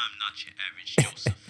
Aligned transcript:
I'm 0.00 0.14
not 0.18 0.34
your 0.44 0.54
average 0.66 0.96
Joseph. 0.96 1.36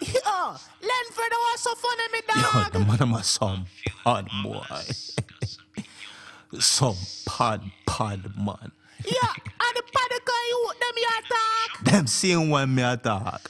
We 0.00 0.20
are 0.26 0.52
Yo, 0.52 0.88
Lenford 0.88 1.32
was 1.32 1.60
so 1.60 1.74
funny, 1.74 2.02
me 2.12 2.20
Yo, 2.36 2.42
dog. 2.42 2.72
the 2.72 2.78
man 2.80 2.94
of 2.94 3.00
am 3.16 3.22
some 3.22 3.66
pod 4.04 4.28
boy. 4.42 4.52
marvelous. 4.68 5.16
Got 5.16 5.48
some 5.48 5.64
people. 5.72 6.60
Some 6.60 6.96
pod 7.24 7.62
pod 7.86 8.36
man. 8.36 8.72
Yeah, 9.04 9.32
and 9.64 9.76
the 9.76 9.82
panic 9.94 10.28
you 10.48 10.72
them 10.80 10.96
you 10.96 11.08
attack. 11.18 11.84
Them 11.84 12.06
same 12.06 12.50
one 12.50 12.74
me 12.74 12.82
attack. 12.82 13.40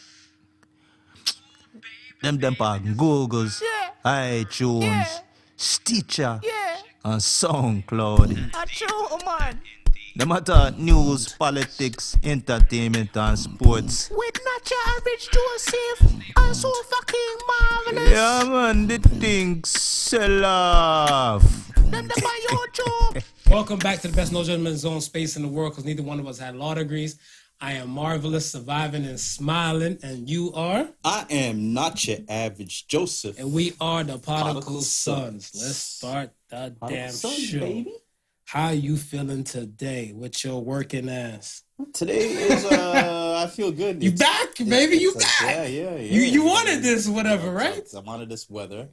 Them 2.23 2.39
them 2.39 2.57
on 2.61 2.81
Googles, 2.97 3.61
Yeah. 3.63 3.91
iTunes, 4.05 4.83
Yeah. 4.83 5.19
Stitcher, 5.57 6.41
Yeah, 6.43 6.77
and 7.05 7.21
SoundCloud. 7.21 8.55
a 8.55 8.67
true 8.67 9.19
man. 9.25 9.61
Them 10.17 10.29
matter 10.31 10.73
news, 10.79 11.35
politics, 11.35 12.17
entertainment, 12.25 13.15
and 13.17 13.39
sports. 13.39 14.11
With 14.11 14.41
not 14.45 14.71
your 14.71 14.97
average 14.97 15.29
Joseph, 15.31 16.33
and 16.39 16.57
so 16.57 16.73
fucking 16.73 17.37
marvelous. 17.47 18.11
Yeah, 18.11 18.45
man, 18.49 18.87
the 18.87 18.99
thing 18.99 19.63
sell 19.65 20.45
off. 20.45 21.43
Them 21.77 22.09
them 22.09 22.25
on 22.25 22.41
YouTube. 22.49 23.23
Welcome 23.51 23.79
back 23.79 24.01
to 24.01 24.09
the 24.09 24.17
best 24.17 24.33
no 24.33 24.43
judgment 24.43 24.79
zone 24.79 25.03
space 25.03 25.37
in 25.37 25.43
the 25.43 25.49
world 25.49 25.73
because 25.73 25.85
neither 25.85 26.03
one 26.03 26.19
of 26.19 26.27
us 26.27 26.39
had 26.39 26.57
law 26.57 26.73
degrees. 26.75 27.19
I 27.61 27.73
am 27.73 27.91
marvelous, 27.91 28.51
surviving 28.53 29.05
and 29.05 29.21
smiling, 29.21 29.99
and 30.03 30.29
you 30.29 30.53
are, 30.55 30.89
I 31.05 31.27
am 31.31 31.73
not 31.75 32.07
your 32.07 32.19
average 32.29 32.87
Joseph. 32.87 33.39
and 33.39 33.53
we 33.53 33.75
are 33.81 34.03
the 34.03 34.19
Prodigal, 34.19 34.53
Prodigal 34.63 34.81
Sons. 34.83 35.47
Sons. 35.49 35.63
Let's 35.65 35.77
start 35.77 36.31
the 36.49 36.75
damn 36.89 37.11
Sons, 37.11 37.39
show. 37.39 37.61
baby. 37.61 37.93
How 38.47 38.71
you 38.71 38.97
feeling 38.97 39.43
today 39.43 40.13
with 40.15 40.45
your 40.45 40.63
working 40.63 41.09
ass? 41.09 41.65
Today 41.93 42.29
is 42.31 42.65
uh 42.65 43.43
I 43.45 43.51
feel 43.51 43.73
good. 43.73 44.01
You 44.03 44.11
It's- 44.13 44.19
back, 44.21 44.57
baby? 44.69 44.99
You 44.99 45.11
it's 45.15 45.25
back? 45.25 45.43
like, 45.43 45.57
yeah, 45.57 45.65
yeah, 45.67 45.97
yeah. 45.97 46.13
You 46.13 46.21
you 46.23 46.45
wanted 46.45 46.81
this, 46.81 47.09
whatever, 47.09 47.51
right? 47.51 47.83
I 47.95 47.99
wanted 48.01 48.29
this 48.29 48.49
weather. 48.49 48.89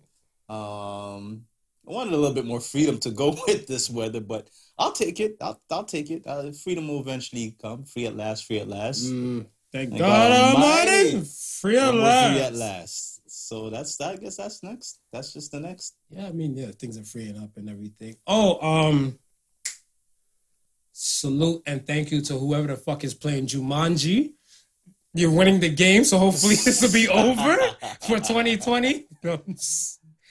Um 0.50 1.46
I 1.88 1.92
wanted 1.92 2.14
a 2.14 2.18
little 2.18 2.34
bit 2.34 2.46
more 2.46 2.62
freedom 2.62 2.98
to 3.02 3.12
go 3.12 3.38
with 3.48 3.68
this 3.68 3.92
weather, 3.92 4.22
but 4.22 4.50
I'll 4.80 4.92
take 4.92 5.20
it. 5.20 5.38
I'll, 5.40 5.62
I'll 5.70 5.84
take 5.84 6.10
it. 6.10 6.24
Uh, 6.26 6.52
freedom 6.54 6.88
will 6.88 7.02
eventually 7.02 7.56
come. 7.62 7.84
Free 7.84 8.08
at 8.08 8.16
last. 8.18 8.46
Free 8.46 8.58
at 8.60 8.68
last. 8.68 9.06
Mm, 9.06 9.46
thank 9.72 9.90
Thank 9.92 10.00
God 10.02 10.30
God 10.32 10.56
Almighty, 10.56 11.10
Almighty. 11.12 11.26
free 11.62 11.78
at 11.78 11.94
last. 11.94 12.32
free 12.34 12.42
at 12.42 12.56
last. 12.56 13.22
So 13.28 13.70
that's 13.70 13.98
that 13.98 14.14
I 14.14 14.16
guess 14.16 14.38
that's 14.38 14.64
next. 14.64 15.00
That's 15.12 15.32
just 15.34 15.52
the 15.52 15.60
next. 15.60 15.96
Yeah, 16.10 16.26
I 16.28 16.32
mean, 16.32 16.56
yeah, 16.58 16.72
things 16.72 16.98
are 16.98 17.04
freeing 17.04 17.38
up 17.38 17.52
and 17.58 17.70
everything. 17.70 18.16
Oh, 18.26 18.60
um, 18.66 19.20
salute 20.94 21.62
and 21.66 21.86
thank 21.86 22.12
you 22.12 22.22
to 22.22 22.38
whoever 22.38 22.68
the 22.68 22.78
fuck 22.78 23.04
is 23.04 23.14
playing 23.14 23.48
Jumanji. 23.48 24.34
You're 25.16 25.32
winning 25.32 25.60
the 25.60 25.70
game, 25.70 26.04
so 26.06 26.18
hopefully 26.18 26.56
this 26.56 26.82
will 26.82 26.92
be 26.92 27.08
over 27.10 27.58
for 28.02 28.18
2020. 28.18 29.08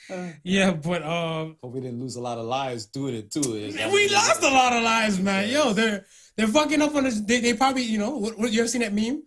yeah, 0.43 0.71
but 0.71 1.03
um, 1.03 1.57
Hope 1.63 1.73
we 1.73 1.81
didn't 1.81 2.01
lose 2.01 2.15
a 2.15 2.21
lot 2.21 2.37
of 2.37 2.45
lives 2.45 2.87
doing 2.87 3.15
it 3.15 3.31
too. 3.31 3.41
we 3.41 4.09
lost 4.09 4.43
a 4.43 4.49
lot 4.49 4.73
of 4.73 4.83
lives, 4.83 5.19
man. 5.19 5.49
Yo, 5.49 5.71
they're 5.73 6.05
they're 6.35 6.47
fucking 6.47 6.81
up 6.81 6.95
on 6.95 7.03
this. 7.03 7.19
They, 7.21 7.39
they 7.39 7.53
probably, 7.53 7.83
you 7.83 7.99
know, 7.99 8.17
what, 8.17 8.37
what, 8.37 8.51
you 8.51 8.59
ever 8.59 8.67
seen 8.67 8.81
that 8.81 8.93
meme? 8.93 9.23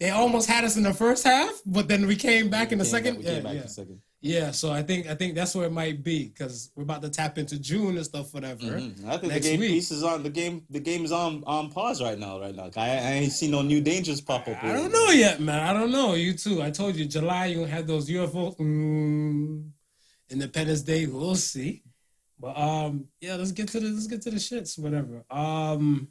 They 0.00 0.10
almost 0.10 0.48
had 0.48 0.64
us 0.64 0.76
in 0.76 0.82
the 0.82 0.94
first 0.94 1.24
half, 1.24 1.50
but 1.64 1.88
then 1.88 2.06
we 2.06 2.16
came 2.16 2.50
back 2.50 2.72
in 2.72 2.78
the 2.78 2.84
second. 2.84 3.14
back- 3.14 3.24
we 3.24 3.28
yeah, 3.28 3.34
came 3.34 3.42
back 3.42 3.52
yeah. 3.52 3.60
in 3.60 3.66
the 3.66 3.72
second. 3.72 4.00
Yeah, 4.22 4.50
so 4.50 4.72
I 4.72 4.82
think 4.82 5.06
I 5.06 5.14
think 5.14 5.34
that's 5.34 5.54
where 5.54 5.66
it 5.66 5.72
might 5.72 6.02
be 6.02 6.28
because 6.28 6.70
we're 6.74 6.82
about 6.84 7.02
to 7.02 7.10
tap 7.10 7.38
into 7.38 7.58
June 7.60 7.96
and 7.96 8.04
stuff, 8.04 8.32
whatever. 8.32 8.62
Mhm. 8.62 9.06
I 9.06 9.18
think 9.18 9.32
the 9.32 9.40
game 9.40 9.60
week. 9.60 9.70
piece 9.70 9.90
is 9.90 10.02
on 10.02 10.22
the 10.22 10.30
game. 10.30 10.64
The 10.70 10.80
game 10.80 11.04
is 11.04 11.12
on 11.12 11.44
on 11.46 11.70
pause 11.70 12.02
right 12.02 12.18
now. 12.18 12.40
Right 12.40 12.54
now, 12.54 12.70
I, 12.76 12.88
I 12.90 13.10
ain't 13.20 13.32
seen 13.32 13.50
no 13.50 13.62
new 13.62 13.80
dangers 13.80 14.20
pop 14.20 14.48
up. 14.48 14.64
I 14.64 14.72
don't 14.72 14.90
know 14.90 15.10
yet, 15.10 15.40
man. 15.40 15.60
I 15.60 15.72
don't 15.72 15.92
know. 15.92 16.14
You 16.14 16.32
too. 16.32 16.62
I 16.62 16.70
told 16.70 16.96
you 16.96 17.04
July 17.04 17.46
you 17.46 17.64
have 17.66 17.86
those 17.86 18.08
UFO 18.08 18.56
mm, 18.56 19.70
Independence 20.30 20.82
Day. 20.82 21.06
We'll 21.06 21.34
see. 21.36 21.82
But 22.40 22.58
um, 22.58 23.06
yeah, 23.20 23.36
let's 23.36 23.52
get 23.52 23.68
to 23.68 23.80
the 23.80 23.88
let's 23.90 24.06
get 24.06 24.22
to 24.22 24.30
the 24.30 24.38
shits, 24.38 24.78
whatever. 24.78 25.24
Um, 25.30 26.08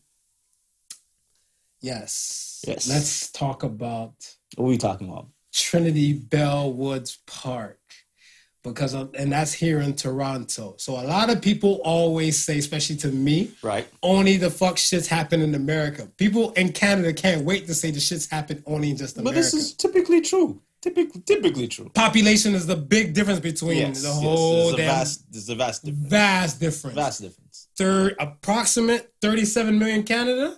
yes, 1.81 2.63
Yes. 2.67 2.87
Let's 2.87 3.31
talk 3.31 3.63
about 3.63 4.13
What 4.55 4.65
are 4.65 4.67
we 4.67 4.77
talking 4.77 5.09
about? 5.09 5.27
Trinity 5.53 6.19
Bellwoods 6.19 7.17
Park 7.27 7.79
because 8.73 8.93
of, 8.93 9.13
and 9.15 9.31
that's 9.31 9.53
here 9.53 9.79
in 9.81 9.95
Toronto. 9.95 10.75
So 10.77 10.93
a 10.93 11.05
lot 11.05 11.29
of 11.29 11.41
people 11.41 11.81
always 11.83 12.43
say, 12.43 12.57
especially 12.57 12.95
to 12.97 13.07
me, 13.09 13.51
Right. 13.61 13.87
only 14.03 14.37
the 14.37 14.49
fuck 14.51 14.75
shits 14.77 15.07
happen 15.07 15.41
in 15.41 15.55
America. 15.55 16.07
People 16.17 16.51
in 16.53 16.71
Canada 16.71 17.13
can't 17.13 17.43
wait 17.45 17.67
to 17.67 17.73
say 17.73 17.91
the 17.91 17.99
shits 17.99 18.29
happen 18.29 18.63
only 18.65 18.89
in 18.91 18.97
just 18.97 19.17
America. 19.17 19.29
But 19.29 19.35
this 19.35 19.53
is 19.53 19.73
typically 19.73 20.21
true. 20.21 20.61
Typically, 20.81 21.21
typically 21.21 21.67
true. 21.67 21.89
Population 21.95 22.53
is 22.53 22.67
the 22.67 22.75
big 22.75 23.13
difference 23.15 23.39
between 23.39 23.77
Yes. 23.77 24.01
the 24.03 24.09
yes, 24.09 24.21
whole 24.21 24.55
There's 24.65 24.73
a 24.73 24.77
damn 24.77 24.87
vast. 24.87 25.31
There's 25.31 25.49
a 25.49 25.55
vast 25.55 25.83
difference. 25.85 26.09
vast 26.09 26.59
difference. 26.59 26.95
Vast 26.95 27.21
difference. 27.21 27.67
Third, 27.75 28.15
approximate 28.19 29.11
37 29.21 29.79
million 29.79 30.03
Canada, 30.03 30.57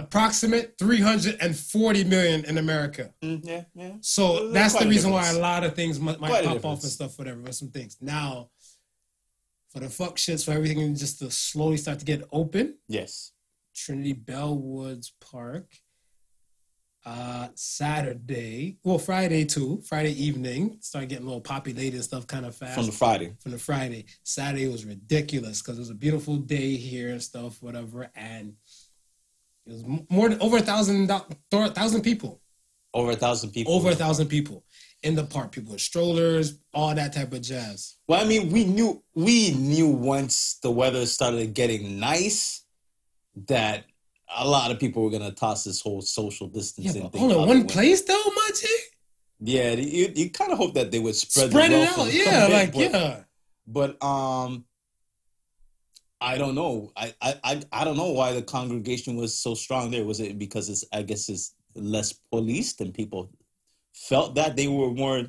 approximate 0.00 0.74
340 0.78 2.04
million 2.04 2.44
in 2.44 2.58
America. 2.58 3.12
Mm, 3.22 3.40
yeah. 3.44 3.64
Yeah. 3.74 3.92
So 4.00 4.50
that's 4.50 4.74
the 4.78 4.86
reason 4.88 5.10
why 5.12 5.28
a 5.30 5.38
lot 5.38 5.62
of 5.64 5.74
things 5.74 6.00
might, 6.00 6.18
might 6.20 6.44
pop 6.44 6.64
off 6.64 6.82
and 6.82 6.90
stuff, 6.90 7.18
whatever, 7.18 7.40
but 7.40 7.54
some 7.54 7.68
things. 7.68 7.96
Now, 8.00 8.50
for 9.72 9.80
the 9.80 9.88
fuck 9.90 10.16
shits, 10.16 10.44
for 10.44 10.52
everything 10.52 10.94
just 10.96 11.18
to 11.20 11.30
slowly 11.30 11.76
start 11.76 11.98
to 12.00 12.04
get 12.04 12.24
open, 12.32 12.76
Yes. 12.88 13.32
Trinity 13.74 14.14
Bellwoods 14.14 15.12
Park. 15.20 15.66
Uh, 17.06 17.48
Saturday, 17.54 18.76
well, 18.84 18.98
Friday 18.98 19.44
too. 19.46 19.80
Friday 19.88 20.12
evening, 20.22 20.76
started 20.80 21.08
getting 21.08 21.24
a 21.24 21.28
little 21.28 21.40
populated 21.40 21.94
and 21.94 22.04
stuff, 22.04 22.26
kind 22.26 22.44
of 22.44 22.54
fast 22.54 22.74
From 22.74 22.84
the 22.86 22.92
Friday. 22.92 23.32
from 23.38 23.52
the 23.52 23.58
Friday. 23.58 24.04
Saturday 24.22 24.68
was 24.68 24.84
ridiculous 24.84 25.62
because 25.62 25.78
it 25.78 25.80
was 25.80 25.88
a 25.90 25.94
beautiful 25.94 26.36
day 26.36 26.74
here 26.76 27.08
and 27.08 27.22
stuff, 27.22 27.62
whatever, 27.62 28.10
and 28.14 28.52
it 29.66 29.72
was 29.72 29.84
more 30.10 30.28
than 30.28 30.40
over 30.40 30.56
a 30.58 30.62
thousand, 30.62 31.08
thousand 31.50 32.02
people, 32.02 32.40
Over 32.94 33.12
a 33.12 33.16
thousand 33.16 33.50
people. 33.50 33.72
over 33.74 33.90
a 33.90 33.94
thousand 33.94 34.28
people 34.28 34.64
in 35.02 35.14
the 35.14 35.24
park. 35.24 35.52
People 35.52 35.72
with 35.72 35.80
strollers, 35.80 36.58
all 36.74 36.94
that 36.94 37.12
type 37.12 37.32
of 37.32 37.42
jazz. 37.42 37.96
Well, 38.08 38.20
I 38.20 38.26
mean, 38.26 38.50
we 38.50 38.64
knew 38.64 39.02
we 39.14 39.52
knew 39.52 39.88
once 39.88 40.58
the 40.62 40.70
weather 40.70 41.06
started 41.06 41.54
getting 41.54 42.00
nice 42.00 42.64
that 43.46 43.84
a 44.36 44.46
lot 44.46 44.70
of 44.70 44.78
people 44.78 45.02
were 45.02 45.10
gonna 45.10 45.32
toss 45.32 45.64
this 45.64 45.80
whole 45.80 46.00
social 46.02 46.46
Yeah, 46.48 46.58
distancing 46.60 47.02
but 47.02 47.12
thing. 47.12 47.20
hold 47.20 47.32
out 47.32 47.48
one 47.48 47.66
place 47.66 48.02
though, 48.02 48.22
my 48.34 48.50
G. 48.54 48.66
Yeah, 49.42 49.72
you, 49.72 50.12
you 50.14 50.30
kind 50.30 50.52
of 50.52 50.58
hope 50.58 50.74
that 50.74 50.90
they 50.90 50.98
would 50.98 51.14
spread, 51.14 51.50
Spread 51.50 51.72
it 51.72 51.88
out, 51.88 52.12
yeah, 52.12 52.46
like 52.48 52.72
but, 52.74 52.80
yeah. 52.92 53.20
But 53.66 54.02
um, 54.04 54.64
I 56.20 56.38
don't 56.38 56.54
know. 56.54 56.92
I, 56.96 57.14
I 57.22 57.34
I 57.44 57.62
I 57.72 57.84
don't 57.84 57.96
know 57.96 58.10
why 58.10 58.32
the 58.32 58.42
congregation 58.42 59.16
was 59.16 59.36
so 59.36 59.54
strong 59.54 59.90
there. 59.90 60.04
Was 60.04 60.20
it 60.20 60.38
because 60.38 60.68
it's 60.68 60.84
I 60.92 61.02
guess 61.02 61.28
it's 61.28 61.54
less 61.74 62.12
policed 62.30 62.80
and 62.80 62.92
people 62.92 63.30
felt 63.94 64.34
that 64.34 64.56
they 64.56 64.68
were 64.68 64.90
more 64.90 65.24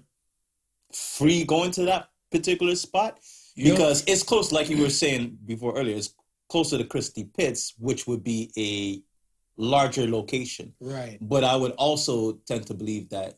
free 0.93 1.43
going 1.43 1.71
to 1.71 1.85
that 1.85 2.09
particular 2.31 2.75
spot 2.75 3.19
because 3.55 4.03
it's 4.07 4.23
close, 4.23 4.51
like 4.51 4.69
you 4.69 4.81
were 4.81 4.89
saying 4.89 5.37
before 5.45 5.77
earlier. 5.77 5.97
It's 5.97 6.13
closer 6.49 6.77
to 6.77 6.83
Christie 6.83 7.29
Pitts, 7.37 7.73
which 7.77 8.07
would 8.07 8.23
be 8.23 8.51
a 8.57 9.01
larger 9.61 10.07
location. 10.07 10.73
right. 10.79 11.17
But 11.21 11.43
I 11.43 11.55
would 11.55 11.71
also 11.73 12.33
tend 12.47 12.67
to 12.67 12.73
believe 12.73 13.09
that 13.09 13.35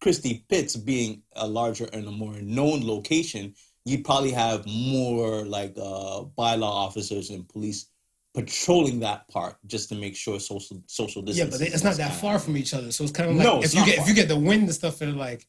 Christie 0.00 0.44
Pitts 0.48 0.76
being 0.76 1.22
a 1.36 1.46
larger 1.46 1.88
and 1.92 2.06
a 2.06 2.10
more 2.10 2.34
known 2.40 2.86
location, 2.86 3.54
you'd 3.84 4.04
probably 4.04 4.30
have 4.30 4.66
more 4.66 5.44
like 5.44 5.72
uh, 5.76 6.24
bylaw 6.38 6.62
officers 6.86 7.30
and 7.30 7.48
police 7.48 7.86
patrolling 8.34 9.00
that 9.00 9.28
park 9.28 9.58
just 9.66 9.88
to 9.90 9.94
make 9.94 10.16
sure 10.16 10.40
social 10.40 10.82
social 10.86 11.22
Yeah, 11.22 11.44
distance. 11.44 11.50
but 11.50 11.60
they, 11.60 11.66
it's 11.66 11.84
not 11.84 11.96
that 11.96 12.14
far 12.14 12.38
from 12.38 12.56
each 12.56 12.72
other, 12.74 12.90
so 12.92 13.04
it's 13.04 13.12
kind 13.12 13.30
of 13.30 13.36
like 13.36 13.44
No, 13.44 13.62
if 13.62 13.74
you 13.74 13.84
get 13.84 13.96
far. 13.96 14.04
if 14.04 14.08
you 14.08 14.14
get 14.14 14.28
the 14.28 14.38
wind 14.38 14.62
and 14.64 14.72
stuff, 14.74 15.00
and 15.02 15.18
like, 15.18 15.46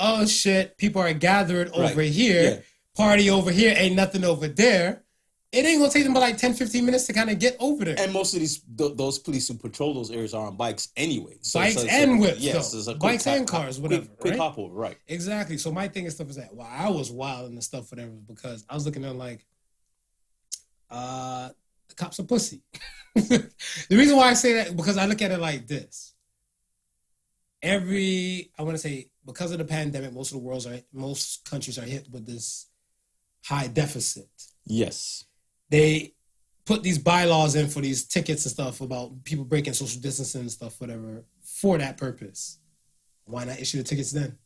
oh 0.00 0.26
shit, 0.26 0.76
people 0.78 1.00
are 1.02 1.12
gathered 1.12 1.68
Right. 1.68 1.92
over 1.92 2.02
here, 2.02 2.42
Yeah. 2.42 2.60
party 2.96 3.30
over 3.30 3.50
here, 3.52 3.74
ain't 3.76 3.94
nothing 3.94 4.24
over 4.24 4.48
there. 4.48 5.04
It 5.50 5.64
ain't 5.64 5.80
gonna 5.80 5.90
take 5.90 6.04
them 6.04 6.12
but 6.12 6.20
like 6.20 6.36
10, 6.36 6.52
15 6.52 6.84
minutes 6.84 7.06
to 7.06 7.14
kind 7.14 7.30
of 7.30 7.38
get 7.38 7.56
over 7.58 7.82
there. 7.86 7.96
And 7.98 8.12
most 8.12 8.34
of 8.34 8.40
these 8.40 8.60
th- 8.76 8.96
those 8.96 9.18
police 9.18 9.48
who 9.48 9.54
patrol 9.54 9.94
those 9.94 10.10
areas 10.10 10.34
are 10.34 10.46
on 10.48 10.56
bikes 10.58 10.88
anyway. 10.94 11.38
So 11.40 11.58
Bikes 11.58 11.82
a- 11.84 11.90
and 11.90 12.20
whips, 12.20 12.40
Yes, 12.40 12.70
though. 12.72 12.78
it's 12.78 12.86
a 12.86 12.90
quick 12.92 13.00
Bikes 13.00 13.26
and 13.26 13.48
hop- 13.48 13.62
cars, 13.62 13.78
quick- 13.78 13.90
whatever, 13.90 14.06
Quick, 14.18 14.30
right? 14.32 14.40
hop 14.40 14.58
over, 14.58 14.74
right? 14.74 14.98
Exactly. 15.06 15.56
So 15.56 15.72
my 15.72 15.88
thing 15.88 16.04
and 16.04 16.12
stuff 16.12 16.28
is 16.28 16.36
that 16.36 16.54
well, 16.54 16.68
I 16.70 16.90
was 16.90 17.10
wild 17.10 17.50
and 17.50 17.64
stuff, 17.64 17.90
whatever, 17.90 18.10
because 18.10 18.64
I 18.68 18.74
was 18.74 18.84
looking 18.84 19.06
at 19.06 19.16
like, 19.16 19.46
uh, 20.90 21.48
the 21.88 21.94
cops 21.94 22.20
are 22.20 22.24
pussy. 22.24 22.60
the 23.14 23.50
reason 23.90 24.16
why 24.18 24.28
I 24.28 24.34
say 24.34 24.52
that 24.52 24.76
because 24.76 24.98
I 24.98 25.06
look 25.06 25.22
at 25.22 25.30
it 25.30 25.38
like 25.40 25.66
this. 25.66 26.12
Every 27.62 28.52
I 28.58 28.62
want 28.62 28.74
to 28.76 28.78
say 28.82 29.10
because 29.24 29.50
of 29.50 29.58
the 29.58 29.64
pandemic, 29.64 30.12
most 30.12 30.30
of 30.30 30.34
the 30.38 30.44
world's 30.46 30.66
are 30.66 30.78
most 30.92 31.48
countries 31.48 31.78
are 31.78 31.82
hit 31.86 32.08
with 32.10 32.26
this 32.26 32.66
high 33.44 33.66
deficit. 33.66 34.28
Yes. 34.66 35.24
They 35.70 36.14
put 36.64 36.82
these 36.82 36.98
bylaws 36.98 37.54
in 37.54 37.68
for 37.68 37.80
these 37.80 38.04
tickets 38.04 38.44
and 38.44 38.52
stuff 38.52 38.80
about 38.80 39.24
people 39.24 39.44
breaking 39.44 39.72
social 39.72 40.00
distancing 40.00 40.42
and 40.42 40.50
stuff, 40.50 40.80
whatever, 40.80 41.24
for 41.42 41.78
that 41.78 41.96
purpose. 41.96 42.58
Why 43.24 43.44
not 43.44 43.58
issue 43.58 43.78
the 43.78 43.84
tickets 43.84 44.10
then? 44.10 44.38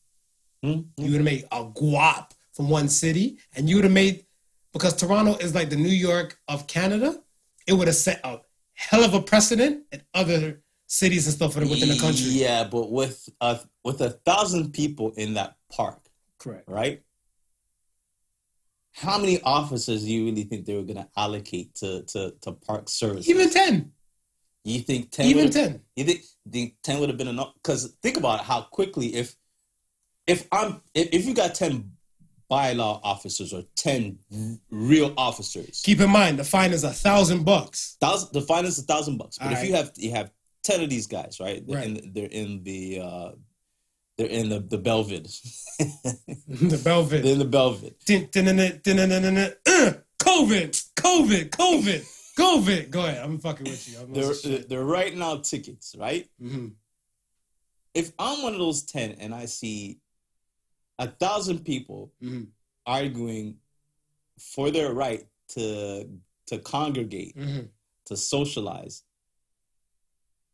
Hmm? 0.62 0.80
You 0.96 1.10
would 1.10 1.14
have 1.14 1.24
made 1.24 1.44
a 1.50 1.64
guap 1.64 2.30
from 2.52 2.68
one 2.68 2.88
city, 2.88 3.38
and 3.56 3.68
you 3.68 3.76
would 3.76 3.84
have 3.84 3.92
made 3.92 4.26
because 4.72 4.94
Toronto 4.96 5.36
is 5.36 5.54
like 5.54 5.70
the 5.70 5.76
New 5.76 5.88
York 5.88 6.38
of 6.48 6.66
Canada. 6.66 7.20
It 7.66 7.74
would 7.74 7.88
have 7.88 7.96
set 7.96 8.20
a 8.24 8.40
hell 8.74 9.04
of 9.04 9.14
a 9.14 9.22
precedent 9.22 9.84
in 9.92 10.02
other 10.14 10.62
cities 10.86 11.26
and 11.26 11.34
stuff 11.34 11.56
within 11.56 11.88
the 11.88 11.98
country. 11.98 12.26
Yeah, 12.26 12.64
but 12.64 12.90
with 12.90 13.28
a 13.40 13.60
with 13.84 14.00
a 14.00 14.10
thousand 14.10 14.72
people 14.72 15.12
in 15.16 15.34
that 15.34 15.56
park, 15.70 16.00
Correct. 16.38 16.68
right? 16.68 17.02
How 18.92 19.18
many 19.18 19.40
officers 19.42 20.04
do 20.04 20.12
you 20.12 20.26
really 20.26 20.44
think 20.44 20.66
they 20.66 20.74
were 20.74 20.82
going 20.82 20.96
to 20.96 21.08
allocate 21.16 21.74
to 21.76 22.02
to 22.04 22.34
to 22.42 22.52
park 22.52 22.88
service? 22.88 23.28
Even 23.28 23.50
ten. 23.50 23.92
you 24.64 24.80
think 24.80 25.10
ten? 25.10 25.26
Even 25.26 25.50
ten. 25.50 25.80
You 25.96 26.04
think, 26.04 26.22
think 26.50 26.74
ten 26.82 27.00
would 27.00 27.08
have 27.08 27.18
been 27.18 27.28
enough? 27.28 27.54
Because 27.54 27.94
think 28.02 28.16
about 28.16 28.40
it, 28.40 28.46
how 28.46 28.62
quickly 28.62 29.14
if 29.14 29.34
if 30.26 30.46
I'm 30.52 30.80
if, 30.94 31.08
if 31.12 31.24
you 31.26 31.34
got 31.34 31.54
ten 31.54 31.92
bylaw 32.50 33.00
officers 33.02 33.54
or 33.54 33.62
ten 33.76 34.18
real 34.70 35.14
officers, 35.16 35.80
Keep 35.84 36.00
in 36.00 36.10
mind 36.10 36.38
the 36.38 36.44
fine 36.44 36.72
is 36.72 36.84
a 36.84 36.90
thousand 36.92 37.44
bucks. 37.44 37.96
thousand 38.00 38.28
the 38.34 38.42
fine 38.42 38.66
is 38.66 38.78
a 38.78 38.82
thousand 38.82 39.16
bucks. 39.16 39.38
But 39.38 39.46
if 39.52 39.52
Alright. 39.58 39.68
you 39.68 39.74
have 39.74 39.92
you 39.96 40.10
have 40.12 40.30
ten 40.62 40.82
of 40.82 40.90
these 40.90 41.06
guys, 41.06 41.38
right? 41.40 41.66
They're 41.66 41.76
Right. 41.76 41.86
in 41.86 42.12
they're 42.12 42.26
in 42.26 42.62
the 42.62 43.00
uh 43.00 43.30
they're 44.18 44.26
in 44.28 44.48
the 44.48 44.60
the 44.60 44.78
Bellvid. 44.78 45.24
the 45.78 46.76
Bellvid. 46.76 47.22
they're 47.22 47.32
in 47.32 47.38
the 47.38 47.44
Bellvid. 47.46 47.94
Uh, 49.66 49.92
COVID, 50.22 50.90
COVID, 50.96 51.50
COVID, 51.50 52.34
COVID. 52.38 52.90
Go 52.90 53.04
ahead. 53.06 53.24
I'm 53.24 53.38
fucking 53.38 53.64
with 53.64 53.88
you. 53.88 54.06
They're 54.12 54.58
they're 54.68 54.84
writing 54.84 55.22
out 55.22 55.44
tickets, 55.44 55.94
right? 55.98 56.28
Mhm. 56.40 56.72
If 57.94 58.12
I'm 58.18 58.42
one 58.42 58.52
of 58.54 58.58
those 58.58 58.84
ten 58.84 59.12
and 59.12 59.34
I 59.34 59.46
see 59.46 59.98
a 60.98 61.08
thousand 61.08 61.64
people 61.64 62.12
Mhm. 62.22 62.48
arguing 62.86 63.56
for 64.38 64.70
their 64.70 64.92
right 64.92 65.26
to 65.48 66.08
to 66.46 66.58
congregate, 66.58 67.36
Mhm. 67.36 67.68
to 68.06 68.16
socialize 68.16 69.02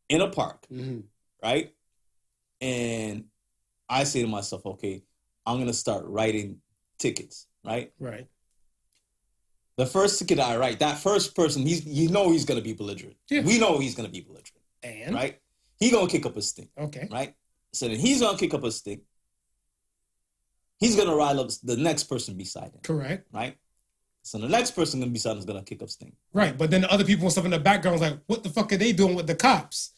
in 0.09 0.21
a 0.21 0.29
park, 0.31 0.67
Mhm. 0.71 1.05
right? 1.43 1.75
And 2.61 3.25
I 3.89 4.05
say 4.05 4.23
to 4.23 4.29
myself, 4.29 4.65
okay, 4.67 5.03
I'm 5.47 5.59
gonna 5.59 5.73
start 5.73 6.05
writing 6.07 6.59
tickets, 6.99 7.47
right? 7.65 7.93
Right. 7.99 8.27
The 9.77 9.87
first 9.87 10.19
ticket 10.19 10.41
I 10.41 10.57
write, 10.57 10.81
that 10.81 10.99
first 10.99 11.35
person, 11.37 11.63
he's 11.67 11.87
you 11.87 12.09
know 12.11 12.31
he's 12.31 12.45
gonna 12.45 12.61
be 12.61 12.73
belligerent. 12.73 13.17
Yeah. 13.31 13.43
We 13.43 13.59
know 13.59 13.79
he's 13.79 13.95
gonna 13.95 14.09
be 14.09 14.21
belligerent, 14.21 14.63
And 14.83 15.15
right? 15.15 15.39
He 15.77 15.91
gonna 15.91 16.09
kick 16.09 16.27
up 16.27 16.37
a 16.37 16.43
stink, 16.43 16.71
okay. 16.77 17.09
right? 17.11 17.35
So 17.73 17.87
then 17.89 17.99
he's 17.99 18.21
gonna 18.21 18.37
kick 18.39 18.55
up 18.55 18.65
a 18.65 18.73
stink. 18.73 19.03
He's 20.81 20.97
gonna 20.97 21.15
rile 21.15 21.41
up 21.41 21.51
the 21.63 21.77
next 21.77 22.05
person 22.05 22.37
beside 22.37 22.73
him, 22.75 22.81
Correct. 22.83 23.27
right? 23.33 23.57
So 24.23 24.39
the 24.39 24.49
next 24.49 24.73
person 24.73 25.01
gonna 25.01 25.11
be 25.13 25.19
is 25.19 25.45
gonna 25.45 25.63
kick 25.63 25.83
up 25.83 25.89
stink. 25.89 26.15
Right. 26.33 26.57
But 26.57 26.71
then 26.71 26.83
the 26.83 26.93
other 26.93 27.05
people 27.05 27.25
and 27.25 27.33
stuff 27.33 27.45
in 27.47 27.51
the 27.51 27.59
background 27.59 27.95
is 27.97 28.01
like, 28.03 28.19
what 28.27 28.43
the 28.43 28.51
fuck 28.51 28.73
are 28.73 28.77
they 28.77 28.93
doing 28.93 29.15
with 29.15 29.27
the 29.27 29.35
cops? 29.35 29.93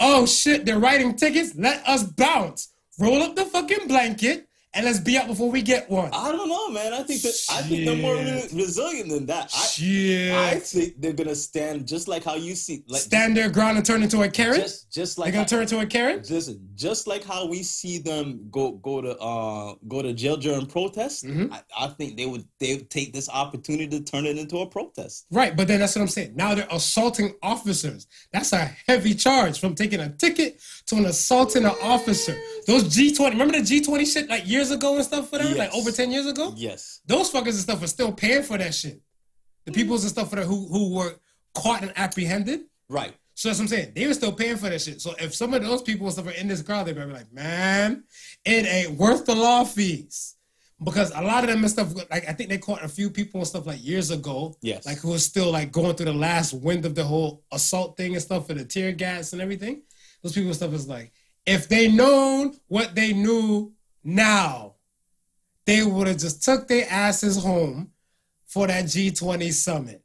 Oh 0.00 0.26
shit, 0.26 0.64
they're 0.64 0.78
writing 0.78 1.14
tickets. 1.14 1.54
Let 1.54 1.86
us 1.86 2.02
bounce. 2.02 2.72
Roll 2.98 3.22
up 3.22 3.36
the 3.36 3.44
fucking 3.44 3.88
blanket 3.88 4.45
and 4.76 4.84
let's 4.84 5.00
be 5.00 5.16
out 5.18 5.26
before 5.26 5.50
we 5.50 5.62
get 5.62 5.90
one. 5.90 6.10
I 6.12 6.30
don't 6.30 6.48
know, 6.48 6.68
man. 6.70 6.92
I 6.94 7.02
think 7.02 7.22
that 7.22 7.34
I 7.50 7.62
think 7.62 7.86
they're 7.86 7.96
more 7.96 8.14
re- 8.14 8.48
resilient 8.52 9.08
than 9.10 9.26
that. 9.26 9.50
I, 9.52 9.58
Shit. 9.66 10.32
I 10.32 10.58
think 10.60 11.00
they're 11.00 11.12
gonna 11.14 11.34
stand 11.34 11.88
just 11.88 12.06
like 12.06 12.22
how 12.22 12.34
you 12.34 12.54
see, 12.54 12.84
like 12.86 13.00
Stand 13.02 13.36
their 13.36 13.48
ground 13.50 13.76
and 13.78 13.84
turn 13.86 14.02
into 14.02 14.22
a 14.22 14.28
carrot. 14.28 14.60
just 14.62 14.92
just 14.92 15.16
They're 15.16 15.26
gonna 15.26 15.38
how- 15.38 15.44
turn 15.44 15.62
into 15.62 15.80
a 15.80 15.86
carrot. 15.86 16.30
Listen, 16.30 16.68
just 16.76 17.06
like 17.06 17.24
how 17.24 17.46
we 17.46 17.62
see 17.62 17.98
them 17.98 18.48
go 18.50 18.72
go 18.72 19.00
to 19.00 19.16
uh 19.18 19.74
go 19.88 20.02
to 20.02 20.12
jail 20.12 20.36
during 20.36 20.66
protest, 20.66 21.24
Mhm. 21.24 21.52
I, 21.52 21.62
I 21.76 21.88
think 21.88 22.16
they 22.16 22.26
would 22.26 22.44
they 22.60 22.74
would 22.76 22.90
take 22.90 23.12
this 23.12 23.28
opportunity 23.28 23.88
to 23.98 24.04
turn 24.04 24.26
it 24.26 24.36
into 24.38 24.58
a 24.58 24.66
protest. 24.66 25.26
Right, 25.30 25.56
but 25.56 25.68
then 25.68 25.80
that's 25.80 25.96
what 25.96 26.02
I'm 26.02 26.08
saying. 26.08 26.34
Now 26.36 26.54
they're 26.54 26.68
assaulting 26.70 27.34
officers. 27.42 28.06
That's 28.32 28.52
a 28.52 28.70
heavy 28.86 29.14
charge 29.14 29.58
from 29.58 29.74
taking 29.74 30.00
a 30.00 30.10
ticket 30.10 30.60
to 30.86 30.96
an 30.96 31.06
assaulting 31.06 31.64
an 31.64 31.72
officer. 31.82 32.36
Those 32.66 32.84
G20, 32.84 33.30
remember 33.30 33.58
the 33.58 33.64
G20 33.64 34.04
shit 34.12 34.28
like 34.28 34.46
years 34.46 34.65
ago 34.70 34.96
and 34.96 35.04
stuff 35.04 35.30
for 35.30 35.38
them? 35.38 35.56
Like 35.56 35.74
over 35.74 35.90
10 35.90 36.10
years 36.10 36.26
ago? 36.26 36.52
Yes. 36.56 37.00
Those 37.06 37.30
fuckers 37.30 37.46
and 37.46 37.54
stuff 37.56 37.82
are 37.82 37.88
still 37.88 38.12
paying 38.12 38.42
for 38.42 38.58
that 38.58 38.74
shit. 38.74 39.00
The 39.64 39.72
mm. 39.72 39.74
peoples 39.74 40.04
and 40.04 40.10
stuff 40.10 40.30
for 40.30 40.36
that 40.36 40.46
who, 40.46 40.68
who 40.68 40.94
were 40.94 41.14
caught 41.54 41.82
and 41.82 41.92
apprehended. 41.96 42.62
Right. 42.88 43.14
So 43.34 43.48
that's 43.48 43.58
what 43.58 43.64
I'm 43.64 43.68
saying. 43.68 43.92
They 43.94 44.06
were 44.06 44.14
still 44.14 44.32
paying 44.32 44.56
for 44.56 44.70
that 44.70 44.80
shit. 44.80 45.00
So 45.00 45.14
if 45.18 45.34
some 45.34 45.52
of 45.52 45.62
those 45.62 45.82
people 45.82 46.06
and 46.06 46.12
stuff 46.12 46.26
are 46.26 46.30
in 46.30 46.48
this 46.48 46.62
crowd, 46.62 46.86
they'd 46.86 46.94
be 46.94 47.04
like, 47.04 47.30
man, 47.32 48.04
it 48.44 48.66
ain't 48.66 48.98
worth 48.98 49.26
the 49.26 49.34
law 49.34 49.64
fees. 49.64 50.36
Because 50.82 51.10
a 51.14 51.22
lot 51.22 51.44
of 51.44 51.50
them 51.50 51.60
and 51.60 51.70
stuff, 51.70 51.94
like 52.10 52.28
I 52.28 52.32
think 52.32 52.48
they 52.48 52.58
caught 52.58 52.82
a 52.82 52.88
few 52.88 53.10
people 53.10 53.40
and 53.40 53.46
stuff 53.46 53.66
like 53.66 53.84
years 53.84 54.10
ago. 54.10 54.54
Yes. 54.62 54.86
Like 54.86 54.98
who 54.98 55.10
was 55.10 55.24
still 55.24 55.50
like 55.50 55.70
going 55.70 55.96
through 55.96 56.06
the 56.06 56.12
last 56.14 56.54
wind 56.54 56.86
of 56.86 56.94
the 56.94 57.04
whole 57.04 57.44
assault 57.52 57.96
thing 57.96 58.14
and 58.14 58.22
stuff 58.22 58.46
for 58.46 58.54
the 58.54 58.64
tear 58.64 58.92
gas 58.92 59.32
and 59.32 59.42
everything. 59.42 59.82
Those 60.22 60.32
people 60.32 60.48
and 60.48 60.56
stuff 60.56 60.72
is 60.72 60.88
like, 60.88 61.12
if 61.44 61.68
they 61.68 61.88
known 61.88 62.54
what 62.68 62.94
they 62.94 63.12
knew 63.12 63.72
now, 64.06 64.74
they 65.66 65.82
would 65.82 66.06
have 66.06 66.18
just 66.18 66.42
took 66.42 66.68
their 66.68 66.86
asses 66.88 67.42
home 67.42 67.90
for 68.46 68.66
that 68.68 68.84
G20 68.84 69.52
summit. 69.52 70.02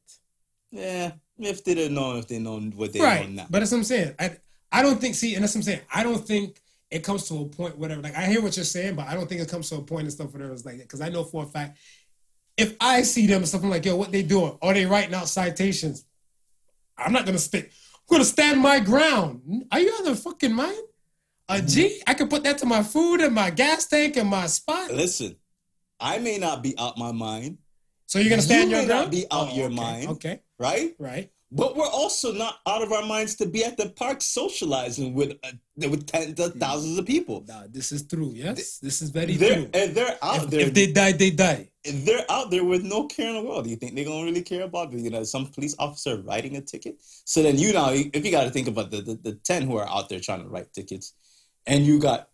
Yeah. 0.71 1.11
If 1.37 1.63
they 1.63 1.75
didn't 1.75 1.95
know, 1.95 2.17
if 2.17 2.27
they 2.27 2.39
know 2.39 2.59
what 2.59 2.93
they 2.93 2.99
right. 2.99 3.29
know 3.29 3.43
now. 3.43 3.47
But 3.49 3.59
that's 3.59 3.71
what 3.71 3.77
I'm 3.79 3.83
saying. 3.83 4.15
I 4.19 4.37
I 4.71 4.81
don't 4.81 4.99
think. 5.01 5.15
See, 5.15 5.35
and 5.35 5.43
that's 5.43 5.53
what 5.53 5.59
I'm 5.59 5.63
saying. 5.63 5.81
I 5.93 6.03
don't 6.03 6.25
think 6.25 6.61
it 6.89 7.03
comes 7.03 7.27
to 7.27 7.41
a 7.41 7.45
point 7.45 7.77
whatever. 7.77 8.01
Like 8.01 8.15
I 8.15 8.25
hear 8.25 8.41
what 8.41 8.55
you're 8.55 8.65
saying, 8.65 8.95
but 8.95 9.07
I 9.07 9.15
don't 9.15 9.27
think 9.27 9.41
it 9.41 9.49
comes 9.49 9.69
to 9.69 9.75
a 9.75 9.81
point 9.81 10.03
and 10.03 10.13
stuff 10.13 10.33
whatever 10.33 10.53
it's 10.53 10.65
like 10.65 10.77
that. 10.77 10.83
Because 10.83 11.01
I 11.01 11.09
know 11.09 11.23
for 11.23 11.43
a 11.43 11.47
fact, 11.47 11.77
if 12.57 12.75
I 12.79 13.01
see 13.01 13.27
them 13.27 13.37
and 13.37 13.47
stuff, 13.47 13.63
I'm 13.63 13.69
like, 13.69 13.85
yo, 13.85 13.95
what 13.95 14.11
they 14.11 14.23
doing? 14.23 14.57
Are 14.61 14.73
they 14.73 14.85
writing 14.85 15.15
out 15.15 15.27
citations? 15.27 16.05
I'm 16.97 17.13
not 17.13 17.25
gonna 17.25 17.37
stick. 17.37 17.71
I'm 18.09 18.17
gonna 18.17 18.25
stand 18.25 18.61
my 18.61 18.79
ground. 18.79 19.65
Are 19.71 19.79
you 19.79 19.93
out 19.93 20.01
of 20.01 20.05
the 20.05 20.15
fucking 20.15 20.53
mind? 20.53 20.77
A 21.51 21.61
G, 21.61 22.01
I 22.07 22.13
could 22.13 22.29
put 22.29 22.43
that 22.43 22.57
to 22.59 22.65
my 22.65 22.81
food 22.83 23.21
and 23.21 23.33
my 23.35 23.49
gas 23.49 23.87
tank 23.87 24.17
and 24.17 24.29
my 24.29 24.47
spot. 24.47 24.91
Listen, 24.91 25.35
I 25.99 26.17
may 26.19 26.37
not 26.37 26.63
be 26.63 26.73
out 26.79 26.97
my 26.97 27.11
mind, 27.11 27.57
So 28.07 28.19
you're 28.19 28.29
gonna 28.29 28.41
stand 28.41 28.69
You 28.71 28.77
your 28.77 28.85
may 28.87 28.87
not 28.87 28.97
ground? 29.09 29.11
be 29.11 29.25
out 29.31 29.53
your 29.53 29.65
okay. 29.67 29.75
mind. 29.75 30.07
Okay, 30.09 30.39
right? 30.59 30.95
right. 30.99 31.29
But 31.53 31.75
we're 31.75 31.89
also 32.01 32.31
not 32.31 32.59
out 32.65 32.81
of 32.81 32.93
our 32.93 33.05
minds 33.05 33.35
to 33.35 33.45
be 33.45 33.65
at 33.65 33.75
the 33.75 33.89
park 33.89 34.21
socializing 34.21 35.13
with 35.13 35.31
uh, 35.43 35.51
with 35.91 36.07
tens 36.07 36.39
of 36.39 36.53
thousands 36.55 36.97
of 36.97 37.05
people. 37.05 37.43
Nah, 37.45 37.63
this 37.69 37.91
is 37.91 38.07
true. 38.07 38.31
Yes, 38.33 38.77
this 38.79 39.01
is 39.01 39.09
very 39.09 39.35
true. 39.35 39.67
and 39.73 39.93
they're 39.95 40.17
out 40.21 40.43
If, 40.45 40.49
there. 40.49 40.59
if 40.61 40.73
they 40.73 40.87
die, 40.93 41.11
they 41.11 41.29
die. 41.31 41.69
they're 41.83 42.25
out 42.29 42.51
there 42.51 42.63
with 42.63 42.83
no 42.83 43.05
care 43.07 43.27
in 43.29 43.35
the 43.35 43.41
world. 43.47 43.65
Do 43.65 43.69
you 43.69 43.75
think 43.75 43.95
they're 43.95 44.05
gonna 44.05 44.23
really 44.23 44.43
care 44.43 44.63
about 44.63 44.93
you 44.93 45.09
know 45.09 45.23
some 45.25 45.45
police 45.47 45.75
officer 45.77 46.21
writing 46.21 46.55
a 46.55 46.61
ticket? 46.61 46.95
So 47.25 47.43
then 47.43 47.57
you 47.59 47.73
know 47.73 47.87
if 47.91 48.21
you 48.25 48.31
got 48.31 48.45
to 48.45 48.51
think 48.51 48.69
about 48.69 48.89
the, 48.91 49.01
the 49.01 49.15
the 49.27 49.33
ten 49.49 49.63
who 49.63 49.75
are 49.77 49.89
out 49.89 50.07
there 50.07 50.21
trying 50.21 50.43
to 50.43 50.49
write 50.49 50.71
tickets, 50.71 51.13
and 51.67 51.85
you 51.85 51.99
got 51.99 52.29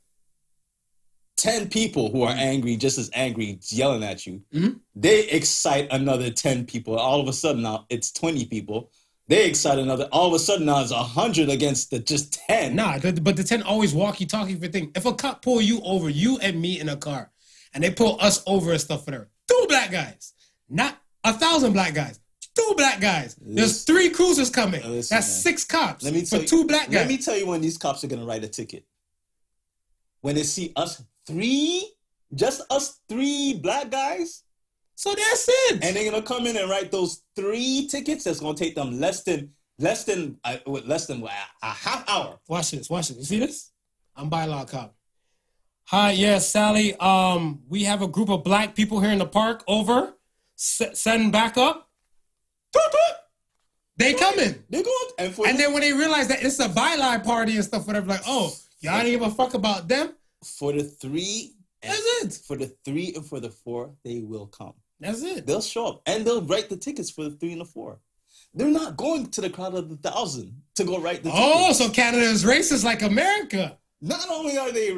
ten 1.35 1.69
people 1.69 2.11
who 2.11 2.23
are 2.23 2.33
angry, 2.35 2.75
just 2.75 2.97
as 2.97 3.09
angry, 3.13 3.59
yelling 3.69 4.03
at 4.03 4.25
you. 4.25 4.41
Mhm. 4.53 4.79
They 4.95 5.27
excite 5.29 5.87
another 5.91 6.31
ten 6.31 6.65
people. 6.65 6.97
All 6.97 7.19
of 7.21 7.27
a 7.27 7.33
sudden 7.33 7.61
now 7.61 7.85
it's 7.89 8.11
twenty 8.11 8.45
people. 8.45 8.91
They 9.29 9.45
excite 9.47 9.77
another. 9.77 10.05
All 10.11 10.27
of 10.27 10.33
a 10.33 10.39
sudden 10.39 10.65
now 10.65 10.81
it's 10.81 10.91
hundred 10.91 11.49
against 11.49 11.91
the 11.91 11.99
just 11.99 12.33
ten. 12.33 12.75
Nah, 12.75 12.97
the, 12.97 13.11
but 13.13 13.35
the 13.35 13.43
10 13.43 13.61
always 13.63 13.93
walkie 13.93 14.25
talkie 14.25 14.55
for 14.55 14.67
thing. 14.69 14.91
If 14.95 15.05
a 15.05 15.13
cop 15.13 15.41
pull 15.41 15.59
you 15.61 15.81
over, 15.81 16.09
you 16.09 16.37
and 16.39 16.59
me 16.61 16.79
in 16.79 16.87
a 16.89 16.95
car, 16.95 17.31
and 17.73 17.83
they 17.83 17.91
pull 17.91 18.17
us 18.21 18.41
over 18.47 18.71
and 18.71 18.79
stuff 18.79 19.03
for 19.03 19.11
there, 19.11 19.29
two 19.49 19.65
black 19.67 19.91
guys, 19.91 20.31
not 20.69 20.97
a 21.25 21.33
thousand 21.33 21.73
black 21.73 21.93
guys, 21.93 22.21
two 22.55 22.73
black 22.77 23.01
guys. 23.01 23.35
There's 23.41 23.83
three 23.83 24.09
cruisers 24.09 24.49
coming. 24.49 24.81
Listen, 24.89 25.17
That's 25.17 25.27
man. 25.27 25.41
six 25.41 25.65
cops 25.65 26.05
Let 26.05 26.13
me 26.13 26.21
for 26.21 26.29
tell 26.29 26.41
you, 26.43 26.47
two 26.47 26.65
black 26.65 26.85
guys. 26.85 26.93
Let 26.95 27.07
me 27.09 27.17
tell 27.17 27.35
you 27.35 27.47
when 27.47 27.59
these 27.59 27.77
cops 27.77 28.05
are 28.05 28.07
gonna 28.07 28.25
write 28.25 28.45
a 28.45 28.47
ticket. 28.47 28.85
When 30.21 30.35
they 30.35 30.43
see 30.43 30.73
us 30.75 31.03
three, 31.25 31.91
just 32.33 32.61
us 32.71 32.99
three 33.07 33.59
black 33.61 33.89
guys, 33.89 34.43
so 34.95 35.13
that's 35.13 35.47
it. 35.49 35.83
and 35.83 35.95
they're 35.95 36.09
gonna 36.11 36.23
come 36.23 36.47
in 36.47 36.57
and 36.57 36.69
write 36.69 36.91
those 36.91 37.23
three 37.35 37.87
tickets. 37.89 38.23
That's 38.23 38.39
gonna 38.39 38.57
take 38.57 38.75
them 38.75 38.99
less 38.99 39.23
than 39.23 39.51
less 39.79 40.03
than 40.03 40.37
uh, 40.43 40.57
less 40.65 41.05
than 41.07 41.21
what, 41.21 41.31
a 41.61 41.67
half 41.67 42.09
hour. 42.09 42.39
Watch 42.47 42.71
this. 42.71 42.89
Watch 42.89 43.09
this. 43.09 43.17
You 43.17 43.23
see 43.23 43.39
this? 43.39 43.71
I'm 44.15 44.29
bylaw 44.29 44.69
cop. 44.69 44.95
Hi, 45.85 46.11
yes, 46.11 46.49
Sally. 46.49 46.95
Um, 46.97 47.61
we 47.69 47.83
have 47.83 48.01
a 48.01 48.07
group 48.07 48.29
of 48.29 48.43
black 48.43 48.75
people 48.75 48.99
here 48.99 49.11
in 49.11 49.19
the 49.19 49.25
park. 49.27 49.63
Over. 49.67 50.15
S- 50.57 50.81
send 50.93 51.31
back 51.31 51.57
up. 51.57 51.87
They 53.97 54.13
coming. 54.13 54.63
They're 54.69 54.83
going 54.83 55.09
and 55.17 55.33
for 55.33 55.47
And 55.47 55.59
then 55.59 55.73
when 55.73 55.81
they 55.81 55.91
realize 55.91 56.27
that 56.27 56.43
it's 56.43 56.59
a 56.59 56.69
byline 56.69 57.23
party 57.23 57.55
and 57.55 57.65
stuff, 57.65 57.87
whatever, 57.87 58.07
like, 58.07 58.21
oh, 58.27 58.53
y'all 58.81 58.97
didn't 59.03 59.19
give 59.19 59.27
a 59.27 59.31
fuck 59.31 59.53
about 59.53 59.87
them. 59.87 60.13
for 60.43 60.71
the 60.73 60.83
three. 60.83 61.53
And 61.83 61.91
That's 61.93 62.37
it. 62.39 62.45
For 62.45 62.57
the 62.57 62.73
three 62.85 63.13
and 63.15 63.25
for 63.25 63.39
the 63.39 63.49
four, 63.49 63.91
they 64.03 64.19
will 64.21 64.47
come. 64.47 64.73
That's 64.99 65.21
it. 65.21 65.45
They'll 65.45 65.61
show 65.61 65.87
up 65.87 66.01
and 66.07 66.25
they'll 66.25 66.41
write 66.41 66.69
the 66.69 66.77
tickets 66.77 67.11
for 67.11 67.23
the 67.25 67.31
three 67.31 67.51
and 67.51 67.61
the 67.61 67.65
four. 67.65 67.99
They're 68.53 68.67
not 68.67 68.97
going 68.97 69.27
to 69.31 69.41
the 69.41 69.49
crowd 69.49 69.75
of 69.75 69.89
the 69.89 69.97
thousand 69.97 70.59
to 70.75 70.83
go 70.83 70.99
write 70.99 71.21
the 71.23 71.29
Oh, 71.33 71.59
tickets. 71.71 71.77
so 71.79 71.89
Canada 71.89 72.23
is 72.23 72.43
racist 72.43 72.83
like 72.83 73.03
America. 73.03 73.77
Not 74.01 74.25
only 74.29 74.57
are 74.57 74.71
they, 74.71 74.91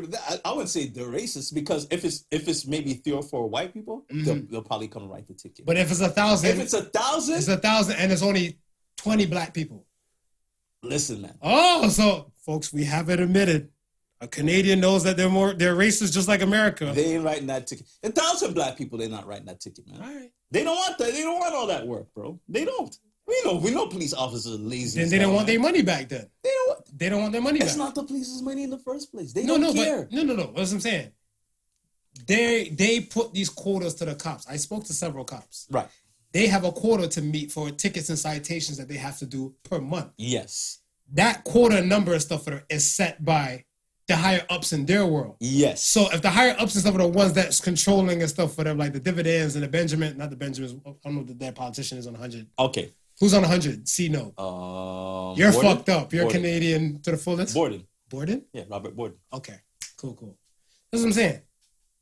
I- 0.45 0.51
wouldn't 0.51 0.69
say 0.69 0.87
they're 0.87 1.07
racist 1.07 1.53
because 1.53 1.87
if 1.89 2.03
it's 2.05 2.25
if 2.31 2.47
it's 2.47 2.65
maybe 2.67 2.93
three 2.95 3.13
or 3.13 3.23
four 3.23 3.47
white 3.47 3.73
people, 3.73 4.05
they'll, 4.09 4.41
they'll 4.49 4.61
probably 4.61 4.87
come 4.89 5.03
and 5.03 5.11
write 5.11 5.27
the 5.27 5.33
ticket. 5.33 5.59
Mm-hmm. 5.59 5.65
But 5.65 5.77
if 5.77 5.89
it's 5.91 6.01
a 6.01 6.09
thousand, 6.09 6.49
if 6.51 6.59
it's 6.59 6.73
a 6.73 6.83
thousand, 6.83 7.35
it's 7.35 7.47
a 7.47 7.57
thousand, 7.57 7.95
and 7.97 8.11
it's 8.11 8.21
only 8.21 8.59
twenty 8.97 9.25
black 9.25 9.53
people. 9.53 9.85
Listen, 10.83 11.21
man. 11.21 11.35
Oh, 11.41 11.89
so 11.89 12.31
folks, 12.45 12.71
we 12.73 12.83
have 12.85 13.09
it 13.09 13.19
admitted. 13.19 13.69
A 14.21 14.27
Canadian 14.27 14.81
knows 14.81 15.03
that 15.05 15.15
they're 15.15 15.29
more 15.29 15.53
they're 15.53 15.75
racist 15.75 16.13
just 16.13 16.27
like 16.27 16.41
America. 16.41 16.91
They 16.93 17.15
ain't 17.15 17.23
writing 17.23 17.47
that 17.47 17.67
ticket. 17.67 17.87
A 18.03 18.11
thousand 18.11 18.53
black 18.53 18.77
people, 18.77 18.97
they're 18.97 19.07
not 19.07 19.25
writing 19.25 19.45
that 19.45 19.61
ticket, 19.61 19.87
man. 19.87 20.01
All 20.01 20.13
right. 20.13 20.29
They 20.51 20.63
don't 20.63 20.75
want 20.75 20.97
that. 20.97 21.13
They 21.13 21.21
don't 21.21 21.39
want 21.39 21.53
all 21.53 21.67
that 21.67 21.87
work, 21.87 22.13
bro. 22.13 22.37
They 22.49 22.65
don't. 22.65 22.97
We 23.25 23.39
know. 23.45 23.55
We 23.57 23.71
know 23.71 23.85
police 23.87 24.13
officers 24.13 24.55
are 24.55 24.57
lazy. 24.63 24.99
Then 24.99 25.09
they 25.09 25.19
don't 25.19 25.33
want 25.35 25.47
their 25.47 25.59
money 25.59 25.83
back. 25.83 26.09
Then 26.09 26.25
They 26.43 26.49
don't 26.49 26.67
want. 26.67 26.97
they 26.99 27.09
don't 27.09 27.21
want 27.21 27.31
their 27.31 27.41
money 27.41 27.59
back. 27.59 27.67
It's 27.67 27.77
back. 27.77 27.85
not 27.85 27.95
the 27.95 28.03
police's 28.03 28.41
money 28.41 28.63
in 28.63 28.71
the 28.71 28.79
first 28.79 29.11
place. 29.11 29.31
They 29.31 29.43
no, 29.43 29.57
don't 29.57 29.73
no, 29.75 29.83
care. 29.83 30.01
but 30.03 30.11
no, 30.11 30.23
no, 30.23 30.35
no. 30.35 30.43
That's 30.55 30.71
what 30.71 30.73
I'm 30.73 30.79
saying. 30.81 31.11
They 32.25 32.69
they 32.69 33.01
put 33.01 33.33
these 33.33 33.49
quotas 33.49 33.93
to 33.95 34.05
the 34.05 34.15
cops. 34.15 34.47
I 34.47 34.57
spoke 34.57 34.83
to 34.85 34.93
several 34.93 35.23
cops. 35.23 35.67
Right. 35.69 35.87
They 36.31 36.47
have 36.47 36.63
a 36.63 36.71
quota 36.71 37.07
to 37.07 37.21
meet 37.21 37.51
for 37.51 37.71
tickets 37.71 38.09
and 38.09 38.19
citations 38.19 38.77
that 38.77 38.87
they 38.87 38.97
have 38.97 39.17
to 39.19 39.25
do 39.25 39.55
per 39.63 39.79
month. 39.79 40.11
Yes. 40.17 40.79
That 41.13 41.43
quota 41.43 41.81
number 41.81 42.13
of 42.13 42.21
stuff 42.21 42.43
for 42.43 42.63
is 42.69 42.89
set 42.91 43.25
by 43.25 43.65
the 44.07 44.15
higher 44.15 44.45
ups 44.49 44.73
in 44.73 44.85
their 44.85 45.05
world. 45.05 45.37
Yes. 45.39 45.81
So 45.81 46.07
if 46.11 46.21
the 46.21 46.29
higher 46.29 46.55
ups 46.59 46.75
and 46.75 46.81
stuff 46.81 46.95
are 46.95 46.99
the 46.99 47.07
ones 47.07 47.33
that's 47.33 47.59
controlling 47.59 48.21
and 48.21 48.29
stuff 48.29 48.53
for 48.55 48.63
them, 48.63 48.77
like 48.77 48.93
the 48.93 48.99
dividends 48.99 49.55
and 49.55 49.63
the 49.63 49.67
Benjamin, 49.67 50.17
not 50.17 50.29
the 50.29 50.35
Benjamins, 50.35 50.75
I 50.85 50.93
don't 51.03 51.15
know 51.15 51.23
that 51.23 51.39
that 51.39 51.55
politician 51.55 51.97
is 51.97 52.07
on 52.07 52.13
100. 52.13 52.47
okay. 52.59 52.91
Who's 53.19 53.33
on 53.33 53.41
100? 53.41 53.85
See, 53.87 54.07
no. 54.07 54.33
Um, 54.37 55.37
You're 55.37 55.51
Borden? 55.51 55.75
fucked 55.75 55.89
up. 55.89 56.13
You're 56.13 56.23
Borden. 56.23 56.41
Canadian 56.41 57.01
to 57.01 57.11
the 57.11 57.17
fullest. 57.17 57.53
Borden. 57.53 57.85
Borden? 58.07 58.45
Yeah, 58.53 58.63
Robert 58.69 58.95
Borden. 58.95 59.17
Okay, 59.33 59.57
cool, 59.97 60.13
cool. 60.13 60.37
That's 60.89 61.03
what 61.03 61.09
I'm 61.09 61.13
saying. 61.13 61.41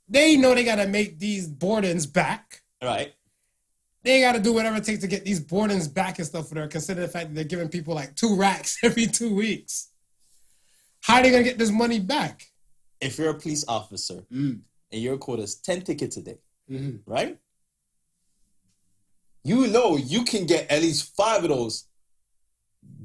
They 0.07 0.38
know 0.38 0.53
they 0.53 0.63
gotta 0.63 0.86
make 0.88 1.17
these 1.17 1.50
Bordens 1.50 2.12
back. 2.12 2.62
Right. 2.84 3.13
They 4.07 4.21
gotta 4.21 4.39
do 4.39 4.53
whatever 4.53 4.77
it 4.77 4.85
takes 4.85 5.01
to 5.01 5.07
get 5.07 5.25
these 5.25 5.41
Bordens 5.41 5.93
back 5.93 6.17
and 6.17 6.25
stuff 6.25 6.47
for 6.47 6.55
them. 6.55 6.69
Consider 6.69 7.01
the 7.01 7.09
fact 7.09 7.27
that 7.27 7.35
they're 7.35 7.43
giving 7.43 7.67
people 7.67 7.93
like 7.93 8.15
two 8.15 8.37
racks 8.37 8.77
every 8.83 9.05
two 9.05 9.35
weeks. 9.35 9.89
How 11.01 11.15
are 11.15 11.23
they 11.23 11.29
gonna 11.29 11.43
get 11.43 11.57
this 11.57 11.71
money 11.71 11.99
back? 11.99 12.41
If 13.01 13.17
you're 13.17 13.31
a 13.31 13.33
police 13.37 13.65
officer 13.67 14.21
Mm. 14.31 14.61
and 14.93 15.01
your 15.01 15.17
quota 15.17 15.41
is 15.43 15.55
ten 15.55 15.81
tickets 15.81 16.15
a 16.15 16.21
day, 16.21 16.37
Mhm. 16.71 17.01
right? 17.05 17.37
You 19.43 19.67
know 19.67 19.97
you 19.97 20.23
can 20.23 20.45
get 20.45 20.71
at 20.71 20.81
least 20.81 21.13
five 21.17 21.43
of 21.43 21.49
those 21.49 21.87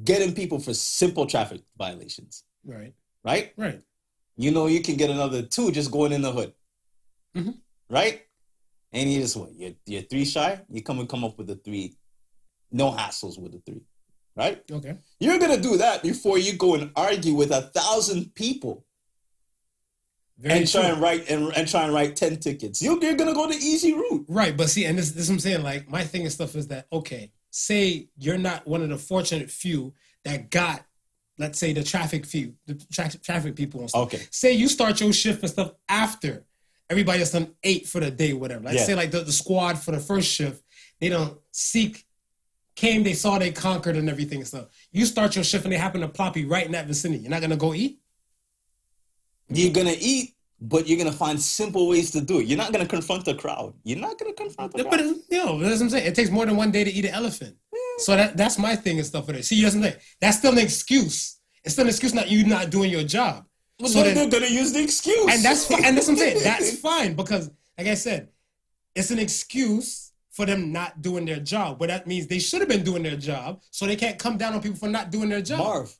getting 0.05 0.33
people 0.37 0.61
for 0.61 0.73
simple 0.73 1.27
traffic 1.27 1.63
violations, 1.77 2.45
Right, 2.65 2.95
right? 3.25 3.53
right. 3.57 3.83
You 4.37 4.53
know 4.53 4.69
you 4.69 4.81
can 4.83 4.97
get 4.97 5.11
another 5.11 5.43
two 5.43 5.73
just 5.73 5.91
going 5.91 6.13
in 6.13 6.23
the 6.23 6.31
hood, 6.31 6.55
Mhm. 7.37 7.59
right? 7.89 8.23
And 8.93 9.11
you 9.11 9.21
just 9.21 9.37
what? 9.37 9.55
You're, 9.55 9.73
you're 9.87 10.03
three 10.03 10.25
shy. 10.25 10.61
You 10.71 10.83
come 10.83 11.01
and 11.01 11.09
come 11.09 11.25
up 11.25 11.39
with 11.39 11.47
the 11.47 11.57
three, 11.57 11.97
no 12.71 12.91
hassles 12.91 13.39
with 13.39 13.53
the 13.53 13.63
three, 13.65 13.83
right? 14.37 14.63
Okay. 14.71 14.97
You're 15.19 15.39
gonna 15.39 15.61
do 15.61 15.79
that 15.79 16.03
before 16.03 16.39
you 16.39 16.53
go 16.55 16.75
and 16.75 16.91
argue 16.95 17.35
with 17.35 17.51
a 17.53 17.63
thousand 17.63 18.35
people 18.35 18.85
Very 20.39 20.59
and 20.59 20.71
try 20.71 20.87
and 20.89 21.01
write 21.01 21.31
and, 21.31 21.57
and 21.57 21.67
try 21.67 21.85
and 21.85 21.95
write 21.95 22.17
ten 22.17 22.37
tickets. 22.37 22.83
You're, 22.83 23.03
you're 23.03 23.15
gonna 23.15 23.35
go 23.35 23.47
the 23.47 23.55
easy 23.55 23.95
route. 23.95 24.27
Right, 24.29 24.57
but 24.57 24.69
see, 24.69 24.85
and 24.85 24.99
this, 24.99 25.13
this 25.13 25.25
is 25.25 25.31
what 25.31 25.37
I'm 25.37 25.41
saying. 25.41 25.63
Like, 25.63 25.89
my 25.89 26.05
thing 26.05 26.23
and 26.23 26.33
stuff 26.33 26.55
is 26.55 26.69
that 26.69 26.87
okay, 26.93 27.33
say 27.51 28.09
you're 28.19 28.39
not 28.39 28.67
one 28.67 28.83
of 28.83 28.91
the 28.91 28.99
fortunate 28.99 29.51
few 29.51 29.95
that 30.25 30.51
got, 30.51 30.85
let's 31.39 31.59
say, 31.59 31.73
the 31.73 31.83
traffic 31.83 32.27
few, 32.27 32.55
the 32.67 32.75
tra- 32.93 33.19
traffic 33.23 33.57
people 33.57 33.81
and 33.81 33.89
stuff. 33.89 34.03
Okay. 34.03 34.23
Say 34.31 34.53
you 34.53 34.69
start 34.69 35.01
your 35.01 35.13
shift 35.13 35.41
and 35.43 35.51
stuff 35.51 35.73
after 35.89 36.45
everybody 36.93 37.19
has 37.19 37.33
done 37.33 37.49
eight 37.65 37.87
for 37.89 38.01
the 38.01 38.11
day, 38.11 38.33
whatever. 38.33 38.63
Let's 38.65 38.77
Yeah. 38.79 38.85
say 38.85 38.95
like 38.95 39.11
the, 39.11 39.21
the 39.23 39.33
squad 39.33 39.75
for 39.79 39.91
the 39.91 39.99
first 40.01 40.29
shift, 40.31 40.63
they 41.01 41.09
don't 41.09 41.37
seek, 41.51 42.05
came, 42.77 43.03
they 43.03 43.15
saw, 43.15 43.39
they 43.39 43.51
conquered 43.51 43.97
and 43.97 44.09
everything 44.09 44.39
and 44.39 44.47
stuff. 44.47 44.67
You 44.93 45.05
start 45.07 45.35
your 45.35 45.45
shift 45.45 45.65
and 45.65 45.73
they 45.73 45.79
happen 45.79 46.01
to 46.03 46.09
plop 46.09 46.37
you 46.37 46.47
right 46.49 46.65
in 46.65 46.73
that 46.73 46.87
vicinity. 46.87 47.23
You're 47.23 47.31
not 47.31 47.41
gonna 47.41 47.57
go 47.57 47.75
eat. 47.75 47.99
You're 49.49 49.73
gonna 49.73 49.97
eat, 49.99 50.35
but 50.61 50.87
you're 50.87 50.99
gonna 50.99 51.13
find 51.13 51.41
simple 51.41 51.89
ways 51.89 52.11
to 52.13 52.21
do 52.21 52.39
it. 52.41 52.47
You're 52.47 52.59
not 52.59 52.73
gonna 52.73 52.87
confront 52.87 53.25
the 53.25 53.35
crowd. 53.35 53.75
You're 53.85 53.99
not 53.99 54.19
gonna 54.19 54.33
confront 54.33 54.73
the 54.73 54.85
But 54.85 54.91
crowd. 54.93 55.01
it, 55.01 55.17
you 55.31 55.45
know, 55.45 55.59
that's 55.59 55.75
what 55.81 55.83
I'm 55.87 55.91
saying. 55.91 56.07
It 56.07 56.15
takes 56.15 56.31
more 56.31 56.47
than 56.47 56.57
one 56.57 56.71
day 56.71 56.85
to 56.85 56.91
eat 56.91 57.05
an 57.05 57.13
elephant. 57.15 57.57
So 57.99 58.17
that 58.17 58.37
that's 58.37 58.59
my 58.59 58.75
thing 58.77 58.99
and 58.99 59.07
stuff 59.07 59.27
for 59.27 59.33
that. 59.33 59.45
See, 59.45 59.61
that's 59.63 59.75
what 59.75 59.85
I'm 59.85 59.91
saying. 59.91 60.03
That's 60.21 60.39
still 60.39 60.53
an 60.53 60.59
excuse. 60.59 61.39
It's 61.65 61.75
still 61.75 61.85
an 61.85 61.89
excuse 61.91 62.15
not 62.15 62.31
you 62.31 62.45
not 62.47 62.71
doing 62.71 62.91
your 62.91 63.05
job. 63.05 63.45
Well, 63.79 63.89
so 63.89 64.03
they're 64.03 64.29
gonna 64.29 64.47
use 64.47 64.73
the 64.73 64.83
excuse, 64.83 65.35
and 65.35 65.43
that's 65.43 65.67
fi- 65.67 65.81
and 65.85 65.97
that's 65.97 66.07
what 66.07 66.13
I'm 66.15 66.19
saying. 66.19 66.43
That's 66.43 66.79
fine 66.91 67.15
because, 67.15 67.51
like 67.77 67.89
I 67.89 67.95
said, 67.95 68.29
it's 68.95 69.11
an 69.11 69.19
excuse 69.19 70.13
for 70.31 70.47
them 70.47 70.73
not 70.73 71.03
doing 71.03 71.25
their 71.27 71.41
job. 71.41 71.79
But 71.79 71.89
that 71.89 72.07
means 72.07 72.27
they 72.27 72.39
should 72.39 72.61
have 72.61 72.69
been 72.69 72.85
doing 72.85 73.03
their 73.03 73.17
job, 73.17 73.63
so 73.71 73.87
they 73.87 73.97
can't 73.97 74.19
come 74.19 74.37
down 74.37 74.55
on 74.55 74.61
people 74.61 74.79
for 74.79 74.89
not 74.89 75.11
doing 75.11 75.29
their 75.29 75.43
job. 75.43 75.59
Marv. 75.59 75.97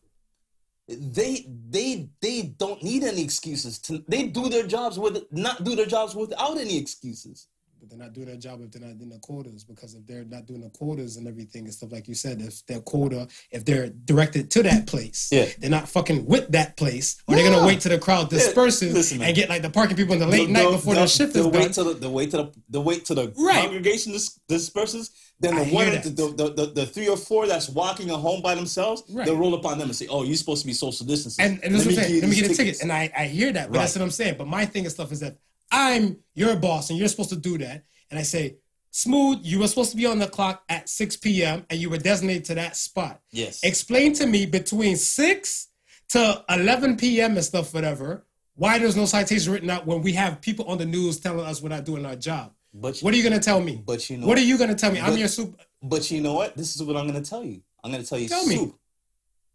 They 0.89 1.47
they 1.71 2.09
they 2.21 2.55
don't 2.59 2.83
need 2.83 3.05
any 3.05 3.23
excuses. 3.23 3.79
To, 3.81 4.05
they 4.09 4.25
do 4.27 4.49
their 4.49 4.67
jobs 4.67 4.99
with 4.99 5.25
not 5.31 5.65
do 5.65 5.75
their 5.75 5.87
jobs 5.87 6.15
without 6.15 6.59
any 6.59 6.77
excuses. 6.79 7.49
But 7.83 7.91
they're 7.91 7.99
not 7.99 8.13
doing 8.13 8.29
their 8.29 8.37
job 8.37 8.61
if 8.63 8.71
they're 8.71 8.87
not 8.89 8.97
doing 8.97 9.11
the 9.11 9.19
quotas 9.19 9.65
because 9.65 9.97
if 9.97 10.07
they're 10.07 10.23
not 10.25 10.47
doing 10.47 10.61
the 10.61 10.71
quotas 10.71 11.17
and 11.17 11.27
everything 11.27 11.65
and 11.65 11.75
stuff 11.75 11.91
like 11.91 12.07
you 12.07 12.15
said, 12.15 12.41
if 12.41 12.65
their 12.67 12.79
quota, 12.79 13.27
if 13.51 13.65
they're 13.65 13.89
directed 13.89 14.53
to 14.53 14.63
that 14.63 14.87
place, 14.87 15.29
Yeah. 15.33 15.47
they're 15.59 15.69
not 15.69 15.89
fucking 15.89 16.25
with 16.27 16.47
that 16.53 16.77
place, 16.77 17.17
or 17.27 17.35
they're 17.35 17.51
gonna 17.51 17.67
wait 17.67 17.81
till 17.81 17.91
the 17.91 17.99
crowd 17.99 18.31
disperses 18.31 18.95
listen, 18.95 19.21
and 19.21 19.35
get 19.35 19.49
like 19.49 19.63
the 19.63 19.71
parking 19.71 19.97
people 19.97 20.13
in 20.15 20.21
the 20.21 20.29
late 20.29 20.47
The- 20.47 20.53
night 20.53 20.63
the- 20.67 20.71
before 20.77 20.95
the, 20.95 21.01
the 21.01 21.07
shift 21.09 21.35
is 21.35 21.45
wait 21.45 21.75
done. 21.75 21.87
the, 21.89 21.95
the 21.95 22.09
wait 22.11 22.31
till 22.31 22.45
the, 22.45 22.53
the 22.71 22.81
wait 22.81 23.05
till 23.05 23.17
the 23.17 23.33
Right. 23.37 23.63
congregation 23.65 24.13
dis- 24.13 24.39
disperses. 24.49 25.11
Then 25.41 25.57
the 25.57 25.63
I 25.63 25.71
one 25.71 25.91
the, 25.91 26.35
the, 26.37 26.53
the, 26.55 26.67
the 26.73 26.87
three 26.87 27.09
or 27.09 27.17
four 27.17 27.49
that's 27.49 27.69
walking 27.69 28.11
at 28.11 28.17
home 28.21 28.43
by 28.43 28.55
themselves, 28.55 29.03
Right. 29.11 29.27
they'll 29.27 29.37
roll 29.37 29.55
upon 29.55 29.79
them 29.79 29.89
and 29.89 29.97
say, 29.97 30.07
"Oh, 30.07 30.23
you're 30.23 30.37
supposed 30.37 30.61
to 30.63 30.69
be 30.69 30.73
social 30.73 31.05
distancing." 31.05 31.45
and, 31.45 31.65
and 31.65 31.75
that's 31.75 31.85
what 31.85 31.99
I'm 31.99 32.05
saying. 32.05 32.21
Let 32.21 32.31
me 32.31 32.37
get 32.37 32.49
a 32.53 32.55
ticket. 32.55 32.81
And 32.81 32.93
I, 32.93 33.11
I 33.19 33.25
hear 33.27 33.51
that, 33.53 33.73
but 33.73 33.79
that's 33.81 33.97
what 33.97 34.03
I'm 34.03 34.13
saying. 34.13 34.37
But 34.39 34.47
my 34.47 34.67
thing 34.67 34.85
and 34.85 34.93
stuff 34.93 35.11
is 35.11 35.19
that 35.19 35.37
I'm 35.73 36.19
your 36.35 36.55
boss 36.57 36.91
and 36.91 36.99
you're 36.99 37.09
supposed 37.09 37.31
to 37.31 37.37
do 37.37 37.59
that. 37.59 37.85
And 38.11 38.21
I 38.21 38.23
say, 38.23 38.59
Smooth, 38.91 39.39
you 39.43 39.59
were 39.59 39.69
supposed 39.69 39.91
to 39.93 39.97
be 39.97 40.05
on 40.05 40.19
the 40.19 40.29
clock 40.29 40.63
at 40.69 40.89
6 40.89 41.17
p.m. 41.17 41.65
and 41.71 41.81
you 41.81 41.89
were 41.89 41.97
designated 41.97 42.45
to 42.45 42.55
that 42.57 42.77
spot. 42.77 43.21
Yes. 43.31 43.65
Explain 43.65 44.13
to 44.15 44.27
me 44.27 44.45
between 44.45 44.97
6 44.97 45.69
to 46.11 46.45
11 46.51 46.99
p.m. 46.99 47.37
and 47.37 47.45
stuff, 47.45 47.73
whatever, 47.73 48.27
why 48.55 48.79
there's 48.79 48.95
no 48.97 49.07
citation 49.07 49.51
written 49.51 49.71
out 49.71 49.87
when 49.87 50.03
we 50.03 50.13
have 50.13 50.43
people 50.43 50.67
on 50.67 50.77
the 50.77 50.85
news 50.85 51.19
telling 51.19 51.47
us 51.47 51.63
we're 51.63 51.71
not 51.71 51.85
doing 51.87 52.05
our 52.05 52.17
job. 52.17 52.53
But 52.75 52.99
What 53.01 53.15
are 53.15 53.17
you 53.17 53.23
going 53.23 53.33
to 53.33 53.45
tell 53.45 53.61
me? 53.61 53.83
But 53.85 54.09
you 54.11 54.19
know 54.19 54.27
what 54.27 54.37
are 54.39 54.43
you 54.43 54.59
going 54.59 54.71
to 54.71 54.77
tell 54.77 54.93
me? 54.93 55.01
I'm 55.01 55.17
your 55.17 55.29
super. 55.29 55.57
But 55.83 56.11
you 56.11 56.21
know 56.21 56.35
what? 56.35 56.57
This 56.57 56.77
is 56.77 56.83
what 56.83 56.97
I'm 56.97 57.07
gonna 57.07 57.23
tell 57.23 57.45
you. 57.45 57.61
I'm 57.83 57.91
gonna 57.91 58.05
tell 58.05 58.19
you. 58.19 58.29
Tell 58.29 58.47
me. 58.47 58.73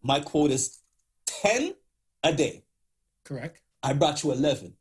My 0.03 0.19
quote 0.19 0.51
is 0.51 0.79
ten 1.25 1.73
a 2.23 2.33
day. 2.33 2.63
Correct. 3.23 3.61
I 3.81 3.93
brought 3.93 4.23
you 4.23 4.31
eleven. 4.33 4.73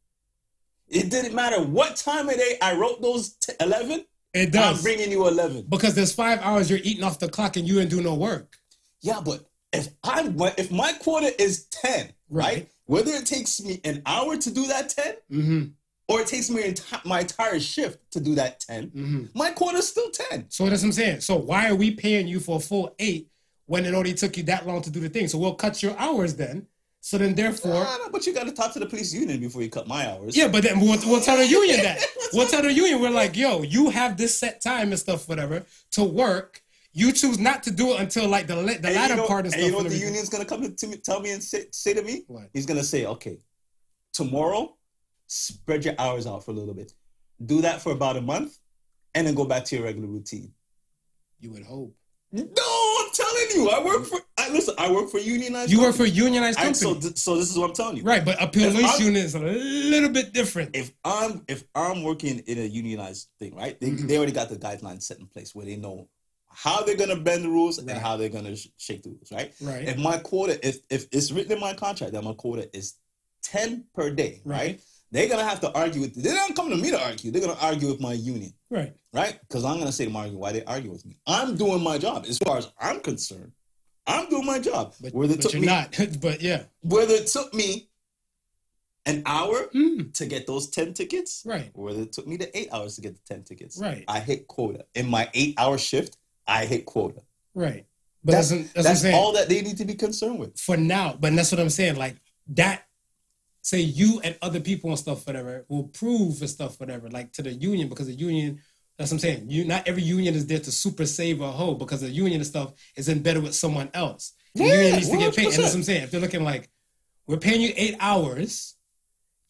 It 0.88 1.11
didn't 1.11 1.35
matter 1.35 1.61
what 1.62 1.97
time 1.97 2.28
of 2.28 2.37
day 2.37 2.59
I 2.62 2.75
wrote 2.75 3.02
those 3.02 3.31
t- 3.37 3.52
eleven. 3.61 4.05
It 4.35 4.52
does. 4.52 4.78
I'm 4.78 4.83
bringing 4.83 5.11
you 5.11 5.26
eleven. 5.26 5.64
because 5.69 5.95
there's 5.95 6.12
five 6.14 6.40
hours 6.43 6.69
you're 6.71 6.81
eating 6.83 7.02
off 7.05 7.19
the 7.19 7.28
clock 7.28 7.57
and 7.57 7.66
you 7.66 7.75
didn't 7.75 7.90
do 7.90 8.02
no 8.02 8.14
work. 8.14 8.57
Yeah, 9.00 9.21
but 9.25 9.49
if 9.73 9.88
I'm 10.05 10.37
if 10.59 10.71
my 10.71 10.93
quota 10.95 11.40
is 11.43 11.66
ten, 11.66 12.12
right? 12.28 12.45
Right. 12.45 12.69
Whether 12.87 13.12
it 13.12 13.26
takes 13.26 13.61
me 13.61 13.81
an 13.85 14.00
hour 14.07 14.37
to 14.37 14.50
do 14.50 14.66
that 14.69 14.88
10 14.90 15.14
Mm-hmm. 15.33 15.64
or 16.09 16.21
it 16.21 16.28
takes 16.28 16.49
me 16.50 16.73
my 17.05 17.21
entire 17.23 17.59
shift 17.59 17.99
to 18.12 18.21
do 18.21 18.37
that 18.37 18.61
10 18.61 18.90
Mm-hmm. 18.90 19.25
my 19.35 19.50
quota 19.50 19.78
is 19.78 19.88
still 19.88 20.09
ten. 20.11 20.47
So 20.50 20.66
that's 20.69 20.83
what 20.83 20.87
I'm 20.87 20.93
saying. 20.93 21.21
So 21.21 21.35
why 21.37 21.69
are 21.69 21.75
we 21.75 21.90
paying 21.90 22.28
you 22.28 22.38
for 22.38 22.59
a 22.59 22.61
full 22.61 22.95
eight 23.00 23.28
when 23.66 23.85
it 23.85 23.93
only 23.95 24.14
took 24.14 24.37
you 24.37 24.45
that 24.45 24.66
long 24.69 24.83
to 24.83 24.90
do 24.90 25.00
the 25.00 25.09
thing? 25.09 25.26
So 25.26 25.37
we'll 25.38 25.55
cut 25.55 25.83
your 25.83 25.99
hours 25.99 26.37
then. 26.37 26.69
So 27.07 27.19
then 27.19 27.37
therefore, 27.37 27.85
Ah, 27.87 27.99
no, 28.03 28.11
but 28.11 28.27
you 28.27 28.35
got 28.35 28.47
to 28.49 28.53
talk 28.53 28.73
to 28.73 28.81
the 28.81 28.87
police 28.87 29.15
union 29.15 29.39
before 29.39 29.63
you 29.63 29.71
cut 29.71 29.87
my 29.87 30.09
hours. 30.11 30.37
yeah, 30.37 30.49
but 30.49 30.65
then 30.65 30.81
we'll, 30.81 30.99
we'll 31.07 31.21
tell 31.21 31.37
the 31.37 31.47
union 31.47 31.81
that. 31.85 32.05
We'll 32.33 32.49
tell 32.49 32.63
the 32.63 32.73
union 32.73 33.01
we're 33.01 33.11
like, 33.11 33.37
yo, 33.37 33.63
you 33.63 33.91
have 33.91 34.17
this 34.17 34.37
set 34.37 34.61
time 34.61 34.91
and 34.91 34.99
stuff, 34.99 35.29
whatever, 35.29 35.65
to 35.93 36.03
work. 36.03 36.61
You 36.93 37.13
choose 37.13 37.39
not 37.39 37.63
to 37.63 37.71
do 37.71 37.93
it 37.93 38.01
until 38.01 38.27
like 38.27 38.49
the 38.49 38.57
the 38.57 38.61
And 38.73 38.83
latter 38.83 39.15
you 39.15 39.21
know, 39.21 39.27
part 39.29 39.47
of 39.47 39.53
and 39.53 39.63
stuff. 39.63 39.65
you 39.67 39.71
know 39.71 39.79
what 39.85 39.89
the 39.91 39.97
union's 39.97 40.29
gonna 40.29 40.45
come 40.45 40.75
to 40.75 40.87
me, 40.89 40.97
tell 40.97 41.21
me 41.21 41.31
and 41.31 41.41
say, 41.41 41.67
say 41.71 41.95
to 41.95 42.03
me? 42.03 42.25
What? 42.27 42.49
He's 42.53 42.67
gonna 42.67 42.83
say, 42.83 43.07
okay, 43.07 43.39
tomorrow, 44.13 44.75
spread 45.29 45.85
your 45.85 45.95
hours 46.01 46.27
out 46.27 46.45
for 46.45 46.51
a 46.51 46.55
little 46.55 46.75
bit. 46.75 46.93
Do 47.53 47.61
that 47.61 47.81
for 47.83 47.93
about 47.93 48.17
a 48.17 48.21
month, 48.21 48.59
and 49.15 49.25
then 49.25 49.37
go 49.37 49.45
back 49.45 49.65
to 49.67 49.77
your 49.77 49.85
regular 49.85 50.09
routine. 50.09 50.51
You 51.39 51.53
would 51.53 51.63
hope. 51.63 51.95
No, 52.33 52.43
I'm 53.01 53.11
telling 53.15 53.47
you, 53.55 53.71
I 53.71 53.85
work 53.85 54.05
for. 54.07 54.19
I 54.47 54.53
listen. 54.53 54.75
I 54.79 54.91
work 54.91 55.11
for 55.11 55.19
unionized. 55.19 55.71
You 55.71 55.81
work 55.81 55.95
for 55.97 56.05
a 56.05 56.07
company. 56.07 56.25
unionized 56.26 56.59
I- 56.59 56.65
company, 56.65 56.81
so, 56.81 56.95
th- 57.00 57.17
so 57.19 57.37
this 57.37 57.50
is 57.50 57.59
what 57.59 57.71
I'm 57.71 57.75
telling 57.75 57.97
you. 57.99 58.03
right? 58.03 58.25
But 58.25 58.41
a 58.43 58.47
police 58.49 59.00
union 59.00 59.25
is 59.25 59.35
a 59.35 59.41
little 59.41 60.09
bit 60.11 60.33
different. 60.33 60.75
If 60.76 60.93
I'm 61.05 61.43
if 61.49 61.65
I'm 61.75 62.03
working 62.03 62.38
in 62.41 62.59
a 62.59 62.65
unionized 62.67 63.29
thing, 63.38 63.55
right? 63.55 63.79
They, 63.81 63.91
Mhm. 63.91 64.09
they 64.09 64.17
already 64.17 64.33
got 64.33 64.49
the 64.49 64.57
guidelines 64.57 65.03
set 65.05 65.19
in 65.19 65.26
place 65.26 65.55
where 65.55 65.67
they 65.67 65.76
know 65.76 66.09
how 66.49 66.83
they're 66.83 66.97
gonna 66.97 67.17
bend 67.21 67.45
the 67.45 67.49
rules 67.50 67.79
Right. 67.79 67.91
and 67.91 67.99
how 67.99 68.17
they're 68.17 68.29
gonna 68.31 68.57
sh- 68.57 68.69
shake 68.79 69.03
the 69.03 69.11
rules, 69.11 69.31
right? 69.31 69.53
Right. 69.61 69.88
If 69.88 69.99
my 69.99 70.19
quota, 70.19 70.59
if 70.67 70.79
if 70.91 71.07
it's 71.12 71.31
written 71.33 71.53
in 71.53 71.61
my 71.61 71.75
contract 71.75 72.12
that 72.12 72.23
my 72.25 72.33
quota 72.35 72.69
is 72.76 72.95
ten 73.43 73.85
per 73.95 74.11
day, 74.11 74.41
right? 74.45 74.59
Right. 74.59 74.81
They're 75.12 75.29
gonna 75.29 75.45
have 75.45 75.61
to 75.61 75.73
argue 75.73 76.00
with. 76.00 76.15
They're 76.21 76.35
not 76.35 76.55
coming 76.57 76.76
to 76.76 76.83
me 76.83 76.91
to 76.91 77.00
argue. 77.00 77.31
They're 77.31 77.41
gonna 77.41 77.59
argue 77.61 77.88
with 77.88 78.00
my 78.00 78.12
union, 78.12 78.53
Right. 78.71 78.93
right? 79.12 79.38
Because 79.43 79.65
I'm 79.65 79.79
gonna 79.79 79.93
say 79.93 80.05
to 80.07 80.11
my 80.11 80.25
union 80.25 80.41
why 80.41 80.53
they 80.53 80.65
argue 80.65 80.91
with 80.91 81.07
me. 81.07 81.17
I'm 81.26 81.57
doing 81.57 81.81
my 81.83 81.97
job 81.99 82.26
as 82.29 82.38
far 82.38 82.59
as 82.59 82.69
I'm 82.81 83.00
concerned. 83.00 83.53
I'm 84.07 84.29
doing 84.29 84.47
my 84.47 84.59
job. 84.59 84.95
But, 85.01 85.13
whether 85.15 85.35
it 85.35 85.37
but 85.39 85.43
took 85.43 85.53
you're 85.55 85.61
me, 85.63 85.67
not. 85.67 85.99
but 86.21 86.41
yeah. 86.43 86.65
whether 86.83 87.15
it 87.15 87.27
took 87.27 87.53
me 87.55 87.89
an 89.05 89.23
hour 89.27 89.69
Mm, 89.75 90.13
to 90.15 90.27
get 90.27 90.47
those 90.47 90.69
ten 90.69 90.93
tickets, 90.95 91.43
right. 91.47 91.71
whether 91.75 92.03
it 92.03 92.13
took 92.13 92.27
me 92.27 92.37
the 92.37 92.57
eight 92.57 92.69
hours 92.73 92.97
to 92.97 93.01
get 93.03 93.15
the 93.15 93.21
ten 93.35 93.43
tickets, 93.45 93.79
Right. 93.79 94.05
I 94.09 94.21
hit 94.21 94.47
quota 94.49 94.85
in 94.95 95.09
my 95.09 95.29
eight-hour 95.35 95.79
shift. 95.79 96.17
I 96.47 96.67
hit 96.67 96.87
quota. 96.87 97.23
Right. 97.55 97.87
But 98.25 98.33
That's- 98.33 98.51
that's, 98.51 98.73
that's, 98.73 98.87
That's 98.87 99.01
saying. 99.03 99.15
all 99.15 99.33
that 99.35 99.49
they 99.49 99.63
need 99.63 99.77
to 99.79 99.85
be 99.85 99.95
concerned 99.95 100.39
with. 100.41 100.59
for 100.59 100.77
now. 100.77 101.17
But 101.19 101.35
that's 101.37 101.53
what 101.53 101.61
I'm 101.61 101.71
saying. 101.71 101.97
Like 101.97 102.17
that, 102.49 102.83
say 103.63 103.81
you 103.81 104.21
and 104.25 104.37
other 104.43 104.61
people 104.61 104.91
and 104.91 104.99
stuff, 104.99 105.27
whatever, 105.27 105.65
will 105.69 105.85
prove 105.89 106.41
and 106.41 106.51
stuff, 106.51 106.79
whatever, 106.81 107.09
like 107.11 107.33
to 107.35 107.43
the 107.43 107.53
union 107.53 107.89
because 107.89 108.07
the 108.07 108.15
union. 108.15 108.61
That's 108.99 109.11
what 109.11 109.17
I'm 109.17 109.21
saying. 109.21 109.50
You 109.50 109.65
not 109.65 109.87
every 109.87 110.03
union 110.03 110.35
is 110.35 110.47
there 110.47 110.59
to 110.59 110.73
super 110.73 111.07
save 111.07 111.41
a 111.41 111.50
hoe 111.50 111.75
because 111.75 112.00
the 112.00 112.09
union 112.09 112.41
and 112.41 112.47
stuff 112.47 112.73
is 112.97 113.09
in 113.09 113.23
better 113.23 113.41
with 113.41 113.55
someone 113.55 113.91
else. 113.93 114.33
The 114.55 114.65
Yeah, 114.65 114.73
union 114.73 114.97
needs 114.97 115.11
to 115.11 115.17
get 115.19 115.37
paid. 115.37 115.47
And 115.47 115.55
that's 115.55 115.73
what 115.73 115.75
I'm 115.75 115.83
saying. 115.83 116.05
If 116.05 116.11
they're 116.11 116.21
looking 116.21 116.45
like 116.45 116.71
we're 117.26 117.37
paying 117.37 117.61
you 117.61 117.73
eight 117.76 117.97
hours, 118.00 118.76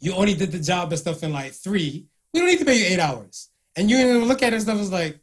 you 0.00 0.12
only 0.14 0.34
did 0.34 0.52
the 0.52 0.58
job 0.58 0.90
and 0.90 0.98
stuff 0.98 1.22
in 1.22 1.32
like 1.32 1.52
three. 1.52 2.06
We 2.34 2.40
don't 2.40 2.48
need 2.48 2.58
to 2.58 2.64
pay 2.64 2.78
you 2.78 2.86
eight 2.86 2.98
hours. 3.00 3.50
And 3.76 3.90
you 3.90 3.98
even 3.98 4.24
look 4.24 4.42
at 4.42 4.52
it 4.52 4.56
and 4.56 4.62
stuff 4.62 4.80
is 4.80 4.90
like, 4.90 5.20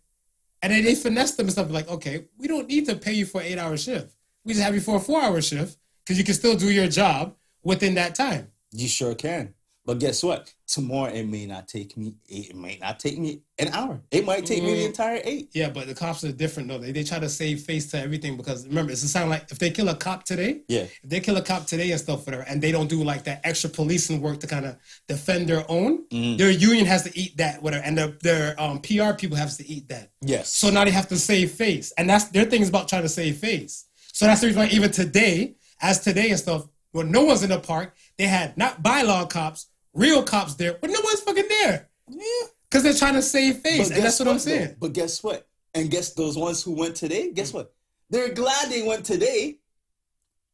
and 0.61 0.71
then 0.71 0.83
they 0.83 0.95
finesse 0.95 1.35
them 1.35 1.47
and 1.47 1.51
stuff 1.51 1.69
like, 1.69 1.89
okay, 1.89 2.25
we 2.37 2.47
don't 2.47 2.67
need 2.67 2.85
to 2.85 2.95
pay 2.95 3.13
you 3.13 3.25
for 3.25 3.41
an 3.41 3.47
eight 3.47 3.57
hour 3.57 3.75
shift. 3.75 4.15
We 4.45 4.53
just 4.53 4.63
have 4.63 4.73
you 4.73 4.81
for 4.81 4.97
a 4.97 4.99
four 4.99 5.21
hour 5.21 5.41
shift 5.41 5.77
because 6.03 6.17
you 6.17 6.23
can 6.23 6.33
still 6.33 6.55
do 6.55 6.71
your 6.71 6.87
job 6.87 7.35
within 7.63 7.95
that 7.95 8.15
time. 8.15 8.47
You 8.71 8.87
sure 8.87 9.15
can. 9.15 9.53
But 9.85 9.99
guess 9.99 10.23
what? 10.23 10.53
Tomorrow 10.65 11.11
it 11.11 11.25
may 11.25 11.45
not 11.45 11.67
take 11.67 11.97
me. 11.97 12.15
It 12.29 12.55
may 12.55 12.77
not 12.79 12.99
take 12.99 13.17
me 13.19 13.41
an 13.59 13.67
hour. 13.73 14.01
It 14.11 14.23
might 14.25 14.45
take 14.45 14.63
me 14.63 14.73
the 14.75 14.83
Mm. 14.83 14.85
entire 14.87 15.21
eight. 15.25 15.49
Yeah, 15.53 15.69
but 15.71 15.87
the 15.87 15.93
cops 15.93 16.23
are 16.23 16.31
different 16.31 16.69
though. 16.69 16.77
They, 16.77 16.93
they 16.93 17.03
try 17.03 17.19
to 17.19 17.27
save 17.27 17.63
face 17.63 17.91
to 17.91 17.99
everything 17.99 18.37
because 18.37 18.65
remember, 18.65 18.93
it's 18.93 19.03
a 19.03 19.09
sound 19.09 19.29
like 19.29 19.51
if 19.51 19.59
they 19.59 19.71
kill 19.71 19.89
a 19.89 19.95
cop 19.95 20.23
today, 20.23 20.61
Yeah. 20.69 20.83
if 21.03 21.09
they 21.09 21.19
kill 21.19 21.35
a 21.35 21.41
cop 21.41 21.67
today 21.67 21.91
and 21.91 21.99
stuff, 21.99 22.25
whatever, 22.25 22.43
and 22.43 22.61
they 22.61 22.71
don't 22.71 22.87
do 22.89 23.03
like 23.03 23.25
that 23.25 23.41
extra 23.43 23.69
policing 23.69 24.21
work 24.21 24.39
to 24.39 24.47
kind 24.47 24.65
of 24.65 24.77
defend 25.09 25.47
their 25.49 25.69
own, 25.69 26.05
Mhm. 26.13 26.37
their 26.37 26.49
union 26.49 26.85
has 26.85 27.03
to 27.03 27.11
eat 27.19 27.35
that, 27.37 27.61
whatever, 27.61 27.83
and 27.83 27.97
their, 27.97 28.07
their 28.21 28.61
um, 28.61 28.79
PR 28.79 29.11
people 29.13 29.35
have 29.35 29.55
to 29.57 29.67
eat 29.67 29.89
that. 29.89 30.11
Yes. 30.21 30.47
So 30.49 30.69
now 30.69 30.85
they 30.85 30.91
have 30.91 31.09
to 31.09 31.19
save 31.19 31.51
face, 31.51 31.91
and 31.97 32.09
that's 32.09 32.25
their 32.25 32.45
thing 32.45 32.61
is 32.61 32.69
about 32.69 32.87
trying 32.87 33.03
to 33.03 33.09
save 33.09 33.37
face. 33.37 33.83
So 34.13 34.25
that's 34.27 34.39
the 34.39 34.47
reason 34.47 34.61
why 34.61 34.69
even 34.69 34.91
today, 34.91 35.55
as 35.81 35.99
today 35.99 36.29
and 36.29 36.39
stuff, 36.39 36.67
when 36.93 37.11
no 37.11 37.23
one's 37.25 37.43
in 37.43 37.49
the 37.49 37.59
park, 37.59 37.95
they 38.17 38.27
had 38.27 38.55
not 38.57 38.81
bylaw 38.83 39.29
cops, 39.29 39.65
real 39.93 40.23
cops 40.23 40.55
there, 40.55 40.77
but 40.79 40.89
no 40.89 40.99
one's 41.03 41.19
fucking 41.21 41.47
there 41.47 41.89
yeah. 42.09 42.21
because 42.69 42.83
they're 42.83 42.93
trying 42.93 43.13
to 43.15 43.21
save 43.21 43.57
face, 43.57 43.87
and 43.89 43.97
that's 43.97 44.01
guess 44.01 44.19
what 44.19 44.27
I'm 44.27 44.33
though? 44.35 44.39
saying. 44.39 44.75
But 44.79 44.93
guess 44.93 45.23
what? 45.23 45.47
And 45.73 45.89
guess 45.89 46.13
those 46.13 46.37
ones 46.37 46.61
who 46.63 46.71
went 46.73 46.95
today. 46.95 47.31
Guess 47.31 47.53
what? 47.53 47.73
They're 48.09 48.33
glad 48.33 48.69
they 48.69 48.83
went 48.83 49.05
today. 49.05 49.57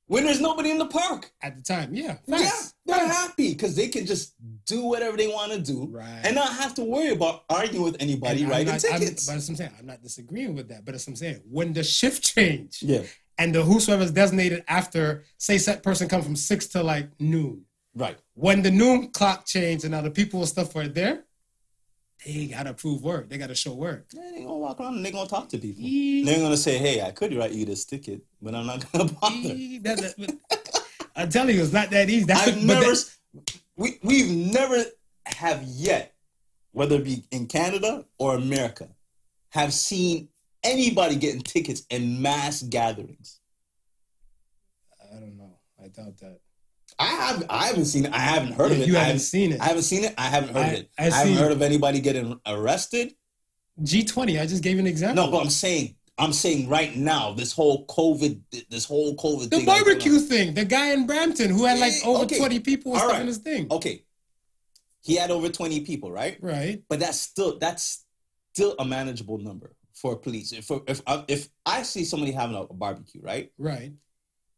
When 0.07 0.23
there's 0.25 0.41
nobody 0.41 0.71
in 0.71 0.79
the 0.79 0.87
park. 0.87 1.31
At 1.39 1.55
the 1.57 1.61
time, 1.61 1.93
yeah, 1.93 2.17
Yeah, 2.25 2.49
they're 2.85 2.97
Facts. 2.97 3.15
happy 3.15 3.49
because 3.53 3.75
they 3.75 3.89
can 3.89 4.07
just 4.07 4.33
do 4.65 4.85
whatever 4.85 5.15
they 5.15 5.27
want 5.27 5.51
to 5.51 5.59
do 5.59 5.85
Right. 5.91 6.21
and 6.23 6.33
not 6.33 6.51
have 6.53 6.73
to 6.75 6.83
worry 6.83 7.09
about 7.09 7.43
arguing 7.47 7.83
with 7.83 7.97
anybody 7.99 8.41
And 8.41 8.49
writing 8.49 8.67
not- 8.73 8.83
I'm- 8.85 8.99
tickets. 9.01 9.27
but 9.27 9.33
that's 9.33 9.45
what 9.47 9.51
I'm 9.53 9.55
saying. 9.57 9.71
I'm 9.77 9.85
not 9.85 10.01
disagreeing 10.01 10.55
with 10.55 10.69
that, 10.69 10.83
but 10.83 10.93
that's 10.93 11.05
what 11.05 11.11
I'm 11.11 11.15
saying. 11.17 11.41
When 11.47 11.73
the 11.73 11.83
shift 11.83 12.23
change 12.23 12.81
yeah, 12.81 13.03
and 13.37 13.53
the 13.53 13.61
whosoever's 13.61 14.09
designated 14.09 14.63
after, 14.67 15.25
say, 15.37 15.59
set 15.59 15.83
person 15.83 16.07
come 16.09 16.23
from 16.23 16.35
six 16.35 16.65
to 16.69 16.81
like 16.81 17.09
noon. 17.19 17.65
Right. 17.95 18.17
When 18.33 18.61
the 18.61 18.71
noon 18.71 19.09
clock 19.11 19.45
changed 19.45 19.83
and 19.85 19.91
now 19.91 20.01
the 20.01 20.11
people 20.11 20.39
and 20.39 20.49
stuff 20.49 20.75
are 20.75 20.87
there, 20.87 21.23
they 22.25 22.47
gotta 22.47 22.73
prove 22.73 23.01
work. 23.03 23.29
They 23.29 23.37
gotta 23.37 23.55
show 23.55 23.73
work. 23.73 24.07
Yeah, 24.13 24.21
they 24.31 24.37
ain't 24.39 24.47
gonna 24.47 24.57
walk 24.59 24.79
around 24.79 24.95
and 24.97 25.05
they 25.05 25.11
gonna 25.11 25.29
talk 25.29 25.47
to 25.49 25.57
people. 25.57 25.81
Yee. 25.83 26.23
They're 26.25 26.39
gonna 26.39 26.57
say, 26.57 26.77
"Hey, 26.77 27.01
I 27.01 27.11
could 27.11 27.33
write 27.35 27.51
you 27.53 27.65
this 27.65 27.85
ticket, 27.85 28.21
but 28.41 28.53
I'm 28.55 28.65
not 28.67 28.91
gonna 28.91 29.05
bother." 29.21 29.37
That- 29.53 29.97
that- 30.01 30.15
but 30.17 31.05
I'm 31.15 31.29
telling 31.29 31.55
you, 31.55 31.61
it's 31.63 31.71
not 31.73 31.89
that 31.91 32.09
easy. 32.09 32.25
That's 32.25 32.47
I've 32.49 32.63
never, 32.63 32.81
that- 32.85 33.17
we 33.77 33.99
we've 34.03 34.29
never 34.53 34.83
have 35.25 35.63
yet, 35.63 36.13
whether 36.73 36.95
it 36.95 37.03
be 37.05 37.23
in 37.31 37.45
Canada 37.47 38.05
or 38.17 38.35
America, 38.35 38.89
have 39.51 39.73
seen 39.73 40.27
anybody 40.63 41.15
getting 41.15 41.41
tickets 41.41 41.83
in 41.89 42.21
mass 42.21 42.61
gatherings. 42.63 43.39
I 45.11 45.19
don't 45.19 45.37
know. 45.37 45.57
I 45.81 45.87
doubt 45.87 46.17
that. 46.17 46.39
I 46.99 47.05
have 47.05 47.45
I 47.49 47.67
haven't 47.67 47.85
seen 47.85 48.05
it. 48.05 48.13
I 48.13 48.19
haven't 48.19 48.53
heard 48.53 48.71
of 48.71 48.79
it. 48.79 48.87
you 48.87 48.97
I 48.97 49.01
haven't 49.01 49.19
seen 49.19 49.53
it. 49.53 49.61
I 49.61 49.65
haven't 49.65 49.83
seen 49.83 50.03
it. 50.03 50.13
I 50.17 50.23
haven't 50.23 50.49
heard 50.49 50.65
I- 50.65 50.67
of 50.67 50.73
it. 50.79 50.89
I 50.99 51.07
I, 51.07 51.09
haven't 51.09 51.37
heard 51.37 51.51
of 51.51 51.61
anybody 51.61 51.99
getting 52.01 52.39
arrested. 52.45 53.13
G20. 53.81 54.41
I 54.41 54.45
just 54.45 54.61
gave 54.61 54.77
an 54.77 54.87
example. 54.87 55.25
No, 55.25 55.31
but 55.31 55.41
I'm 55.41 55.49
saying 55.49 55.95
I'm 56.17 56.33
saying 56.33 56.67
right 56.67 56.93
now, 56.97 57.31
this 57.31 57.53
whole 57.53 57.85
COVID, 57.87 58.41
this 58.69 58.83
whole 58.83 59.15
COVID 59.15 59.49
the 59.49 59.57
thing. 59.57 59.65
barbecue 59.65 60.19
thing. 60.19 60.53
The 60.53 60.65
guy 60.65 60.91
in 60.91 61.07
Brampton 61.07 61.49
who 61.49 61.63
had 61.63 61.79
like 61.79 61.93
over 62.05 62.25
okay. 62.25 62.37
20 62.37 62.59
people 62.59 62.95
stuff 62.95 63.09
right. 63.09 63.21
in 63.21 63.27
his 63.27 63.37
thing. 63.37 63.67
Okay, 63.71 64.03
he 65.01 65.15
had 65.15 65.31
over 65.31 65.47
20 65.47 65.79
people, 65.81 66.11
right? 66.11 66.37
Right. 66.41 66.83
But 66.89 66.99
that's 66.99 67.19
still 67.19 67.57
that's 67.57 68.03
still 68.53 68.75
a 68.79 68.85
manageable 68.85 69.37
number 69.37 69.75
for 69.93 70.17
police. 70.17 70.51
If 70.51 70.69
if 70.87 71.01
if 71.29 71.47
I 71.65 71.83
see 71.83 72.03
somebody 72.03 72.33
having 72.33 72.57
a, 72.57 72.65
barbecue, 72.65 73.21
right, 73.23 73.51
Right. 73.57 73.93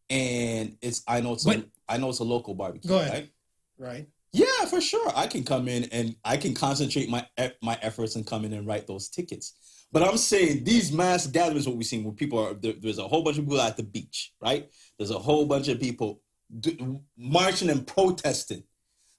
and 0.10 0.78
it's 0.82 1.04
I 1.08 1.22
know 1.22 1.34
it's 1.34 1.44
But- 1.44 1.68
I 1.92 1.98
know 1.98 2.10
it's 2.10 2.20
a 2.20 2.24
local 2.24 2.54
barbecue, 2.56 2.88
Go 2.90 3.00
ahead. 3.00 3.12
right? 3.14 3.30
Right. 3.78 4.08
Yeah, 4.34 4.66
for 4.70 4.80
sure. 4.80 5.12
I 5.16 5.28
can 5.28 5.44
come 5.44 5.68
in 5.68 5.84
and 5.86 6.16
I 6.24 6.38
can 6.38 6.54
concentrate 6.54 7.10
my 7.10 7.28
my 7.62 7.78
efforts 7.82 8.16
and 8.16 8.26
come 8.26 8.46
in 8.46 8.54
and 8.54 8.66
write 8.66 8.88
those 8.88 9.10
tickets. 9.10 9.54
But 9.92 10.04
I'm 10.04 10.16
saying 10.18 10.64
these 10.64 10.92
mass 10.94 11.28
gatherings, 11.28 11.68
what 11.68 11.76
we've 11.76 11.86
seen, 11.86 12.06
where 12.06 12.14
people 12.14 12.40
are 12.40 12.54
there, 12.54 12.74
there's 12.80 12.98
a 12.98 13.08
whole 13.08 13.24
bunch 13.24 13.38
of 13.38 13.44
people 13.44 13.60
at 13.60 13.76
the 13.76 13.84
beach, 13.84 14.34
right? 14.42 14.70
There's 14.98 15.12
a 15.12 15.20
whole 15.20 15.46
bunch 15.46 15.68
of 15.68 15.82
people 15.82 16.22
do, 16.62 17.02
marching 17.18 17.70
and 17.70 17.86
protesting. 17.86 18.64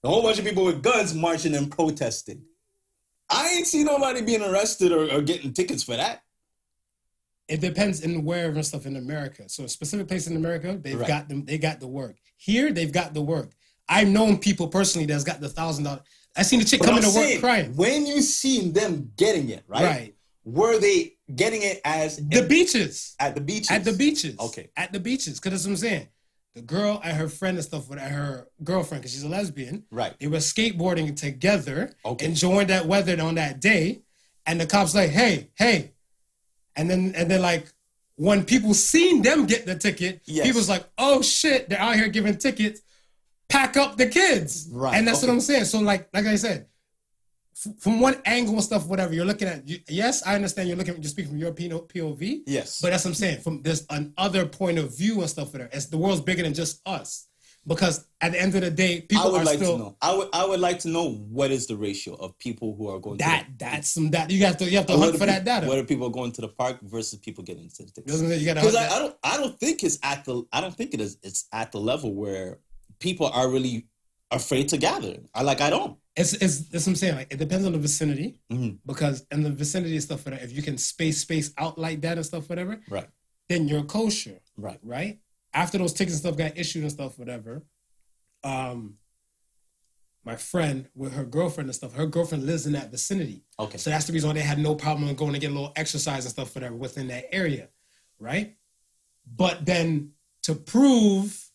A 0.03 0.09
whole 0.09 0.23
bunch 0.23 0.39
of 0.39 0.47
people 0.47 0.65
with 0.65 0.83
guns 0.83 1.13
marching 1.15 1.55
and 1.55 1.71
protesting. 1.71 2.43
I 3.29 3.51
ain't 3.51 3.67
seen 3.67 3.85
nobody 3.87 4.23
being 4.23 4.43
arrested 4.43 4.93
or, 4.93 5.11
or 5.13 5.21
getting 5.21 5.53
tickets 5.53 5.83
for 5.83 5.97
that. 5.97 6.23
It 7.49 7.61
depends 7.61 8.01
in 8.01 8.25
where 8.25 8.49
and 8.51 8.65
stuff 8.65 8.87
in 8.87 8.97
America. 8.97 9.49
So 9.49 9.65
a 9.65 9.69
specific 9.69 10.09
place 10.09 10.27
in 10.27 10.37
America, 10.37 10.79
they've 10.83 10.99
Right. 10.99 11.07
got 11.09 11.29
them. 11.29 11.45
They 11.45 11.59
got 11.59 11.81
the 11.81 11.87
work. 11.89 12.17
Here, 12.45 12.73
they've 12.73 12.91
got 12.93 13.15
the 13.15 13.23
work. 13.23 13.53
I've 13.89 14.09
known 14.09 14.39
people 14.39 14.67
personally 14.69 15.07
that's 15.07 15.23
got 15.23 15.41
the 15.41 15.49
thousand 15.49 15.85
dollars. 15.85 16.03
I 16.37 16.43
seen 16.43 16.59
the 16.59 16.65
chick 16.65 16.81
But 16.81 16.87
coming 16.87 17.05
I'm 17.05 17.11
to 17.13 17.17
work 17.17 17.27
saying, 17.29 17.41
crying. 17.41 17.77
when 17.77 18.05
you 18.07 18.21
seen 18.21 18.73
them 18.73 19.13
getting 19.17 19.51
it, 19.51 19.63
right? 19.69 19.85
Right. 19.85 20.15
Were 20.45 20.79
they 20.81 21.13
getting 21.37 21.63
it 21.63 21.81
as 21.85 22.17
The 22.17 22.43
beaches. 22.43 23.15
at 23.21 23.37
the 23.37 23.41
beaches? 23.41 23.71
At 23.71 23.85
the 23.85 23.93
beaches. 23.93 24.37
Okay. 24.41 24.71
At 24.77 24.93
the 24.93 24.99
beaches. 24.99 25.39
Because 25.39 25.53
that's 25.53 25.65
what 25.67 25.71
I'm 25.73 25.77
saying. 25.77 26.09
The 26.55 26.63
girl 26.63 27.01
and 27.05 27.17
her 27.17 27.29
friend 27.29 27.57
and 27.59 27.65
stuff 27.65 27.89
with 27.89 28.01
her 28.01 28.49
girlfriend, 28.65 29.03
because 29.03 29.13
she's 29.13 29.23
a 29.23 29.29
lesbian, 29.29 29.85
Right. 29.93 30.19
they 30.19 30.27
were 30.27 30.39
skateboarding 30.39 31.15
together, 31.17 31.93
Okay. 32.05 32.27
enjoying 32.27 32.67
that 32.69 32.87
weather 32.87 33.21
on 33.23 33.37
that 33.37 33.61
day. 33.61 34.03
And 34.45 34.61
the 34.61 34.67
cops 34.67 34.95
like, 34.97 35.11
hey, 35.11 35.51
hey. 35.55 35.93
And 36.75 36.91
then 36.91 37.15
and 37.15 37.31
then 37.31 37.41
like 37.43 37.73
when 38.17 38.45
people 38.45 38.75
seen 38.75 39.23
them 39.23 39.47
get 39.47 39.67
the 39.67 39.75
ticket, 39.75 40.23
Yes. 40.27 40.47
people's 40.47 40.69
like, 40.69 40.85
oh 40.99 41.23
shit, 41.23 41.69
they're 41.69 41.81
out 41.81 41.97
here 41.97 42.09
giving 42.09 42.37
tickets. 42.37 42.81
Pack 43.49 43.77
up 43.77 43.97
the 43.97 44.07
kids. 44.07 44.69
Right, 44.73 44.97
And 44.97 45.07
that's 45.07 45.19
okay. 45.19 45.27
what 45.29 45.35
I'm 45.35 45.41
saying. 45.41 45.65
So 45.67 45.81
like 45.81 46.09
like 46.15 46.27
I 46.27 46.37
said, 46.37 46.67
f- 47.67 47.73
from 47.81 48.01
one 48.01 48.17
angle 48.25 48.55
and 48.55 48.63
stuff, 48.65 48.87
whatever 48.87 49.13
you're 49.15 49.25
looking 49.27 49.49
at, 49.49 49.69
you, 49.69 49.79
yes, 49.89 50.27
I 50.27 50.35
understand 50.35 50.69
you're 50.69 50.77
looking, 50.79 51.03
you 51.03 51.09
speak 51.09 51.27
from 51.29 51.37
your 51.39 51.53
POV. 51.53 52.41
Yes. 52.47 52.81
But 52.81 52.91
that's 52.91 53.05
what 53.05 53.11
I'm 53.11 53.15
saying. 53.15 53.41
From 53.41 53.63
there's 53.63 53.85
another 53.91 54.47
point 54.47 54.79
of 54.79 54.97
view 54.97 55.21
and 55.21 55.29
stuff 55.29 55.53
there. 55.53 55.69
It's 55.73 55.87
the 55.87 55.99
world's 55.99 56.23
bigger 56.23 56.43
than 56.43 56.55
just 56.55 56.81
us. 56.87 57.29
Because 57.65 58.07
at 58.21 58.33
the 58.33 58.41
end 58.43 58.55
of 58.57 58.61
the 58.63 58.71
day, 58.73 58.97
I 58.97 59.01
people 59.09 59.33
would 59.33 59.43
are 59.43 59.45
like 59.45 59.59
still 59.59 59.79
to 59.79 59.83
know. 59.85 59.97
I 60.03 60.15
would 60.17 60.29
I 60.33 60.45
would 60.45 60.59
like 60.59 60.81
to 60.81 60.89
know 60.89 61.13
what 61.13 61.53
is 61.53 61.69
the 61.69 61.77
ratio 61.77 62.15
of 62.15 62.37
people 62.39 62.75
who 62.75 62.89
are 62.89 62.99
going 62.99 63.19
that 63.19 63.47
to 63.47 63.65
that's 63.65 63.89
some 63.91 64.11
that 64.11 64.31
you 64.31 64.45
have 64.45 64.57
to 64.57 64.65
you 64.69 64.77
have 64.79 64.87
to 64.87 64.97
hunt 64.99 65.13
for 65.13 65.21
pe- 65.21 65.27
that 65.27 65.45
data. 65.45 65.69
What 65.69 65.79
are 65.79 65.85
people 65.85 66.11
going 66.11 66.33
to 66.33 66.41
the 66.41 66.49
park 66.49 66.81
versus 66.83 67.21
people 67.21 67.45
getting 67.45 67.69
to 67.69 67.85
the 67.85 67.93
tickets? 67.93 68.13
Doesn't 68.13 68.33
it? 68.33 68.41
You 68.41 68.47
gotta 68.47 68.61
Because 68.61 68.75
I, 68.75 68.89
I 68.89 68.99
don't 68.99 69.17
I 69.23 69.37
don't 69.37 69.59
think 69.61 69.85
it's 69.85 69.99
at 70.03 70.25
the 70.25 70.43
I 70.53 70.61
don't 70.61 70.75
think 70.75 70.93
it 70.93 71.01
is 71.01 71.19
it's 71.23 71.47
at 71.53 71.71
the 71.71 71.79
level 71.79 72.13
where 72.15 72.59
people 72.99 73.29
are 73.29 73.49
really 73.49 73.87
afraid 74.33 74.69
to 74.71 74.77
gather. 74.77 75.19
I 75.33 75.43
like 75.43 75.61
I 75.61 75.71
don't. 75.71 75.99
It's, 76.17 76.33
it's 76.35 76.69
that's 76.69 76.85
what 76.87 76.93
I'm 76.93 76.97
saying. 76.97 77.15
Like 77.15 77.33
it 77.33 77.39
depends 77.39 77.65
on 77.65 77.73
the 77.73 77.79
vicinity 77.79 78.39
Mhm. 78.51 78.79
because 78.85 79.25
in 79.31 79.45
the 79.45 79.51
vicinity 79.51 79.93
and 79.95 80.03
stuff, 80.03 80.25
whatever, 80.27 80.43
if 80.45 80.53
you 80.53 80.63
can 80.63 80.79
space 80.79 81.19
space 81.21 81.53
out 81.59 81.79
like 81.79 82.01
that 82.01 82.17
and 82.17 82.27
stuff, 82.27 82.49
whatever, 82.49 82.81
Right. 82.91 83.09
then 83.49 83.69
you're 83.69 83.85
kosher, 83.85 84.41
Right. 84.57 84.81
right? 84.83 85.21
After 85.55 85.79
those 85.79 85.93
tickets 85.93 86.15
and 86.15 86.21
stuff 86.21 86.37
got 86.37 86.57
issued 86.59 86.83
and 86.83 86.91
stuff, 86.93 87.19
whatever, 87.19 87.63
um, 88.45 88.95
my 90.25 90.37
friend 90.37 90.89
with 90.95 91.13
her 91.15 91.25
girlfriend 91.25 91.69
and 91.69 91.75
stuff. 91.75 91.95
Her 91.95 92.07
girlfriend 92.07 92.47
lives 92.47 92.65
in 92.67 92.73
that 92.75 92.91
vicinity. 92.91 93.45
Okay. 93.59 93.77
So 93.77 93.91
that's 93.91 94.05
the 94.07 94.13
reason 94.13 94.29
why 94.29 94.35
they 94.35 94.41
had 94.41 94.59
no 94.59 94.75
problem 94.77 95.13
going 95.17 95.33
to 95.33 95.39
get 95.39 95.51
a 95.51 95.55
little 95.55 95.73
exercise 95.75 96.25
and 96.25 96.33
stuff 96.33 96.55
whatever 96.55 96.77
within 96.77 97.09
that 97.09 97.25
area, 97.35 97.69
right? 98.21 98.57
But 99.37 99.67
then 99.67 100.13
to 100.43 100.55
prove 100.55 101.51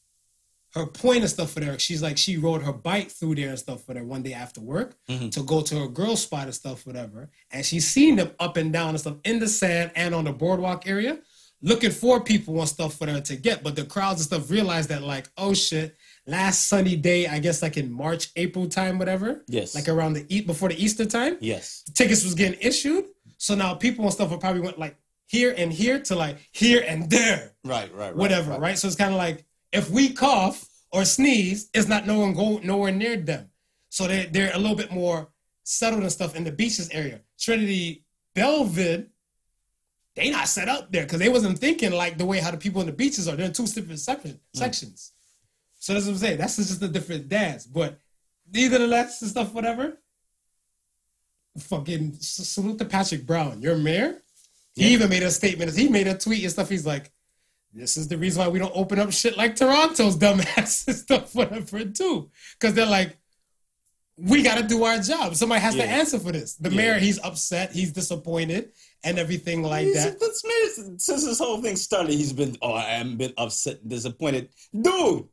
her 0.74 0.86
point 0.86 1.22
and 1.22 1.30
stuff 1.30 1.52
for 1.52 1.62
there, 1.62 1.80
she's 1.80 2.04
like 2.04 2.18
she 2.18 2.36
rode 2.38 2.62
her 2.62 2.74
bike 2.74 3.10
through 3.10 3.36
there 3.36 3.50
and 3.50 3.58
stuff 3.60 3.84
for 3.84 3.94
there 3.94 4.04
one 4.04 4.22
day 4.22 4.34
after 4.34 4.60
work 4.60 4.98
Mhm. 5.08 5.32
to 5.32 5.44
go 5.44 5.62
to 5.62 5.80
her 5.80 5.88
girl 5.88 6.18
spot 6.18 6.44
and 6.44 6.54
stuff, 6.56 6.86
whatever. 6.86 7.30
And 7.52 7.66
she's 7.66 7.88
seen 7.88 8.18
them 8.18 8.32
up 8.38 8.58
and 8.58 8.72
down 8.74 8.90
and 8.90 9.00
stuff 9.00 9.16
in 9.24 9.40
the 9.40 9.48
sand 9.48 9.92
and 9.96 10.14
on 10.14 10.26
the 10.26 10.34
boardwalk 10.34 10.86
area, 10.88 11.20
looking 11.62 11.92
for 11.92 12.22
people 12.22 12.60
and 12.60 12.70
stuff 12.70 12.96
for 12.96 13.06
there 13.06 13.22
to 13.22 13.36
get. 13.36 13.64
But 13.64 13.76
the 13.76 13.86
crowds 13.86 14.20
and 14.20 14.28
stuff 14.28 14.52
realized 14.52 14.90
that 14.90 15.02
like, 15.02 15.28
oh 15.38 15.54
shit, 15.54 15.96
last 16.26 16.68
sunny 16.68 16.96
day, 16.96 17.28
I 17.28 17.40
guess 17.40 17.62
like 17.62 17.78
in 17.78 17.92
March, 17.92 18.30
April 18.36 18.68
time, 18.68 19.00
whatever. 19.00 19.44
Yes. 19.48 19.76
Like 19.76 19.88
around 19.90 20.14
the 20.14 20.26
eat 20.30 20.46
before 20.48 20.70
the 20.70 20.84
Easter 20.84 21.06
time 21.06 21.38
yes. 21.40 21.84
tickets 21.94 22.24
was 22.24 22.36
getting 22.36 22.60
issued. 22.62 23.06
So 23.38 23.56
now 23.56 23.74
people 23.74 24.04
and 24.06 24.14
stuff 24.14 24.38
probably 24.40 24.62
went 24.62 24.80
like 24.80 24.96
here 25.28 25.54
and 25.58 25.72
here 25.72 26.00
to 26.00 26.16
like 26.16 26.38
here 26.52 26.84
and 26.88 27.10
there, 27.10 27.54
Right. 27.64 27.92
Right. 27.94 28.10
right 28.10 28.16
whatever, 28.16 28.58
right? 28.58 28.78
So 28.78 28.88
it's 28.88 28.96
kind 28.96 29.12
of 29.14 29.18
like 29.18 29.46
if 29.72 29.90
we 29.90 30.10
cough 30.10 30.68
or 30.92 31.06
sneeze, 31.06 31.70
it's 31.74 31.88
not 31.88 32.08
no 32.08 32.20
one 32.20 32.34
go 32.34 32.60
nowhere 32.64 32.92
near 32.92 33.18
them. 33.18 33.50
So 33.90 34.08
they 34.08 34.26
they're 34.26 34.52
a 34.54 34.60
little 34.60 34.76
bit 34.76 34.92
more 34.92 35.30
settled 35.64 36.04
and 36.04 36.12
stuff 36.12 36.36
in 36.36 36.44
the 36.44 36.52
beaches 36.52 36.90
area. 36.92 37.22
Trinity 37.40 38.06
Bellvid, 38.36 39.08
they 40.18 40.32
not 40.32 40.48
set 40.48 40.68
up 40.68 40.92
there 40.92 41.04
because 41.04 41.20
they 41.20 41.30
wasn't 41.30 41.60
thinking 41.60 41.92
like 41.92 42.18
the 42.18 42.26
way 42.26 42.40
how 42.40 42.50
the 42.50 42.58
people 42.58 42.82
in 42.82 42.88
the 42.88 42.94
beaches 42.94 43.28
are. 43.28 43.36
They're 43.36 43.46
in 43.46 43.54
two 43.54 43.68
different 43.68 44.00
section, 44.00 44.32
mm. 44.32 44.40
sections. 44.52 45.12
So 45.78 45.94
that's 45.94 46.08
what 46.08 46.14
I'm 46.14 46.18
saying. 46.18 46.38
That's 46.40 46.58
just 46.58 46.82
a 46.82 46.88
different 46.88 47.30
dance. 47.30 47.68
But 47.68 48.00
either 48.52 48.80
the 48.80 48.88
less 48.88 49.22
and 49.22 49.30
stuff, 49.30 49.54
whatever. 49.54 50.00
Fucking 51.60 52.18
salute 52.20 52.80
to 52.80 52.86
Patrick 52.86 53.28
Brown, 53.28 53.62
your 53.62 53.78
mayor. 53.78 54.18
He 54.76 54.88
even 54.94 55.10
made 55.10 55.22
a 55.24 55.30
statement. 55.30 55.76
He 55.76 55.88
made 55.88 56.08
a 56.08 56.18
tweet 56.18 56.44
and 56.44 56.52
stuff. 56.52 56.70
He's 56.70 56.86
like, 56.86 57.12
"This 57.72 57.96
is 57.96 58.08
the 58.08 58.18
reason 58.18 58.42
why 58.42 58.48
we 58.48 58.60
don't 58.60 58.76
open 58.76 59.00
up 59.00 59.12
shit 59.12 59.38
like 59.38 59.56
Toronto's 59.56 60.18
dumbass 60.18 60.88
and 60.88 60.96
stuff, 60.96 61.36
whatever, 61.36 61.86
too." 61.86 62.30
Because 62.60 62.76
they're 62.76 62.86
like, 62.86 63.18
"We 64.18 64.42
got 64.44 64.60
to 64.60 64.68
do 64.68 64.84
our 64.84 65.00
job. 65.00 65.36
Somebody 65.36 65.62
has 65.62 65.76
to 65.76 65.84
answer 65.84 66.20
for 66.20 66.32
this." 66.32 66.56
The 66.56 66.70
Yeah. 66.70 66.78
mayor, 66.78 67.00
he's 67.00 67.20
upset, 67.24 67.72
he's 67.72 67.92
disappointed, 67.92 68.72
and 69.04 69.18
everything 69.20 69.64
like 69.64 69.86
He's- 69.88 70.04
that. 70.04 70.20
that's 70.20 70.44
me- 70.44 70.98
since 70.98 71.24
this 71.26 71.40
whole 71.40 71.62
thing 71.62 71.76
started, 71.76 72.12
he's 72.14 72.34
been, 72.34 72.58
oh, 72.62 72.74
I 72.74 72.86
am 72.92 73.18
been 73.18 73.34
upset 73.38 73.82
and 73.82 73.90
disappointed. 73.90 74.50
Dude, 74.80 75.28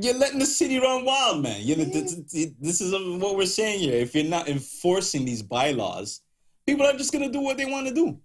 you're 0.00 0.14
letting 0.14 0.38
the 0.38 0.46
city 0.46 0.78
run 0.78 1.04
wild, 1.04 1.42
man. 1.42 1.60
You 1.62 1.76
know, 1.76 1.84
this, 1.84 2.14
this 2.60 2.80
is 2.80 2.92
what 3.20 3.36
we're 3.36 3.46
saying 3.46 3.80
here. 3.80 3.94
If 3.94 4.14
you're 4.14 4.24
not 4.24 4.48
enforcing 4.48 5.24
these 5.24 5.42
bylaws, 5.42 6.22
people 6.66 6.86
are 6.86 6.92
just 6.96 7.12
going 7.12 7.24
to 7.24 7.30
do 7.30 7.40
what 7.40 7.56
they 7.56 7.66
want 7.66 7.86
to 7.88 7.94
do. 7.94 8.18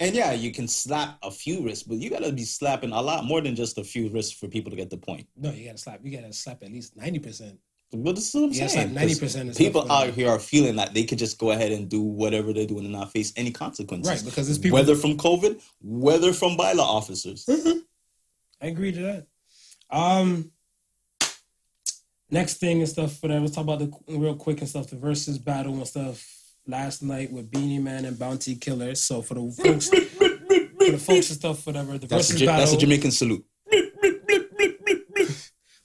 And 0.00 0.16
yeah, 0.16 0.32
you 0.32 0.50
can 0.50 0.66
slap 0.66 1.18
a 1.22 1.30
few 1.30 1.62
wrists, 1.62 1.84
but 1.84 1.98
you 1.98 2.10
got 2.10 2.24
to 2.24 2.32
be 2.32 2.42
slapping 2.44 2.90
a 2.90 3.00
lot 3.00 3.24
more 3.24 3.40
than 3.40 3.54
just 3.54 3.78
a 3.78 3.84
few 3.84 4.08
wrists 4.10 4.32
for 4.32 4.48
people 4.48 4.70
to 4.70 4.76
get 4.76 4.90
the 4.90 4.96
point. 4.96 5.28
No, 5.36 5.52
you 5.52 5.66
gotta 5.66 5.78
slap. 5.78 6.00
You 6.02 6.18
gotta 6.20 6.32
slap 6.32 6.62
at 6.64 6.72
least 6.72 6.96
ninety 6.96 7.20
percent. 7.20 7.58
But 7.94 8.14
this 8.16 8.28
is 8.28 8.34
what 8.34 8.44
I'm 8.44 8.52
Yeah, 8.52 8.66
saying. 8.68 8.94
like 8.94 9.04
90% 9.04 9.20
'cause 9.20 9.34
is 9.50 9.58
People 9.58 9.90
out 9.92 10.14
here 10.14 10.28
are 10.30 10.38
feeling 10.38 10.76
that 10.76 10.94
they 10.94 11.04
could 11.04 11.18
just 11.18 11.36
go 11.38 11.50
ahead 11.50 11.72
and 11.72 11.88
do 11.90 12.00
whatever 12.00 12.52
they're 12.54 12.66
doing 12.66 12.84
and 12.84 12.92
not 12.92 13.12
face 13.12 13.32
any 13.36 13.50
consequences. 13.50 14.08
Right, 14.10 14.24
because 14.24 14.48
it's 14.48 14.58
people. 14.58 14.78
whether 14.78 14.96
from 14.96 15.18
COVID, 15.18 15.60
whether 15.82 16.32
from 16.32 16.56
bylaw 16.56 16.78
officers. 16.80 17.44
I 17.48 18.66
agree 18.66 18.92
to 18.92 19.00
that. 19.02 19.26
Um, 19.90 20.52
next 22.30 22.54
thing 22.54 22.80
and 22.80 22.88
stuff. 22.88 23.12
for 23.18 23.26
Whatever. 23.26 23.42
Let's 23.42 23.54
talk 23.54 23.64
about 23.64 23.80
the 23.80 23.92
real 24.16 24.36
quick 24.36 24.60
and 24.60 24.68
stuff. 24.68 24.86
The 24.88 24.96
Verzuz 24.96 25.42
battle 25.42 25.74
and 25.74 25.86
stuff 25.86 26.26
last 26.66 27.02
night 27.02 27.30
with 27.32 27.50
Beenie 27.50 27.78
Man 27.78 28.04
and 28.04 28.18
Bounty 28.18 28.54
Killa. 28.54 28.94
So 28.96 29.20
for 29.20 29.34
the 29.34 29.50
folks, 29.62 29.88
for 29.88 29.96
the 29.98 30.98
folks 30.98 31.28
and 31.30 31.38
stuff, 31.38 31.66
whatever. 31.66 31.98
The 31.98 32.06
That's 32.06 32.30
a, 32.30 32.34
Verzuz 32.34 32.40
Ja- 32.40 32.46
battle. 32.46 32.60
that's 32.64 32.72
a 32.72 32.78
Jamaican 32.78 33.10
salute. 33.10 33.44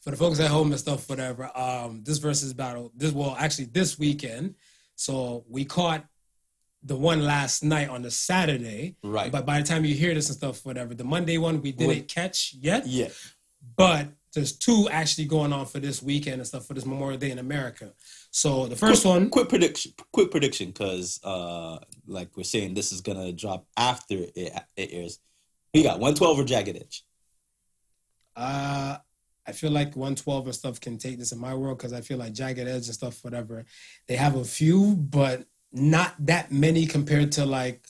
For 0.07 0.11
the 0.11 0.17
folks 0.17 0.39
at 0.39 0.49
home 0.49 0.71
and 0.71 0.79
stuff, 0.79 1.09
whatever. 1.09 1.51
Um, 1.53 2.01
this 2.05 2.19
Verzuz 2.19 2.55
battle. 2.55 2.93
This 2.95 3.11
well, 3.11 3.35
actually, 3.37 3.65
this 3.65 3.99
weekend. 3.99 4.55
So 4.95 5.43
we 5.49 5.65
caught 5.65 6.05
the 6.81 6.95
one 6.95 7.25
last 7.25 7.61
night 7.61 7.89
on 7.89 8.03
the 8.03 8.09
Saturday. 8.09 8.95
Right. 9.03 9.29
But 9.29 9.45
by 9.45 9.59
the 9.59 9.67
time 9.67 9.83
you 9.83 9.93
hear 9.95 10.13
this 10.13 10.29
and 10.29 10.37
stuff, 10.37 10.65
whatever, 10.65 10.93
the 10.93 11.03
Monday 11.03 11.37
one 11.37 11.61
we 11.61 11.73
didn't 11.73 12.07
catch 12.07 12.55
yet. 12.57 12.87
Yeah. 12.87 13.09
But 13.75 14.07
there's 14.33 14.53
two 14.53 14.87
actually 14.89 15.25
going 15.25 15.51
on 15.51 15.65
for 15.65 15.79
this 15.79 16.01
weekend 16.01 16.35
and 16.35 16.47
stuff 16.47 16.65
for 16.65 16.73
this 16.73 16.85
Memorial 16.85 17.19
Day 17.19 17.31
in 17.31 17.39
America. 17.39 17.91
So 18.31 18.67
the 18.67 18.77
first 18.77 19.01
quick, 19.01 19.13
one, 19.13 19.29
Quick 19.29 19.49
prediction. 19.49 19.91
Quick 20.13 20.31
prediction, 20.31 20.67
because 20.67 21.19
uh, 21.21 21.79
like 22.05 22.29
we're 22.37 22.43
saying, 22.43 22.75
this 22.75 22.93
is 22.93 23.01
gonna 23.01 23.33
drop 23.33 23.67
after 23.75 24.19
it, 24.37 24.53
it 24.77 24.89
airs. 24.93 25.19
We 25.73 25.83
got 25.83 25.99
one 25.99 26.15
twelve 26.15 26.39
or 26.39 26.45
Jagged 26.45 26.77
Edge. 26.77 27.03
uh, 28.37 28.99
I 29.47 29.53
feel 29.53 29.71
like 29.71 29.95
112 29.95 30.45
and 30.45 30.55
stuff 30.55 30.81
can 30.81 30.97
take 30.97 31.17
this 31.17 31.31
in 31.31 31.39
my 31.39 31.53
world 31.53 31.77
because 31.77 31.93
I 31.93 32.01
feel 32.01 32.17
like 32.17 32.33
Jagged 32.33 32.59
Edge 32.67 32.85
and 32.87 32.93
stuff, 32.93 33.23
whatever. 33.23 33.65
They 34.07 34.15
have 34.17 34.35
a 34.35 34.43
few, 34.43 34.95
but 34.95 35.45
not 35.71 36.13
that 36.25 36.51
many 36.51 36.85
compared 36.85 37.31
to 37.33 37.45
like 37.45 37.87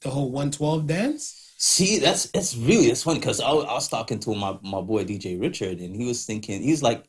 the 0.00 0.10
whole 0.10 0.30
112 0.30 0.86
dance. 0.86 1.54
See, 1.58 1.98
that's 1.98 2.30
it's 2.34 2.56
really 2.56 2.86
it's 2.86 3.02
funny 3.02 3.18
because 3.20 3.40
I, 3.40 3.52
was- 3.52 3.66
I 3.66 3.74
was 3.74 3.88
talking 3.88 4.18
to 4.20 4.34
my 4.34 4.58
my 4.62 4.80
boy 4.80 5.04
DJ 5.04 5.40
Richard, 5.40 5.78
and 5.80 5.94
he 5.94 6.06
was 6.06 6.24
thinking 6.24 6.62
he's 6.62 6.82
like, 6.82 7.04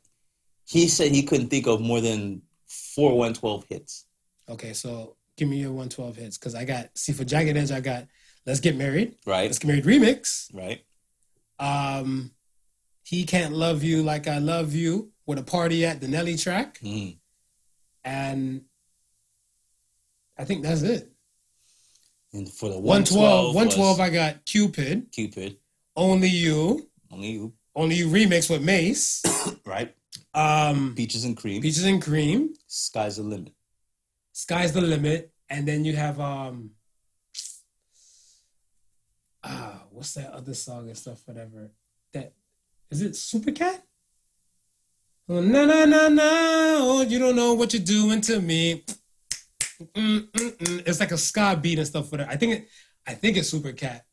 he 0.65 0.87
said 0.87 1.11
he 1.11 1.23
couldn't 1.23 1.47
think 1.47 1.67
of 1.67 1.81
more 1.81 2.01
than 2.01 2.41
four 2.67 3.17
one 3.17 3.33
twelve 3.33 3.65
hits. 3.69 4.05
Okay, 4.49 4.73
so 4.73 5.15
give 5.37 5.47
me 5.47 5.57
your 5.57 5.69
112 5.71 6.15
hits 6.17 6.37
because 6.37 6.53
I 6.53 6.65
got, 6.65 6.89
see, 6.95 7.13
for 7.13 7.23
Jagged 7.23 7.55
Edge, 7.57 7.71
I 7.71 7.79
got 7.79 8.05
Let's 8.45 8.59
Get 8.59 8.75
Married, 8.75 9.15
Right. 9.25 9.45
Let's 9.45 9.59
Get 9.59 9.67
Married 9.69 9.85
remix. 9.85 10.53
Right. 10.53 10.83
Um, 11.57 12.31
He 13.11 13.25
Can't 13.25 13.53
Love 13.53 13.83
You 13.83 14.03
Like 14.03 14.29
I 14.29 14.37
Love 14.37 14.73
You 14.73 15.11
Where 15.25 15.35
the 15.35 15.43
Party 15.43 15.85
At 15.85 15.99
the 15.99 16.07
Nelly 16.07 16.37
track. 16.37 16.79
Mhm. 16.79 17.17
And 18.05 18.63
I 20.37 20.45
think 20.45 20.63
that's 20.63 20.81
it. 20.81 21.11
And 22.31 22.49
for 22.49 22.69
the 22.69 22.79
112, 22.79 23.53
112, 23.53 23.55
112 23.55 23.99
I 23.99 24.09
got 24.09 24.45
Cupid, 24.45 25.11
Cupid, 25.11 25.57
Only 25.93 26.29
You, 26.29 26.89
only 27.11 27.31
you, 27.31 27.53
Only 27.75 27.95
You 27.97 28.07
remix 28.07 28.49
with 28.49 28.63
Mase, 28.63 29.21
right? 29.65 29.93
um, 30.33 30.95
Peaches 30.95 31.25
and 31.25 31.35
cream, 31.35 31.61
Peaches 31.61 31.83
and 31.83 32.01
Cream, 32.01 32.53
sky's 32.67 33.17
the 33.17 33.23
limit. 33.23 33.53
Sky's 34.31 34.71
the 34.71 34.79
Limit, 34.79 35.33
and 35.49 35.67
then 35.67 35.83
you 35.83 35.97
have 35.97 36.17
um 36.21 36.71
ah, 39.43 39.83
what's 39.91 40.13
that 40.13 40.31
other 40.31 40.53
song 40.53 40.87
and 40.87 40.97
stuff, 40.97 41.19
whatever. 41.25 41.71
That 42.91 42.95
is 42.95 43.01
it 43.01 43.15
Super 43.15 43.51
Cat? 43.51 43.83
Oh, 45.29 45.39
na 45.39 45.65
na 45.65 45.85
na 45.85 46.09
na, 46.09 46.21
oh, 46.23 47.05
you 47.07 47.19
don't 47.19 47.35
know 47.35 47.53
what 47.53 47.73
you're 47.73 47.81
doing 47.81 48.19
to 48.21 48.41
me. 48.41 48.83
Mm, 49.95 50.29
mm, 50.29 50.57
mm. 50.57 50.87
It's 50.87 50.99
like 50.99 51.11
a 51.11 51.17
ska 51.17 51.57
beat 51.61 51.77
and 51.77 51.87
stuff. 51.87 52.11
Whatever. 52.11 52.29
I 52.29 52.35
think 52.35 52.53
it, 52.53 52.67
I 53.07 53.13
think 53.13 53.37
it's 53.37 53.49
Super 53.49 53.71
Cat. 53.71 54.05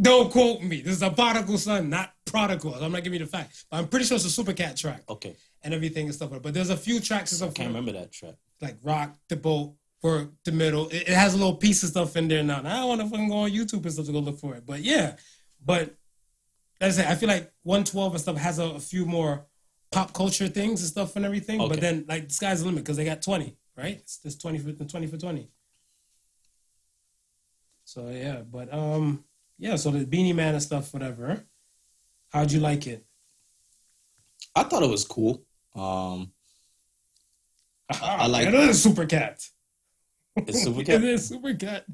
Don't 0.00 0.30
quote 0.30 0.62
me. 0.62 0.82
This 0.82 0.96
is 0.96 1.02
a 1.02 1.10
prodigal 1.10 1.58
son, 1.58 1.88
not 1.90 2.12
prodigal. 2.24 2.74
I'm 2.74 2.92
not 2.92 3.02
giving 3.02 3.18
you 3.18 3.26
the 3.26 3.30
fact, 3.30 3.64
but 3.70 3.78
I'm 3.78 3.88
pretty 3.88 4.04
sure 4.04 4.16
it's 4.16 4.24
a 4.24 4.30
Super 4.30 4.52
Cat 4.52 4.76
track 4.76 5.02
Okay, 5.08 5.36
and 5.62 5.74
everything 5.74 6.06
and 6.06 6.14
stuff. 6.14 6.30
But 6.42 6.54
there's 6.54 6.70
a 6.70 6.76
few 6.76 7.00
tracks 7.00 7.32
and 7.32 7.50
I 7.50 7.52
can't 7.52 7.68
remember 7.68 7.92
that 7.92 8.12
track. 8.12 8.34
like 8.60 8.76
rock 8.82 9.16
the 9.28 9.36
boat 9.36 9.74
for 10.02 10.28
the 10.44 10.52
middle. 10.52 10.88
It, 10.88 11.08
it 11.08 11.14
has 11.14 11.34
a 11.34 11.38
little 11.38 11.56
piece 11.56 11.82
of 11.82 11.90
stuff 11.90 12.16
in 12.16 12.28
there 12.28 12.42
now. 12.42 12.58
And 12.58 12.68
I 12.68 12.80
don't 12.80 12.88
want 12.88 13.00
to 13.00 13.08
fucking 13.08 13.28
go 13.28 13.36
on 13.36 13.50
YouTube 13.50 13.84
and 13.84 13.92
stuff 13.92 14.06
to 14.06 14.12
go 14.12 14.18
look 14.18 14.38
for 14.38 14.54
it. 14.54 14.66
But 14.66 14.80
yeah, 14.80 15.16
but 15.64 15.94
like 16.82 17.06
I 17.06 17.12
I 17.12 17.14
feel 17.14 17.28
like 17.28 17.52
112 17.62 18.12
and 18.12 18.20
stuff 18.20 18.36
has 18.36 18.58
a, 18.58 18.64
a 18.64 18.80
few 18.80 19.06
more 19.06 19.46
pop 19.90 20.12
culture 20.12 20.48
things 20.48 20.80
and 20.82 20.90
stuff 20.90 21.16
and 21.16 21.24
everything. 21.24 21.60
Okay. 21.60 21.68
But 21.68 21.80
then 21.80 22.04
like 22.08 22.28
the 22.28 22.34
sky's 22.34 22.60
the 22.60 22.66
limit 22.66 22.84
because 22.84 22.96
they 22.96 23.04
got 23.04 23.22
20, 23.22 23.56
right? 23.76 23.96
It's 23.98 24.18
just 24.18 24.40
20 24.40 24.58
for 24.58 24.72
20 24.72 25.06
for 25.06 25.16
20. 25.18 25.48
So 27.84 28.08
yeah, 28.08 28.42
but 28.42 28.72
um 28.72 29.24
yeah, 29.58 29.76
so 29.76 29.90
the 29.90 30.04
Beenie 30.06 30.32
Man 30.32 30.54
and 30.54 30.62
stuff, 30.62 30.92
whatever. 30.92 31.44
How'd 32.30 32.50
you 32.50 32.60
like 32.60 32.86
it? 32.86 33.04
I 34.56 34.62
thought 34.64 34.82
it 34.82 34.90
was 34.90 35.04
cool. 35.04 35.44
Um, 35.74 36.32
I 37.90 38.26
like- 38.28 38.48
it. 38.48 38.54
it 38.54 38.68
is 38.70 38.82
Super 38.82 39.04
Cat. 39.06 39.40
it's 40.36 40.62
super 40.62 40.82
cat. 40.84 40.96
it 40.96 41.04
is 41.04 41.28
Super 41.28 41.54
Cat. 41.54 41.84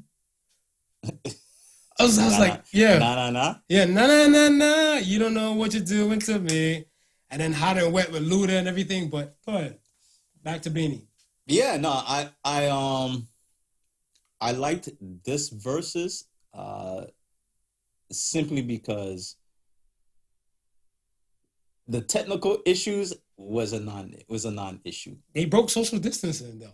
I 1.99 2.03
was, 2.03 2.17
I 2.17 2.25
was 2.25 2.33
Nah, 2.33 2.39
like, 2.39 2.63
yeah, 2.71 2.97
Nah, 2.97 3.15
nah, 3.15 3.29
nah. 3.29 3.55
yeah, 3.67 3.85
na 3.85 4.07
na 4.07 4.27
na 4.27 4.49
na. 4.49 4.97
You 4.97 5.19
don't 5.19 5.33
know 5.33 5.53
what 5.53 5.73
you're 5.73 5.83
doing 5.83 6.19
to 6.21 6.39
me, 6.39 6.85
and 7.29 7.41
then 7.41 7.51
hot 7.53 7.77
and 7.77 7.91
wet 7.91 8.11
with 8.11 8.23
Luda 8.27 8.57
and 8.57 8.67
everything. 8.67 9.09
But 9.09 9.35
go 9.45 9.55
ahead, 9.57 9.79
back 10.43 10.61
to 10.63 10.69
Beenie. 10.69 11.07
Yeah, 11.45 11.77
no, 11.77 11.89
I, 11.89 12.29
I, 12.45 12.67
um, 12.67 13.27
I 14.39 14.51
liked 14.51 14.89
this 15.25 15.49
Verzuz, 15.49 16.25
uh, 16.53 17.05
simply 18.11 18.61
because 18.61 19.35
the 21.87 22.01
technical 22.01 22.59
issues 22.65 23.13
was 23.35 23.73
a 23.73 23.79
non 23.79 24.13
was 24.27 24.45
a 24.45 24.51
non-issue. 24.51 25.15
They 25.33 25.45
broke 25.45 25.69
social 25.69 25.97
distancing 25.99 26.59
though. 26.59 26.73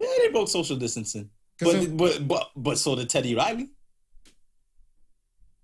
Yeah, 0.00 0.08
they 0.18 0.28
broke 0.30 0.48
social 0.48 0.76
distancing. 0.76 1.30
but 1.60 1.74
it- 1.76 1.96
but 1.96 2.26
but 2.26 2.50
but 2.56 2.78
so 2.78 2.96
did 2.96 3.10
Teddy 3.10 3.34
Riley. 3.34 3.68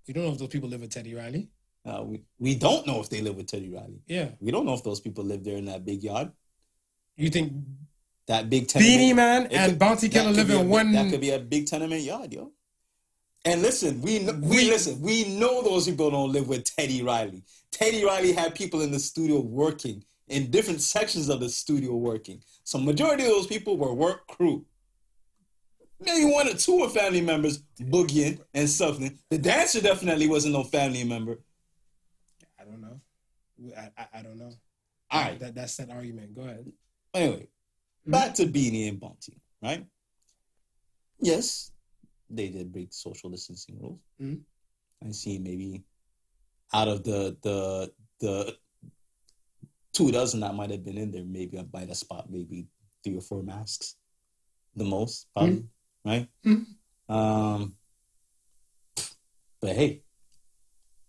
You 0.07 0.13
don't 0.13 0.23
know 0.25 0.31
if 0.31 0.39
those 0.39 0.47
people 0.47 0.69
live 0.69 0.81
with 0.81 0.89
Teddy 0.91 1.13
Riley. 1.13 1.49
Uh, 1.85 2.03
we 2.03 2.21
we 2.39 2.55
don't 2.55 2.85
know 2.87 2.99
if 3.01 3.09
they 3.09 3.21
live 3.21 3.35
with 3.35 3.47
Teddy 3.47 3.69
Riley. 3.69 4.01
Yeah. 4.07 4.29
We 4.39 4.51
don't 4.51 4.65
know 4.65 4.73
if 4.73 4.83
those 4.83 4.99
people 4.99 5.23
live 5.23 5.43
there 5.43 5.57
in 5.57 5.65
that 5.65 5.85
big 5.85 6.03
yard, 6.03 6.31
You 7.15 7.29
think 7.29 7.53
that 8.27 8.49
big 8.49 8.71
Beenie. 8.73 9.13
Man 9.13 9.45
It 9.45 9.53
and 9.53 9.71
could- 9.73 9.79
Bounty 9.79 10.09
Killa 10.09 10.29
live 10.31 10.49
in 10.49 10.67
one? 10.69 10.91
That 10.93 11.09
could 11.11 11.21
be 11.21 11.31
a 11.31 11.39
big 11.39 11.67
tenement 11.67 12.01
yard, 12.01 12.33
yo. 12.33 12.51
And 13.45 13.61
listen, 13.61 14.01
we 14.01 14.19
we, 14.19 14.31
We- 14.33 14.69
listen. 14.69 14.99
We 15.01 15.23
know 15.39 15.61
those 15.61 15.85
people 15.87 16.11
don't 16.11 16.31
live 16.31 16.47
with 16.49 16.63
Teddy 16.65 17.01
Riley. 17.03 17.43
Teddy 17.71 18.03
Riley 18.03 18.33
had 18.33 18.55
people 18.55 18.81
in 18.81 18.91
the 18.91 18.99
studio 18.99 19.39
working 19.39 20.03
in 20.27 20.51
different 20.51 20.81
sections 20.81 21.29
of 21.29 21.39
the 21.39 21.49
studio 21.49 21.95
working. 21.95 22.41
So 22.65 22.77
majority 22.77 23.23
of 23.23 23.29
those 23.29 23.47
people 23.47 23.77
were 23.77 23.93
work 23.93 24.27
crew. 24.27 24.65
Maybe 25.99 26.31
one 26.31 26.47
or 26.47 26.53
two 26.53 26.83
of 26.83 26.93
family 26.93 27.21
members 27.21 27.63
boogieing 27.79 28.39
and 28.53 28.69
something. 28.69 29.17
The 29.29 29.37
dancer 29.39 29.81
definitely 29.81 30.27
wasn't 30.27 30.53
no 30.53 30.63
family 30.63 31.03
member. 31.03 31.39
I 32.59 32.65
don't 32.65 32.81
know. 32.81 33.01
I, 33.75 33.89
I, 33.97 34.19
I 34.19 34.21
don't 34.21 34.37
know. 34.37 34.51
All 35.09 35.21
right. 35.21 35.39
That 35.39 35.55
that's 35.55 35.75
that 35.77 35.89
argument. 35.89 36.35
Go 36.35 36.41
ahead. 36.43 36.71
Anyway, 37.13 37.47
back 38.05 38.35
to 38.35 38.45
Beenie 38.45 38.89
and 38.89 38.99
Bounty, 38.99 39.41
right? 39.63 39.85
Yes, 41.19 41.71
they 42.29 42.49
did 42.49 42.71
break 42.71 42.89
social 42.93 43.29
distancing 43.31 43.79
rules. 43.81 43.99
Mhm. 44.21 44.41
I 45.07 45.11
see 45.11 45.39
maybe 45.39 45.83
out 46.73 46.87
of 46.87 47.03
the 47.03 47.35
the 47.41 47.91
the 48.19 48.55
two 49.93 50.11
dozen 50.11 50.41
that 50.41 50.53
might 50.53 50.69
have 50.69 50.83
been 50.85 50.97
in 50.97 51.11
there, 51.11 51.23
maybe 51.23 51.57
I 51.57 51.65
might 51.73 51.87
have 51.87 51.97
spot 51.97 52.29
maybe 52.29 52.67
three 53.03 53.17
or 53.17 53.21
four 53.21 53.41
masks, 53.41 53.95
the 54.75 54.83
most 54.83 55.27
probably, 55.33 55.63
right? 56.07 56.27
Mhm. 56.45 56.65
Um, 57.09 57.75
but 59.61 59.75
hey, 59.75 60.01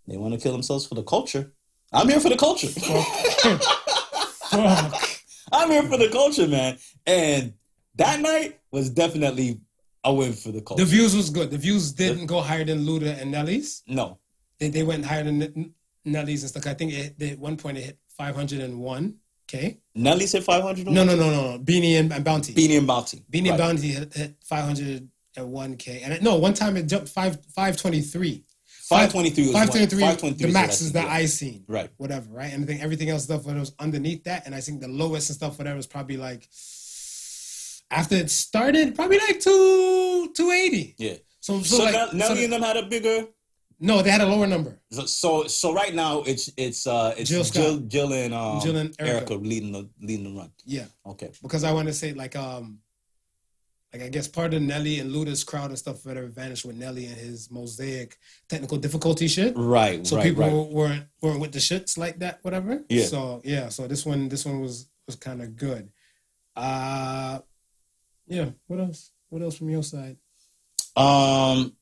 they 0.06 0.16
want 0.16 0.34
to 0.34 0.40
kill 0.40 0.52
themselves 0.52 0.86
for 0.86 0.94
the 0.94 1.02
culture. 1.02 1.52
I'm 1.92 2.08
here 2.08 2.20
for 2.20 2.28
the 2.28 2.36
culture. 2.36 2.68
I'm 4.52 5.70
here 5.70 5.82
for 5.84 5.96
the 5.96 6.08
culture, 6.10 6.46
man. 6.46 6.78
And 7.06 7.54
that 7.96 8.20
night 8.20 8.60
was 8.70 8.90
definitely 8.90 9.60
a 10.04 10.12
win 10.12 10.32
for 10.32 10.52
the 10.52 10.60
culture. 10.60 10.84
The 10.84 10.90
views 10.90 11.16
was 11.16 11.30
good. 11.30 11.50
The 11.50 11.58
views 11.58 11.92
didn't 11.92 12.26
go 12.26 12.40
higher 12.40 12.64
than 12.64 12.84
Luda 12.86 13.20
and 13.20 13.30
Nelly's. 13.30 13.82
no, 13.86 14.18
They 14.58 14.68
they 14.68 14.82
went 14.82 15.04
higher 15.04 15.24
than 15.24 15.42
N- 15.42 15.74
Nelly's 16.04 16.42
and 16.42 16.50
stuff. 16.50 16.66
I 16.66 16.74
think 16.74 16.92
it, 16.92 17.18
they, 17.18 17.30
at 17.30 17.38
one 17.38 17.56
point 17.56 17.78
it 17.78 17.84
hit 17.84 17.98
501. 18.16 19.14
Okay. 19.50 19.78
Nelly 19.94 20.26
said 20.26 20.44
500. 20.44 20.86
No, 20.86 21.04
no, 21.04 21.16
no, 21.16 21.30
no. 21.30 21.58
Beenie 21.58 21.96
and, 21.96 22.12
and 22.12 22.22
Bounty. 22.24 22.52
Beenie 22.52 22.76
and 22.76 22.86
Bounty. 22.86 23.22
Beenie 23.30 23.50
Right. 23.50 23.58
and 23.60 23.68
Bounty 23.76 23.88
hit, 23.88 24.12
hit 24.14 24.34
501k. 24.44 26.00
And 26.04 26.12
it, 26.12 26.22
no, 26.22 26.36
one 26.36 26.52
time 26.52 26.76
it 26.76 26.86
jumped 26.86 27.08
five 27.08 27.38
523. 27.54 28.44
523 28.88 29.44
was 29.44 29.52
523, 29.52 30.00
523 30.00 30.46
The 30.46 30.52
max 30.52 30.80
is 30.80 30.92
that 30.92 31.06
yeah. 31.06 31.12
I 31.12 31.26
seen. 31.26 31.64
Right. 31.68 31.90
Whatever, 31.98 32.30
right? 32.30 32.52
And 32.52 32.62
I 32.64 32.66
think 32.66 32.82
everything 32.82 33.10
else 33.10 33.24
stuff 33.24 33.44
was 33.46 33.72
underneath 33.78 34.24
that. 34.24 34.46
And 34.46 34.54
I 34.54 34.60
think 34.60 34.80
the 34.80 34.88
lowest 34.88 35.28
and 35.30 35.36
stuff, 35.36 35.58
whatever, 35.58 35.76
was 35.76 35.86
probably 35.86 36.16
like 36.16 36.48
after 37.90 38.16
it 38.16 38.30
started, 38.30 38.94
probably 38.94 39.18
like 39.18 39.40
two 39.40 40.30
280. 40.34 40.94
Yeah. 40.98 41.14
So, 41.40 41.60
So, 41.62 41.78
so, 41.78 41.84
like, 41.84 42.12
Nelly 42.14 42.36
so- 42.36 42.44
and 42.44 42.52
them 42.52 42.62
had 42.62 42.76
a 42.76 42.82
bigger. 42.86 43.26
No, 43.80 44.02
they 44.02 44.10
had 44.10 44.20
a 44.20 44.26
lower 44.26 44.46
number. 44.46 44.78
So, 44.90 45.06
so 45.06 45.46
so 45.46 45.72
right 45.72 45.94
now 45.94 46.22
it's 46.22 46.50
it's 46.56 46.86
uh 46.86 47.14
it's 47.16 47.30
Jill 47.30 47.44
Jill 47.44 47.74
Scott. 47.76 47.88
Jill, 47.88 48.12
and 48.12 48.34
um, 48.34 48.60
Jill 48.60 48.76
and 48.76 48.96
Erykah. 48.98 49.26
Erykah. 49.26 49.46
leading 49.46 49.72
the 49.72 49.88
leading 50.00 50.34
the 50.34 50.40
run. 50.40 50.50
Yeah. 50.64 50.86
Okay. 51.06 51.30
because 51.42 51.64
I 51.64 51.72
want 51.72 51.88
to 51.88 51.94
say 51.94 52.12
like 52.12 52.34
um 52.34 52.78
like 53.92 54.02
I 54.02 54.08
guess 54.08 54.26
part 54.26 54.52
of 54.52 54.62
Nelly 54.62 54.98
and 54.98 55.10
Luda's 55.12 55.44
crowd 55.44 55.70
and 55.70 55.78
stuff 55.78 56.04
whatever 56.04 56.26
vanished 56.26 56.64
with 56.64 56.76
Nelly 56.76 57.06
and 57.06 57.16
his 57.16 57.50
mosaic 57.50 58.16
technical 58.48 58.78
difficulty 58.78 59.28
shit. 59.28 59.54
Right. 59.56 60.06
So 60.06 60.16
right. 60.16 60.24
people 60.24 60.42
right. 60.42 60.72
weren't 60.72 61.04
weren't 61.22 61.40
with 61.40 61.52
the 61.52 61.60
shits 61.60 61.96
like 61.96 62.18
that, 62.18 62.40
whatever. 62.42 62.82
Yeah. 62.88 63.04
So 63.04 63.40
yeah, 63.44 63.68
so 63.68 63.86
this 63.86 64.04
one 64.04 64.28
this 64.28 64.44
one 64.44 64.60
was 64.60 64.88
was 65.06 65.16
kind 65.16 65.40
of 65.40 65.56
good. 65.56 65.90
Uh 66.56 67.38
yeah, 68.28 68.50
what 68.66 68.80
else? 68.80 69.10
What 69.30 69.42
else 69.42 69.56
from 69.56 69.70
your 69.70 69.82
side? 69.82 70.16
Um, 70.96 71.74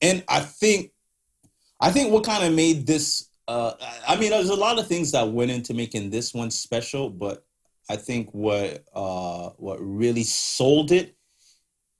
and 0.00 0.22
I 0.28 0.40
think, 0.40 0.92
I 1.80 1.90
think 1.90 2.12
what 2.12 2.24
kind 2.24 2.44
of 2.44 2.52
made 2.52 2.86
this. 2.86 3.28
Uh, 3.46 3.72
I 4.06 4.16
mean, 4.16 4.30
there's 4.30 4.50
a 4.50 4.54
lot 4.54 4.78
of 4.78 4.86
things 4.86 5.12
that 5.12 5.28
went 5.28 5.50
into 5.50 5.72
making 5.72 6.10
this 6.10 6.34
one 6.34 6.50
special, 6.50 7.08
but 7.08 7.44
I 7.88 7.96
think 7.96 8.30
what 8.32 8.84
uh 8.94 9.50
what 9.56 9.78
really 9.80 10.24
sold 10.24 10.92
it 10.92 11.16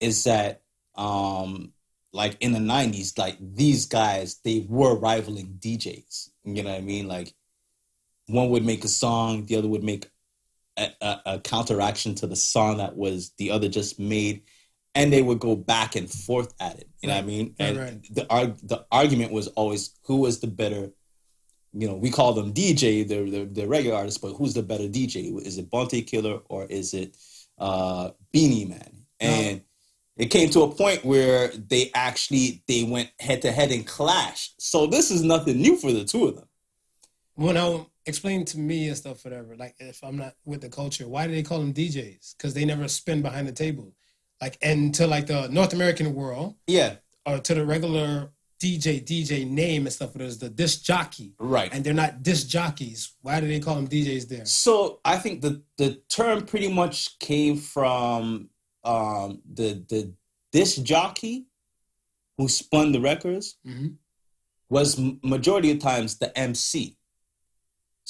is 0.00 0.24
that 0.24 0.62
um 0.96 1.72
like 2.12 2.36
in 2.40 2.52
the 2.52 2.58
90s 2.58 3.18
like 3.18 3.36
these 3.40 3.86
guys 3.86 4.40
they 4.44 4.66
were 4.68 4.98
rivaling 4.98 5.58
DJs 5.60 6.30
you 6.44 6.62
know 6.62 6.70
what 6.70 6.78
I 6.78 6.82
mean 6.82 7.08
like 7.08 7.34
one 8.26 8.50
would 8.50 8.64
make 8.64 8.84
a 8.84 8.88
song 8.88 9.46
the 9.46 9.56
other 9.56 9.68
would 9.68 9.84
make 9.84 10.10
a, 10.76 10.90
a, 11.00 11.20
a 11.26 11.40
counteraction 11.40 12.14
to 12.16 12.26
the 12.26 12.36
song 12.36 12.78
that 12.78 12.96
was 12.96 13.32
the 13.38 13.50
other 13.50 13.68
just 13.68 13.98
made 13.98 14.42
and 14.98 15.12
they 15.12 15.22
would 15.22 15.38
go 15.38 15.56
back 15.56 15.96
and 15.96 16.10
forth 16.10 16.52
at 16.60 16.78
it 16.78 16.88
you 17.00 17.08
know 17.08 17.14
what 17.14 17.24
I 17.24 17.26
mean 17.26 17.54
and 17.58 17.76
right. 17.78 18.06
the 18.10 18.26
arg- 18.30 18.58
the 18.62 18.84
argument 18.92 19.32
was 19.32 19.48
always 19.48 19.94
who 20.02 20.16
was 20.16 20.40
the 20.40 20.46
better 20.46 20.90
you 21.72 21.86
know, 21.86 21.94
we 21.94 22.10
call 22.10 22.32
them 22.32 22.52
DJ, 22.52 23.06
they're, 23.06 23.28
they're, 23.30 23.44
they're 23.44 23.68
regular 23.68 23.96
artists, 23.96 24.18
but 24.18 24.32
who's 24.32 24.54
the 24.54 24.62
better 24.62 24.84
DJ? 24.84 25.38
Is 25.46 25.58
it 25.58 25.70
Bounty 25.70 26.02
Killa 26.02 26.40
or 26.48 26.64
is 26.66 26.94
it 26.94 27.16
uh, 27.58 28.10
Beenie 28.32 28.64
Man? 28.64 29.04
And 29.20 29.62
it 30.16 30.26
came 30.26 30.50
to 30.50 30.62
a 30.62 30.74
point 30.74 31.04
where 31.04 31.48
they 31.48 31.90
actually 31.94 32.62
they 32.66 32.84
went 32.84 33.10
head 33.20 33.42
to 33.42 33.52
head 33.52 33.70
and 33.70 33.86
clashed. 33.86 34.60
So 34.60 34.86
this 34.86 35.10
is 35.10 35.22
nothing 35.22 35.60
new 35.60 35.76
for 35.76 35.92
the 35.92 36.04
two 36.04 36.26
of 36.26 36.36
them. 36.36 36.48
Well, 37.36 37.54
now 37.54 37.86
explain 38.06 38.44
to 38.46 38.58
me 38.58 38.88
and 38.88 38.96
stuff, 38.96 39.24
whatever. 39.24 39.54
Like, 39.54 39.76
if 39.78 40.02
I'm 40.02 40.16
not 40.16 40.34
with 40.44 40.60
the 40.60 40.68
culture, 40.68 41.06
why 41.06 41.26
do 41.26 41.34
they 41.34 41.42
call 41.42 41.60
them 41.60 41.72
DJs? 41.72 42.36
Because 42.36 42.54
they 42.54 42.64
never 42.64 42.88
spin 42.88 43.22
behind 43.22 43.46
the 43.46 43.52
table, 43.52 43.92
like, 44.40 44.58
and 44.62 44.94
to 44.94 45.06
like 45.06 45.26
the 45.26 45.48
North 45.48 45.72
American 45.72 46.14
world 46.14 46.54
Yeah, 46.66 46.96
or 47.26 47.38
to 47.38 47.54
the 47.54 47.64
regular 47.64 48.30
DJ 48.62 49.04
DJ 49.04 49.48
name 49.48 49.86
and 49.86 49.92
stuff. 49.92 50.14
There's 50.14 50.38
the 50.38 50.48
disc 50.48 50.82
jockey, 50.82 51.34
right. 51.38 51.72
and 51.72 51.84
they're 51.84 51.94
not 51.94 52.22
disc 52.24 52.48
jockeys. 52.48 53.12
Why 53.22 53.40
do 53.40 53.46
they 53.46 53.60
call 53.60 53.76
them 53.76 53.86
DJs 53.88 54.28
there? 54.28 54.44
So 54.46 55.00
I 55.04 55.16
think 55.18 55.40
the 55.42 55.62
the 55.76 56.00
term 56.08 56.44
pretty 56.44 56.72
much 56.72 57.18
came 57.20 57.56
from 57.56 58.50
um, 58.84 59.42
the 59.52 59.84
the 59.88 60.12
disc 60.52 60.82
jockey 60.82 61.46
who 62.36 62.48
spun 62.48 62.92
the 62.92 63.00
records 63.00 63.56
Mhm. 63.66 63.94
was 64.70 64.98
majority 65.22 65.70
of 65.70 65.78
times 65.78 66.18
the 66.18 66.36
MC. 66.38 66.96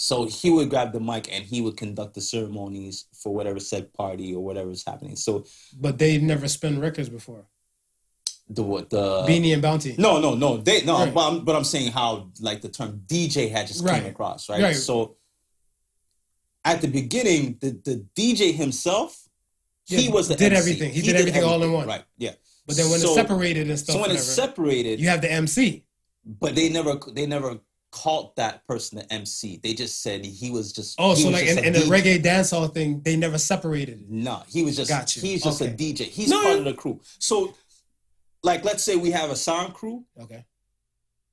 So 0.00 0.26
he 0.26 0.48
would 0.48 0.70
grab 0.70 0.92
the 0.92 1.00
mic 1.00 1.28
and 1.34 1.42
he 1.44 1.60
would 1.60 1.76
conduct 1.76 2.14
the 2.14 2.20
ceremonies 2.20 3.06
for 3.20 3.34
whatever 3.34 3.58
said 3.58 3.92
party 3.94 4.32
or 4.32 4.44
whatever 4.44 4.70
is 4.70 4.84
happening. 4.84 5.16
So 5.16 5.44
But 5.80 5.98
they 5.98 6.18
never 6.18 6.46
spun 6.46 6.78
records 6.78 7.08
before. 7.08 7.46
the 8.48 8.62
what 8.62 8.90
the 8.90 9.24
Beenie 9.26 9.52
and 9.52 9.60
Bounty. 9.60 9.96
No, 9.98 10.20
no, 10.20 10.34
no. 10.36 10.56
They 10.58 10.82
no, 10.82 10.94
Right. 10.98 11.12
but, 11.12 11.28
I'm, 11.28 11.44
but 11.44 11.56
I'm 11.56 11.64
saying 11.64 11.90
how 11.90 12.30
like 12.40 12.60
the 12.62 12.68
term 12.68 13.02
DJ 13.06 13.50
had 13.50 13.66
just 13.66 13.82
Right. 13.84 14.00
came 14.00 14.10
across, 14.10 14.48
right? 14.48 14.62
Right. 14.62 14.76
So 14.76 15.16
at 16.64 16.80
the 16.80 16.88
beginning, 16.88 17.58
the, 17.60 17.70
the 17.88 18.06
DJ 18.14 18.52
himself, 18.54 19.28
he 19.84 20.08
was 20.08 20.28
the 20.28 20.36
did 20.36 20.52
MC. 20.52 20.58
everything. 20.60 20.92
He 20.92 21.02
did 21.02 21.16
everything 21.16 21.42
all 21.42 21.60
in 21.62 21.72
one. 21.72 21.88
Right. 21.88 22.04
Yeah. 22.18 22.34
But 22.68 22.76
then 22.76 22.88
when 22.90 23.00
so, 23.00 23.06
it's 23.08 23.14
separated 23.16 23.68
and 23.68 23.78
stuff, 23.78 23.94
so 23.94 24.00
when 24.00 24.10
whatever, 24.10 24.18
it's 24.18 24.26
separated, 24.42 25.00
you 25.00 25.08
have 25.08 25.22
the 25.22 25.32
MC. 25.32 25.84
but 26.24 26.54
they 26.54 26.68
never 26.68 26.92
they 27.12 27.26
never 27.26 27.58
called 27.90 28.36
that 28.36 28.66
person 28.66 28.98
the 28.98 29.12
MC. 29.12 29.58
They 29.62 29.74
just 29.74 30.02
said 30.02 30.24
he 30.24 30.50
was 30.50 30.72
just. 30.72 30.96
Oh, 30.98 31.14
he 31.14 31.22
so 31.22 31.30
was 31.30 31.40
like 31.40 31.48
in, 31.50 31.58
in 31.64 31.72
the 31.72 31.80
reggae 31.80 32.22
dancehall 32.22 32.72
thing, 32.72 33.00
they 33.02 33.16
never 33.16 33.38
separated. 33.38 34.10
No, 34.10 34.42
he 34.48 34.62
was 34.62 34.76
just 34.76 34.90
Gotcha. 34.90 35.20
he's 35.20 35.42
just 35.42 35.62
Okay. 35.62 35.72
a 35.72 35.76
DJ. 35.76 36.00
He's 36.04 36.28
No, 36.28 36.42
part 36.42 36.52
yeah. 36.54 36.58
of 36.58 36.64
the 36.66 36.74
crew. 36.74 37.00
So, 37.18 37.54
like, 38.42 38.64
let's 38.64 38.82
say 38.84 38.96
we 38.96 39.10
have 39.10 39.30
a 39.30 39.36
sound 39.36 39.74
crew, 39.74 40.04
Okay. 40.20 40.44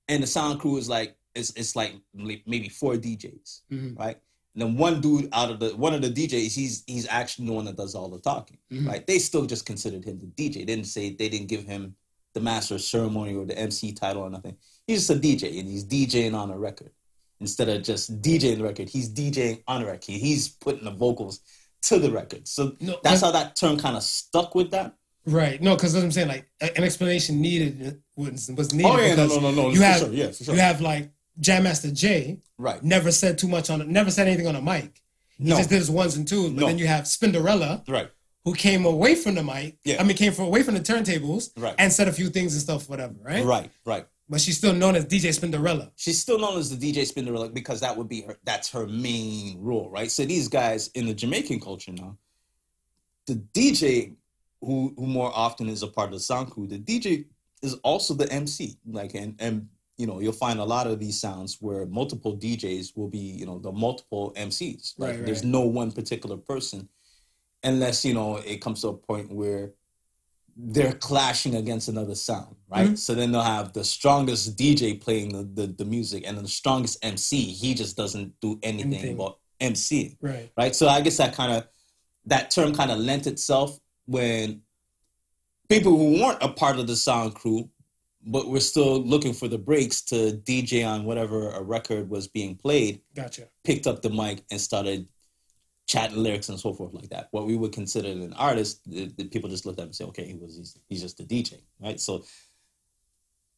and 0.07 0.23
the 0.23 0.27
sound 0.27 0.59
crew 0.59 0.77
is 0.77 0.87
like 0.89 1.15
it's 1.35 1.51
it's 1.57 1.75
like 1.75 1.93
maybe 2.13 2.69
four 2.69 2.95
DJs, 2.95 3.61
Mhm. 3.71 3.97
right? 3.99 4.17
And 4.53 4.61
then 4.61 4.77
one 4.77 5.01
dude 5.01 5.27
out 5.33 5.51
of 5.51 5.59
the 5.59 5.75
one 5.75 5.93
of 5.93 6.01
the 6.01 6.09
DJs, 6.09 6.55
he's 6.55 6.83
he's 6.87 7.05
actually 7.09 7.47
the 7.47 7.53
one 7.53 7.65
that 7.65 7.75
does 7.75 7.93
all 7.95 8.09
the 8.09 8.19
talking, 8.21 8.57
Mhm. 8.71 8.87
right? 8.87 9.05
They 9.05 9.19
still 9.19 9.45
just 9.45 9.65
considered 9.65 10.05
him 10.05 10.19
the 10.19 10.27
DJ. 10.27 10.59
They 10.59 10.65
didn't 10.65 10.87
say 10.87 11.09
they 11.09 11.27
didn't 11.27 11.47
give 11.47 11.65
him 11.65 11.95
the 12.36 12.41
master 12.41 12.76
of 12.76 12.82
ceremony 12.82 13.34
or 13.34 13.45
the 13.45 13.58
MC 13.58 13.93
title 13.93 14.21
or 14.21 14.30
nothing. 14.30 14.56
He's 14.86 15.08
just 15.08 15.10
a 15.17 15.19
DJ, 15.19 15.60
and 15.60 15.67
he's 15.67 15.84
DJing 15.86 16.36
on 16.36 16.52
a 16.52 16.58
record 16.58 16.91
instead 17.39 17.69
of 17.69 17.82
just 17.82 18.21
DJing 18.21 18.58
the 18.58 18.63
record. 18.63 18.88
He's 18.89 19.10
DJing 19.12 19.63
on 19.67 19.82
a 19.82 19.86
record. 19.88 20.12
He's 20.12 20.48
putting 20.50 20.84
the 20.84 20.91
vocals 20.91 21.39
to 21.84 21.98
the 21.98 22.12
record. 22.12 22.48
So 22.48 22.76
No, 22.80 23.00
that's 23.04 23.21
how 23.21 23.32
that 23.32 23.56
term 23.56 23.78
kind 23.78 23.95
of 23.98 24.04
stuck 24.04 24.54
with 24.54 24.69
that. 24.71 24.93
Right. 25.26 25.60
No, 25.62 25.76
because 25.76 25.95
I'm 25.95 26.12
saying 26.12 26.28
like 26.28 26.48
an 26.62 26.84
explanation 26.84 27.41
needed 27.41 28.02
was 28.15 28.52
was 28.56 28.71
oh, 28.74 28.78
needed. 28.78 28.91
Oh 28.91 29.00
yeah, 29.00 29.15
no, 29.15 29.28
no, 29.28 29.39
no, 29.39 29.52
no. 29.52 29.69
You 29.69 29.78
for 29.78 29.84
have 29.84 30.00
sure, 30.02 30.10
yeah, 30.10 30.28
for 30.32 30.43
sure. 30.43 30.56
you 30.56 30.62
have 30.62 30.82
like 30.82 31.10
Jam 31.39 31.63
Master 31.63 31.89
Jay 31.91 32.39
Right. 32.58 32.82
never 32.84 33.12
said 33.12 33.38
too 33.38 33.48
much 33.48 33.69
on 33.69 33.82
it, 33.82 33.88
never 33.88 34.12
said 34.12 34.28
anything 34.28 34.48
on 34.48 34.56
a 34.56 34.62
mic. 34.62 35.02
He 35.38 35.45
No. 35.45 35.58
just 35.58 35.69
did 35.69 35.78
his 35.80 35.89
ones 35.89 36.15
and 36.15 36.28
twos. 36.28 36.52
But 36.52 36.62
No. 36.62 36.67
then 36.67 36.78
you 36.78 36.88
have 36.88 37.06
Spinderella, 37.06 37.88
Right. 37.88 38.10
Who 38.45 38.53
came 38.53 38.86
away 38.86 39.15
from 39.15 39.36
the 39.36 39.43
mic. 39.43 39.77
Yeah. 39.84 39.99
I 39.99 40.03
mean, 40.05 40.15
came 40.15 40.31
from 40.31 40.45
away 40.45 40.63
from 40.63 40.75
the 40.75 40.79
turntables 40.79 41.49
Right. 41.58 41.75
and 41.77 41.91
said 41.91 42.08
a 42.08 42.13
few 42.13 42.29
things 42.29 42.53
and 42.53 42.62
stuff, 42.62 42.88
whatever, 42.88 43.15
right? 43.21 43.43
Right. 43.43 43.71
Right. 43.86 44.05
But 44.29 44.39
she's 44.41 44.58
still 44.58 44.73
known 44.73 44.95
as 44.95 45.05
DJ 45.05 45.29
Spinderella. 45.38 45.91
She's 45.97 46.19
still 46.19 46.39
known 46.39 46.58
as 46.58 46.75
the 46.75 46.77
DJ 46.77 47.03
Spinderella 47.12 47.53
because 47.53 47.79
that 47.81 47.95
would 47.97 48.08
be 48.08 48.21
her. 48.21 48.38
That's 48.43 48.71
her 48.71 48.88
main 48.88 49.60
role, 49.60 49.89
right? 49.89 50.10
So 50.10 50.25
these 50.25 50.47
guys 50.47 50.88
in 50.95 51.05
the 51.08 51.13
Jamaican 51.13 51.60
culture 51.60 51.91
now, 51.91 52.17
the 53.27 53.36
DJ 53.53 54.15
who 54.62 54.93
who 54.97 55.05
more 55.05 55.31
often 55.36 55.67
is 55.69 55.84
a 55.84 55.88
part 55.88 56.08
of 56.08 56.13
the 56.13 56.19
sound 56.19 56.49
crew, 56.51 56.65
the 56.67 56.79
DJ 56.79 57.25
is 57.62 57.75
also 57.84 58.13
the 58.13 58.31
MC. 58.31 58.77
Like 58.89 59.13
and 59.15 59.36
and 59.39 59.67
you 59.97 60.08
know 60.08 60.19
you'll 60.19 60.34
find 60.34 60.60
a 60.60 60.63
lot 60.65 60.88
of 60.88 60.99
these 60.99 61.19
sounds 61.19 61.58
where 61.62 61.86
multiple 61.86 62.36
DJs 62.36 62.95
will 62.97 63.08
be 63.08 63.19
you 63.19 63.45
know 63.45 63.60
the 63.60 63.71
multiple 63.71 64.34
MCs. 64.36 64.95
Like 64.97 65.17
Right, 65.17 65.25
there's 65.25 65.43
no 65.43 65.62
one 65.62 65.91
particular 65.91 66.38
person, 66.38 66.89
unless 67.65 68.06
you 68.06 68.13
know 68.13 68.38
it 68.38 68.62
comes 68.62 68.82
to 68.82 68.88
a 68.89 68.93
point 68.93 69.32
where 69.32 69.71
they're 70.58 70.93
clashing 70.93 71.56
against 71.56 71.89
another 71.89 72.15
sound, 72.15 72.56
right? 72.69 72.86
Mm-hmm. 72.86 72.95
So 72.95 73.13
then 73.13 73.34
they'll 73.34 73.41
have 73.41 73.73
the 73.73 73.84
strongest 73.84 74.58
DJ 74.58 74.99
playing 75.01 75.34
the, 75.34 75.43
the, 75.43 75.67
the 75.73 75.84
music 75.84 76.23
and 76.25 76.38
the 76.38 76.47
strongest 76.47 76.97
MC, 77.04 77.41
he 77.41 77.73
just 77.73 77.97
doesn't 77.97 78.39
do 78.39 78.58
anything, 78.63 78.93
Anything. 78.93 79.17
but 79.17 79.38
MC, 79.60 80.15
Right. 80.21 80.49
right? 80.58 80.73
So 80.73 80.88
I 80.88 81.01
guess 81.01 81.17
that 81.17 81.36
kind 81.36 81.51
of, 81.51 81.67
that 82.28 82.51
term 82.51 82.73
kind 82.73 82.89
of 82.89 82.99
lent 82.99 83.28
itself 83.28 83.78
when 84.06 84.62
people 85.67 85.91
who 85.97 86.21
weren't 86.23 86.41
a 86.41 86.47
part 86.49 86.80
of 86.80 86.88
the 86.88 86.95
sound 86.95 87.36
crew, 87.36 87.69
but 88.25 88.47
were 88.47 88.62
still 88.62 89.04
looking 89.04 89.34
for 89.34 89.49
the 89.49 89.58
breaks 89.58 90.01
to 90.04 90.39
DJ 90.45 90.88
on 90.88 91.04
whatever 91.04 91.49
a 91.49 91.62
record 91.62 92.10
was 92.10 92.30
being 92.30 92.56
played, 92.56 93.01
Gotcha. 93.13 93.49
picked 93.65 93.88
up 93.88 94.01
the 94.01 94.10
mic 94.10 94.41
and 94.51 94.62
started 94.62 95.06
chatting 95.88 96.17
lyrics 96.17 96.50
and 96.50 96.60
so 96.60 96.74
forth 96.74 96.93
like 96.93 97.10
that. 97.10 97.28
What 97.32 97.45
we 97.45 97.56
would 97.56 97.71
consider 97.71 98.10
an 98.10 98.34
artist, 98.34 98.82
the, 98.89 99.06
the 99.17 99.26
people 99.26 99.50
just 99.50 99.65
looked 99.65 99.80
at 99.80 99.84
him 99.84 99.89
and 99.89 99.95
say, 99.95 100.06
okay, 100.06 100.26
he 100.26 100.34
was 100.34 100.58
he's, 100.58 100.80
he's 100.88 101.02
just 101.02 101.19
a 101.19 101.24
DJ, 101.24 101.62
right? 101.80 102.00
So 102.00 102.24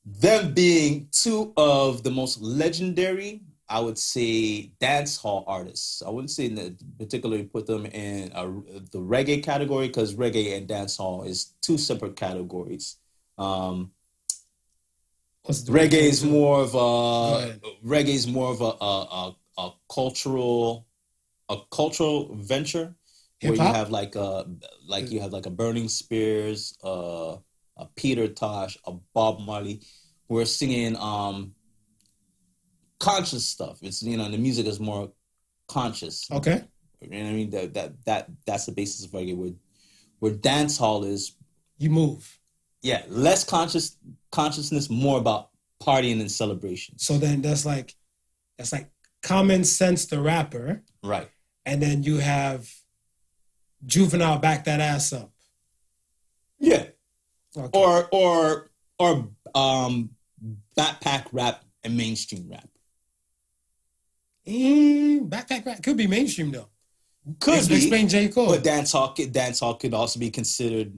them 0.06 0.54
being 0.54 1.10
two 1.12 1.54
of 1.58 2.04
the 2.04 2.12
most 2.12 2.42
legendary, 2.42 3.42
I 3.70 3.80
would 3.80 3.98
say, 3.98 4.72
dance 4.80 5.18
hall 5.18 5.44
artists. 5.48 6.02
I 6.02 6.10
wouldn't 6.10 6.32
say 6.32 6.74
particularly 6.98 7.44
put 7.44 7.66
them 7.66 7.86
in 7.88 8.32
a, 8.34 8.46
the 8.92 9.00
reggae 9.00 9.44
category 9.44 9.88
because 9.88 10.16
reggae 10.16 10.58
and 10.58 10.68
dance 10.68 10.98
hall 10.98 11.24
is 11.24 11.54
two 11.62 11.78
separate 11.78 12.16
categories. 12.16 12.98
Um, 13.38 13.92
reggae 15.48 15.94
is 15.94 16.26
more 16.26 16.62
of 16.62 16.76
a 16.76 17.60
reggae 17.86 18.10
is 18.10 18.28
more 18.28 18.52
of 18.52 18.62
a 18.62 18.72
a, 18.82 19.36
a, 19.58 19.62
a 19.62 19.72
cultural 19.94 20.87
a 21.50 21.58
cultural 21.72 22.36
venture 22.36 22.96
where 23.42 23.54
you 23.54 23.62
have 23.62 23.90
like 23.92 24.16
a 24.16 24.46
like 24.88 25.12
you 25.12 25.20
have 25.22 25.32
like 25.32 25.46
a 25.46 25.50
Burning 25.52 25.88
Spears, 25.90 26.78
uh, 26.84 27.38
a 27.78 27.86
Peter 27.96 28.28
Tosh, 28.28 28.78
a 28.86 28.94
Bob 29.14 29.40
Marley, 29.42 29.82
who 30.28 30.38
are 30.40 30.46
singing 30.46 30.96
um 30.98 31.54
conscious 33.00 33.46
stuff. 33.48 33.80
It's 33.82 34.02
you 34.04 34.18
know 34.18 34.30
the 34.30 34.38
music 34.38 34.66
is 34.66 34.80
more 34.80 35.12
conscious. 35.68 36.28
Okay. 36.32 36.64
You 37.02 37.10
know 37.10 37.24
what 37.24 37.30
I 37.30 37.34
mean? 37.34 37.50
That 37.52 37.74
that 37.76 38.06
that 38.06 38.30
that's 38.46 38.66
the 38.66 38.72
basis 38.72 39.06
of 39.06 39.12
reggae. 39.12 39.36
Where 39.36 39.52
where 40.20 40.32
dance 40.34 40.78
hall 40.78 41.04
is 41.04 41.36
You 41.78 41.90
move. 41.92 42.40
yeah 42.82 43.04
less 43.08 43.44
conscious 43.44 43.98
consciousness, 44.32 44.90
more 44.90 45.20
about 45.20 45.50
partying 45.82 46.20
and 46.20 46.32
celebration. 46.32 46.98
So 46.98 47.18
then 47.20 47.42
that's 47.42 47.66
like 47.66 47.94
that's 48.58 48.74
like 48.74 48.90
common 49.22 49.64
sense 49.64 50.06
the 50.08 50.20
rapper, 50.20 50.84
Right. 51.04 51.30
And 51.68 51.82
then 51.82 52.02
you 52.02 52.18
have 52.18 52.68
juvenile 53.86 54.40
back 54.40 54.64
that 54.66 54.80
ass 54.80 55.12
up. 55.14 55.32
Yeah. 56.60 56.86
Okay. 57.56 57.70
Or 57.78 58.08
or 58.12 58.72
or 58.98 59.30
um 59.54 60.12
backpack 60.78 61.28
rap 61.32 61.64
and 61.84 61.96
mainstream 61.98 62.48
rap. 62.50 62.68
Mm, 64.48 65.30
backpack 65.30 65.66
rap 65.66 65.84
could 65.84 65.98
be 65.98 66.08
mainstream 66.08 66.52
though. 66.52 66.70
Could 67.42 67.56
Ex- 67.56 67.68
be, 67.68 67.76
explain 67.76 68.08
J 68.08 68.30
Cole. 68.30 68.48
but 68.48 68.64
dance 68.64 68.94
hall 68.94 69.10
could 69.10 69.34
dance 69.34 69.60
hall 69.60 69.76
could 69.76 69.94
also 69.94 70.20
be 70.20 70.32
considered 70.32 70.94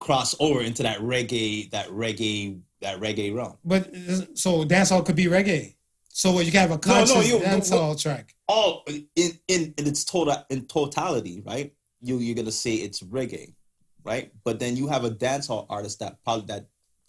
cross 0.00 0.34
over 0.40 0.62
into 0.62 0.82
that 0.82 0.98
reggae 1.00 1.70
that 1.70 1.88
reggae 1.88 2.58
that 2.80 3.00
reggae 3.00 3.34
realm. 3.34 3.58
But 3.64 3.94
so 4.34 4.64
dancehall 4.64 5.04
could 5.04 5.16
be 5.16 5.26
reggae. 5.26 5.75
So 6.16 6.32
what, 6.32 6.46
you 6.46 6.50
can 6.50 6.62
have 6.62 6.70
a 6.70 6.78
conscious 6.78 7.28
you- 7.28 7.40
dancehall 7.40 8.00
track. 8.00 8.34
All 8.48 8.84
in 8.86 9.06
in 9.48 9.74
in 9.76 9.86
its 9.86 10.02
total 10.02 10.34
in 10.48 10.64
totality, 10.64 11.42
right? 11.44 11.74
You 12.00 12.20
you're 12.20 12.34
gonna 12.34 12.50
say 12.50 12.76
it's 12.76 13.02
reggae, 13.02 13.52
right? 14.02 14.32
But 14.42 14.58
then 14.58 14.78
you 14.78 14.88
have 14.88 15.04
a 15.04 15.10
dance 15.10 15.48
hall 15.48 15.66
artist 15.68 15.98
that 15.98 16.16
probably 16.24 16.46
that 16.46 16.68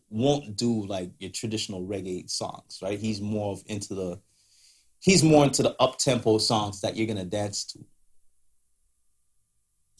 won't 0.10 0.58
do 0.58 0.86
like 0.88 1.12
your 1.20 1.30
traditional 1.30 1.88
reggae 1.88 2.30
songs, 2.30 2.80
right? 2.84 3.00
He's 3.00 3.22
more 3.22 3.54
of 3.54 3.64
into 3.68 3.94
the 3.94 4.20
he's 5.00 5.24
more 5.24 5.46
into 5.46 5.64
the 5.64 5.74
up 5.80 5.98
tempo 6.00 6.38
songs 6.38 6.82
that 6.82 6.98
you're 6.98 7.08
gonna 7.08 7.24
dance 7.24 7.64
to. 7.64 7.80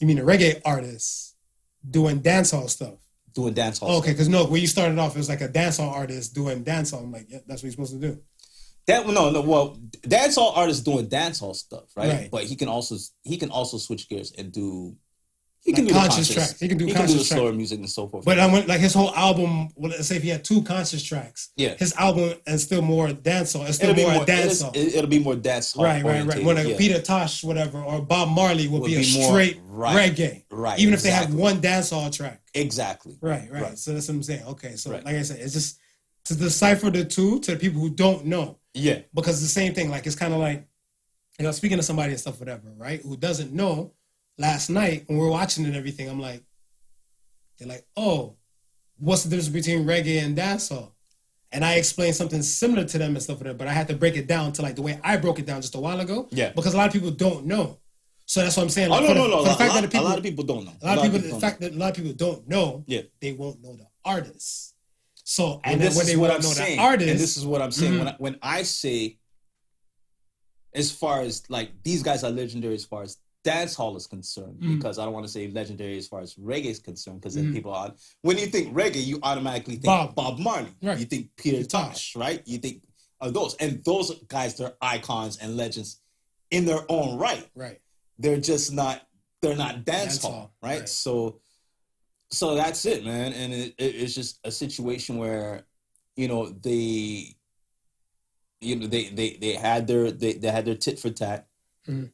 You 0.00 0.06
mean 0.06 0.18
a 0.18 0.22
reggae 0.22 0.60
artist 0.66 1.34
doing 1.90 2.20
dancehall 2.20 2.68
stuff? 2.68 2.98
doing 3.34 3.54
dance 3.54 3.78
hall. 3.78 3.90
Oh, 3.90 3.98
okay, 3.98 4.10
because 4.10 4.28
no, 4.28 4.46
when 4.46 4.60
you 4.60 4.66
started 4.66 4.98
off, 4.98 5.14
it 5.14 5.18
was 5.18 5.28
like 5.28 5.42
a 5.42 5.48
dancehall 5.48 5.92
artist 5.92 6.34
doing 6.34 6.64
dancehall. 6.64 7.04
I'm 7.04 7.12
like, 7.12 7.26
yeah, 7.28 7.38
that's 7.46 7.62
what 7.62 7.64
you're 7.64 7.72
supposed 7.72 7.92
to 7.92 8.00
do. 8.00 8.20
That 8.88 9.06
no 9.06 9.30
no 9.30 9.40
well 9.42 9.78
dance 10.02 10.34
hall 10.34 10.52
artist 10.56 10.84
doing 10.84 11.06
dancehall 11.08 11.54
stuff, 11.54 11.84
right? 11.96 12.10
Right. 12.12 12.30
But 12.30 12.44
he 12.44 12.56
can 12.56 12.68
also 12.68 12.96
he 13.22 13.36
can 13.36 13.50
also 13.50 13.78
switch 13.78 14.08
gears 14.08 14.32
and 14.36 14.50
do 14.50 14.96
he 15.60 15.72
Like 15.72 15.76
can 15.76 15.84
do 15.86 15.92
conscious 15.92 16.14
conscious 16.14 16.34
tracks. 16.34 16.60
He 16.60 16.68
can 16.68 16.78
do 16.78 16.86
he 16.86 16.92
conscious 16.94 17.10
can 17.10 17.18
do 17.18 17.22
the 17.24 17.28
track. 17.28 17.38
slower 17.38 17.52
music 17.52 17.78
and 17.80 17.90
so 17.90 18.06
forth. 18.06 18.24
But 18.24 18.38
um, 18.38 18.48
I 18.50 18.52
went 18.54 18.68
like 18.68 18.80
his 18.80 18.94
whole 18.94 19.12
album. 19.14 19.68
Well, 19.74 19.90
let's 19.90 20.06
say 20.06 20.16
if 20.16 20.22
he 20.22 20.28
had 20.30 20.42
two 20.44 20.62
conscious 20.62 21.02
tracks, 21.02 21.50
Yeah. 21.56 21.74
his 21.78 21.92
album 21.96 22.32
and 22.46 22.58
still 22.60 22.80
more 22.80 23.08
dancehall. 23.08 23.66
It's 23.68 23.76
still 23.76 23.90
it'll 23.90 23.96
be 23.96 24.02
more, 24.04 24.14
more 24.14 24.22
a 24.22 24.26
dancehall. 24.26 24.70
it 24.74 24.86
is- 24.86 24.94
it'll 24.94 25.10
be 25.10 25.18
more 25.18 25.36
dance 25.36 25.72
hall 25.72 25.84
right, 25.84 26.02
right, 26.04 26.24
right. 26.24 26.42
When 26.44 26.56
a 26.56 26.62
yeah. 26.62 26.78
Peter 26.78 27.00
Tosh, 27.02 27.42
whatever, 27.44 27.82
or 27.82 28.00
Bob 28.00 28.28
Marley 28.30 28.68
will 28.68 28.80
be, 28.86 28.94
a 28.94 29.00
be 29.00 29.14
more- 29.18 29.30
straight 29.30 29.60
right, 29.66 30.14
reggae, 30.14 30.44
right, 30.50 30.78
Even 30.78 30.94
if 30.94 31.02
they 31.02 31.10
have 31.10 31.34
one 31.34 31.60
dancehall 31.60 32.10
track. 32.16 32.40
exactly 32.54 33.18
Right, 33.20 33.50
right, 33.52 33.62
Right. 33.62 33.78
So 33.78 33.92
that's 33.92 34.08
what 34.08 34.14
I'm 34.14 34.22
saying. 34.22 34.44
Okay, 34.44 34.76
so 34.76 34.92
Right. 34.92 35.04
like 35.04 35.16
I 35.16 35.22
said, 35.22 35.40
it's 35.40 35.52
just 35.52 35.78
to 36.26 36.34
decipher 36.36 36.88
the 36.90 37.04
two 37.04 37.40
to 37.40 37.52
the 37.52 37.56
people 37.58 37.80
who 37.80 37.90
don't 37.90 38.26
know, 38.26 38.57
yeah 38.74 39.00
because 39.14 39.40
the 39.40 39.48
same 39.48 39.74
thing. 39.74 39.90
Like 39.90 40.06
it's 40.06 40.16
kind 40.16 40.32
of 40.34 40.40
like, 40.40 40.66
you 41.38 41.44
know, 41.44 41.52
speaking 41.52 41.76
to 41.78 41.82
somebody 41.82 42.10
and 42.12 42.20
stuff, 42.20 42.38
whatever, 42.40 42.72
right? 42.76 43.00
Who 43.02 43.16
doesn't 43.16 43.52
know? 43.52 43.92
Last 44.38 44.70
night 44.70 45.04
when 45.06 45.18
we 45.18 45.24
are 45.24 45.30
watching 45.30 45.64
and 45.66 45.74
everything, 45.74 46.08
I'm 46.08 46.20
like, 46.20 46.42
they're 47.58 47.66
like, 47.68 47.86
oh, 47.96 48.36
what's 48.98 49.24
the 49.24 49.30
difference 49.30 49.48
between 49.48 49.84
reggae 49.86 50.22
and 50.22 50.36
dancehall? 50.36 50.92
And 51.50 51.64
I 51.64 51.74
explained 51.74 52.14
something 52.14 52.42
similar 52.42 52.84
to 52.84 52.98
them 52.98 53.14
and 53.16 53.22
stuff, 53.22 53.38
but 53.40 53.62
I 53.66 53.72
had 53.72 53.88
to 53.88 53.94
break 53.96 54.16
it 54.16 54.26
down 54.28 54.52
to 54.52 54.62
like 54.62 54.76
the 54.76 54.82
way 54.82 55.00
I 55.02 55.16
broke 55.16 55.38
it 55.38 55.46
down 55.46 55.60
just 55.60 55.74
a 55.74 55.80
while 55.80 55.98
ago. 55.98 56.28
Yeah. 56.30 56.52
Because 56.54 56.74
a 56.74 56.76
lot 56.76 56.86
of 56.86 56.92
people 56.92 57.10
don't 57.10 57.46
know. 57.46 57.78
So 58.26 58.42
that's 58.42 58.56
what 58.56 58.64
I'm 58.64 58.68
saying. 58.68 58.88
oh 58.92 58.96
Like, 58.96 59.02
no 59.02 59.08
the- 59.08 59.14
no 59.14 59.26
no 59.28 59.38
a 59.40 59.42
the 59.42 59.48
lot, 59.48 59.58
fact 59.58 59.60
a 59.60 59.64
that 59.64 59.74
lot- 59.74 59.80
the 59.82 59.88
people- 59.88 60.06
a 60.06 60.08
lot 60.08 60.18
of 60.18 60.24
people 60.24 60.44
don't 60.44 60.64
know 60.66 60.72
a 60.82 60.86
lot 60.86 60.98
of 60.98 61.04
people, 61.04 61.18
the 61.20 61.28
don't 61.30 61.40
fact 61.40 61.60
that 61.62 61.72
a 61.72 61.76
lot 61.76 61.90
of 61.90 61.96
people 61.96 62.12
don't 62.12 62.46
know, 62.46 62.84
Yeah. 62.86 63.00
they 63.20 63.32
won't 63.32 63.62
know 63.62 63.74
the 63.76 63.86
artists. 64.04 64.74
So, 65.30 65.60
And 65.62 65.74
and 65.74 65.82
this 65.82 65.94
when 65.94 66.06
is 66.06 66.08
they 66.12 66.16
what 66.16 66.30
I'm 66.30 66.40
saying. 66.40 66.78
artist, 66.78 67.10
And 67.10 67.20
this 67.20 67.36
is 67.36 67.44
what 67.44 67.60
I'm 67.60 67.70
saying. 67.70 67.92
Mhm. 67.92 67.98
When, 67.98 68.08
I, 68.08 68.14
when 68.16 68.38
I 68.40 68.62
say, 68.62 69.18
as 70.74 70.90
far 70.90 71.20
as 71.20 71.42
like 71.50 71.70
these 71.82 72.02
guys 72.02 72.24
are 72.24 72.30
legendary 72.30 72.74
as 72.74 72.86
far 72.86 73.02
as 73.02 73.18
dance 73.44 73.74
hall 73.74 73.94
is 73.98 74.06
concerned, 74.06 74.58
Mhm. 74.62 74.76
because 74.76 74.98
I 74.98 75.04
don't 75.04 75.12
want 75.12 75.26
to 75.26 75.30
say 75.32 75.48
legendary 75.50 75.98
as 75.98 76.08
far 76.08 76.22
as 76.22 76.34
reggae 76.36 76.64
is 76.70 76.78
concerned, 76.78 77.20
because 77.20 77.34
then 77.34 77.48
Mhm. 77.50 77.52
people 77.52 77.74
are 77.74 77.94
when 78.22 78.38
you 78.38 78.46
think 78.46 78.72
reggae, 78.74 79.04
you 79.04 79.18
automatically 79.22 79.74
think 79.74 79.84
Bob. 79.84 80.14
Bob, 80.14 80.38
Marley, 80.38 80.70
Right. 80.82 80.98
you 80.98 81.04
think 81.04 81.28
Peter 81.36 81.58
Peter 81.58 81.68
Tosh, 81.68 82.16
right? 82.16 82.42
You 82.48 82.56
think 82.56 82.82
of 83.20 83.34
those, 83.34 83.54
and 83.56 83.84
those 83.84 84.10
guys, 84.28 84.54
they're 84.54 84.76
icons 84.80 85.36
and 85.36 85.58
legends 85.58 86.00
in 86.50 86.64
their 86.64 86.90
own 86.90 87.18
right 87.18 87.46
right? 87.54 87.82
they're 88.18 88.40
just 88.40 88.72
not 88.72 89.06
they're 89.42 89.54
not 89.56 89.84
dance, 89.84 90.14
Dance 90.14 90.22
hall, 90.22 90.32
hall, 90.32 90.54
right? 90.62 90.80
right. 90.80 90.88
So 90.88 91.38
so 92.30 92.54
that's 92.54 92.84
it, 92.86 93.04
man. 93.04 93.32
And 93.32 93.52
it, 93.52 93.74
it, 93.78 93.94
it's 93.96 94.14
just 94.14 94.38
a 94.44 94.50
situation 94.50 95.16
where 95.18 95.64
you 96.16 96.28
know 96.28 96.48
they 96.50 97.34
you 98.60 98.76
know 98.76 98.86
they 98.86 99.08
they 99.10 99.38
they 99.40 99.52
had 99.54 99.86
their 99.86 100.10
they, 100.10 100.34
they 100.34 100.50
had 100.50 100.64
their 100.64 100.74
tit 100.76 100.98
for 100.98 101.10
tat, 101.10 101.46
Mhm. 101.88 102.10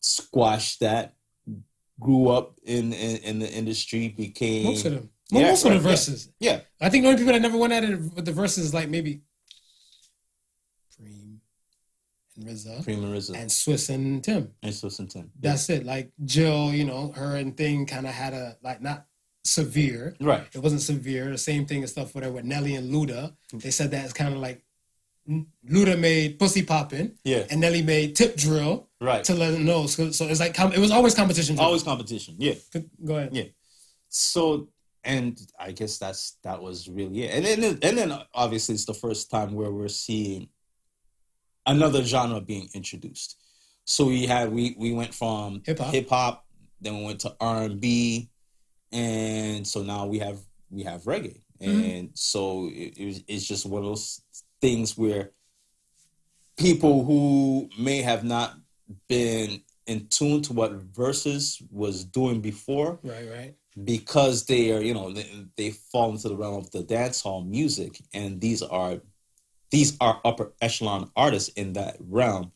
squashed 0.00 0.80
that, 0.80 1.14
grew 2.00 2.28
up 2.28 2.58
in, 2.64 2.92
in 2.92 3.16
in 3.18 3.38
the 3.38 3.50
industry, 3.52 4.08
became 4.08 4.64
Most 4.64 4.86
of 4.86 4.92
them, 4.94 5.10
Well, 5.30 5.42
Yeah, 5.42 5.48
most 5.50 5.64
of 5.66 5.82
the 5.82 5.88
Verzuz. 5.88 6.28
yeah 6.40 6.60
I 6.80 6.88
think 6.90 7.02
the 7.04 7.08
only 7.10 7.18
people 7.20 7.32
that 7.34 7.42
never 7.42 7.58
went 7.58 7.72
at 7.72 7.84
it 7.84 7.98
with 8.14 8.24
the 8.24 8.32
Verzuz 8.32 8.58
is 8.58 8.74
like 8.74 8.88
maybe 8.88 9.20
Preem 10.98 11.38
and 12.36 12.46
RZA 12.46 12.84
Prima 12.84 13.06
RZA 13.08 13.34
and 13.36 13.50
Swizz 13.50 13.90
and 13.94 14.22
Tim. 14.24 14.52
and 14.62 14.72
Swizz 14.72 14.98
and 14.98 15.10
Tim. 15.10 15.30
That's 15.38 15.68
it. 15.70 15.84
Like 15.84 16.12
Jill, 16.24 16.72
you 16.72 16.84
know, 16.84 17.12
her 17.12 17.36
and 17.36 17.56
thing 17.56 17.86
kind 17.86 18.06
of 18.06 18.12
had 18.12 18.32
a 18.34 18.56
like 18.62 18.80
not 18.82 19.06
severe. 19.46 20.16
right. 20.20 20.46
It 20.52 20.58
wasn't 20.58 20.82
severe. 20.82 21.30
The 21.30 21.38
same 21.38 21.66
thing 21.66 21.78
and 21.82 21.88
stuff 21.90 22.14
whatever 22.14 22.34
with 22.34 22.44
Nelly 22.44 22.74
and 22.74 22.92
Luda. 22.92 23.34
Mm. 23.52 23.62
They 23.62 23.70
said 23.70 23.90
that 23.92 24.04
it's 24.04 24.12
kind 24.12 24.34
of 24.34 24.40
like 24.40 24.62
Luda 25.68 25.98
made 25.98 26.38
Pussy 26.38 26.62
Poppin', 26.62 27.16
Yeah. 27.24 27.46
and 27.50 27.60
Nelly 27.60 27.82
made 27.82 28.14
Tip 28.14 28.36
Drill 28.36 28.88
Right. 29.00 29.24
to 29.24 29.34
let 29.34 29.50
them 29.50 29.64
know. 29.64 29.86
So, 29.88 30.10
so 30.12 30.26
it's 30.26 30.38
like 30.40 30.54
com- 30.54 30.72
it 30.72 30.78
was 30.78 30.90
always 30.92 31.14
competition. 31.14 31.58
Always 31.58 31.82
competition. 31.82 32.36
Yeah. 32.38 32.54
Go 33.04 33.16
ahead. 33.16 33.34
Yeah. 33.34 33.44
So 34.08 34.68
and 35.02 35.40
I 35.58 35.72
guess 35.72 35.98
that's 35.98 36.36
that 36.42 36.60
was 36.62 36.88
really 36.88 37.24
it. 37.24 37.34
And 37.34 37.62
then 37.62 37.78
and 37.82 37.98
then 37.98 38.18
obviously 38.34 38.74
it's 38.74 38.84
the 38.84 38.94
first 38.94 39.30
time 39.30 39.52
where 39.54 39.70
we're 39.70 39.88
seeing 39.88 40.48
another 41.66 42.02
genre 42.04 42.40
being 42.40 42.68
introduced. 42.74 43.36
So 43.84 44.06
we 44.06 44.26
had 44.26 44.52
we 44.52 44.74
we 44.78 44.92
went 44.92 45.14
from 45.14 45.62
hip 45.64 46.08
hop, 46.08 46.44
then 46.80 46.98
we 46.98 47.04
went 47.04 47.20
to 47.20 47.34
R 47.40 47.64
and 47.64 47.80
B, 47.80 48.28
and 48.92 49.66
so 49.66 49.82
now 49.82 50.06
we 50.06 50.18
have 50.18 50.38
we 50.70 50.82
have 50.82 51.02
reggae, 51.02 51.40
mm-hmm. 51.60 51.84
and 51.84 52.10
so 52.14 52.68
it, 52.72 52.94
it 52.96 53.06
was, 53.06 53.24
it's 53.28 53.46
just 53.46 53.66
one 53.66 53.82
of 53.82 53.88
those 53.88 54.20
things 54.60 54.96
where 54.96 55.30
people 56.56 57.04
who 57.04 57.68
may 57.78 58.02
have 58.02 58.24
not 58.24 58.54
been 59.08 59.62
in 59.86 60.06
tune 60.08 60.42
to 60.42 60.52
what 60.52 60.92
Verzuz 60.92 61.62
was 61.70 62.04
doing 62.04 62.40
before 62.40 62.98
Right, 63.02 63.28
right. 63.30 63.54
because 63.84 64.44
they 64.46 64.72
are 64.72 64.80
you 64.80 64.94
know 64.94 65.12
they, 65.12 65.46
they 65.56 65.70
fall 65.70 66.10
into 66.10 66.28
the 66.28 66.36
realm 66.36 66.56
of 66.56 66.70
the 66.70 66.82
dance 66.82 67.20
hall 67.20 67.42
music. 67.42 68.00
And 68.12 68.40
these 68.40 68.62
are 68.62 69.00
these 69.70 69.96
are 70.00 70.20
upper 70.24 70.52
echelon 70.60 71.10
artists 71.16 71.50
in 71.50 71.74
that 71.74 71.96
realm. 72.00 72.52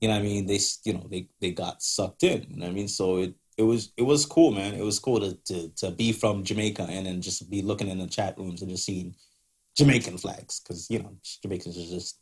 You 0.00 0.08
know 0.08 0.14
what 0.14 0.20
i 0.20 0.24
mean? 0.24 0.46
They 0.46 0.58
you 0.84 0.94
know 0.94 1.06
they 1.10 1.28
they 1.40 1.50
got 1.50 1.82
sucked 1.82 2.22
in. 2.22 2.46
You 2.48 2.56
know 2.56 2.66
what 2.66 2.72
i 2.72 2.74
mean? 2.74 2.88
So 2.88 3.18
it 3.18 3.34
it 3.60 3.64
was 3.64 3.92
it 3.96 4.02
was 4.02 4.26
cool 4.26 4.50
man 4.50 4.74
it 4.74 4.84
was 4.84 4.98
cool 4.98 5.20
to 5.20 5.34
to, 5.44 5.68
to 5.76 5.90
be 5.90 6.12
from 6.12 6.44
jamaica 6.44 6.86
and 6.88 7.06
then 7.06 7.20
just 7.20 7.48
be 7.50 7.62
looking 7.62 7.88
in 7.88 7.98
the 7.98 8.06
chat 8.06 8.36
rooms 8.38 8.62
and 8.62 8.70
just 8.70 8.84
seeing 8.84 9.14
jamaican 9.76 10.18
flags 10.18 10.60
because 10.60 10.88
you 10.90 10.98
know 10.98 11.16
jamaicans 11.42 11.76
are 11.78 11.94
just 11.94 12.18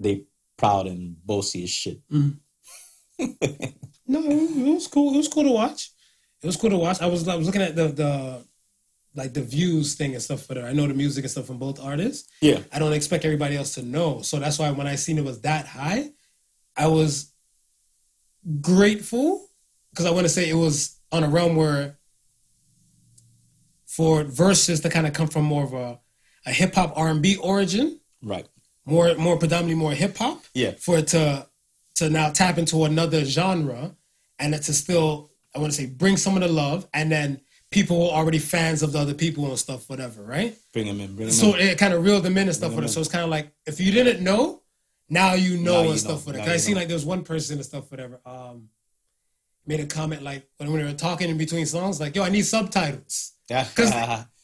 they 0.00 0.24
proud 0.56 0.86
and 0.86 1.16
bossy 1.24 1.62
as 1.62 1.70
shit 1.70 2.00
mm-hmm. 2.10 2.30
No, 4.08 4.22
it 4.24 4.74
was 4.74 4.88
cool. 4.88 5.14
It 5.14 5.18
was 5.18 5.28
cool 5.28 5.44
to 5.44 5.50
watch. 5.50 5.92
It 6.42 6.46
was 6.46 6.56
cool 6.56 6.70
to 6.70 6.78
watch. 6.78 7.02
I 7.02 7.06
was 7.06 7.28
I 7.28 7.36
was 7.36 7.46
looking 7.46 7.62
at 7.62 7.76
the 7.76 7.88
the 7.88 8.44
like 9.14 9.34
the 9.34 9.42
views 9.42 9.94
thing 9.94 10.14
and 10.14 10.22
stuff 10.22 10.46
for 10.46 10.54
there. 10.54 10.66
I 10.66 10.72
know 10.72 10.86
the 10.86 10.94
music 10.94 11.24
and 11.24 11.30
stuff 11.30 11.46
from 11.46 11.58
both 11.58 11.78
artists. 11.80 12.28
yeah 12.40 12.60
I 12.72 12.78
don't 12.78 12.94
expect 12.94 13.24
everybody 13.24 13.56
else 13.56 13.74
to 13.74 13.82
know. 13.82 14.22
So 14.22 14.38
that's 14.38 14.58
why 14.58 14.70
when 14.70 14.86
I 14.86 14.94
seen 14.94 15.18
it 15.18 15.24
was 15.24 15.42
that 15.42 15.66
high, 15.66 16.10
I 16.76 16.86
was 16.86 17.32
grateful 18.60 19.47
because 19.90 20.06
I 20.06 20.10
want 20.10 20.24
to 20.24 20.28
say 20.28 20.48
it 20.48 20.54
was 20.54 20.96
on 21.12 21.24
a 21.24 21.28
realm 21.28 21.56
where 21.56 21.96
for 23.86 24.24
Verzuz 24.24 24.82
to 24.82 24.90
kind 24.90 25.06
of 25.06 25.12
come 25.12 25.28
from 25.28 25.44
more 25.44 25.64
of 25.64 25.72
a, 25.72 25.98
a 26.46 26.52
hip 26.52 26.74
hop 26.74 26.92
R 26.96 27.08
and 27.08 27.22
B 27.22 27.36
origin, 27.36 28.00
right 28.22 28.46
more 28.84 29.14
more 29.16 29.36
predominantly 29.38 29.74
more 29.74 29.92
hip 29.92 30.16
hop. 30.16 30.42
Yeah. 30.54 30.72
For 30.78 30.98
it 30.98 31.08
to 31.08 31.46
to 31.96 32.08
now 32.10 32.30
tap 32.30 32.58
into 32.58 32.84
another 32.84 33.24
genre 33.24 33.96
and 34.38 34.54
it 34.54 34.62
to 34.62 34.72
still 34.72 35.30
I 35.54 35.58
want 35.58 35.72
to 35.72 35.76
say 35.78 35.86
bring 35.86 36.16
some 36.16 36.34
of 36.36 36.42
the 36.42 36.48
love 36.48 36.86
and 36.94 37.10
then 37.10 37.40
people 37.70 37.98
were 37.98 38.10
already 38.12 38.38
fans 38.38 38.82
of 38.82 38.92
the 38.92 38.98
other 38.98 39.12
people 39.14 39.46
and 39.46 39.58
stuff, 39.58 39.88
whatever, 39.90 40.22
right? 40.22 40.56
bring 40.72 40.86
them 40.86 41.00
in 41.00 41.14
bring 41.16 41.26
them 41.28 41.34
So 41.34 41.54
in 41.54 41.68
it 41.68 41.78
kind 41.78 41.92
of 41.92 42.04
reeled 42.04 42.22
them 42.22 42.38
in 42.38 42.46
and 42.48 42.54
stuff 42.54 42.68
Bring 42.70 42.76
for 42.76 42.80
them 42.82 42.86
them. 42.86 42.92
So 42.94 43.00
it's 43.00 43.10
kind 43.10 43.24
of 43.24 43.30
like 43.30 43.52
if 43.66 43.80
you 43.80 43.90
didn't 43.92 44.22
know, 44.22 44.62
now 45.10 45.34
you 45.34 45.56
know 45.58 45.72
Now 45.72 45.80
and 45.80 45.90
you 45.90 45.96
stuff 45.98 46.12
know. 46.26 46.32
for 46.32 46.34
it. 46.34 46.38
Now 46.38 46.44
'Cause 46.44 46.52
I 46.54 46.56
seen 46.58 46.74
know. 46.74 46.80
like 46.82 46.88
there 46.88 46.94
was 46.96 47.04
one 47.06 47.24
person 47.24 47.56
and 47.56 47.64
stuff, 47.64 47.90
whatever, 47.90 48.20
um, 48.24 48.68
made 49.68 49.80
a 49.80 49.86
comment 49.86 50.22
like 50.22 50.48
when 50.56 50.72
we 50.72 50.82
were 50.82 50.92
talking 50.94 51.28
in 51.28 51.36
between 51.36 51.66
songs, 51.66 52.00
like, 52.00 52.16
yo, 52.16 52.24
I 52.24 52.30
need 52.30 52.46
subtitles. 52.46 53.34
Yeah, 53.50 53.64
because 53.64 53.90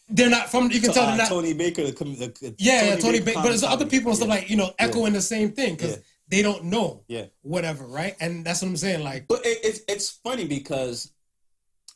They're 0.08 0.30
not 0.30 0.48
from 0.50 0.70
you 0.70 0.80
can 0.80 0.90
tell 0.90 1.02
uh, 1.04 1.08
they're 1.08 1.18
not 1.18 1.28
Tony 1.28 1.52
Baker, 1.52 1.84
the, 1.84 1.92
the, 1.92 2.32
the 2.40 2.54
yeah, 2.56 2.84
yeah, 2.86 2.96
Tony 2.96 3.20
Baker. 3.20 3.40
But 3.40 3.48
there's 3.48 3.62
other 3.62 3.84
people 3.84 4.08
and 4.08 4.16
stuff 4.16 4.28
yeah. 4.28 4.34
like, 4.36 4.48
you 4.48 4.56
know, 4.56 4.72
echoing 4.78 5.12
the 5.12 5.20
same 5.20 5.52
thing 5.52 5.74
because 5.74 5.96
Yeah. 5.96 6.02
they 6.28 6.40
don't 6.40 6.64
know. 6.64 7.04
Yeah. 7.06 7.26
Whatever, 7.42 7.84
right? 7.86 8.16
And 8.22 8.46
that's 8.46 8.62
what 8.62 8.68
I'm 8.68 8.78
saying. 8.78 9.04
Like, 9.04 9.28
But 9.28 9.44
it, 9.44 9.58
it's 9.62 9.80
it's 9.88 10.08
funny 10.08 10.46
because, 10.46 11.12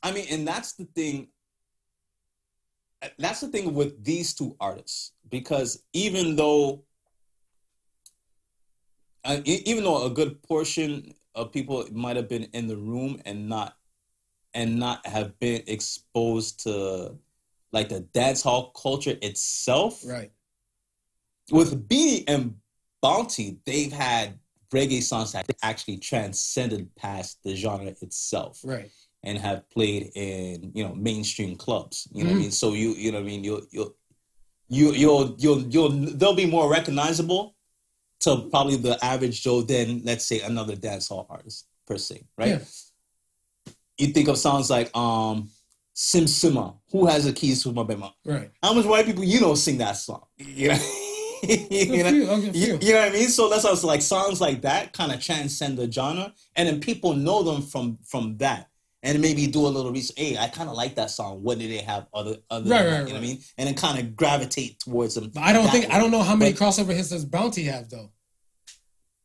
I 0.02 0.12
mean, 0.12 0.26
and 0.30 0.46
that's 0.46 0.74
the 0.74 0.84
thing. 0.84 1.28
That's 3.18 3.40
the 3.40 3.48
thing 3.48 3.72
with 3.72 4.04
these 4.04 4.34
two 4.34 4.54
artists 4.60 5.12
because 5.30 5.82
even 5.94 6.36
though, 6.36 6.84
uh, 9.24 9.40
even 9.44 9.84
though 9.84 10.04
a 10.04 10.10
good 10.10 10.42
portion 10.42 11.14
of 11.38 11.52
people 11.52 11.86
might 11.92 12.16
have 12.16 12.28
been 12.28 12.44
in 12.52 12.66
the 12.66 12.76
room 12.76 13.20
and 13.24 13.48
not, 13.48 13.76
and 14.54 14.78
not 14.78 15.06
have 15.06 15.38
been 15.38 15.62
exposed 15.66 16.62
to, 16.64 17.16
like 17.72 17.88
the 17.88 18.00
dance 18.00 18.42
hall 18.42 18.70
culture 18.70 19.16
itself, 19.22 20.02
right. 20.06 20.30
with 21.50 21.88
Beenie 21.88 22.24
and 22.28 22.54
Bounty, 23.02 23.58
they've 23.64 23.92
had 23.92 24.38
reggae 24.72 25.02
songs 25.02 25.32
that 25.32 25.46
actually 25.62 25.98
transcended 25.98 26.94
past 26.96 27.38
the 27.44 27.54
genre 27.56 27.94
itself 28.02 28.60
Right. 28.64 28.90
and 29.22 29.38
have 29.38 29.68
played 29.70 30.10
in 30.14 30.72
you 30.74 30.84
know 30.84 30.94
mainstream 30.94 31.56
clubs. 31.56 32.08
You 32.12 32.24
know 32.24 32.30
what 32.30 32.34
Mm-hmm. 32.34 32.38
I 32.38 32.42
mean? 32.42 32.50
So 32.50 32.72
you 32.74 32.90
you 32.90 33.12
know 33.12 33.18
what 33.18 33.24
I 33.24 33.26
mean? 33.32 33.44
You'll 33.44 33.62
you'll 33.70 33.94
you 34.68 34.92
you'll 34.92 35.36
you'll 35.38 35.62
you'll 35.72 35.90
they'll 36.18 36.34
be 36.34 36.46
more 36.46 36.70
recognizable 36.70 37.54
to 38.20 38.48
probably 38.50 38.76
the 38.76 39.02
average 39.04 39.42
Joe 39.42 39.62
than 39.62 40.02
let's 40.04 40.24
say 40.24 40.40
another 40.40 40.76
dancehall 40.76 41.26
artist 41.28 41.66
per 41.86 41.96
se, 41.98 42.24
right? 42.36 42.48
Yeah. 42.48 42.58
You 43.98 44.08
think 44.08 44.28
of 44.28 44.38
songs 44.38 44.70
like 44.70 44.94
um 44.96 45.50
Sim 45.94 46.24
Simma, 46.26 46.76
who 46.92 47.06
has 47.06 47.24
the 47.24 47.32
keys 47.32 47.62
to 47.64 47.72
my 47.72 47.82
bema? 47.82 48.14
Right. 48.24 48.50
How 48.62 48.72
much 48.72 48.86
white 48.86 49.04
people 49.04 49.24
you 49.24 49.40
know 49.40 49.54
sing 49.54 49.78
that 49.78 49.96
song? 49.96 50.24
You 50.38 50.68
know, 50.68 52.08
you, 52.08 52.26
know? 52.26 52.36
You, 52.36 52.52
few. 52.52 52.78
you 52.80 52.92
know 52.94 53.00
what 53.00 53.10
I 53.10 53.12
mean? 53.12 53.28
So 53.28 53.48
that's 53.48 53.64
it's 53.64 53.84
like 53.84 54.02
songs 54.02 54.40
like 54.40 54.62
that 54.62 54.92
kind 54.92 55.12
of 55.12 55.20
transcend 55.20 55.78
the 55.78 55.90
genre, 55.90 56.32
and 56.56 56.68
then 56.68 56.80
people 56.80 57.14
know 57.14 57.44
them 57.44 57.62
from 57.62 57.98
from 58.04 58.36
that, 58.38 58.67
and 59.02 59.20
maybe 59.20 59.46
do 59.46 59.66
a 59.66 59.68
little 59.68 59.92
research. 59.92 60.16
Hey, 60.18 60.36
I 60.36 60.48
kind 60.48 60.68
of 60.68 60.74
like 60.76 60.96
that 60.96 61.10
song. 61.10 61.42
What 61.42 61.58
do 61.58 61.68
they 61.68 61.78
have 61.78 62.06
other 62.12 62.36
other? 62.50 62.68
Right, 62.70 62.82
that? 62.82 62.90
right, 62.90 62.98
you 63.00 63.06
know 63.08 63.12
what 63.14 63.16
I 63.18 63.20
mean? 63.20 63.38
And 63.56 63.66
then 63.68 63.74
kind 63.74 63.98
of 63.98 64.16
gravitate 64.16 64.80
towards 64.80 65.14
them. 65.14 65.30
But 65.32 65.42
I 65.44 65.52
don't 65.52 65.68
think 65.70 65.88
way. 65.88 65.94
I 65.94 65.98
don't 65.98 66.10
know 66.10 66.22
how 66.22 66.34
many 66.36 66.52
But- 66.52 66.60
crossover 66.60 66.94
hits 66.94 67.10
does 67.10 67.24
Bounty 67.24 67.64
have 67.64 67.88
though. 67.90 68.10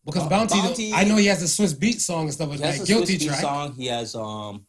Because 0.05 0.23
Uh, 0.23 0.29
Bounty, 0.29 0.59
Bounty- 0.59 0.93
I 0.93 1.05
know 1.05 1.15
he 1.15 1.27
has 1.27 1.41
a 1.41 1.45
Swizz 1.45 1.75
Beatz 1.75 2.01
song 2.01 2.23
and 2.25 2.33
stuff 2.33 2.49
like 2.49 2.59
that. 2.59 2.81
a 2.81 2.85
Guilty 2.85 3.17
Swizz 3.17 3.21
Beatz 3.21 3.27
track. 3.27 3.41
song. 3.41 3.73
He 3.75 3.85
has 3.87 4.13
um. 4.15 4.65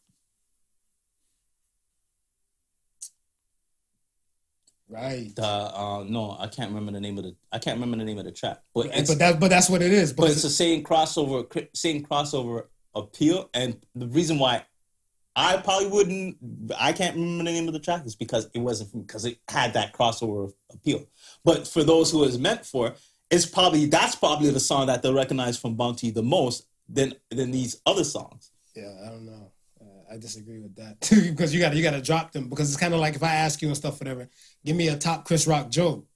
Right. 4.88 5.34
The 5.34 5.42
uh 5.44 6.04
no, 6.06 6.36
I 6.38 6.46
can't 6.46 6.68
remember 6.68 6.92
the 6.92 7.00
name 7.00 7.18
of 7.18 7.24
the 7.24 7.34
I 7.50 7.58
can't 7.58 7.76
remember 7.76 7.96
the 7.96 8.04
name 8.04 8.18
of 8.18 8.24
the 8.26 8.32
track, 8.32 8.58
but 8.74 8.90
But, 9.06 9.18
that 9.18 9.40
but 9.40 9.48
that's 9.48 9.68
what 9.68 9.82
it 9.82 9.92
is. 9.92 10.12
but 10.12 10.30
it's 10.30 10.42
the 10.42 10.50
same 10.50 10.84
crossover 10.84 11.66
same 11.74 12.04
crossover 12.04 12.66
appeal 12.94 13.50
and 13.54 13.76
the 13.94 14.06
reason 14.06 14.38
why 14.38 14.64
i 15.36 15.56
probably 15.56 15.88
wouldn't 15.88 16.36
i 16.78 16.92
can't 16.92 17.16
remember 17.16 17.44
the 17.44 17.50
name 17.50 17.66
of 17.66 17.74
the 17.74 17.80
track 17.80 18.04
is 18.06 18.16
because 18.16 18.48
it 18.54 18.58
wasn't 18.58 19.06
because 19.06 19.24
it 19.24 19.38
had 19.48 19.72
that 19.72 19.92
crossover 19.92 20.52
appeal 20.72 21.04
but 21.44 21.66
for 21.66 21.82
those 21.82 22.10
who 22.10 22.24
it's 22.24 22.38
meant 22.38 22.64
for 22.64 22.94
it's 23.30 23.46
probably 23.46 23.86
that's 23.86 24.14
probably 24.14 24.50
the 24.50 24.60
song 24.60 24.86
that 24.86 25.02
they'll 25.02 25.14
recognize 25.14 25.58
from 25.58 25.74
bounty 25.74 26.10
the 26.10 26.22
most 26.22 26.66
than 26.88 27.14
than 27.30 27.50
these 27.50 27.80
other 27.86 28.04
songs 28.04 28.52
Yeah, 28.76 28.92
I 29.06 29.08
don't 29.08 29.26
know. 29.26 29.52
Uh, 29.80 30.14
I 30.14 30.16
disagree 30.16 30.60
with 30.60 30.74
that 30.76 31.00
because 31.10 31.54
you 31.54 31.60
got 31.60 31.74
you 31.74 31.82
got 31.82 31.92
to 31.92 32.02
drop 32.02 32.32
them 32.32 32.48
because 32.48 32.68
it's 32.70 32.80
kind 32.80 32.94
of 32.94 33.00
like 33.00 33.14
if 33.14 33.22
I 33.22 33.34
ask 33.34 33.62
you 33.62 33.68
and 33.68 33.76
stuff, 33.76 34.00
whatever. 34.00 34.28
Give 34.64 34.76
me 34.76 34.88
a 34.88 34.96
top 34.96 35.24
Chris 35.24 35.46
Rock 35.46 35.70
joke. 35.70 36.06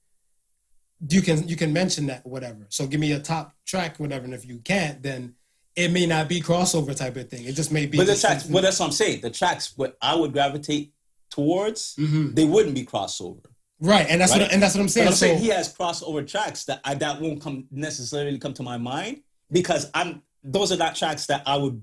You 1.08 1.22
can 1.22 1.46
you 1.46 1.56
can 1.56 1.72
mention 1.72 2.06
that 2.06 2.26
whatever. 2.26 2.66
So 2.70 2.86
give 2.86 3.00
me 3.00 3.12
a 3.12 3.20
top 3.20 3.54
track 3.66 3.98
whatever, 3.98 4.24
and 4.24 4.34
if 4.34 4.44
you 4.44 4.58
can't, 4.58 5.02
then 5.02 5.34
it 5.78 5.90
may 5.92 6.06
not 6.06 6.28
be 6.28 6.40
crossover 6.40 6.94
type 7.02 7.16
of 7.16 7.28
thing. 7.30 7.44
It 7.44 7.54
just 7.60 7.70
may 7.72 7.86
be. 7.86 7.96
but 7.98 8.06
the 8.06 8.16
tracks 8.16 8.44
but 8.44 8.62
that's 8.62 8.78
what 8.80 8.86
i'm 8.86 8.92
saying 8.92 9.20
the 9.20 9.30
tracks 9.30 9.72
what 9.76 9.96
i 10.02 10.14
would 10.14 10.32
gravitate 10.32 10.92
towards 11.30 11.94
Mhm. 11.96 12.34
they 12.34 12.44
wouldn't 12.44 12.74
be 12.74 12.84
crossover 12.84 13.44
right, 13.80 14.06
and 14.10 14.20
that's 14.20 14.32
Right. 14.32 14.42
what 14.42 14.52
and 14.52 14.60
that's 14.62 14.74
what 14.74 14.80
I'm 14.80 14.86
But 14.86 14.92
saying. 14.92 15.08
I'm 15.08 15.14
saying 15.14 15.38
he 15.38 15.48
has 15.58 15.72
crossover 15.72 16.26
tracks 16.26 16.64
that 16.64 16.80
I, 16.84 16.94
that 16.94 17.20
won't 17.20 17.40
come 17.40 17.66
necessarily 17.70 18.38
come 18.38 18.54
to 18.54 18.62
my 18.62 18.78
mind 18.78 19.22
because 19.52 19.82
I'm 19.94 20.22
those 20.42 20.72
are 20.72 20.76
not 20.84 20.96
tracks 20.96 21.26
that 21.26 21.42
I 21.46 21.56
would 21.56 21.80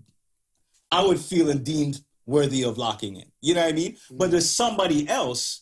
I 0.91 1.03
would 1.05 1.19
feel 1.19 1.49
and 1.49 1.63
deemed 1.63 1.99
worthy 2.25 2.63
of 2.63 2.77
locking 2.77 3.15
in. 3.17 3.25
You 3.41 3.53
know 3.55 3.61
what 3.61 3.69
I 3.69 3.73
mean? 3.73 3.93
Mm-hmm. 3.93 4.17
But 4.17 4.31
there's 4.31 4.49
somebody 4.49 5.07
else 5.07 5.61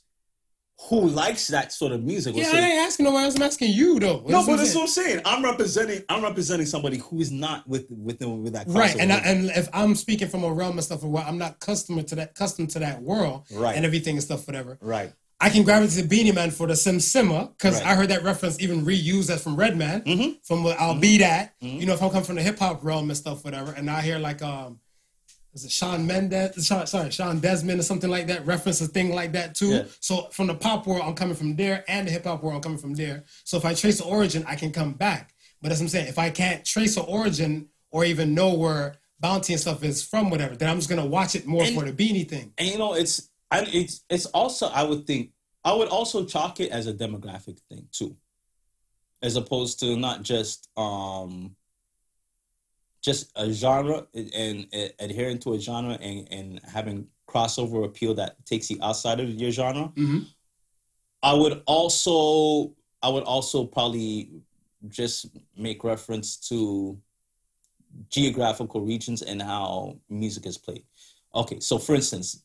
who 0.89 1.07
likes 1.07 1.47
that 1.47 1.71
sort 1.71 1.91
of 1.91 2.03
music. 2.03 2.36
yeah, 2.36 2.49
I 2.53 2.57
ain't 2.59 2.88
asking 2.88 3.05
nobody 3.05 3.26
else. 3.26 3.36
I'm 3.36 3.43
asking 3.43 3.71
you 3.74 3.99
though. 3.99 4.24
no, 4.28 4.45
but 4.45 4.57
that's 4.57 4.76
what 4.76 4.82
I'm 4.82 4.88
saying. 4.88 5.21
I'm 5.26 5.43
representing. 5.43 6.01
I'm 6.09 6.24
representing 6.24 6.65
somebody 6.65 6.97
who 6.97 7.19
is 7.21 7.32
not 7.32 7.67
with 7.67 7.86
with 7.89 8.19
them 8.19 8.43
with 8.43 8.53
that. 8.53 8.67
Right, 8.67 8.95
and 8.97 9.13
I, 9.13 9.17
and 9.19 9.45
if 9.51 9.69
I'm 9.74 9.95
speaking 9.95 10.28
from 10.28 10.43
a 10.43 10.51
realm 10.51 10.74
and 10.74 10.84
stuff 10.84 11.03
where 11.03 11.24
I'm 11.24 11.38
not 11.38 11.59
customer 11.59 12.01
to 12.03 12.15
that, 12.15 12.36
custom 12.36 12.67
to 12.67 12.80
that 12.80 13.01
world, 13.01 13.43
Right. 13.51 13.76
and 13.76 13.86
everything 13.86 14.15
and 14.15 14.24
stuff, 14.24 14.45
whatever. 14.47 14.78
right. 14.82 15.13
I 15.39 15.49
can 15.49 15.63
gravitate 15.63 16.01
to 16.03 16.07
Beenie 16.07 16.32
Man 16.32 16.51
for 16.51 16.67
the 16.67 16.76
Sim 16.76 16.99
Simma 16.99 17.49
because 17.57 17.76
Right. 17.82 17.88
I 17.91 17.95
heard 17.95 18.07
that 18.09 18.24
reference 18.24 18.61
even 18.61 18.86
reused 18.86 19.30
as 19.30 19.43
from 19.43 19.57
Redman 19.57 20.01
Mhm. 20.03 20.38
from 20.41 20.63
what 20.63 20.80
I'll 20.80 20.95
be 20.95 21.17
that. 21.17 21.53
You 21.59 21.86
know, 21.86 21.93
if 21.93 22.01
I'm 22.01 22.09
coming 22.11 22.24
from 22.24 22.36
the 22.36 22.41
hip 22.43 22.57
hop 22.59 22.82
realm 22.82 23.09
and 23.09 23.17
stuff, 23.17 23.43
whatever, 23.43 23.74
and 23.74 23.89
I 23.89 23.99
hear 24.01 24.19
like 24.19 24.41
um, 24.41 24.80
is 25.54 25.66
it 25.66 25.72
Shawn 25.72 26.06
Mendes? 26.08 26.66
Sean, 26.66 26.88
sorry, 26.88 27.12
Sean 27.12 27.39
Desmond 27.39 27.80
or 27.80 27.84
something 27.84 28.10
like 28.10 28.28
that. 28.28 28.45
Reference 28.45 28.82
a 28.82 28.88
thing 28.88 29.14
like 29.14 29.34
that 29.34 29.54
too. 29.56 29.70
Yeah. 29.70 29.84
So 29.99 30.30
from 30.32 30.47
the 30.47 30.56
pop 30.56 30.88
world, 30.88 31.04
I'm 31.06 31.14
coming 31.14 31.36
from 31.36 31.56
there, 31.56 31.84
and 31.88 32.08
the 32.08 32.12
hip 32.12 32.26
hop 32.26 32.41
world, 32.43 32.56
I'm 32.58 32.62
coming 32.62 32.78
from 32.80 32.93
there. 32.95 33.24
So 33.43 33.58
if 33.58 33.66
I 33.66 33.74
trace 33.74 33.99
the 33.99 34.06
origin, 34.06 34.43
I 34.47 34.56
can 34.56 34.72
come 34.72 34.93
back. 34.93 35.34
But 35.62 35.72
as 35.72 35.80
I'm 35.80 35.88
saying. 35.88 36.08
If 36.08 36.20
I 36.20 36.30
can't 36.30 36.66
trace 36.66 36.95
the 36.95 37.01
origin 37.04 37.70
or 37.91 38.04
even 38.04 38.34
know 38.34 38.54
where 38.56 38.95
Bounty 39.20 39.54
and 39.54 39.62
stuff 39.62 39.84
is 39.84 40.04
from, 40.04 40.30
whatever, 40.30 40.56
then 40.58 40.70
I'm 40.70 40.78
just 40.78 40.89
gonna 40.89 41.06
watch 41.06 41.36
it 41.36 41.45
more 41.45 41.64
And- 41.64 41.74
for 41.76 41.86
the 41.86 41.93
Beenie 41.93 42.26
thing. 42.26 42.51
and 42.58 42.68
you 42.68 42.78
know 42.78 42.93
it's 42.93 43.30
I, 43.51 43.62
it's 43.72 44.04
it's 44.10 44.26
also 44.28 44.68
I 44.68 44.84
would 44.84 45.06
think 45.08 45.32
I 45.64 45.72
would 45.74 45.88
also 45.88 46.26
chalk 46.26 46.60
it 46.60 46.72
as 46.72 46.88
a 46.88 46.93
demographic 46.93 47.60
thing 47.70 47.88
too, 47.93 48.18
as 49.22 49.36
opposed 49.38 49.80
to 49.80 49.95
not 49.95 50.24
just 50.24 50.68
um 50.76 51.56
just 53.04 53.32
a 53.36 53.51
genre 53.51 54.08
and, 54.14 54.68
and 54.74 54.93
adhering 54.99 55.38
to 55.39 55.54
a 55.54 55.60
genre 55.60 55.95
and, 56.01 56.28
and 56.32 56.62
having 56.66 57.08
crossover 57.28 57.86
appeal 57.86 58.14
that 58.16 58.43
takes 58.45 58.70
you 58.72 58.78
outside 58.82 59.20
of 59.20 59.30
your 59.30 59.51
genre. 59.51 59.91
Mhm. 59.95 60.26
I 61.22 61.34
would 61.34 61.62
also 61.68 62.74
I 63.01 63.10
would 63.10 63.24
also 63.24 63.66
probably 63.66 64.30
just 64.89 65.28
make 65.58 65.84
reference 65.84 66.38
to 66.49 66.97
geographical 68.10 68.82
regions 68.82 69.22
and 69.22 69.41
how 69.41 69.97
music 70.10 70.45
is 70.45 70.58
played. 70.58 70.84
Okay, 71.36 71.60
so 71.60 71.78
for 71.78 71.95
instance, 71.95 72.43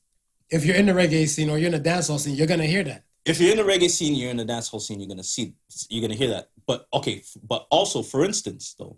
If 0.51 0.65
you're 0.65 0.77
in 0.77 0.87
the 0.87 0.93
reggae 0.93 1.29
scene 1.29 1.51
or 1.51 1.59
you're 1.59 1.73
in 1.75 1.83
the 1.83 1.89
dancehall 1.91 2.19
scene, 2.19 2.35
you're 2.35 2.47
gonna 2.47 2.67
hear 2.67 2.83
that. 2.85 3.05
if 3.27 3.39
you're 3.41 3.51
in 3.51 3.59
the 3.59 3.63
reggae 3.73 3.91
scene, 3.91 4.15
you're 4.15 4.31
in 4.31 4.39
the 4.39 4.45
dancehall 4.47 4.81
scene, 4.81 4.99
you're 4.99 5.09
gonna 5.09 5.23
see, 5.23 5.53
you're 5.91 6.01
gonna 6.01 6.15
hear 6.15 6.31
that. 6.31 6.51
But 6.67 6.87
okay, 6.95 7.23
but 7.43 7.67
also, 7.71 8.03
for 8.03 8.25
instance, 8.25 8.75
though, 8.79 8.97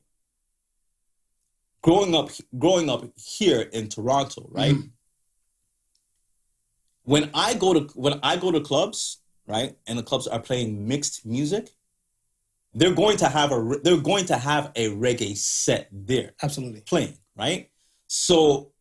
growing 1.83 2.14
up, 2.14 2.31
growing 2.59 2.89
up 2.91 3.05
here 3.16 3.62
in 3.62 3.89
Toronto, 3.89 4.47
right? 4.51 4.74
Mhm. 4.74 4.91
When 7.05 7.31
I 7.35 7.55
go 7.55 7.72
to 7.74 7.81
when 7.95 8.20
I 8.22 8.37
go 8.37 8.51
to 8.51 8.61
clubs, 8.61 9.18
right, 9.47 9.76
and 9.87 9.99
the 9.99 10.03
clubs 10.03 10.26
are 10.26 10.41
playing 10.41 10.87
mixed 10.87 11.24
music, 11.24 11.70
they're 12.74 12.95
going 12.95 13.16
to 13.18 13.28
have 13.28 13.53
a 13.53 13.81
they're 13.83 13.97
going 13.97 14.26
to 14.26 14.37
have 14.37 14.72
a 14.76 14.89
reggae 14.91 15.37
set 15.37 15.89
there 15.91 16.35
Absolutely. 16.43 16.83
playing, 16.83 17.18
right? 17.37 17.70
So 18.07 18.72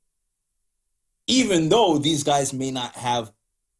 even 1.27 1.69
though 1.69 1.99
these 1.99 2.23
guys 2.23 2.53
may 2.53 2.71
not 2.71 2.95
have 2.95 3.31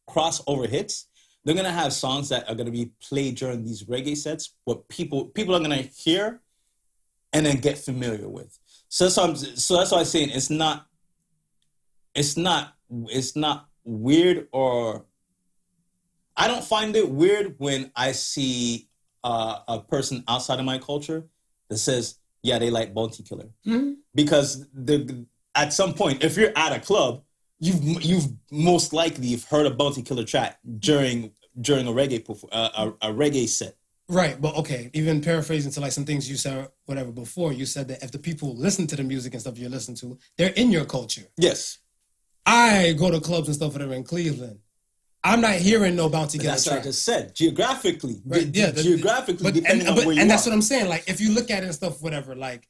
crossover 0.08 0.68
hits, 0.68 1.06
they're 1.44 1.54
gonna 1.54 1.72
have 1.72 1.92
songs 1.92 2.28
that 2.28 2.48
are 2.48 2.54
gonna 2.54 2.70
be 2.70 2.92
played 3.02 3.34
during 3.36 3.64
these 3.64 3.84
reggae 3.84 4.16
sets, 4.16 4.54
what 4.64 4.88
people 4.88 5.26
people 5.26 5.54
are 5.54 5.60
gonna 5.60 5.82
hear 5.82 6.42
and 7.32 7.44
then 7.44 7.56
get 7.58 7.76
familiar 7.78 8.28
with. 8.28 8.59
So 8.92 9.04
that's 9.04 9.16
why 9.16 9.24
I'm, 9.24 9.36
so 9.36 9.76
that's 9.76 9.92
why 9.92 10.00
I'm 10.00 10.04
saying 10.04 10.30
it's 10.30 10.50
not 10.50 10.86
it's 12.14 12.36
not 12.36 12.74
it's 13.08 13.36
not 13.36 13.68
weird 13.84 14.48
or 14.52 15.06
I 16.36 16.48
don't 16.48 16.64
find 16.64 16.94
it 16.96 17.08
weird 17.08 17.54
when 17.58 17.92
I 17.94 18.12
see 18.12 18.88
uh, 19.22 19.60
a 19.68 19.80
person 19.80 20.24
outside 20.26 20.58
of 20.58 20.64
my 20.64 20.78
culture 20.78 21.24
that 21.68 21.78
says, 21.78 22.18
"Yeah, 22.42 22.58
they 22.58 22.70
like 22.70 22.92
Bounty 22.92 23.22
Killa," 23.22 23.44
Mhm. 23.64 23.96
because 24.14 24.66
the 24.74 25.24
at 25.54 25.72
some 25.72 25.94
point, 25.94 26.24
if 26.24 26.36
you're 26.36 26.56
at 26.56 26.72
a 26.72 26.80
club, 26.80 27.22
you've 27.60 27.82
you've 28.02 28.28
most 28.50 28.92
likely 28.92 29.36
heard 29.50 29.66
a 29.66 29.70
Bounty 29.70 30.02
Killa 30.02 30.24
track 30.24 30.58
during 30.78 31.32
during 31.60 31.86
a 31.86 31.92
reggae 31.92 32.24
uh, 32.50 32.70
a, 33.02 33.10
a 33.10 33.12
reggae 33.14 33.48
set. 33.48 33.76
Right, 34.12 34.40
but 34.40 34.56
okay, 34.56 34.90
even 34.92 35.20
paraphrasing 35.20 35.70
to 35.72 35.80
like 35.80 35.92
some 35.92 36.04
things 36.04 36.28
you 36.28 36.36
said, 36.36 36.68
whatever 36.86 37.12
before, 37.12 37.52
you 37.52 37.64
said 37.64 37.86
that 37.88 38.02
if 38.02 38.10
the 38.10 38.18
people 38.18 38.56
listen 38.56 38.86
to 38.88 38.96
the 38.96 39.04
music 39.04 39.32
and 39.34 39.40
stuff 39.40 39.56
you 39.56 39.68
listen 39.68 39.94
to, 39.96 40.18
they're 40.36 40.52
in 40.56 40.72
your 40.72 40.84
culture. 40.84 41.26
Yes, 41.36 41.78
I 42.44 42.94
go 42.98 43.10
to 43.10 43.20
clubs 43.20 43.46
and 43.48 43.54
stuff 43.54 43.72
that 43.74 43.82
are 43.82 43.92
in 43.94 44.02
Cleveland. 44.04 44.58
I'm 45.22 45.40
not 45.40 45.54
hearing 45.56 45.94
no 45.96 46.08
bounty 46.08 46.38
But 46.38 46.42
killer 46.44 46.54
that's 46.54 46.66
what 46.66 46.78
I 46.78 46.82
just 46.82 47.04
said. 47.04 47.34
Geographically, 47.36 48.20
Right, 48.24 48.50
ge- 48.50 48.56
yeah, 48.56 48.70
the- 48.70 48.82
geographically, 48.82 49.44
But, 49.44 49.54
depending 49.54 49.80
and, 49.86 49.90
on 49.90 49.94
but, 49.96 50.06
where 50.06 50.14
you 50.14 50.20
and 50.22 50.30
are. 50.30 50.32
that's 50.34 50.46
what 50.46 50.54
I'm 50.54 50.62
saying. 50.62 50.88
Like, 50.88 51.04
if 51.08 51.20
you 51.20 51.32
look 51.32 51.50
at 51.50 51.62
it 51.62 51.66
and 51.66 51.74
stuff, 51.74 52.00
whatever, 52.02 52.34
like, 52.34 52.66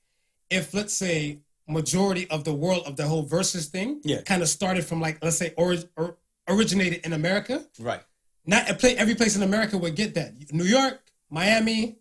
if 0.51 0.75
let's 0.75 0.93
say 0.93 1.39
majority 1.69 2.29
of 2.29 2.43
the 2.45 2.53
world 2.53 2.83
of 2.87 2.97
the 2.97 3.07
whole 3.07 3.25
Verzuz 3.25 3.67
thing 3.69 4.01
Yeah. 4.05 4.21
kind 4.23 4.43
of 4.43 4.49
started 4.49 4.85
from 4.85 5.01
like, 5.01 5.23
let's 5.23 5.37
say, 5.39 5.55
or, 5.57 5.77
or 5.97 6.17
originated 6.49 7.07
in 7.07 7.13
America, 7.13 7.65
right. 7.79 8.03
not 8.45 8.69
a 8.69 8.75
play, 8.75 8.97
every 8.97 9.15
place 9.15 9.37
in 9.37 9.43
America 9.45 9.79
would 9.79 9.95
get 9.95 10.15
that. 10.15 10.35
New 10.53 10.65
York, 10.65 11.01
Miami, 11.31 11.99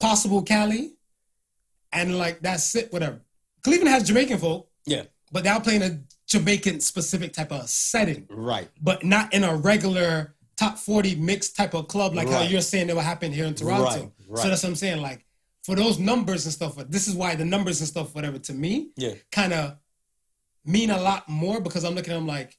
possible 0.00 0.42
Cali, 0.42 0.94
and 1.92 2.18
like 2.18 2.40
that's 2.40 2.74
it, 2.74 2.92
whatever. 2.92 3.20
Cleveland 3.62 3.88
has 3.90 4.04
Jamaican 4.04 4.38
folk, 4.38 4.68
Yeah. 4.86 5.04
but 5.32 5.44
they're 5.44 5.60
playing 5.60 5.82
a 5.82 6.00
Jamaican 6.26 6.80
specific 6.80 7.32
type 7.32 7.52
of 7.52 7.68
setting, 7.68 8.26
Right. 8.30 8.68
but 8.80 9.04
not 9.04 9.32
in 9.32 9.44
a 9.44 9.56
regular 9.56 10.34
top 10.56 10.78
40 10.78 11.14
mixed 11.16 11.54
type 11.56 11.74
of 11.74 11.86
club 11.88 12.14
like 12.14 12.28
how 12.28 12.42
you're 12.42 12.62
saying 12.62 12.88
it 12.88 12.94
would 12.96 13.04
happen 13.04 13.32
here 13.32 13.44
in 13.44 13.54
Toronto. 13.54 13.84
Right, 13.84 14.10
right. 14.28 14.42
So 14.42 14.48
that's 14.48 14.62
what 14.62 14.70
I'm 14.70 14.76
saying. 14.76 15.02
Like 15.02 15.24
for 15.64 15.74
those 15.74 15.98
numbers 15.98 16.44
and 16.46 16.52
stuff, 16.52 16.76
this 16.88 17.08
is 17.08 17.14
why 17.14 17.34
the 17.34 17.44
numbers 17.44 17.80
and 17.80 17.88
stuff, 17.88 18.14
whatever, 18.14 18.38
to 18.38 18.54
me, 18.54 18.90
Yeah. 18.96 19.14
kind 19.30 19.52
of 19.52 19.76
mean 20.64 20.90
a 20.90 21.00
lot 21.00 21.28
more 21.28 21.60
because 21.60 21.84
I'm 21.84 21.94
looking 21.94 22.12
at 22.12 22.16
them 22.16 22.26
like 22.26 22.56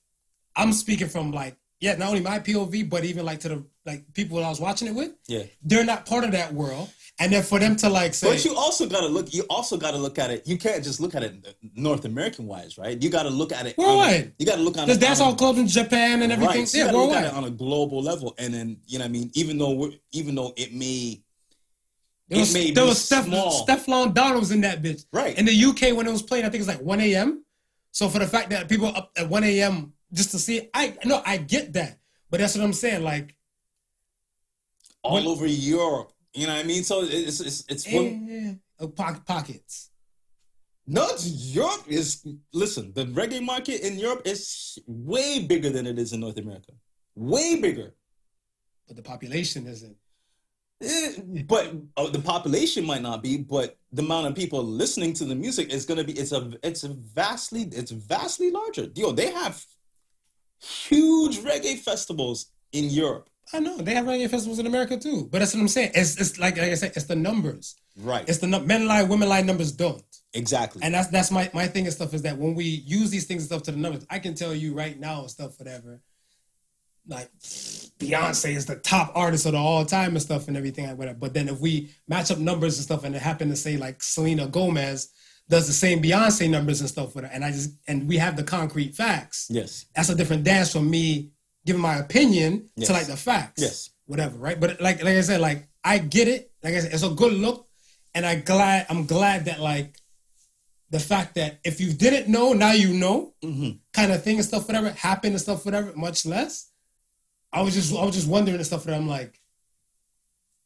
I'm 0.55 0.73
speaking 0.73 1.09
from 1.09 1.31
like 1.31 1.55
yeah, 1.79 1.95
not 1.95 2.09
only 2.09 2.21
my 2.21 2.39
POV, 2.39 2.89
but 2.89 3.05
even 3.05 3.23
like 3.25 3.39
to 3.41 3.49
the 3.49 3.65
like 3.87 4.13
people 4.13 4.43
I 4.43 4.49
was 4.49 4.59
watching 4.59 4.87
it 4.87 4.93
with. 4.93 5.13
Yeah. 5.27 5.43
They're 5.63 5.85
not 5.85 6.05
part 6.05 6.23
of 6.25 6.31
that 6.33 6.53
world, 6.53 6.89
and 7.19 7.31
then 7.31 7.41
for 7.41 7.57
them 7.57 7.75
to 7.77 7.89
like 7.89 8.13
say, 8.13 8.29
But 8.29 8.45
you 8.45 8.53
also 8.55 8.85
gotta 8.87 9.07
look. 9.07 9.33
You 9.33 9.43
also 9.49 9.77
gotta 9.77 9.97
look 9.97 10.19
at 10.19 10.29
it. 10.29 10.45
You 10.45 10.57
can't 10.57 10.83
just 10.83 10.99
look 10.99 11.15
at 11.15 11.23
it 11.23 11.33
North 11.73 12.05
American 12.05 12.45
wise, 12.45 12.77
right? 12.77 13.01
You 13.01 13.09
gotta 13.09 13.29
look 13.29 13.51
at 13.51 13.65
it. 13.65 13.75
on 13.79 13.85
Worldwide. 13.85 14.33
you 14.37 14.45
gotta 14.45 14.61
look 14.61 14.77
at 14.77 14.89
it. 14.89 14.91
on 14.91 14.97
a- 14.97 14.99
dancehall 15.05 15.37
clubs 15.37 15.57
in 15.57 15.67
Japan 15.67 16.21
and 16.21 16.31
everything. 16.31 16.59
Right. 16.59 16.67
So 16.67 16.77
you 16.77 16.83
yeah, 16.83 16.91
gotta 16.91 16.97
look 17.03 17.15
at 17.15 17.23
worldwide. 17.23 17.33
it 17.33 17.37
on 17.37 17.43
a 17.45 17.55
global 17.55 18.03
level, 18.03 18.35
and 18.37 18.53
then 18.53 18.77
you 18.85 18.99
know, 18.99 19.05
what 19.05 19.09
I 19.09 19.11
mean, 19.13 19.31
even 19.33 19.57
though 19.57 19.71
we're, 19.71 19.91
even 20.11 20.35
though 20.35 20.53
it 20.57 20.73
may, 20.73 21.23
was, 22.29 22.51
it 22.51 22.53
may 22.53 22.71
there 22.71 22.83
be 22.83 22.89
was 22.89 23.01
Steph, 23.03 23.25
small. 23.25 23.65
Stefflon 23.65 24.13
Don 24.13 24.37
was 24.37 24.51
in 24.51 24.61
that 24.61 24.83
bitch. 24.83 25.05
Right. 25.13 25.37
In 25.39 25.45
the 25.45 25.63
UK 25.65 25.95
when 25.95 26.05
it 26.05 26.11
was 26.11 26.21
playing, 26.21 26.45
I 26.45 26.49
think 26.49 26.59
it's 26.59 26.67
like 26.67 26.81
1 26.81 26.99
a.m. 26.99 27.43
So 27.91 28.09
for 28.09 28.19
the 28.19 28.27
fact 28.27 28.49
that 28.51 28.67
people 28.69 28.87
up 28.87 29.11
at 29.17 29.27
1 29.29 29.43
a.m. 29.45 29.93
just 30.13 30.31
to 30.31 30.37
see 30.39 30.57
it, 30.57 30.69
I 30.73 30.95
no, 31.05 31.21
I 31.25 31.37
get 31.37 31.73
that. 31.73 31.97
But 32.29 32.41
that's 32.41 32.55
what 32.57 32.63
I'm 32.65 32.73
saying. 32.73 33.03
Like, 33.03 33.33
all 35.07 35.15
When- 35.15 35.27
over 35.27 35.47
Europe. 35.47 36.09
You 36.33 36.45
know 36.47 36.53
what 36.55 36.65
I 36.65 36.67
mean? 36.67 36.83
So 36.83 36.95
it's 37.03 37.39
it's 37.39 37.59
it's 37.73 37.85
one, 37.97 38.59
eh, 38.79 38.83
uh, 38.83 38.87
pockets. 39.33 39.75
no, 40.85 41.05
Europe 41.59 41.85
is 41.87 42.07
listen. 42.53 42.85
The 42.93 43.05
reggae 43.19 43.41
market 43.53 43.81
in 43.87 43.93
Europe 44.05 44.21
is 44.33 44.41
way 44.85 45.39
bigger 45.51 45.69
than 45.75 45.85
it 45.91 45.97
is 46.03 46.09
in 46.13 46.19
North 46.25 46.37
America. 46.37 46.73
Way 47.15 47.49
bigger. 47.65 47.89
But 48.87 48.95
the 48.99 49.03
population 49.13 49.61
isn't. 49.67 49.97
Eh, 50.81 51.11
but 51.53 51.65
uh, 51.97 52.09
the 52.17 52.23
population 52.33 52.85
might 52.91 53.01
not 53.09 53.19
be, 53.23 53.33
but 53.55 53.67
the 53.91 54.03
amount 54.03 54.27
of 54.27 54.35
people 54.35 54.61
listening 54.63 55.11
to 55.19 55.25
the 55.25 55.35
music 55.45 55.73
is 55.73 55.85
gonna 55.87 56.03
be. 56.03 56.13
It's 56.21 56.33
a. 56.39 56.41
It's 56.69 56.83
a 56.83 56.89
vastly. 57.21 57.63
It's 57.79 57.91
vastly 57.91 58.49
larger. 58.51 58.85
Yo, 58.93 59.11
they 59.11 59.31
have 59.31 59.57
huge 60.89 61.35
reggae 61.39 61.77
festivals 61.79 62.51
in 62.73 62.85
Europe. 63.03 63.29
I 63.53 63.59
know 63.59 63.77
they 63.77 63.93
have 63.95 64.05
reggae 64.05 64.29
festivals 64.29 64.59
in 64.59 64.67
America 64.67 64.97
too. 64.97 65.27
But 65.31 65.39
that's 65.39 65.53
what 65.53 65.61
I'm 65.61 65.67
saying. 65.67 65.91
It's 65.95 66.19
it's 66.19 66.37
like, 66.39 66.57
like 66.57 66.71
I 66.71 66.75
said, 66.75 66.93
it's 66.95 67.05
the 67.05 67.15
numbers. 67.15 67.75
Right. 67.97 68.27
It's 68.27 68.39
the 68.39 68.47
men 68.47 68.87
lie, 68.87 69.03
women 69.03 69.29
lie, 69.29 69.41
numbers 69.41 69.71
don't. 69.71 70.03
exactly. 70.33 70.81
And 70.83 70.93
that's 70.93 71.07
that's 71.07 71.31
my 71.31 71.49
my 71.53 71.67
thing 71.67 71.85
and 71.85 71.93
stuff 71.93 72.13
is 72.13 72.23
that 72.23 72.37
when 72.37 72.55
we 72.55 72.65
use 72.65 73.09
these 73.09 73.25
things 73.25 73.43
and 73.43 73.47
stuff 73.47 73.63
to 73.63 73.71
the 73.71 73.77
numbers, 73.77 74.05
I 74.09 74.19
can 74.19 74.33
tell 74.35 74.53
you 74.53 74.73
right 74.73 74.99
now 74.99 75.21
and 75.21 75.31
stuff, 75.31 75.57
whatever. 75.59 76.01
Like 77.07 77.31
Beyonce 77.39 78.53
is 78.53 78.65
the 78.65 78.75
top 78.75 79.13
artist 79.15 79.45
of 79.45 79.53
the 79.53 79.57
all 79.57 79.85
time 79.85 80.11
and 80.11 80.21
stuff 80.21 80.49
and 80.49 80.57
everything 80.57 80.85
like 80.87 80.97
whatever. 80.97 81.17
But 81.17 81.33
then 81.33 81.47
if 81.47 81.59
we 81.61 81.91
match 82.07 82.31
up 82.31 82.37
numbers 82.37 82.77
and 82.77 82.83
stuff 82.83 83.05
and 83.05 83.15
it 83.15 83.21
happened 83.21 83.51
to 83.51 83.55
say 83.57 83.77
like 83.77 84.03
Selena 84.03 84.45
Gomez 84.47 85.09
does 85.49 85.67
the 85.67 85.73
same 85.73 86.01
Beyonce 86.03 86.49
numbers 86.49 86.81
and 86.81 86.89
stuff 86.89 87.15
with 87.15 87.23
her, 87.23 87.31
and 87.33 87.45
I 87.45 87.51
just 87.51 87.71
and 87.87 88.09
we 88.09 88.17
have 88.17 88.35
the 88.35 88.43
concrete 88.43 88.93
facts. 88.95 89.47
yes. 89.49 89.85
That's 89.95 90.09
a 90.09 90.15
different 90.15 90.43
dance 90.43 90.73
from 90.73 90.89
me 90.89 91.31
giving 91.67 91.81
my 91.81 91.97
opinion 91.97 92.69
Yes. 92.75 92.87
to 92.87 92.93
like 92.93 93.05
the 93.07 93.17
facts. 93.17 93.61
Yes. 93.61 93.89
Whatever, 94.05 94.37
right? 94.37 94.59
But 94.59 94.81
like 94.81 95.03
like 95.03 95.15
I 95.17 95.21
said, 95.21 95.41
like 95.41 95.67
I 95.83 95.99
get 95.99 96.27
it. 96.27 96.51
Like 96.63 96.73
I 96.73 96.79
said, 96.79 96.93
it's 96.93 97.03
a 97.03 97.09
good 97.09 97.33
look, 97.33 97.67
and 98.15 98.25
I 98.25 98.35
glad 98.35 98.87
I'm 98.89 99.05
glad 99.05 99.45
that 99.45 99.59
like 99.59 99.99
the 100.89 100.99
fact 100.99 101.35
that 101.35 101.59
if 101.65 101.81
you 101.81 101.91
didn't 101.93 102.29
know, 102.29 102.53
now 102.53 102.71
you 102.71 102.93
know, 102.93 103.33
Mhm. 103.43 103.79
kind 103.93 104.11
of 104.13 104.23
thing 104.23 104.37
and 104.37 104.45
stuff, 104.45 104.65
whatever 104.67 104.89
happened 104.91 105.33
and 105.33 105.41
stuff, 105.41 105.65
whatever. 105.65 105.91
Much 105.95 106.25
less, 106.25 106.67
I 107.51 107.61
was 107.61 107.73
just 107.75 107.93
I 107.93 108.03
was 108.05 108.15
just 108.15 108.27
wondering 108.27 108.55
and 108.57 108.65
stuff. 108.65 108.85
That 108.85 108.95
I'm 108.95 109.07
like 109.09 109.39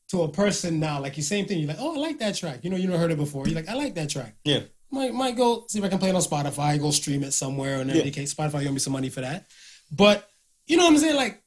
to 0.09 0.21
a 0.23 0.29
person 0.31 0.79
now, 0.79 1.01
like 1.01 1.17
you 1.17 1.23
same 1.23 1.45
thing. 1.47 1.57
You're 1.59 1.69
like, 1.69 1.77
oh, 1.79 1.95
I 1.95 1.97
like 1.99 2.19
that 2.19 2.35
track. 2.35 2.59
You 2.63 2.69
know, 2.69 2.77
you 2.77 2.87
never 2.87 2.99
heard 2.99 3.11
it 3.11 3.17
before. 3.17 3.47
You're 3.47 3.55
like, 3.55 3.69
I 3.69 3.73
like 3.73 3.95
that 3.95 4.09
track. 4.09 4.35
Yeah. 4.43 4.61
Might 4.91 5.13
might 5.13 5.35
go 5.37 5.65
see 5.67 5.79
if 5.79 5.85
I 5.85 5.89
can 5.89 5.99
play 5.99 6.09
it 6.09 6.15
on 6.15 6.21
Spotify, 6.21 6.79
go 6.79 6.91
stream 6.91 7.23
it 7.23 7.31
somewhere, 7.33 7.79
and 7.81 7.89
in 7.89 7.95
Yeah. 7.95 8.01
any 8.03 8.11
case, 8.11 8.33
Spotify 8.33 8.67
owe 8.67 8.71
me 8.71 8.79
some 8.79 8.93
money 8.93 9.09
for 9.09 9.21
that. 9.21 9.47
But 9.91 10.29
you 10.71 10.77
know 10.77 10.85
what 10.85 10.93
I'm 10.93 10.97
saying? 10.99 11.15
Like, 11.17 11.41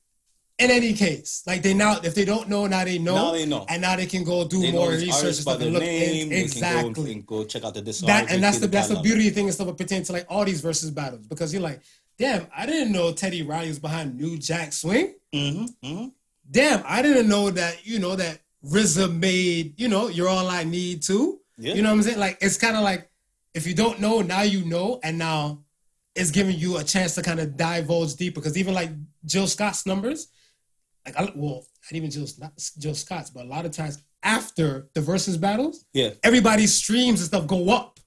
in 0.58 0.70
any 0.70 0.92
case, 0.92 1.42
like 1.48 1.62
they 1.62 1.74
now 1.74 1.98
if 2.04 2.14
they 2.14 2.24
don't 2.24 2.48
know, 2.48 2.66
now 2.68 2.84
they 2.84 2.98
know. 2.98 3.14
Now 3.16 3.32
they 3.32 3.44
know. 3.46 3.66
And 3.68 3.82
now 3.82 3.96
they 3.96 4.06
can 4.06 4.22
go 4.22 4.46
do 4.46 4.60
They 4.60 4.70
more 4.70 4.90
research 4.90 5.38
and 5.38 5.44
by 5.44 5.52
stuff 5.54 5.60
and 5.62 5.72
look 5.72 5.82
name. 5.82 6.02
in, 6.24 6.28
They 6.28 6.34
can 6.34 6.38
go 6.38 6.44
exactly. 6.44 7.12
and 7.12 7.26
go 7.26 7.44
check 7.44 7.64
out 7.64 7.74
the 7.74 7.82
discography. 7.82 8.06
That 8.06 8.30
and 8.30 8.42
that's 8.44 8.60
the 8.60 8.68
that's 8.68 8.88
the 8.88 9.00
beauty 9.00 9.30
thing 9.30 9.46
and 9.46 9.54
stuff 9.54 9.66
that 9.66 9.76
pertains 9.78 10.06
to 10.08 10.12
like 10.12 10.26
all 10.28 10.44
these 10.44 10.62
Verzuz 10.62 10.94
battles 10.94 11.26
because 11.26 11.52
you're 11.52 11.62
like, 11.62 11.80
damn, 12.18 12.46
I 12.56 12.66
didn't 12.66 12.92
know 12.92 13.12
Teddy 13.12 13.42
Riley 13.42 13.68
was 13.68 13.80
behind 13.80 14.16
New 14.16 14.38
Jack 14.38 14.72
Swing. 14.72 15.14
Mhm, 15.34 15.68
mhm. 15.84 16.12
Damn, 16.48 16.84
I 16.86 17.02
didn't 17.02 17.28
know 17.28 17.50
that 17.50 17.84
you 17.84 17.98
know 17.98 18.14
that 18.14 18.38
RZA 18.64 19.12
made 19.12 19.74
you 19.80 19.88
know 19.88 20.06
you're 20.08 20.28
all 20.28 20.46
I 20.48 20.62
need 20.62 21.02
to. 21.04 21.40
Yeah. 21.58 21.74
You 21.74 21.82
know 21.82 21.88
what 21.90 21.96
I'm 21.96 22.02
saying? 22.04 22.18
Like 22.20 22.38
it's 22.40 22.58
kind 22.58 22.76
of 22.76 22.82
like 22.84 23.10
if 23.54 23.66
you 23.66 23.74
don't 23.74 23.98
know, 23.98 24.20
now 24.20 24.42
you 24.42 24.64
know, 24.64 25.00
and 25.02 25.18
now 25.18 25.63
it's 26.14 26.30
giving 26.30 26.56
you 26.56 26.78
a 26.78 26.84
chance 26.84 27.14
to 27.16 27.22
kind 27.22 27.40
of 27.40 27.56
divulge 27.56 28.14
deeper. 28.14 28.40
Because 28.40 28.56
even 28.56 28.74
like 28.74 28.90
Jill 29.24 29.46
Scott's 29.46 29.84
numbers, 29.86 30.28
like 31.04 31.16
I, 31.18 31.32
well, 31.34 31.64
not 31.90 31.96
even 31.96 32.10
Jill, 32.10 32.26
not 32.38 32.52
Jill 32.78 32.94
Scott's, 32.94 33.30
but 33.30 33.44
a 33.44 33.48
lot 33.48 33.64
of 33.66 33.72
times 33.72 34.02
after 34.22 34.88
the 34.94 35.00
Verzuz 35.00 35.40
battles, 35.40 35.84
Yeah. 35.92 36.10
everybody's 36.22 36.74
streams 36.74 37.20
and 37.20 37.26
stuff 37.28 37.46
go 37.46 37.70
up. 37.70 37.98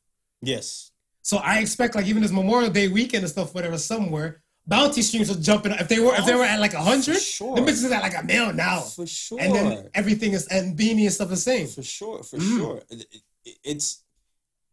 Yes. 0.41 0.91
So 1.21 1.37
I 1.37 1.59
expect 1.59 1.95
like 1.95 2.05
even 2.07 2.21
this 2.21 2.31
Memorial 2.31 2.69
Day 2.71 2.87
weekend 2.87 3.23
and 3.23 3.29
stuff, 3.31 3.53
whatever, 3.53 3.77
somewhere. 3.77 4.41
Bounty 4.65 5.01
streams 5.01 5.29
are 5.31 5.39
jumping 5.39 5.71
up. 5.71 5.79
If 5.81 5.87
they 5.87 5.99
were 5.99 6.13
if 6.15 6.25
they 6.25 6.35
were 6.35 6.43
at 6.43 6.59
like 6.59 6.73
a 6.73 6.81
hundred, 6.81 7.19
sure. 7.21 7.55
the 7.55 7.61
bitches 7.61 7.85
is 7.85 7.91
at 7.91 8.01
like 8.01 8.17
a 8.17 8.23
mil 8.23 8.51
now. 8.53 8.79
For 8.81 9.07
sure. 9.07 9.39
And 9.39 9.53
then 9.55 9.89
everything 9.93 10.33
is 10.33 10.45
and 10.47 10.75
Beenie 10.75 11.05
and 11.05 11.13
stuff 11.13 11.29
the 11.29 11.37
same. 11.37 11.67
For 11.67 11.83
sure, 11.83 12.21
for 12.23 12.37
Mm. 12.37 12.57
sure. 12.57 12.81
It- 12.89 13.07
it- 13.45 13.57
It's 13.63 14.03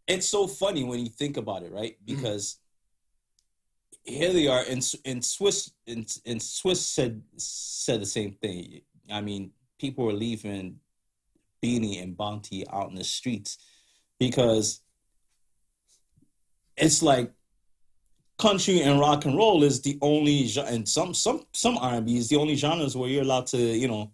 it's 0.09 0.29
so 0.29 0.49
funny 0.49 0.83
when 0.85 0.99
you 0.99 1.09
think 1.09 1.37
about 1.37 1.63
it, 1.63 1.71
right? 1.73 1.97
Mm. 2.07 2.17
Here 4.05 4.33
they 4.33 4.49
are, 4.49 4.61
and 4.61 4.87
in 5.05 5.21
Swizz, 5.21 5.73
in, 5.87 6.07
in 6.25 6.39
Swizz 6.39 6.77
said 6.77 7.23
said 7.37 8.01
the 8.01 8.07
same 8.07 8.33
thing. 8.33 8.83
I 9.11 9.21
mean, 9.21 9.53
people 9.79 10.05
were 10.05 10.13
leaving 10.13 10.79
Beenie 11.63 11.99
and 11.99 12.17
Bounty 12.17 12.67
out 12.71 12.91
in 12.91 12.97
the 12.97 13.05
streets 13.05 13.59
because 14.19 14.83
it's 16.77 17.03
like 17.03 17.33
country 18.39 18.83
and 18.83 19.01
rock 19.01 19.25
and 19.25 19.37
roll 19.37 19.63
is 19.63 19.81
the 19.81 19.99
only 20.03 20.51
and 20.67 20.89
some 20.89 21.15
some 21.15 21.47
some 21.53 21.79
R&B 21.79 22.17
is 22.17 22.29
the 22.29 22.37
only 22.37 22.57
genres 22.57 22.97
where 22.97 23.09
you're 23.09 23.23
allowed 23.23 23.47
to 23.47 23.57
you 23.57 23.89
know 23.89 24.13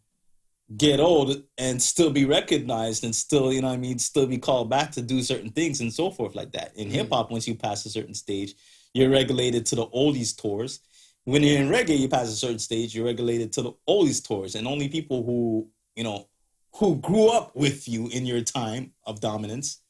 get 0.76 1.00
old 1.00 1.42
and 1.58 1.82
still 1.82 2.10
be 2.10 2.24
recognized 2.24 3.02
and 3.02 3.14
still 3.14 3.52
you 3.52 3.62
know 3.62 3.68
I 3.68 3.76
mean 3.76 3.98
still 3.98 4.26
be 4.26 4.38
called 4.38 4.70
back 4.70 4.92
to 4.92 5.02
do 5.02 5.22
certain 5.22 5.50
things 5.50 5.80
and 5.80 5.92
so 5.92 6.10
forth 6.10 6.34
like 6.34 6.52
that. 6.52 6.76
In 6.76 6.88
mm. 6.88 6.92
hip 6.92 7.08
hop, 7.10 7.30
once 7.30 7.48
you 7.48 7.54
pass 7.54 7.84
a 7.86 7.90
certain 7.90 8.14
stage, 8.14 8.54
you're 8.94 9.10
regulated 9.10 9.66
to 9.66 9.76
the 9.76 9.86
oldies 9.88 10.36
tours. 10.36 10.80
When 11.24 11.42
you're 11.42 11.60
in 11.60 11.68
reggae, 11.68 11.98
you 11.98 12.08
pass 12.08 12.28
a 12.28 12.36
certain 12.36 12.58
stage, 12.58 12.94
you're 12.94 13.04
regulated 13.04 13.52
to 13.54 13.62
the 13.62 13.72
oldies 13.88 14.26
tours, 14.26 14.54
and 14.54 14.66
only 14.66 14.88
people 14.88 15.22
who 15.24 15.68
you 15.96 16.04
know 16.04 16.28
who 16.74 16.96
grew 16.96 17.28
up 17.28 17.54
with 17.54 17.88
you 17.88 18.08
in 18.08 18.24
your 18.26 18.40
time 18.40 18.92
of 19.04 19.20
dominance 19.20 19.82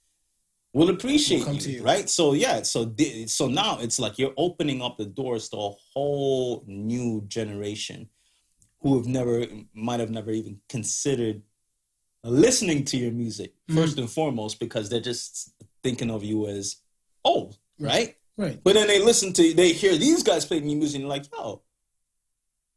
will 0.72 0.90
appreciate 0.90 1.44
come 1.44 1.56
you, 1.56 1.78
you. 1.78 1.82
right? 1.82 2.08
So 2.08 2.32
yeah, 2.32 2.62
so 2.62 2.94
so 3.26 3.48
now 3.48 3.78
it's 3.80 3.98
like 3.98 4.18
you're 4.18 4.34
opening 4.36 4.82
up 4.82 4.98
the 4.98 5.04
doors 5.06 5.48
to 5.50 5.56
a 5.56 5.70
whole 5.92 6.64
new 6.66 7.22
generation 7.28 8.08
who 8.80 8.96
have 8.96 9.06
never 9.06 9.46
might 9.74 10.00
have 10.00 10.10
never 10.10 10.30
even 10.30 10.60
considered 10.68 11.42
listening 12.24 12.84
to 12.84 12.96
your 12.96 13.12
music 13.12 13.54
Mm-hmm. 13.70 13.80
first 13.80 13.98
and 13.98 14.10
foremost 14.10 14.58
because 14.58 14.88
they're 14.88 15.00
just 15.00 15.54
thinking 15.84 16.10
of 16.10 16.24
you 16.24 16.48
as 16.48 16.76
old, 17.24 17.56
right? 17.78 18.16
Right. 18.40 18.58
But 18.64 18.72
then 18.74 18.86
they 18.88 19.00
listen 19.02 19.32
to 19.34 19.54
they 19.54 19.72
hear 19.72 19.96
these 19.96 20.22
guys 20.22 20.46
play 20.46 20.60
new 20.60 20.76
music 20.76 21.00
and 21.00 21.08
like, 21.10 21.24
yo, 21.30 21.62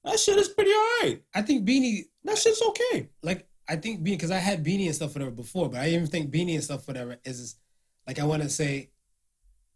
that 0.03 0.19
shit 0.19 0.37
is 0.37 0.49
pretty 0.49 0.71
alright. 0.71 1.23
I 1.33 1.41
think 1.41 1.63
Beenie 1.63 2.05
That 2.25 2.37
shit's 2.37 2.61
okay. 2.61 3.07
like 3.21 3.47
I 3.69 3.77
think 3.77 4.03
Beenie 4.03 4.17
because 4.17 4.31
I 4.31 4.39
had 4.39 4.61
Beenie 4.61 4.87
and 4.87 4.95
stuff 4.95 5.15
whatever 5.15 5.31
before, 5.31 5.69
but 5.69 5.79
I 5.79 5.87
even 5.89 6.07
think 6.07 6.31
Beenie 6.31 6.55
and 6.55 6.63
stuff 6.63 6.85
whatever 6.87 7.15
is 7.23 7.55
like 8.05 8.19
I 8.19 8.25
want 8.25 8.43
to 8.43 8.49
say 8.49 8.89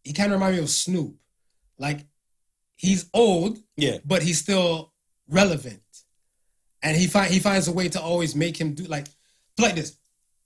he 0.04 0.12
kind 0.12 0.34
of 0.34 0.40
remind 0.40 0.58
me 0.58 0.62
of 0.62 0.70
Snoop. 0.70 1.16
Like 1.80 2.06
he's 2.76 3.10
old, 3.14 3.60
Yeah. 3.78 4.00
but 4.04 4.22
he's 4.24 4.40
still 4.40 4.92
relevant, 5.30 5.82
and 6.82 6.98
he 6.98 7.08
find 7.08 7.32
he 7.32 7.40
finds 7.40 7.68
a 7.70 7.72
way 7.72 7.88
to 7.90 8.02
always 8.02 8.36
make 8.36 8.58
him 8.60 8.74
do 8.74 8.84
like 8.86 9.08
like 9.58 9.76
this. 9.76 9.96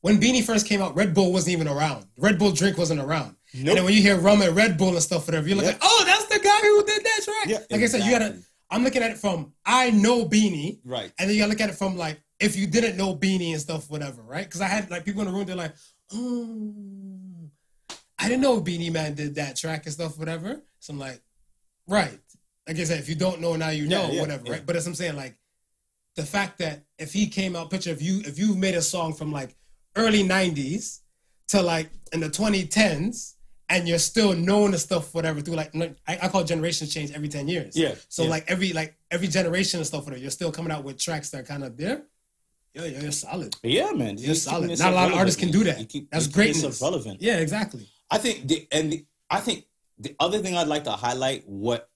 When 0.01 0.19
Beenie 0.19 0.41
first 0.41 0.65
came 0.67 0.81
out, 0.81 0.95
Red 0.95 1.13
Bull 1.13 1.31
wasn't 1.31 1.53
even 1.53 1.67
around. 1.67 2.05
Red 2.17 2.37
Bull 2.39 2.51
drink 2.51 2.77
wasn't 2.77 2.99
around. 2.99 3.35
And 3.53 3.67
then 3.67 3.83
when 3.83 3.93
you 3.93 4.01
hear 4.01 4.17
rum 4.17 4.41
and 4.41 4.55
Red 4.55 4.77
Bull 4.77 4.89
and 4.89 5.01
stuff 5.03 5.27
whatever, 5.27 5.47
you're 5.47 5.57
like, 5.57 5.77
oh, 5.81 6.03
that's 6.05 6.25
the 6.25 6.39
guy 6.39 6.59
who 6.61 6.83
did 6.85 7.03
that 7.03 7.19
track. 7.23 7.45
Yeah, 7.47 7.57
like 7.69 7.81
I 7.81 7.85
said, 7.85 8.03
you 8.03 8.11
gotta. 8.11 8.37
I'm 8.69 8.83
looking 8.83 9.03
at 9.03 9.11
it 9.11 9.17
from 9.17 9.51
I 9.65 9.91
know 9.91 10.25
Beenie, 10.25 10.79
Right. 10.85 11.11
and 11.19 11.29
then 11.29 11.35
you 11.35 11.41
gotta 11.41 11.51
look 11.51 11.61
at 11.61 11.69
it 11.69 11.75
from 11.75 11.97
like 11.97 12.21
if 12.39 12.55
you 12.55 12.65
didn't 12.67 12.97
know 12.97 13.13
Beenie 13.13 13.51
and 13.51 13.61
stuff, 13.61 13.89
whatever, 13.89 14.21
right? 14.23 14.45
Because 14.45 14.61
I 14.61 14.67
had 14.67 14.89
like 14.89 15.03
people 15.05 15.21
in 15.21 15.27
the 15.27 15.33
room, 15.33 15.45
they're 15.45 15.55
like, 15.55 15.75
oh, 16.13 17.49
I 18.17 18.27
didn't 18.29 18.41
know 18.41 18.61
Beenie 18.61 18.89
Man 18.89 19.13
did 19.13 19.35
that 19.35 19.55
track 19.57 19.85
and 19.85 19.93
stuff, 19.93 20.17
whatever. 20.17 20.61
So 20.79 20.93
I'm 20.93 20.99
like, 20.99 21.21
right. 21.87 22.17
Like 22.67 22.79
I 22.79 22.83
said, 22.85 22.99
if 22.99 23.09
you 23.09 23.15
don't 23.15 23.41
know 23.41 23.55
now, 23.55 23.69
you 23.69 23.83
Yeah, 23.83 23.89
know, 24.07 24.11
yeah, 24.11 24.21
whatever, 24.21 24.43
yeah. 24.45 24.51
right? 24.53 24.65
But 24.65 24.75
as 24.75 24.87
I'm 24.87 24.95
saying, 24.95 25.15
like 25.15 25.35
the 26.15 26.23
fact 26.23 26.59
that 26.59 26.85
if 26.97 27.11
he 27.13 27.27
came 27.27 27.55
out, 27.55 27.69
picture 27.71 27.89
if 27.89 28.01
you 28.01 28.21
if 28.25 28.39
you 28.39 28.55
made 28.55 28.75
a 28.75 28.81
song 28.81 29.13
from 29.13 29.31
like 29.31 29.55
early 29.95 30.23
'90s 30.23 30.99
to 31.49 31.61
like 31.61 31.89
in 32.13 32.19
the 32.19 32.29
2010s. 32.29 33.35
And 33.69 33.87
you're 33.87 33.99
still 33.99 34.33
knowing 34.33 34.71
the 34.71 34.77
stuff, 34.77 35.15
whatever, 35.15 35.39
through 35.39 35.55
like 35.55 35.73
I, 35.73 35.95
I 36.23 36.27
call 36.27 36.43
generations 36.43 36.93
change 36.93 37.13
every 37.13 37.29
10 37.29 37.47
years. 37.47 37.77
Yeah, 37.77 37.95
So 38.09 38.23
yeah. 38.23 38.29
like 38.29 38.51
every 38.51 38.73
like 38.73 38.97
every 39.09 39.29
generation 39.29 39.79
and 39.79 39.87
stuff, 39.87 40.03
whatever, 40.03 40.21
you're 40.21 40.29
still 40.29 40.51
coming 40.51 40.73
out 40.73 40.83
with 40.83 40.97
tracks 40.97 41.29
that 41.29 41.39
are 41.39 41.43
kind 41.45 41.63
of 41.63 41.77
there. 41.77 42.01
Yeah, 42.73 42.83
yeah, 42.83 42.99
you're 42.99 43.13
solid. 43.13 43.55
Yeah, 43.63 43.91
man. 43.91 44.17
You're 44.17 44.35
solid. 44.35 44.77
Not 44.77 44.91
a 44.91 44.95
lot 44.95 45.11
of 45.11 45.17
artists 45.17 45.39
can 45.39 45.51
do 45.51 45.63
that. 45.63 45.89
That's 46.11 46.27
greatness. 46.27 46.81
relevant. 46.81 47.21
Yeah, 47.21 47.37
exactly. 47.37 47.87
I 48.09 48.17
think 48.17 48.45
the 48.45 48.67
and 48.73 48.91
the, 48.91 49.05
I 49.29 49.39
think 49.39 49.63
the 49.97 50.17
other 50.19 50.39
thing 50.39 50.57
I'd 50.57 50.67
like 50.67 50.83
to 50.83 50.91
highlight 50.91 51.47
what 51.47 51.89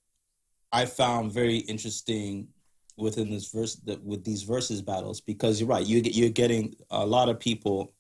I 0.72 0.86
found 0.86 1.34
very 1.34 1.58
interesting 1.58 2.48
within 2.98 3.30
this 3.30 3.52
verse 3.52 3.76
that 3.86 4.04
with 4.04 4.24
these 4.24 4.46
Verzuz 4.46 4.84
battles 4.84 5.20
because 5.22 5.60
you're 5.60 5.70
right 5.70 5.86
you 5.86 6.02
get 6.02 6.16
you're 6.16 6.30
getting 6.30 6.76
a 6.90 7.06
lot 7.06 7.30
of 7.30 7.40
people 7.40 7.94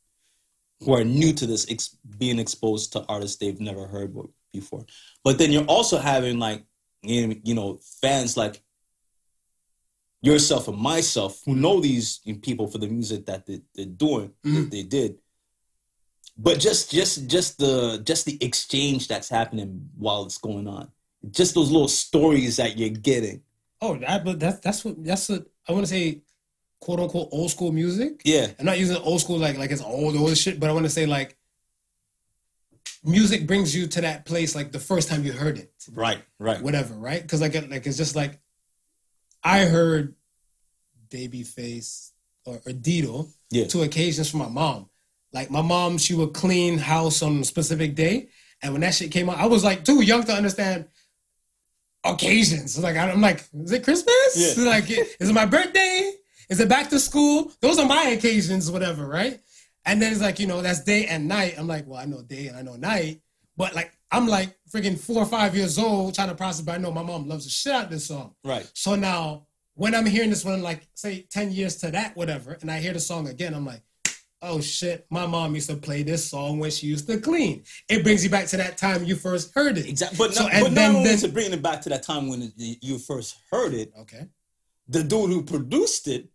who 0.81 0.93
are 0.93 1.03
new 1.03 1.33
to 1.33 1.45
this 1.45 1.65
ex, 1.69 1.97
being 2.17 2.39
exposed 2.39 2.93
to 2.93 3.05
artists 3.07 3.37
they've 3.37 3.59
never 3.59 3.87
heard 3.87 4.15
before. 4.53 4.85
But 5.23 5.37
then 5.37 5.51
you're 5.51 5.65
also 5.65 5.97
having 5.97 6.39
like 6.39 6.63
you 7.07 7.53
know, 7.53 7.79
fans 8.01 8.35
like 8.35 8.61
yourself 10.21 10.67
and 10.67 10.77
myself 10.77 11.41
who 11.45 11.55
know 11.55 11.79
these 11.79 12.19
people 12.41 12.67
for 12.67 12.79
the 12.79 12.87
music 12.87 13.27
that 13.27 13.45
they, 13.45 13.61
they're 13.75 13.85
doing 13.85 14.31
that 14.43 14.49
mm-hmm. 14.49 14.69
they 14.69 14.83
did. 14.83 15.17
But 16.37 16.59
just 16.59 16.91
just 16.91 17.27
just 17.29 17.59
the 17.59 18.01
just 18.03 18.25
the 18.25 18.37
exchange 18.43 19.07
that's 19.07 19.29
happening 19.29 19.89
while 19.97 20.25
it's 20.25 20.37
going 20.37 20.67
on. 20.67 20.91
Just 21.31 21.55
those 21.55 21.71
little 21.71 21.87
stories 21.87 22.57
that 22.57 22.77
you're 22.77 22.89
getting 22.89 23.41
Oh, 23.81 23.95
that 23.97 24.23
but 24.25 24.39
that's 24.39 24.59
that's 24.59 24.83
what 24.85 25.03
that's 25.03 25.29
what 25.29 25.45
I 25.67 25.73
want 25.73 25.85
to 25.85 25.89
say, 25.91 26.21
quote 26.79 26.99
unquote 26.99 27.29
old 27.31 27.51
school 27.51 27.71
music. 27.71 28.21
yeah 28.25 28.47
I'm 28.59 28.65
not 28.65 28.79
using 28.79 28.97
old 28.97 29.21
school 29.21 29.37
like 29.37 29.57
like 29.57 29.71
it's 29.71 29.81
old 29.81 30.15
old 30.15 30.37
shit, 30.37 30.59
but 30.59 30.69
I 30.69 30.73
want 30.73 30.85
to 30.85 30.89
say 30.91 31.05
like 31.05 31.37
music 33.03 33.45
brings 33.45 33.75
you 33.75 33.87
to 33.87 34.01
that 34.01 34.25
place 34.25 34.55
like 34.55 34.71
the 34.71 34.79
first 34.79 35.09
time 35.09 35.23
you 35.23 35.31
heard 35.31 35.57
it, 35.57 35.71
right 35.93 36.23
right 36.39 36.61
whatever, 36.61 36.93
right? 36.95 37.21
Because 37.21 37.41
like 37.41 37.53
like 37.69 37.85
it's 37.85 37.97
just 37.97 38.15
like 38.15 38.39
I 39.43 39.65
heard 39.65 40.15
Babyface 41.09 42.11
or, 42.45 42.61
or 42.65 42.71
Dido 42.71 43.27
Yeah. 43.51 43.65
two 43.67 43.83
occasions 43.83 44.29
from 44.29 44.39
my 44.39 44.49
mom. 44.49 44.89
Like 45.33 45.51
my 45.51 45.61
mom, 45.61 45.97
she 45.97 46.13
would 46.15 46.33
clean 46.33 46.77
house 46.77 47.21
on 47.21 47.39
a 47.39 47.43
specific 47.43 47.93
day, 47.95 48.29
and 48.61 48.71
when 48.73 48.81
that 48.81 48.93
shit 48.95 49.11
came 49.11 49.29
out, 49.29 49.37
I 49.37 49.45
was 49.47 49.63
like 49.63 49.83
too 49.83 50.01
young 50.01 50.23
to 50.23 50.33
understand 50.33 50.85
occasions. 52.05 52.77
Like 52.79 52.95
I'm 52.95 53.21
like, 53.21 53.43
is 53.53 53.71
it 53.71 53.83
Christmas? 53.83 54.57
Yeah. 54.57 54.63
Like, 54.65 54.89
is 54.89 55.29
it 55.29 55.33
my 55.33 55.45
birthday? 55.45 56.13
Is 56.49 56.59
it 56.59 56.69
back 56.69 56.89
to 56.89 56.99
school? 56.99 57.51
Those 57.61 57.79
are 57.79 57.87
my 57.87 58.03
occasions, 58.09 58.69
whatever, 58.69 59.07
right? 59.07 59.39
And 59.85 60.01
then 60.01 60.11
it's 60.11 60.21
like, 60.21 60.39
you 60.39 60.47
know, 60.47 60.61
that's 60.61 60.83
day 60.83 61.05
and 61.05 61.27
night. 61.27 61.55
I'm 61.57 61.67
like, 61.67 61.87
well, 61.87 61.99
I 61.99 62.05
know 62.05 62.21
day 62.21 62.47
and 62.47 62.57
I 62.57 62.61
know 62.61 62.75
night, 62.75 63.21
but 63.57 63.75
like, 63.75 63.91
I'm 64.11 64.27
like 64.27 64.55
freaking 64.71 64.97
four 64.97 65.17
or 65.17 65.25
five 65.25 65.55
years 65.55 65.77
old 65.77 66.15
trying 66.15 66.29
to 66.29 66.35
process, 66.35 66.61
but 66.61 66.73
I 66.73 66.77
know 66.77 66.91
my 66.91 67.03
mom 67.03 67.27
loves 67.27 67.45
the 67.45 67.49
shit 67.51 67.73
out 67.73 67.89
this 67.89 68.07
song. 68.07 68.33
right 68.43 68.69
So 68.73 68.95
now, 68.95 69.47
when 69.73 69.93
I'm 69.93 70.05
hearing 70.05 70.29
this 70.29 70.45
one, 70.45 70.61
like 70.63 70.87
say 70.95 71.27
10 71.29 71.51
years 71.51 71.75
to 71.77 71.91
that, 71.91 72.15
whatever, 72.15 72.57
and 72.61 72.71
I 72.71 72.79
hear 72.79 72.93
the 72.93 72.99
song 72.99 73.27
again, 73.27 73.53
I'm 73.53 73.65
like, 73.65 73.81
oh 74.47 74.61
shit, 74.61 75.05
my 75.09 75.25
mom 75.25 75.55
used 75.55 75.69
to 75.69 75.75
play 75.75 76.03
this 76.03 76.29
song 76.29 76.59
when 76.59 76.71
she 76.71 76.87
used 76.87 77.07
to 77.07 77.19
clean. 77.19 77.63
It 77.89 78.03
brings 78.03 78.23
you 78.23 78.29
back 78.29 78.47
to 78.47 78.57
that 78.57 78.77
time 78.77 79.03
you 79.03 79.15
first 79.15 79.53
heard 79.53 79.77
it. 79.77 79.87
exactly 79.87 80.17
but, 80.17 80.33
So, 80.33 80.43
not, 80.43 80.53
and 80.53 80.63
but 80.65 80.75
then- 80.75 80.91
not 80.93 80.97
only 80.99 81.09
then- 81.09 81.19
to 81.19 81.27
bring 81.29 81.51
it 81.53 81.61
back 81.61 81.81
to 81.81 81.89
that 81.89 82.03
time 82.03 82.27
when 82.29 82.51
you 82.57 82.97
first 82.99 83.35
heard 83.51 83.73
it 83.73 83.91
Okay. 84.01 84.27
the 84.87 85.03
dude 85.03 85.29
who 85.31 85.41
produced 85.43 86.07
it 86.07 86.29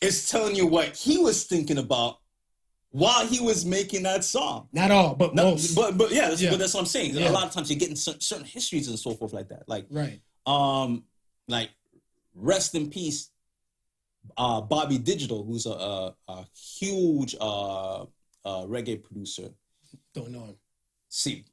is 0.00 0.28
telling 0.28 0.54
you 0.56 0.66
what 0.66 0.96
he 0.96 1.18
was 1.18 1.44
thinking 1.44 1.78
about 1.78 2.18
while 2.90 3.26
he 3.26 3.40
was 3.40 3.64
making 3.64 4.02
that 4.02 4.22
song 4.24 4.68
Not 4.72 4.90
all, 4.90 5.14
but 5.14 5.34
no, 5.34 5.52
most. 5.52 5.74
but 5.74 5.96
but 5.96 6.10
yeah, 6.12 6.28
that's, 6.28 6.42
Yeah. 6.42 6.50
but 6.50 6.58
that's 6.58 6.74
what 6.74 6.80
I'm 6.80 6.86
saying. 6.86 7.14
Yeah. 7.14 7.30
A 7.30 7.32
lot 7.32 7.46
of 7.46 7.52
times 7.52 7.70
you're 7.70 7.78
getting 7.78 7.96
certain, 7.96 8.20
certain 8.20 8.44
histories 8.44 8.88
and 8.88 8.98
so 8.98 9.14
forth 9.14 9.32
like 9.32 9.48
that. 9.48 9.62
Like 9.68 9.86
right. 9.90 10.20
um 10.46 11.04
like 11.48 11.70
rest 12.34 12.74
in 12.74 12.90
peace 12.90 13.30
uh 14.36 14.60
bobby 14.60 14.98
digital 14.98 15.44
who's 15.44 15.66
a, 15.66 15.70
a, 15.70 16.14
a 16.28 16.46
huge 16.54 17.34
uh, 17.40 18.02
uh 18.02 18.06
reggae 18.66 19.02
producer 19.02 19.48
Don't 20.14 20.30
know 20.30 20.44
him. 20.44 20.56
see 21.08 21.44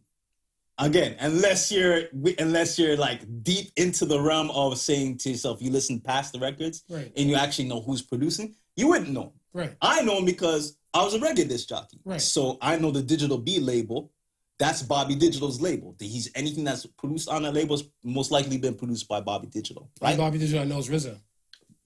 again 0.77 1.15
unless 1.19 1.71
you're 1.71 2.03
unless 2.39 2.79
you're 2.79 2.95
like 2.97 3.21
deep 3.43 3.71
into 3.75 4.05
the 4.05 4.19
realm 4.19 4.49
of 4.51 4.77
saying 4.77 5.17
to 5.17 5.29
yourself 5.31 5.61
you 5.61 5.71
listen 5.71 5.99
past 5.99 6.33
the 6.33 6.39
records 6.39 6.83
Right. 6.89 7.11
and 7.17 7.29
you 7.29 7.35
actually 7.35 7.67
know 7.67 7.81
who's 7.81 8.01
producing 8.01 8.55
you 8.75 8.87
wouldn't 8.87 9.09
know 9.11 9.33
Right. 9.51 9.75
I 9.81 10.03
know 10.03 10.19
him 10.19 10.25
because 10.25 10.77
I 10.93 11.03
was 11.03 11.15
a 11.15 11.19
reggae 11.19 11.47
disc 11.49 11.67
jockey. 11.69 11.99
Right. 12.05 12.21
So 12.21 12.59
I 12.61 12.77
know 12.77 12.91
the 12.91 13.01
Digital 13.01 13.39
B 13.39 13.59
label. 13.59 14.11
That's 14.59 14.83
Bobby 14.83 15.15
Digital's 15.15 15.59
label. 15.59 15.95
He's 15.99 16.29
anything 16.35 16.63
that's 16.63 16.85
produced 16.85 17.29
on 17.29 17.41
that 17.41 17.55
label 17.55 17.75
has 17.75 17.87
most 18.03 18.29
likely 18.29 18.59
been 18.59 18.75
produced 18.75 19.07
by 19.07 19.21
Bobby 19.21 19.47
Digital. 19.47 19.89
Right. 19.99 20.09
Right. 20.09 20.17
Bobby 20.19 20.37
Digital 20.37 20.65
knows 20.67 20.87
RZA. 20.87 21.17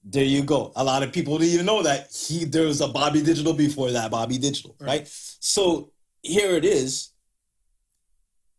There 0.04 0.24
you 0.24 0.42
go. 0.42 0.72
A 0.76 0.84
lot 0.84 1.02
of 1.02 1.12
people 1.12 1.38
didn't 1.38 1.54
even 1.54 1.66
know 1.66 1.82
that 1.82 2.12
he 2.12 2.44
there 2.44 2.66
was 2.66 2.80
a 2.82 2.88
Bobby 2.88 3.22
Digital 3.22 3.54
before 3.54 3.90
that 3.90 4.10
Bobby 4.10 4.36
Digital, 4.36 4.76
Right. 4.78 4.88
right? 4.88 5.08
So 5.40 5.92
here 6.22 6.56
it 6.56 6.64
is. 6.64 7.10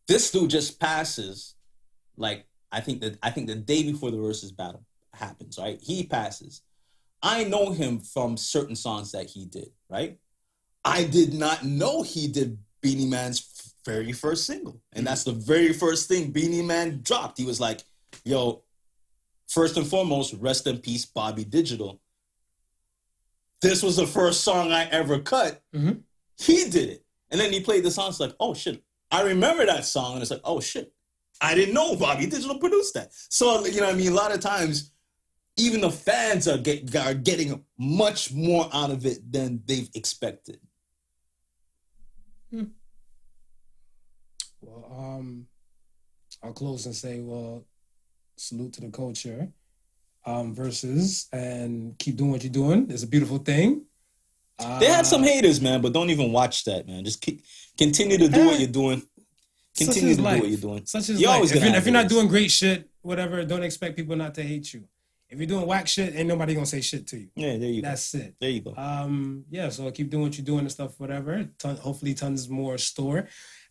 This 0.07 0.31
dude 0.31 0.49
just 0.49 0.79
passes, 0.79 1.55
like 2.17 2.45
I 2.71 2.81
think 2.81 3.01
that 3.01 3.17
I 3.21 3.29
think 3.29 3.47
the 3.47 3.55
day 3.55 3.83
before 3.83 4.11
the 4.11 4.17
Verzuz 4.17 4.55
battle 4.55 4.83
happens, 5.13 5.57
right? 5.57 5.79
He 5.81 6.03
passes. 6.03 6.61
I 7.21 7.43
know 7.43 7.71
him 7.71 7.99
from 7.99 8.37
certain 8.37 8.75
songs 8.75 9.11
that 9.13 9.29
he 9.29 9.45
did, 9.45 9.69
right? 9.89 10.19
I 10.83 11.05
did 11.05 11.33
not 11.33 11.63
know 11.63 12.03
he 12.03 12.27
did 12.27 12.59
Beenie 12.81 13.07
Man's 13.07 13.73
very 13.85 14.11
first 14.11 14.45
single, 14.45 14.81
and 14.93 14.99
mm-hmm. 14.99 15.05
that's 15.05 15.23
the 15.23 15.31
very 15.31 15.73
first 15.73 16.07
thing 16.07 16.31
Beenie 16.31 16.61
Man 16.61 17.01
dropped. 17.01 17.37
He 17.37 17.45
was 17.45 17.59
like, 17.59 17.81
"Yo, 18.23 18.64
first 19.47 19.77
and 19.77 19.85
foremost, 19.87 20.33
rest 20.39 20.67
in 20.67 20.77
peace, 20.79 21.05
Bobby 21.05 21.43
Digital. 21.43 22.01
This 23.61 23.81
was 23.81 23.95
the 23.95 24.07
first 24.07 24.43
song 24.43 24.71
I 24.71 24.85
ever 24.89 25.19
cut. 25.19 25.61
Mhm. 25.73 26.03
He 26.37 26.69
did 26.69 26.89
it. 26.89 27.05
And 27.31 27.39
then 27.39 27.51
he 27.51 27.59
played 27.61 27.83
the 27.83 27.91
song. 27.91 28.09
It's 28.09 28.19
like, 28.19 28.35
oh 28.39 28.53
shit. 28.53 28.83
I 29.11 29.21
remember 29.23 29.65
that 29.65 29.85
song. 29.85 30.13
And 30.13 30.21
it's 30.21 30.31
like, 30.31 30.41
oh 30.43 30.59
shit. 30.59 30.91
I 31.41 31.55
didn't 31.55 31.73
know 31.73 31.95
Bobby 31.95 32.27
Digital 32.27 32.59
produced 32.59 32.93
that. 32.93 33.11
So, 33.29 33.65
you 33.65 33.79
know 33.81 33.87
what 33.87 33.95
I 33.95 33.97
mean? 33.97 34.11
A 34.11 34.15
lot 34.15 34.33
of 34.33 34.39
times, 34.39 34.91
even 35.57 35.81
the 35.81 35.89
fans 35.91 36.47
are, 36.47 36.57
get, 36.57 36.93
are 36.95 37.13
getting 37.13 37.63
much 37.77 38.31
more 38.33 38.69
out 38.73 38.91
of 38.91 39.05
it 39.05 39.31
than 39.31 39.61
they've 39.65 39.89
expected. 39.95 40.59
Well, 44.61 44.85
um, 44.91 45.47
I'll 46.43 46.53
close 46.53 46.85
and 46.85 46.95
say, 46.95 47.19
well, 47.19 47.63
salute 48.36 48.73
to 48.73 48.81
the 48.81 48.89
culture. 48.89 49.49
Um, 50.25 50.55
Verzuz 50.55 51.27
and 51.31 51.97
keep 51.99 52.15
doing 52.15 52.31
what 52.31 52.43
you're 52.43 52.51
doing. 52.51 52.88
It's 52.89 53.03
a 53.03 53.07
beautiful 53.07 53.38
thing. 53.38 53.86
Uh, 54.57 54.79
They 54.79 54.88
had 54.88 55.05
some 55.05 55.21
haters, 55.21 55.61
man, 55.61 55.81
but 55.81 55.93
don't 55.93 56.09
even 56.09 56.31
watch 56.31 56.63
that, 56.63 56.88
man. 56.88 57.05
Just 57.05 57.21
keep, 57.21 57.43
continue 57.77 58.17
to 58.17 58.27
do 58.27 58.45
what 58.47 58.59
you're 58.59 58.67
doing. 58.67 59.03
Continue 59.77 60.15
to 60.15 60.21
do 60.21 60.23
what 60.23 60.47
you're 60.47 60.57
doing. 60.57 60.86
Such 60.86 61.09
as 61.09 61.21
You're 61.21 61.27
life. 61.29 61.36
always 61.36 61.51
If 61.51 61.63
you're, 61.63 61.75
if 61.75 61.86
you're 61.86 61.93
not 61.93 62.07
doing 62.07 62.27
great 62.27 62.49
shit, 62.49 62.89
whatever, 63.01 63.43
don't 63.45 63.61
expect 63.63 63.95
people 63.97 64.15
not 64.15 64.33
to 64.36 64.41
hate 64.43 64.73
you. 64.73 64.86
If 65.29 65.38
you're 65.39 65.47
doing 65.47 65.67
whack 65.67 65.88
shit, 65.88 66.15
ain't 66.15 66.27
nobody 66.27 66.53
gonna 66.53 66.65
say 66.65 66.81
shit 66.81 67.05
to 67.07 67.17
you. 67.17 67.27
Yeah, 67.36 67.57
there 67.57 67.69
you 67.69 67.81
go. 67.81 67.89
That's 67.89 68.13
it. 68.15 68.36
There 68.39 68.49
you 68.49 68.61
go. 68.61 68.73
Um, 68.77 69.43
yeah, 69.49 69.69
so 69.69 69.89
keep 69.91 70.09
doing 70.09 70.23
what 70.23 70.38
you're 70.38 70.45
doing 70.45 70.59
and 70.61 70.71
stuff, 70.71 70.99
whatever. 70.99 71.49
Ton, 71.59 71.75
hopefully, 71.77 72.13
tons 72.13 72.47
more 72.47 72.77
store. 72.77 73.27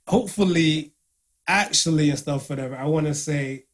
Hopefully, 0.06 0.92
actually, 1.46 2.10
and 2.10 2.18
stuff, 2.18 2.50
whatever. 2.50 2.76
I 2.76 2.84
want 2.86 3.06
to 3.06 3.14
say 3.14 3.64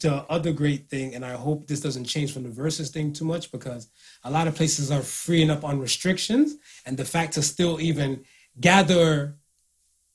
the 0.00 0.24
other 0.28 0.52
great 0.52 0.88
thing, 0.88 1.14
and 1.14 1.24
I 1.24 1.32
hope 1.32 1.66
this 1.66 1.80
doesn't 1.80 2.04
change 2.04 2.32
from 2.32 2.42
the 2.44 2.48
Verzuz 2.48 2.90
thing 2.90 3.12
too 3.12 3.24
much 3.24 3.50
because 3.52 3.88
a 4.24 4.30
lot 4.30 4.48
of 4.48 4.54
places 4.54 4.90
are 4.90 5.02
freeing 5.02 5.50
up 5.50 5.64
on 5.64 5.78
restrictions, 5.78 6.56
and 6.86 6.96
the 6.96 7.04
fact 7.04 7.34
to 7.34 7.42
still 7.42 7.80
even 7.80 8.24
gather 8.60 9.36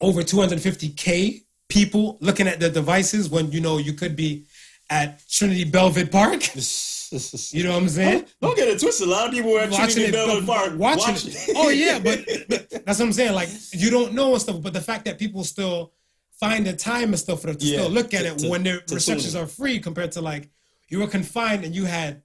over 0.02 0.22
250k 0.22 1.44
people 1.70 2.18
looking 2.22 2.48
at 2.48 2.60
the 2.60 2.70
devices 2.70 3.30
when 3.30 3.52
you 3.52 3.62
know 3.62 3.78
you 3.78 3.94
could 3.94 4.16
be 4.16 4.46
at 4.90 5.28
Trinity 5.30 5.66
Bellvid 5.66 6.12
Park. 6.12 6.50
You 7.52 7.64
know 7.64 7.74
what 7.74 7.84
I'm 7.84 7.90
saying? 7.90 8.26
Don't 8.42 8.58
get 8.58 8.68
it 8.68 8.80
twisted. 8.80 9.08
A 9.08 9.12
lot 9.12 9.28
of 9.28 9.34
people 9.34 9.52
were 9.52 9.60
at 9.60 9.72
Trinity 9.72 10.12
Belmont 10.12 10.48
Park 10.48 10.72
watching 10.80 11.14
watching. 11.14 11.32
it. 11.32 11.56
Oh 11.56 11.70
yeah, 11.70 12.00
but, 12.00 12.26
but 12.50 12.68
that's 12.72 12.98
what 12.98 13.02
I'm 13.02 13.14
saying. 13.14 13.34
Like 13.34 13.50
you 13.72 13.92
don't 13.92 14.14
know 14.14 14.34
and 14.34 14.42
stuff, 14.42 14.60
but 14.64 14.74
the 14.74 14.82
fact 14.82 15.06
that 15.06 15.20
people 15.20 15.44
still 15.44 15.94
find 16.40 16.66
the 16.66 16.74
time 16.74 17.10
and 17.10 17.20
stuff 17.20 17.42
for 17.42 17.48
them 17.48 17.58
to 17.58 17.66
Yeah, 17.66 17.80
still 17.80 17.90
look 17.92 18.14
at 18.14 18.22
to- 18.24 18.28
it 18.34 18.40
to- 18.40 18.50
when 18.50 18.64
their 18.64 18.82
receptions 18.92 19.36
are 19.36 19.48
free 19.48 19.80
compared 19.80 20.12
to 20.14 20.22
like 20.22 20.50
you 20.90 21.00
were 21.00 21.08
confined 21.08 21.64
and 21.64 21.74
you 21.76 21.86
had 21.86 22.22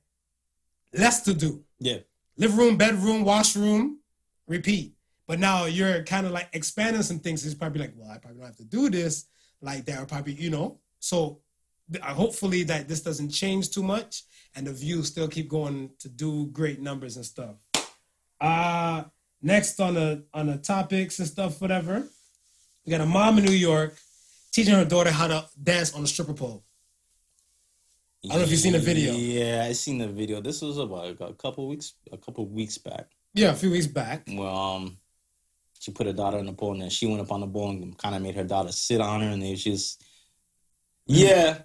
less 0.92 1.22
to 1.22 1.34
do. 1.34 1.64
yeah, 1.78 1.98
Living 2.36 2.56
room, 2.56 2.76
bedroom, 2.76 3.24
washroom, 3.24 3.98
repeat. 4.46 4.94
But 5.26 5.38
now 5.38 5.66
you're 5.66 6.02
kind 6.04 6.24
of 6.26 6.32
like 6.32 6.48
expanding 6.52 7.02
some 7.02 7.18
things. 7.20 7.44
It's 7.44 7.54
probably 7.54 7.80
like, 7.80 7.92
well, 7.96 8.10
I 8.10 8.18
probably 8.18 8.38
don't 8.38 8.46
have 8.46 8.56
to 8.56 8.64
do 8.64 8.88
this 8.88 9.26
like 9.60 9.84
that, 9.86 10.00
or 10.02 10.06
probably 10.06 10.34
you 10.34 10.50
know. 10.50 10.78
So 11.00 11.40
uh, 12.02 12.14
hopefully 12.14 12.62
that 12.64 12.88
this 12.88 13.02
doesn't 13.02 13.30
change 13.30 13.70
too 13.70 13.82
much, 13.82 14.22
and 14.54 14.66
the 14.66 14.72
views 14.72 15.08
still 15.08 15.28
keep 15.28 15.48
going 15.48 15.90
to 15.98 16.08
do 16.08 16.46
great 16.46 16.80
numbers 16.80 17.16
and 17.16 17.24
stuff. 17.26 17.56
Uh 18.40 19.04
next 19.42 19.78
on 19.80 19.94
the 19.94 20.24
on 20.32 20.46
the 20.46 20.56
topics 20.58 21.18
and 21.18 21.28
stuff, 21.28 21.60
whatever. 21.60 22.08
We 22.88 22.92
got 22.92 23.02
a 23.02 23.06
mom 23.06 23.36
in 23.36 23.44
New 23.44 23.52
York 23.52 23.94
teaching 24.50 24.72
her 24.72 24.82
daughter 24.82 25.10
how 25.10 25.26
to 25.26 25.44
dance 25.62 25.94
on 25.94 26.02
a 26.04 26.06
stripper 26.06 26.32
pole. 26.32 26.64
I 28.24 28.28
don't 28.28 28.38
know 28.38 28.44
if 28.44 28.50
you've 28.50 28.60
seen 28.60 28.72
the 28.72 28.78
video. 28.78 29.12
Yeah, 29.12 29.66
I 29.68 29.72
seen 29.74 29.98
the 29.98 30.08
video. 30.08 30.40
This 30.40 30.62
was 30.62 30.78
about 30.78 31.20
a 31.20 31.34
couple 31.34 31.68
weeks, 31.68 31.92
a 32.10 32.16
couple 32.16 32.46
weeks 32.46 32.78
back. 32.78 33.10
Yeah, 33.34 33.50
a 33.50 33.54
few 33.54 33.70
weeks 33.70 33.86
back. 33.86 34.26
Well, 34.26 34.56
um, 34.56 34.96
she 35.78 35.90
put 35.90 36.06
her 36.06 36.14
daughter 36.14 36.38
on 36.38 36.46
the 36.46 36.54
pole, 36.54 36.72
and 36.72 36.80
then 36.80 36.88
she 36.88 37.04
went 37.06 37.20
up 37.20 37.30
on 37.30 37.40
the 37.40 37.46
pole 37.46 37.68
and 37.68 37.98
kind 37.98 38.14
of 38.14 38.22
made 38.22 38.36
her 38.36 38.44
daughter 38.44 38.72
sit 38.72 39.02
on 39.02 39.20
her, 39.20 39.28
and 39.28 39.42
they 39.42 39.54
just, 39.54 40.02
yeah, 41.04 41.58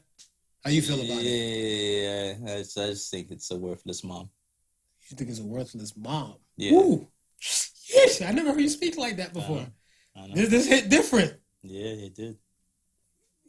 How 0.61 0.71
you 0.71 0.81
feel 0.81 0.95
about 0.95 1.21
it? 1.21 2.37
yeah. 2.43 2.53
I 2.53 2.57
just, 2.57 2.77
I 2.77 2.87
just 2.87 3.09
think 3.09 3.31
it's 3.31 3.49
a 3.49 3.55
worthless 3.55 4.03
mom. 4.03 4.29
You 5.09 5.15
think 5.15 5.29
it's 5.29 5.39
a 5.39 5.45
worthless 5.45 5.95
mom? 5.95 6.35
Yeah. 6.57 6.73
Ooh. 6.73 7.07
Yeesh, 7.41 8.27
I 8.27 8.31
never 8.33 8.51
heard 8.51 8.59
you 8.59 8.67
speak 8.67 8.97
like 8.97 9.15
that 9.15 9.31
before. 9.31 9.55
Know. 9.61 9.67
This, 10.33 10.49
this 10.49 10.67
hit 10.67 10.89
different. 10.89 11.33
Yeah, 11.61 12.05
it 12.05 12.15
did. 12.15 12.37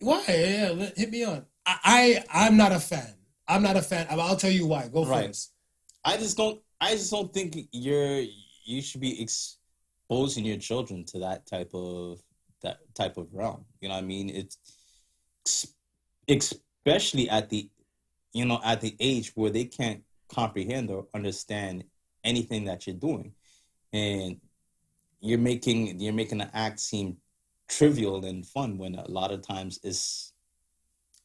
Why? 0.00 0.24
Yeah, 0.28 0.72
let- 0.74 0.96
hit 0.98 1.10
me 1.10 1.24
on. 1.24 1.46
I, 1.66 2.22
I 2.30 2.46
I'm 2.46 2.56
not 2.56 2.72
a 2.72 2.80
fan. 2.80 3.14
I'm 3.48 3.62
not 3.62 3.76
a 3.76 3.82
fan. 3.82 4.06
I'll 4.10 4.36
tell 4.36 4.50
you 4.50 4.66
why. 4.66 4.88
Go 4.88 5.04
Right. 5.04 5.26
first. 5.26 5.52
I 6.04 6.16
just 6.16 6.36
don't. 6.36 6.60
I 6.80 6.92
just 6.92 7.10
don't 7.10 7.32
think 7.32 7.56
you're. 7.72 8.22
You 8.66 8.80
should 8.82 9.00
be 9.00 9.20
exposing 9.22 10.44
your 10.44 10.56
children 10.58 11.04
to 11.06 11.18
that 11.20 11.46
type 11.46 11.70
of 11.74 12.20
that 12.62 12.78
type 12.94 13.16
of 13.16 13.28
realm. 13.32 13.64
You 13.80 13.88
know 13.88 13.94
what 13.94 14.04
I 14.04 14.06
mean? 14.06 14.30
It's 14.30 14.58
especially 16.28 17.28
at 17.28 17.50
the, 17.50 17.68
you 18.32 18.44
know, 18.44 18.60
at 18.64 18.80
the 18.80 18.96
age 19.00 19.32
where 19.34 19.50
they 19.50 19.64
can't 19.64 20.02
comprehend 20.28 20.90
or 20.90 21.06
understand 21.14 21.84
anything 22.24 22.64
that 22.64 22.86
you're 22.86 22.96
doing, 22.96 23.32
and 23.92 24.40
you're 25.24 25.38
making 25.38 25.98
you're 26.00 26.12
making 26.12 26.38
the 26.38 26.50
act 26.56 26.78
seem 26.80 27.16
trivial 27.68 28.24
and 28.24 28.46
fun 28.46 28.76
when 28.78 28.94
a 28.94 29.08
lot 29.10 29.30
of 29.32 29.40
times 29.46 29.78
it's 29.82 30.32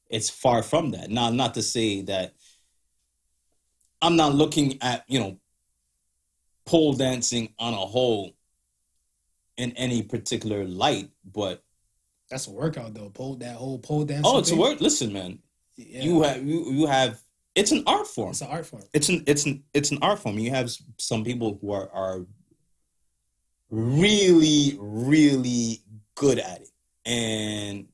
it's 0.10 0.30
far 0.30 0.64
from 0.64 0.92
that. 0.92 1.10
Now, 1.10 1.30
not 1.30 1.54
to 1.56 1.62
say 1.62 2.02
that 2.04 2.34
I'm 4.02 4.16
not 4.16 4.34
looking 4.34 4.78
at, 4.82 5.04
you 5.08 5.20
know, 5.20 5.38
pole 6.66 6.94
dancing 6.94 7.54
on 7.60 7.74
a 7.74 7.78
whole 7.78 8.32
in 9.58 9.72
any 9.74 10.02
particular 10.02 10.64
light, 10.66 11.10
but 11.26 11.62
That's 12.30 12.48
a 12.48 12.52
workout 12.52 12.94
though. 12.94 13.10
Pole 13.10 13.36
that 13.38 13.56
whole 13.58 13.80
pole 13.80 14.06
dance. 14.06 14.26
oh, 14.26 14.40
it's 14.40 14.52
a 14.52 14.56
word. 14.56 14.80
Listen, 14.82 15.12
man, 15.14 15.40
Yeah. 15.76 16.04
you 16.04 16.22
have 16.24 16.46
you, 16.46 16.72
you 16.72 16.86
have 16.88 17.20
it's 17.56 17.72
an 17.72 17.84
art 17.86 18.08
form. 18.08 18.30
It's 18.30 18.42
an 18.42 18.48
art 18.48 18.66
form. 18.66 18.84
It's 18.94 19.10
an 19.10 19.24
it's 19.28 19.46
an 19.46 19.64
it's 19.74 19.92
an 19.92 20.00
art 20.02 20.20
form. 20.20 20.40
You 20.40 20.52
have 20.52 20.72
some 20.98 21.24
people 21.26 21.58
who 21.62 21.72
are 21.72 21.90
are 21.92 22.26
really 23.70 24.76
really 24.80 25.82
good 26.16 26.40
at 26.40 26.62
it, 26.62 26.70
and 27.06 27.88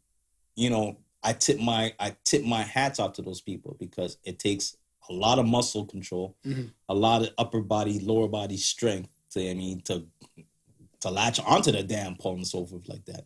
you 0.55 0.69
know 0.69 0.97
I 1.23 1.34
tip 1.34 1.59
my 1.59 1.93
I 1.99 2.15
tip 2.23 2.43
my 2.43 2.61
hats 2.61 2.99
off 2.99 3.13
to 3.13 3.21
those 3.21 3.41
people 3.41 3.76
because 3.80 4.17
it 4.23 4.39
takes 4.39 4.78
a 5.09 5.13
lot 5.13 5.38
of 5.39 5.45
muscle 5.45 5.86
control, 5.86 6.36
Mhm. 6.45 6.71
a 6.89 6.93
lot 6.95 7.21
of 7.21 7.30
upper 7.38 7.61
body 7.61 7.99
lower 7.99 8.28
body 8.28 8.57
strength 8.57 9.11
to 9.32 9.49
I 9.49 9.53
mean 9.53 9.82
to 9.82 10.05
to 11.01 11.09
latch 11.11 11.39
onto 11.39 11.71
the 11.71 11.84
damn 11.84 12.15
pole 12.15 12.36
and 12.36 12.47
so 12.47 12.65
forth 12.65 12.88
like 12.89 13.05
that. 13.05 13.26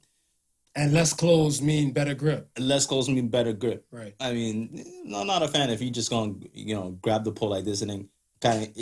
And 0.75 0.93
less 0.93 1.13
clothes 1.13 1.61
mean 1.61 1.91
better 1.93 2.13
grip. 2.13 2.49
Less 2.57 2.85
clothes 2.85 3.09
mean 3.09 3.27
better 3.29 3.53
grip. 3.53 3.85
Right. 3.91 4.15
I 4.19 4.33
mean, 4.33 4.83
I'm 5.15 5.27
not 5.27 5.43
a 5.43 5.47
fan 5.47 5.69
if 5.69 5.81
you 5.81 5.89
just 5.89 6.09
gonna 6.09 6.35
you 6.53 6.75
know 6.75 6.91
grab 7.01 7.23
the 7.23 7.31
pole 7.31 7.49
like 7.49 7.65
this 7.65 7.81
and 7.81 7.89
then 7.91 8.09
kind 8.41 8.63
of 8.63 8.77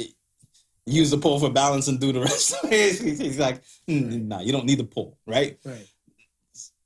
use 0.88 1.12
the 1.12 1.18
pole 1.18 1.40
for 1.40 1.52
balance 1.52 1.88
and 1.88 2.00
do 2.00 2.12
the 2.12 2.20
rest. 2.22 2.56
Of 2.64 2.72
it. 2.72 3.00
He's 3.00 3.38
like, 3.38 3.62
mm, 3.88 4.26
nah, 4.26 4.40
you 4.40 4.52
don't 4.52 4.66
need 4.66 4.80
the 4.80 4.86
pole, 4.86 5.20
right? 5.28 5.60
Right. 5.64 5.88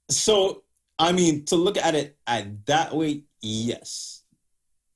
So, 0.10 0.64
I 1.00 1.12
mean, 1.12 1.46
to 1.46 1.56
look 1.56 1.78
at 1.78 1.96
it 1.96 2.18
at 2.28 2.66
that 2.66 2.94
way, 2.94 3.24
yes, 3.42 4.24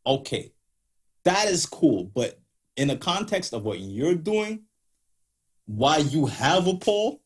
okay, 0.06 0.51
that 1.24 1.47
is 1.47 1.66
cool. 1.66 2.12
But 2.14 2.39
in 2.76 2.89
the 2.89 2.97
context 2.97 3.53
of 3.53 3.64
what 3.64 3.80
you're 3.80 4.16
doing, 4.16 4.64
why 5.66 5.97
you 5.97 6.26
have 6.26 6.68
a 6.68 6.76
pole, 6.76 7.22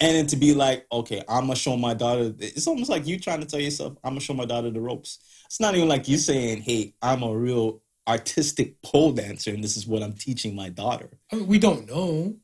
and 0.00 0.16
then 0.16 0.26
to 0.28 0.36
be 0.36 0.52
like, 0.52 0.86
okay, 0.90 1.22
I'm 1.28 1.42
gonna 1.42 1.54
show 1.54 1.76
my 1.76 1.94
daughter. 1.94 2.34
It's 2.38 2.66
almost 2.66 2.90
like 2.90 3.06
you 3.06 3.18
trying 3.20 3.40
to 3.40 3.46
tell 3.46 3.60
yourself, 3.60 3.96
I'm 4.02 4.12
gonna 4.12 4.20
show 4.20 4.34
my 4.34 4.46
daughter 4.46 4.70
the 4.70 4.80
ropes. 4.80 5.18
It's 5.46 5.60
not 5.60 5.74
even 5.74 5.88
like 5.88 6.08
you 6.08 6.16
saying, 6.16 6.62
hey, 6.62 6.94
I'm 7.02 7.22
a 7.22 7.32
real 7.32 7.82
artistic 8.06 8.80
pole 8.82 9.12
dancer, 9.12 9.50
and 9.52 9.62
this 9.62 9.76
is 9.76 9.86
what 9.86 10.02
I'm 10.02 10.12
teaching 10.14 10.54
my 10.54 10.68
daughter. 10.68 11.10
I 11.32 11.36
mean, 11.36 11.46
we 11.46 11.58
don't 11.58 11.86
know. 11.88 12.36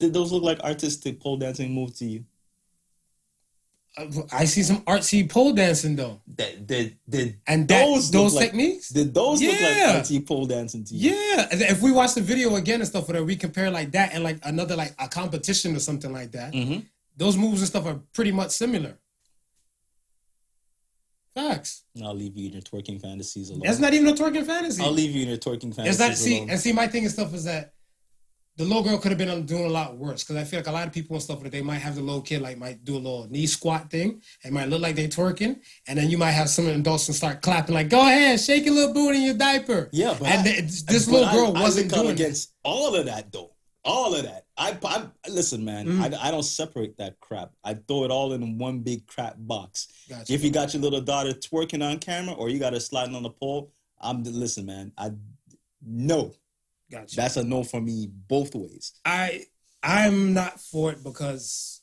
Did 0.00 0.12
those 0.12 0.32
look 0.32 0.42
like 0.42 0.60
artistic 0.60 1.20
pole 1.20 1.36
dancing 1.36 1.72
moves 1.72 1.98
to 1.98 2.04
you? 2.06 2.24
I 4.32 4.44
see 4.44 4.64
some 4.64 4.80
artsy 4.82 5.30
pole 5.30 5.52
dancing 5.52 5.94
though, 5.94 6.20
That 6.36 6.66
did 6.66 6.98
did 7.08 7.38
and 7.46 7.68
that, 7.68 7.84
those 7.84 8.10
those, 8.10 8.34
like- 8.34 8.46
techniques. 8.50 8.88
did 8.88 9.14
those 9.14 9.40
look 9.40 9.52
like 9.52 9.76
artsy 10.02 10.26
pole 10.26 10.46
dancing 10.46 10.82
to 10.84 10.94
you? 10.96 11.10
Yeah, 11.12 11.46
if 11.52 11.80
we 11.80 11.92
watch 11.92 12.14
the 12.14 12.20
video 12.20 12.56
again 12.56 12.80
and 12.80 12.88
stuff, 12.88 13.06
whatever, 13.06 13.24
we 13.24 13.36
compare 13.36 13.70
like 13.70 13.92
that 13.92 14.12
and 14.12 14.24
like 14.24 14.38
another 14.42 14.74
like 14.74 14.94
a 14.98 15.06
competition 15.06 15.76
or 15.76 15.78
something 15.78 16.12
like 16.12 16.32
that. 16.32 16.52
Mm-hmm. 16.52 16.80
Those 17.16 17.36
moves 17.36 17.60
and 17.60 17.68
stuff 17.68 17.86
are 17.86 18.00
pretty 18.12 18.32
much 18.32 18.50
similar. 18.50 18.98
Facts. 21.34 21.84
And 21.96 22.04
I'll 22.06 22.14
leave 22.14 22.36
you 22.36 22.46
in 22.46 22.52
your 22.52 22.62
twerking 22.62 23.00
fantasies 23.00 23.50
alone. 23.50 23.62
That's 23.64 23.78
not 23.80 23.92
even 23.94 24.08
a 24.08 24.12
twerking 24.12 24.46
fantasy. 24.46 24.82
I'll 24.82 24.92
leave 24.92 25.10
you 25.10 25.22
in 25.22 25.28
your 25.28 25.38
twerking 25.38 25.68
It's 25.68 25.76
fantasies 25.76 25.98
not 26.00 26.16
see 26.16 26.36
alone. 26.38 26.50
and 26.50 26.60
see 26.60 26.72
my 26.72 26.86
thing 26.86 27.02
and 27.04 27.12
stuff 27.12 27.34
is 27.34 27.44
that 27.44 27.72
the 28.56 28.62
little 28.64 28.84
girl 28.84 28.98
could 28.98 29.10
have 29.10 29.18
been 29.18 29.44
doing 29.46 29.64
a 29.64 29.68
lot 29.68 29.96
worse 29.98 30.22
because 30.22 30.36
I 30.36 30.44
feel 30.44 30.60
like 30.60 30.68
a 30.68 30.70
lot 30.70 30.86
of 30.86 30.92
people 30.92 31.16
and 31.16 31.22
stuff 31.22 31.42
that 31.42 31.50
they 31.50 31.60
might 31.60 31.78
have 31.78 31.96
the 31.96 32.02
little 32.02 32.20
kid 32.22 32.40
like 32.40 32.56
might 32.56 32.84
do 32.84 32.94
a 32.94 32.98
little 33.02 33.26
knee 33.28 33.46
squat 33.48 33.90
thing 33.90 34.22
and 34.44 34.54
might 34.54 34.68
look 34.68 34.80
like 34.80 34.94
they're 34.94 35.08
twerking 35.08 35.56
and 35.88 35.98
then 35.98 36.08
you 36.08 36.16
might 36.18 36.30
have 36.30 36.48
some 36.48 36.68
adults 36.68 37.08
and 37.08 37.16
start 37.16 37.42
clapping 37.42 37.74
like 37.74 37.88
go 37.88 38.00
ahead 38.02 38.38
shake 38.38 38.64
your 38.64 38.74
little 38.74 38.94
booty 38.94 39.18
in 39.18 39.24
your 39.24 39.34
diaper 39.34 39.88
Yeah, 39.92 40.14
but 40.16 40.28
and 40.28 40.40
I- 40.48 40.52
th- 40.52 40.84
this 40.86 41.06
But 41.06 41.12
little 41.12 41.32
girl 41.32 41.56
I 41.56 41.62
wasn't 41.62 41.90
come 41.90 42.02
doing 42.04 42.14
against 42.14 42.52
all 42.62 42.94
of 42.94 43.06
that 43.06 43.32
though. 43.32 43.50
All 43.84 44.14
of 44.14 44.22
that. 44.22 44.46
I, 44.56 44.78
I 44.82 45.06
listen, 45.28 45.64
man. 45.64 45.86
Mm. 45.86 46.14
I, 46.14 46.28
I 46.28 46.30
don't 46.30 46.42
separate 46.42 46.96
that 46.98 47.20
crap. 47.20 47.52
I 47.62 47.74
throw 47.74 48.04
it 48.04 48.10
all 48.10 48.32
in 48.32 48.56
one 48.56 48.80
big 48.80 49.06
crap 49.06 49.34
box. 49.38 49.88
Gotcha. 50.08 50.32
If 50.32 50.42
you 50.42 50.50
got 50.50 50.72
your 50.72 50.82
little 50.82 51.00
daughter 51.00 51.32
twerking 51.32 51.86
on 51.86 51.98
camera 51.98 52.34
or 52.34 52.48
you 52.48 52.58
got 52.58 52.72
her 52.72 52.80
sliding 52.80 53.14
on 53.14 53.22
the 53.22 53.30
pole, 53.30 53.72
I'm 54.00 54.22
listen, 54.22 54.66
man. 54.66 54.92
I 54.96 55.10
no. 55.84 56.34
Gotcha. 56.90 57.16
That's 57.16 57.36
a 57.36 57.44
no 57.44 57.62
for 57.62 57.80
me 57.80 58.08
both 58.28 58.54
ways. 58.54 58.92
I 59.04 59.44
I'm 59.82 60.32
not 60.32 60.60
for 60.60 60.92
it 60.92 61.04
because 61.04 61.82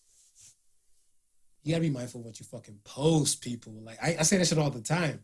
you 1.63 1.71
gotta 1.71 1.81
be 1.81 1.89
mindful 1.89 2.21
of 2.21 2.25
what 2.25 2.39
you 2.39 2.45
fucking 2.45 2.79
post, 2.83 3.41
people. 3.41 3.73
Like 3.83 3.99
I, 4.01 4.17
I 4.19 4.23
say 4.23 4.37
that 4.37 4.47
shit 4.47 4.57
all 4.57 4.71
the 4.71 4.81
time. 4.81 5.23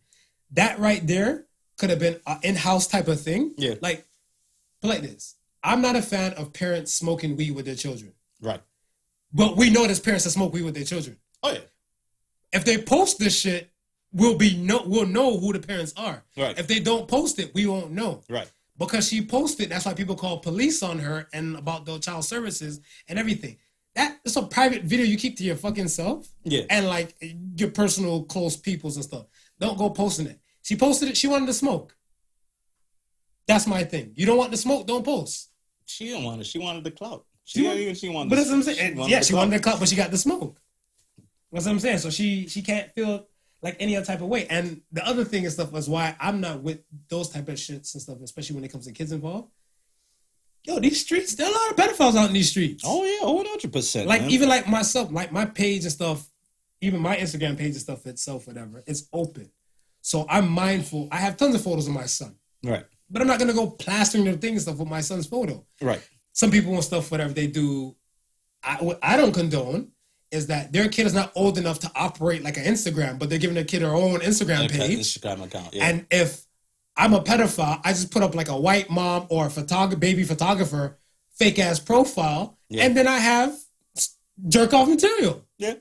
That 0.51 0.80
right 0.80 1.05
there 1.05 1.45
could 1.78 1.89
have 1.89 1.99
been 1.99 2.19
an 2.28 2.39
in-house 2.43 2.88
type 2.88 3.07
of 3.07 3.19
thing. 3.19 3.53
Yeah. 3.57 3.75
Like, 3.82 4.05
but 4.82 4.89
like 4.89 5.01
this. 5.01 5.36
I'm 5.68 5.82
not 5.82 5.95
a 5.97 6.01
fan 6.01 6.34
of 6.34 6.53
parents 6.53 6.93
smoking 6.93 7.36
weed 7.36 7.51
with 7.51 7.65
their 7.65 7.76
children. 7.76 8.13
Right. 8.41 8.61
But 9.34 9.57
we 9.57 9.70
know 9.70 9.84
there's 9.86 9.99
parents 9.99 10.24
that 10.24 10.30
smoke 10.32 10.53
weed 10.53 10.63
with 10.63 10.76
their 10.76 10.86
children. 10.86 11.18
Oh 11.43 11.51
yeah. 11.51 11.59
If 12.53 12.63
they 12.63 12.78
post 12.78 13.20
this 13.20 13.38
shit, 13.38 13.70
we'll 14.13 14.38
be 14.38 14.55
no 14.55 14.84
we'll 14.86 15.05
know 15.05 15.38
who 15.38 15.51
the 15.51 15.59
parents 15.59 15.93
are. 15.97 16.24
Right. 16.38 16.57
If 16.57 16.68
they 16.68 16.80
don't 16.80 17.07
post 17.07 17.38
it, 17.39 17.53
we 17.53 17.65
won't 17.65 17.91
know 17.91 18.22
Right. 18.30 18.49
because 18.80 19.09
she 19.09 19.26
posted. 19.26 19.70
That's 19.70 19.86
why 19.86 19.93
people 19.93 20.15
call 20.15 20.39
police 20.39 20.82
on 20.82 20.99
her 20.99 21.28
and 21.34 21.57
about 21.57 21.86
the 21.86 21.99
child 21.99 22.24
services 22.24 22.80
and 23.09 23.20
everything. 23.20 23.57
That 23.95 24.20
it's 24.24 24.38
a 24.38 24.43
private 24.43 24.84
video 24.84 25.05
you 25.05 25.18
keep 25.18 25.36
to 25.38 25.43
your 25.43 25.57
fucking 25.57 25.89
self 25.89 26.30
Yeah. 26.45 26.63
and 26.70 26.88
like 26.88 27.15
your 27.57 27.72
personal 27.72 28.24
close 28.24 28.55
peoples 28.55 28.95
and 28.95 29.03
stuff. 29.03 29.26
Don't 29.59 29.78
go 29.78 29.89
posting 29.89 30.28
it. 30.28 30.39
She 30.61 30.78
posted 30.78 31.09
it. 31.09 31.18
She 31.18 31.28
wanted 31.28 31.47
to 31.47 31.53
smoke. 31.53 31.93
That's 33.47 33.68
my 33.68 33.84
thing. 33.84 34.13
You 34.15 34.26
don't 34.26 34.38
want 34.38 34.51
to 34.51 34.57
smoke, 34.57 34.88
don't 34.88 35.03
post. 35.05 35.49
She 35.88 36.05
didn't 36.05 36.23
want 36.25 36.41
it. 36.41 36.45
She 36.47 36.59
wanted 36.59 36.83
the 36.83 36.91
clout. 36.91 37.25
She 37.45 37.61
She, 37.61 37.81
even 37.81 37.95
she 37.95 38.09
wanted. 38.09 38.29
But 38.29 38.35
the- 38.35 38.41
that's 38.41 38.49
what 38.51 38.55
I'm 38.57 38.63
saying. 38.75 38.97
wanted 38.97 39.11
yeah, 39.11 39.21
she 39.21 39.31
clout. 39.33 39.39
wanted 39.39 39.57
the 39.57 39.63
club, 39.63 39.79
but 39.79 39.88
she 39.89 39.95
got 39.95 40.11
the 40.11 40.17
smoke. 40.17 40.59
That's 41.51 41.65
what 41.65 41.71
I'm 41.71 41.79
saying. 41.79 41.99
So 41.99 42.09
she 42.09 42.47
she 42.47 42.61
can't 42.61 42.91
feel 42.93 43.25
like 43.61 43.77
any 43.79 43.95
other 43.95 44.05
type 44.05 44.21
of 44.21 44.27
way. 44.27 44.45
And 44.47 44.81
the 44.91 45.05
other 45.07 45.23
thing 45.23 45.43
and 45.45 45.51
stuff 45.53 45.73
is 45.75 45.88
why 45.89 46.15
I'm 46.19 46.41
not 46.41 46.61
with 46.61 46.81
those 47.09 47.29
type 47.29 47.47
of 47.47 47.55
shits 47.55 47.93
and 47.93 48.01
stuff, 48.01 48.17
especially 48.21 48.55
when 48.55 48.65
it 48.65 48.71
comes 48.71 48.85
to 48.85 48.91
kids 48.91 49.11
involved. 49.13 49.49
Yo, 50.65 50.79
these 50.79 50.99
streets, 50.99 51.35
there 51.35 51.47
are 51.47 51.49
a 51.49 51.53
lot 51.55 51.71
of 51.71 51.77
pedophiles 51.77 52.15
out 52.17 52.27
in 52.27 52.33
these 52.33 52.49
streets. 52.49 52.83
Oh 52.85 53.05
yeah, 53.05 53.25
one 53.29 53.45
hundred 53.45 53.71
percent. 53.71 54.07
like 54.07 54.23
even 54.23 54.49
like 54.49 54.67
myself, 54.67 55.09
like 55.11 55.31
my 55.31 55.45
page 55.45 55.83
and 55.83 55.91
stuff, 55.91 56.27
even 56.81 56.99
my 56.99 57.15
Instagram 57.15 57.57
page 57.57 57.71
and 57.71 57.77
stuff 57.81 58.05
itself, 58.05 58.45
whatever, 58.47 58.83
it's 58.85 59.07
open. 59.13 59.49
So 60.01 60.25
I'm 60.29 60.49
mindful. 60.49 61.07
I 61.11 61.17
have 61.17 61.38
tons 61.38 61.55
of 61.55 61.61
photos 61.63 61.88
of 61.88 61.93
my 61.93 62.05
son, 62.05 62.35
right, 62.63 62.85
but 63.10 63.22
I'm 63.22 63.28
not 63.28 63.39
gonna 63.39 63.53
go 63.53 63.68
plastering 63.70 64.24
their 64.26 64.34
thing 64.36 64.53
and 64.53 64.62
stuff 64.62 64.78
with 64.78 64.88
my 64.88 65.01
son's 65.01 65.28
photo. 65.28 65.66
right, 65.82 66.01
Some 66.34 66.51
people 66.51 66.72
want 66.72 66.84
stuff, 66.84 67.10
whatever 67.12 67.34
they 67.34 67.47
do, 67.47 67.95
I, 68.64 68.76
what 68.84 68.99
I 69.01 69.18
don't 69.18 69.34
condone 69.34 69.91
is 70.32 70.47
that 70.47 70.74
their 70.74 70.89
kid 70.89 71.05
is 71.05 71.14
not 71.14 71.32
old 71.36 71.58
enough 71.58 71.80
to 71.80 71.91
operate 71.95 72.43
like 72.43 72.58
an 72.58 72.66
Instagram, 72.66 73.18
but 73.18 73.30
they're 73.30 73.39
giving 73.39 73.55
their 73.55 73.64
kid 73.64 73.82
their 73.82 73.95
own 73.95 74.20
Instagram 74.20 74.70
page. 74.70 74.99
Instagram 75.16 75.45
account. 75.45 75.74
Yeah. 75.74 75.88
And 75.88 76.05
if 76.12 76.45
I'm 76.97 77.14
a 77.14 77.22
pedophile, 77.22 77.80
I 77.86 77.93
just 77.93 78.12
put 78.12 78.24
up 78.24 78.36
like 78.36 78.49
a 78.49 78.60
white 78.60 78.89
mom 78.89 79.28
or 79.30 79.45
a 79.45 79.49
photog- 79.49 79.97
baby 79.99 80.24
photographer 80.24 80.97
fake 81.36 81.60
ass 81.60 81.80
profile, 81.80 82.58
Yeah. 82.70 82.84
and 82.86 82.97
then 82.97 83.08
I 83.08 83.20
have 83.20 83.55
jerk 84.47 84.74
off 84.74 84.88
material. 84.89 85.45
yeah. 85.58 85.76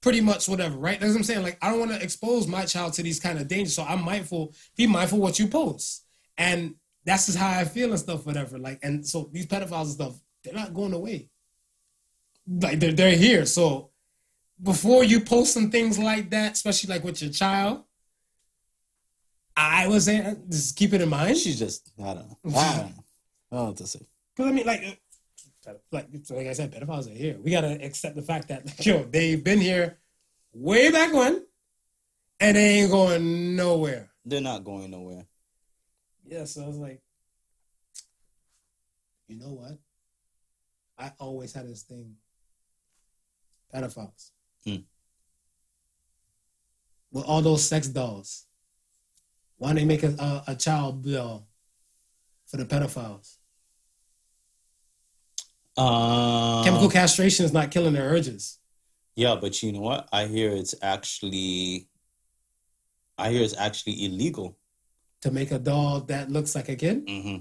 Pretty 0.00 0.20
much 0.20 0.48
whatever, 0.48 0.78
right? 0.78 1.00
That's 1.00 1.10
what 1.12 1.18
I'm 1.18 1.24
saying. 1.24 1.42
Like 1.42 1.58
I 1.60 1.70
don't 1.70 1.80
want 1.80 1.90
to 1.90 2.00
expose 2.00 2.46
my 2.46 2.64
child 2.66 2.92
to 2.94 3.02
these 3.02 3.18
kind 3.18 3.36
of 3.36 3.48
dangers, 3.48 3.74
so 3.74 3.82
I'm 3.82 4.04
mindful. 4.04 4.54
Be 4.76 4.86
mindful 4.86 5.18
what 5.18 5.40
you 5.40 5.48
post, 5.48 6.04
and 6.38 6.76
that's 7.04 7.26
just 7.26 7.36
how 7.36 7.50
I 7.50 7.64
feel 7.64 7.90
and 7.90 7.98
stuff, 7.98 8.24
whatever. 8.24 8.58
Like, 8.58 8.78
and 8.82 9.06
so 9.06 9.28
these 9.32 9.46
pedophiles 9.46 9.82
and 9.82 9.92
stuff, 9.92 10.20
they're 10.42 10.54
not 10.54 10.72
going 10.72 10.94
away. 10.94 11.28
Like 12.46 12.80
they're 12.80 12.92
they're 12.92 13.16
here. 13.16 13.44
So 13.44 13.90
before 14.62 15.04
you 15.04 15.20
post 15.20 15.52
some 15.52 15.70
things 15.70 15.98
like 15.98 16.30
that, 16.30 16.52
especially 16.52 16.94
like 16.94 17.04
with 17.04 17.20
your 17.20 17.30
child, 17.30 17.82
I 19.56 19.88
was 19.88 20.04
saying 20.06 20.44
just 20.48 20.76
keep 20.76 20.94
it 20.94 21.02
in 21.02 21.08
mind. 21.08 21.36
She's 21.36 21.58
just 21.58 21.92
I 22.00 22.14
don't 22.14 22.16
know. 22.16 22.58
I 22.58 22.76
don't 22.76 22.96
know. 22.96 23.04
I 23.50 23.56
don't 23.56 23.64
know 23.64 23.64
what 23.64 23.76
to 23.78 23.86
say. 23.86 24.06
Because 24.34 24.50
I 24.50 24.54
mean, 24.54 24.66
like, 24.66 25.00
uh, 25.66 25.72
like, 25.90 26.08
like 26.30 26.46
I 26.46 26.52
said, 26.52 26.72
pedophiles 26.72 27.10
are 27.10 27.16
here. 27.16 27.36
We 27.42 27.50
gotta 27.50 27.84
accept 27.84 28.16
the 28.16 28.22
fact 28.22 28.48
that, 28.48 28.64
like, 28.66 28.86
yo, 28.86 29.04
they've 29.04 29.42
been 29.42 29.60
here 29.60 29.98
way 30.52 30.90
back 30.90 31.12
when, 31.12 31.44
and 32.40 32.56
they 32.56 32.80
ain't 32.80 32.90
going 32.90 33.56
nowhere. 33.56 34.10
They're 34.24 34.40
not 34.40 34.64
going 34.64 34.90
nowhere. 34.90 35.26
Yeah, 36.30 36.44
so 36.44 36.62
I 36.62 36.66
was 36.66 36.76
like, 36.76 37.00
you 39.28 39.38
know 39.38 39.54
what? 39.54 39.78
I 40.98 41.12
always 41.18 41.54
had 41.54 41.66
this 41.66 41.82
thing. 41.82 42.16
Pedophiles. 43.74 44.30
Hmm. 44.64 44.76
With 47.10 47.24
all 47.24 47.40
those 47.40 47.66
sex 47.66 47.88
dolls. 47.88 48.44
Why 49.56 49.68
don't 49.68 49.76
they 49.76 49.84
make 49.86 50.02
a, 50.02 50.08
a, 50.18 50.44
a 50.48 50.54
child 50.54 51.02
bill 51.02 51.46
for 52.46 52.58
the 52.58 52.64
pedophiles? 52.64 53.36
Um, 55.78 56.64
Chemical 56.64 56.90
castration 56.90 57.46
is 57.46 57.52
not 57.54 57.70
killing 57.70 57.94
their 57.94 58.10
urges. 58.10 58.58
Yeah, 59.16 59.36
but 59.40 59.62
you 59.62 59.72
know 59.72 59.80
what? 59.80 60.08
I 60.12 60.26
hear 60.26 60.50
it's 60.50 60.74
actually, 60.82 61.88
I 63.16 63.30
hear 63.30 63.42
it's 63.42 63.56
actually 63.56 64.04
illegal. 64.04 64.58
To 65.22 65.30
make 65.30 65.50
a 65.50 65.58
doll 65.58 66.00
that 66.02 66.30
looks 66.30 66.54
like 66.54 66.68
a 66.68 66.76
kid? 66.76 67.04
hmm 67.08 67.36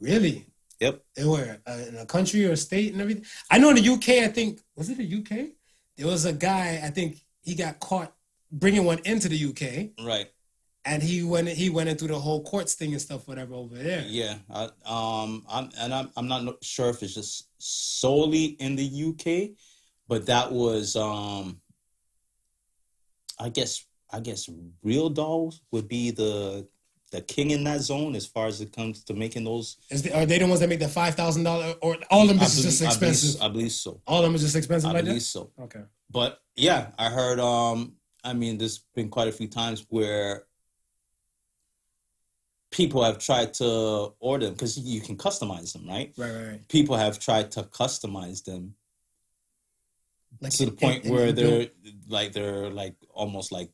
Really? 0.00 0.46
Yep. 0.80 1.04
They 1.14 1.24
were 1.24 1.58
Uh, 1.66 1.84
in 1.88 1.96
a 1.96 2.06
country 2.06 2.44
or 2.46 2.52
a 2.52 2.56
state 2.56 2.92
and 2.92 3.00
everything? 3.00 3.24
I 3.50 3.58
know 3.58 3.70
in 3.70 3.76
the 3.76 3.88
UK, 3.88 4.08
I 4.24 4.28
think, 4.28 4.60
was 4.76 4.90
it 4.90 4.98
the 4.98 5.14
UK? 5.18 5.50
There 5.96 6.06
was 6.08 6.24
a 6.24 6.32
guy, 6.32 6.80
I 6.82 6.90
think 6.90 7.18
he 7.42 7.54
got 7.54 7.78
caught 7.78 8.12
bringing 8.50 8.84
one 8.84 9.00
into 9.04 9.28
the 9.28 9.44
UK 9.50 9.90
Right. 10.04 10.28
and 10.84 11.02
he 11.02 11.22
went 11.22 11.48
he 11.48 11.70
went 11.70 11.88
into 11.88 12.06
the 12.08 12.18
whole 12.18 12.42
courts 12.42 12.74
thing 12.74 12.92
and 12.92 13.00
stuff, 13.00 13.28
whatever 13.28 13.54
over 13.54 13.76
there. 13.76 14.04
Yeah. 14.08 14.38
I, 14.50 14.64
um. 14.84 15.44
I'm 15.48 15.70
and 15.78 15.94
I'm 15.94 16.10
I'm 16.16 16.26
not 16.28 16.62
sure 16.64 16.88
if 16.90 17.02
it's 17.02 17.14
just 17.14 17.48
solely 17.58 18.44
in 18.64 18.74
the 18.76 18.88
UK, 19.08 19.56
but 20.08 20.26
that 20.26 20.50
was 20.52 20.96
um. 20.96 21.60
I 23.38 23.48
guess 23.48 23.84
I 24.10 24.20
guess 24.20 24.48
real 24.82 25.08
dolls 25.08 25.62
would 25.70 25.88
be 25.88 26.10
the 26.10 26.66
the 27.12 27.20
king 27.20 27.50
in 27.52 27.62
that 27.64 27.80
zone 27.82 28.16
as 28.16 28.26
far 28.26 28.46
as 28.46 28.60
it 28.60 28.72
comes 28.72 29.04
to 29.04 29.14
making 29.14 29.44
those. 29.44 29.76
The, 29.90 30.12
are 30.18 30.26
they 30.26 30.38
the 30.38 30.46
ones 30.46 30.60
that 30.60 30.68
make 30.68 30.80
the 30.80 30.88
five 30.88 31.14
thousand 31.14 31.44
dollar 31.44 31.74
or 31.80 31.96
all 32.10 32.22
of 32.22 32.28
them 32.28 32.38
is 32.40 32.60
just 32.62 32.80
believe- 32.80 32.90
I 32.90 32.98
believe- 32.98 33.12
expensive? 33.12 33.42
I 33.42 33.48
believe 33.48 33.72
so. 33.72 34.00
all 34.06 34.18
of 34.18 34.24
them 34.24 34.34
is 34.34 34.40
just 34.42 34.56
expensive 34.56 34.90
I 34.90 34.94
like 34.94 35.04
believe 35.04 35.20
that? 35.20 35.24
so. 35.26 35.52
Okay. 35.60 35.82
But 36.10 36.40
yeah, 36.56 36.88
I 36.98 37.08
heard 37.10 37.38
um 37.38 37.92
I 38.24 38.32
mean 38.32 38.58
there's 38.58 38.78
been 38.94 39.08
quite 39.10 39.28
a 39.28 39.32
few 39.32 39.46
times 39.48 39.86
where 39.90 40.44
people 42.70 43.04
have 43.04 43.18
tried 43.18 43.52
to 43.54 44.12
order 44.18 44.46
them 44.46 44.54
because 44.54 44.78
you 44.78 45.00
can 45.00 45.16
customize 45.16 45.72
them, 45.74 45.86
right? 45.86 46.12
Right, 46.16 46.30
right, 46.32 46.46
right. 46.48 46.68
People 46.68 46.96
have 46.96 47.18
tried 47.18 47.50
to 47.52 47.64
customize 47.64 48.42
them 48.44 48.74
Like 50.40 50.52
to 50.52 50.66
the 50.66 50.72
point 50.72 51.04
in- 51.04 51.12
where 51.12 51.26
in- 51.28 51.34
they're 51.34 51.66
like 52.08 52.32
they're 52.32 52.70
like 52.70 52.94
almost 53.12 53.52
like 53.52 53.70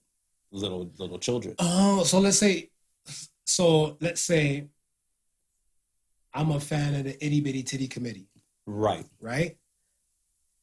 little 0.50 0.90
little 0.98 1.18
children. 1.18 1.54
Oh, 1.60 2.02
so 2.04 2.18
let's 2.18 2.38
say, 2.38 2.70
so 3.48 3.96
let's 4.00 4.20
say, 4.20 4.68
I'm 6.34 6.50
a 6.50 6.60
fan 6.60 6.94
of 6.94 7.04
the 7.04 7.24
itty 7.24 7.40
bitty 7.40 7.62
titty 7.62 7.88
committee, 7.88 8.28
Right. 8.66 9.06
right? 9.20 9.56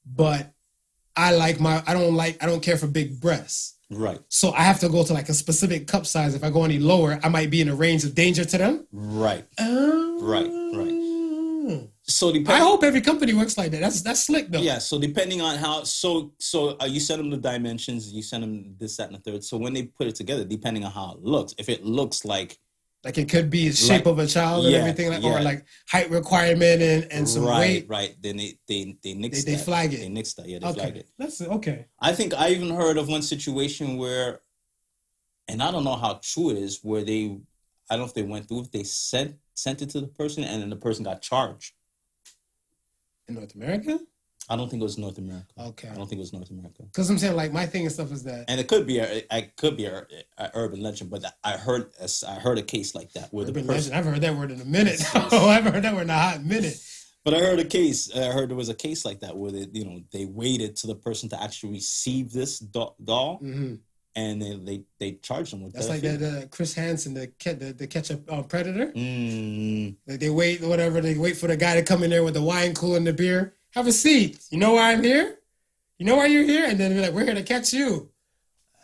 But 0.06 0.52
I 1.16 1.34
like 1.36 1.60
my, 1.60 1.84
I 1.88 1.94
don't 1.94 2.14
like, 2.16 2.42
I 2.44 2.46
don't 2.46 2.62
care 2.62 2.78
for 2.78 2.88
big 2.88 3.20
breasts. 3.20 3.74
Right. 3.90 4.20
So 4.30 4.52
I 4.52 4.62
have 4.64 4.80
to 4.82 4.90
go 4.90 5.04
to 5.04 5.14
like 5.14 5.30
a 5.30 5.34
specific 5.34 5.88
cup 5.88 6.06
size. 6.06 6.36
If 6.36 6.44
I 6.44 6.50
go 6.50 6.64
any 6.64 6.80
lower, 6.80 7.20
I 7.24 7.30
might 7.30 7.50
be 7.50 7.62
in 7.62 7.70
a 7.70 7.76
range 7.76 8.04
of 8.04 8.14
danger 8.16 8.46
to 8.46 8.58
them. 8.58 8.88
Right. 8.92 9.46
Oh. 9.60 9.92
Right, 10.22 10.50
So 12.04 12.34
I 12.48 12.60
hope 12.60 12.84
every 12.84 13.02
company 13.02 13.34
works 13.34 13.58
like 13.58 13.72
that. 13.72 13.82
That's 13.82 14.02
that's 14.02 14.24
slick 14.24 14.50
though. 14.50 14.60
Yeah. 14.62 14.78
So 14.80 15.00
depending 15.00 15.42
on 15.42 15.58
how, 15.58 15.84
so 15.84 16.32
so 16.40 16.78
uh, 16.82 16.86
you 16.86 17.00
send 17.00 17.20
them 17.20 17.30
the 17.30 17.38
dimensions, 17.38 18.12
you 18.14 18.22
send 18.24 18.44
them 18.44 18.76
this, 18.80 18.98
that, 18.98 19.10
and 19.10 19.18
the 19.18 19.20
third. 19.32 19.44
So 19.44 19.58
when 19.58 19.74
they 19.74 19.84
put 19.84 20.08
it 20.08 20.16
together, 20.16 20.46
depending 20.46 20.84
on 20.86 20.92
how 20.92 21.12
it 21.14 21.20
looks, 21.24 21.54
if 21.58 21.70
it 21.70 21.84
looks 21.84 22.24
like 22.26 22.58
Like 23.06 23.20
it 23.20 23.30
could 23.30 23.52
be 23.52 23.72
shape 23.72 24.06
Like- 24.06 24.14
of 24.14 24.20
a 24.20 24.26
child 24.28 24.66
and 24.66 24.74
yeah, 24.74 24.80
everything, 24.80 25.10
like, 25.12 25.22
yeah. 25.22 25.38
or 25.38 25.42
like 25.44 25.64
height 25.88 26.10
requirement 26.10 26.82
and, 26.82 27.12
and 27.12 27.30
some 27.30 27.44
right, 27.46 27.60
weight. 27.60 27.86
right, 27.88 28.16
then 28.20 28.38
they 28.38 28.58
they 28.68 28.98
they 29.04 29.14
nix 29.14 29.44
They- 29.44 29.52
they 29.54 29.58
flag 29.60 29.94
it. 29.94 30.00
They 30.00 30.10
nix 30.10 30.34
that. 30.34 30.48
Yeah, 30.50 30.58
they 30.58 30.74
flag 30.74 30.90
Okay, 30.90 31.00
it. 31.02 31.10
that's 31.20 31.40
okay. 31.40 31.86
I 32.00 32.14
think 32.14 32.34
I 32.34 32.50
even 32.50 32.72
heard 32.72 32.98
of 32.98 33.08
one 33.08 33.22
situation 33.22 33.98
where, 33.98 34.42
and 35.48 35.62
I 35.62 35.70
don't 35.72 35.84
know 35.84 35.96
how 35.96 36.20
true 36.24 36.50
it 36.50 36.58
is, 36.58 36.80
where 36.82 37.04
they, 37.04 37.38
I 37.90 37.96
don't 37.96 38.00
know 38.00 38.06
if 38.06 38.16
they 38.16 38.24
went 38.24 38.48
through, 38.48 38.62
if 38.62 38.72
they 38.72 38.84
sent 38.84 39.36
sent 39.54 39.84
it 39.84 39.92
to 39.92 40.02
the 40.02 40.08
person 40.08 40.44
and 40.44 40.62
then 40.64 40.72
the 40.72 40.76
person 40.76 41.04
got 41.06 41.22
charged. 41.22 41.74
In 43.28 43.36
North 43.36 43.54
America, 43.56 44.00
I 44.50 44.56
don't 44.56 44.70
think 44.70 44.82
it 44.82 44.84
was 44.84 44.98
North 44.98 45.18
America. 45.18 45.48
okay. 45.58 45.90
I 45.90 45.96
don't 45.96 46.08
think 46.08 46.20
it 46.20 46.24
was 46.24 46.34
North 46.34 46.50
America. 46.52 46.84
Because 46.84 47.10
I'm 47.10 47.18
saying 47.18 47.36
like 47.36 47.52
my 47.52 47.66
thing 47.66 47.84
and 47.84 47.92
stuff 47.92 48.12
is 48.12 48.24
that 48.24 48.46
And 48.48 48.60
it 48.60 48.68
could 48.68 48.86
be 48.86 49.00
a, 49.00 49.24
it 49.32 49.56
could 49.58 49.76
be 49.76 49.86
a, 49.86 50.06
a 50.38 50.52
urban 50.54 50.82
legend, 50.82 51.10
but 51.10 51.24
I 51.44 51.54
heard 51.54 51.92
a, 52.00 52.08
I 52.28 52.36
heard 52.36 52.58
a 52.60 52.64
case 52.64 52.94
like 52.94 53.12
that 53.14 53.34
where 53.34 53.46
the 53.46 53.52
urban 53.52 53.66
person. 53.68 53.92
legend. 53.92 53.96
I've 53.96 54.06
heard 54.06 54.22
that 54.22 54.36
word 54.36 54.52
in 54.52 54.62
a 54.62 54.66
minute. 54.66 55.02
oh, 55.16 55.50
I 55.50 55.56
haven't 55.56 55.74
heard 55.74 55.84
that 55.84 55.94
word 55.96 56.04
in 56.04 56.10
a 56.10 56.18
hot 56.18 56.44
minute. 56.44 56.78
But 57.24 57.34
I 57.34 57.40
heard 57.40 57.60
a 57.60 57.66
case. 57.66 58.16
I 58.16 58.26
heard 58.26 58.50
there 58.50 58.56
was 58.58 58.70
a 58.70 58.76
case 58.76 59.04
like 59.04 59.22
that 59.22 59.36
where 59.36 59.52
they, 59.52 59.66
you 59.74 59.84
know, 59.84 60.00
they 60.14 60.26
waited 60.26 60.76
to 60.78 60.88
the 60.88 60.96
person 60.96 61.28
to 61.30 61.42
actually 61.42 61.72
receive 61.72 62.32
this 62.32 62.60
do- 62.60 62.94
doll, 63.04 63.38
hmm 63.38 63.76
and 64.18 64.42
they 64.42 64.56
they, 64.56 64.84
they 65.00 65.12
charged 65.24 65.52
them 65.52 65.62
with 65.64 65.74
That's 65.74 65.90
like 65.90 66.00
that 66.02 66.22
uh, 66.22 66.48
Chris 66.48 66.74
Hansen, 66.74 67.14
the 67.16 67.30
the, 67.44 67.74
the 67.78 67.86
ketchup 67.88 68.32
uh, 68.32 68.44
predator. 68.44 68.94
Mm, 68.94 69.96
Like 70.08 70.20
they 70.20 70.30
wait, 70.30 70.62
whatever. 70.62 71.02
They 71.02 71.18
wait 71.18 71.36
for 71.36 71.48
the 71.48 71.58
guy 71.58 71.76
to 71.76 71.84
come 71.84 72.04
in 72.04 72.10
there 72.12 72.24
with 72.24 72.36
the 72.36 72.42
wine 72.42 72.74
cooler 72.74 72.96
and 72.98 73.06
the 73.08 73.12
beer. 73.14 73.56
Have 73.76 73.88
a 73.88 73.92
seat. 73.92 74.40
You 74.50 74.58
know 74.58 74.74
why 74.74 74.92
I'm 74.94 75.04
here? 75.04 75.38
You 75.98 76.06
know 76.06 76.16
why 76.16 76.28
you're 76.28 76.44
here? 76.44 76.66
And 76.68 76.80
then 76.80 76.94
they're 76.94 77.04
like, 77.04 77.14
we're 77.14 77.26
here 77.26 77.36
to 77.36 77.44
catch 77.44 77.74
you. 77.74 78.10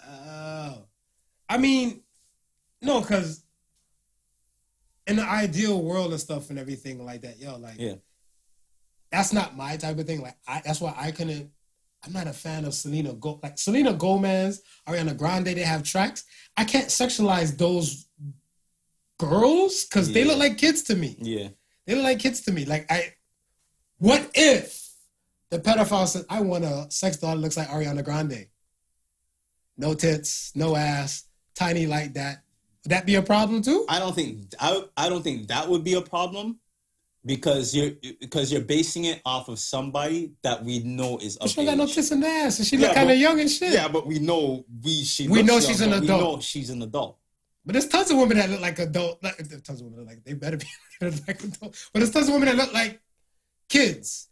Oh, 0.08 0.84
I 1.50 1.58
mean, 1.58 2.02
no, 2.82 3.02
because 3.02 3.44
in 5.08 5.16
the 5.16 5.24
ideal 5.24 5.82
world 5.82 6.12
and 6.12 6.20
stuff 6.20 6.50
and 6.50 6.60
everything 6.60 7.04
like 7.06 7.22
that, 7.22 7.40
yo, 7.40 7.58
like, 7.58 7.76
Yeah. 7.80 7.96
that's 9.12 9.34
not 9.34 9.56
my 9.58 9.78
type 9.78 9.98
of 9.98 10.06
thing. 10.08 10.22
Like, 10.22 10.38
I, 10.48 10.62
that's 10.66 10.82
why 10.82 10.94
I 10.98 11.12
couldn't. 11.12 11.50
I'm 12.06 12.14
not 12.14 12.28
a 12.28 12.34
fan 12.34 12.66
of 12.66 12.74
Selena 12.74 13.14
Go 13.14 13.40
like 13.44 13.60
Selena 13.60 13.94
Gomez, 13.94 14.62
Ariana 14.88 15.16
Grande. 15.16 15.46
They 15.48 15.60
have 15.62 15.84
tracks. 15.84 16.24
I 16.58 16.64
can't 16.66 16.88
sexualize 16.88 17.56
those 17.56 18.08
girls 19.20 19.86
because 19.86 20.12
they 20.12 20.24
look 20.24 20.40
like 20.40 20.58
kids 20.58 20.82
to 20.84 20.96
me. 20.96 21.16
yeah, 21.20 21.50
They 21.86 21.94
look 21.94 22.04
like 22.06 22.18
kids 22.20 22.42
to 22.42 22.52
me. 22.52 22.66
Like 22.66 22.92
I, 22.92 23.14
what 24.00 24.32
if 24.34 24.81
the 25.52 25.60
pedophile 25.60 26.08
said, 26.08 26.26
"I 26.30 26.42
want 26.42 26.64
a 26.64 26.88
sex 26.90 27.18
doll 27.18 27.36
that 27.36 27.42
looks 27.42 27.58
like 27.58 27.68
Ariana 27.68 28.04
Grande, 28.04 28.48
no 29.78 29.94
tits, 29.94 30.52
no 30.56 30.76
ass, 30.76 31.26
tiny 31.56 31.86
like 31.86 32.14
that"? 32.16 32.44
Would 32.84 32.92
that 32.92 33.06
be 33.06 33.16
a 33.16 33.22
problem 33.22 33.62
too? 33.62 33.86
I 33.88 34.00
don't 34.00 34.16
think 34.16 34.54
I 34.60 34.82
I 34.98 35.08
don't 35.10 35.22
think 35.24 35.48
that 35.50 35.70
would 35.70 35.84
be 35.84 35.94
a 35.94 36.02
problem 36.02 36.60
because 37.24 37.76
you're 37.76 37.92
because 38.20 38.52
you're 38.52 38.62
basing 38.64 39.06
it 39.06 39.22
off 39.26 39.50
of 39.50 39.60
somebody 39.60 40.34
that 40.42 40.64
we 40.64 40.80
know 40.80 41.18
is 41.20 41.38
of 41.38 41.50
she 41.50 41.58
don't 41.58 41.66
got 41.66 41.78
no 41.78 41.86
tits 41.86 42.10
and 42.12 42.24
ass, 42.24 42.58
and 42.58 42.68
she 42.68 42.78
Yeah, 42.78 42.88
look 42.88 42.96
kind 42.96 43.12
of 43.12 43.18
young 43.18 43.40
and 43.40 43.50
shit. 43.52 43.74
Yeah, 43.74 43.88
but 43.88 44.08
we 44.08 44.18
know 44.20 44.66
we 44.84 45.04
she 45.04 45.28
We 45.28 45.44
know 45.44 45.54
young, 45.58 45.62
she's 45.62 45.82
an 45.82 45.92
but 45.92 46.00
we 46.02 46.08
adult. 46.08 46.22
know 46.22 46.42
she's 46.42 46.70
an 46.72 46.82
adult. 46.82 47.18
But 47.64 47.74
there's 47.74 47.88
tons 47.88 48.10
of 48.10 48.18
women 48.18 48.38
that 48.38 48.50
look 48.50 48.62
like 48.62 48.80
adult. 48.80 49.22
Like, 49.24 49.38
there's 49.38 49.62
tons 49.62 49.82
of 49.82 49.86
women 49.86 50.00
that 50.00 50.06
look 50.06 50.16
like 50.16 50.24
they 50.24 50.34
better 50.34 50.58
be 50.58 50.66
like 51.28 51.44
adult. 51.44 51.78
But 51.94 52.00
there's 52.00 52.10
tons 52.10 52.28
of 52.28 52.34
women 52.34 52.48
that 52.50 52.58
look 52.58 52.74
like 52.74 53.00
kids. 53.70 54.30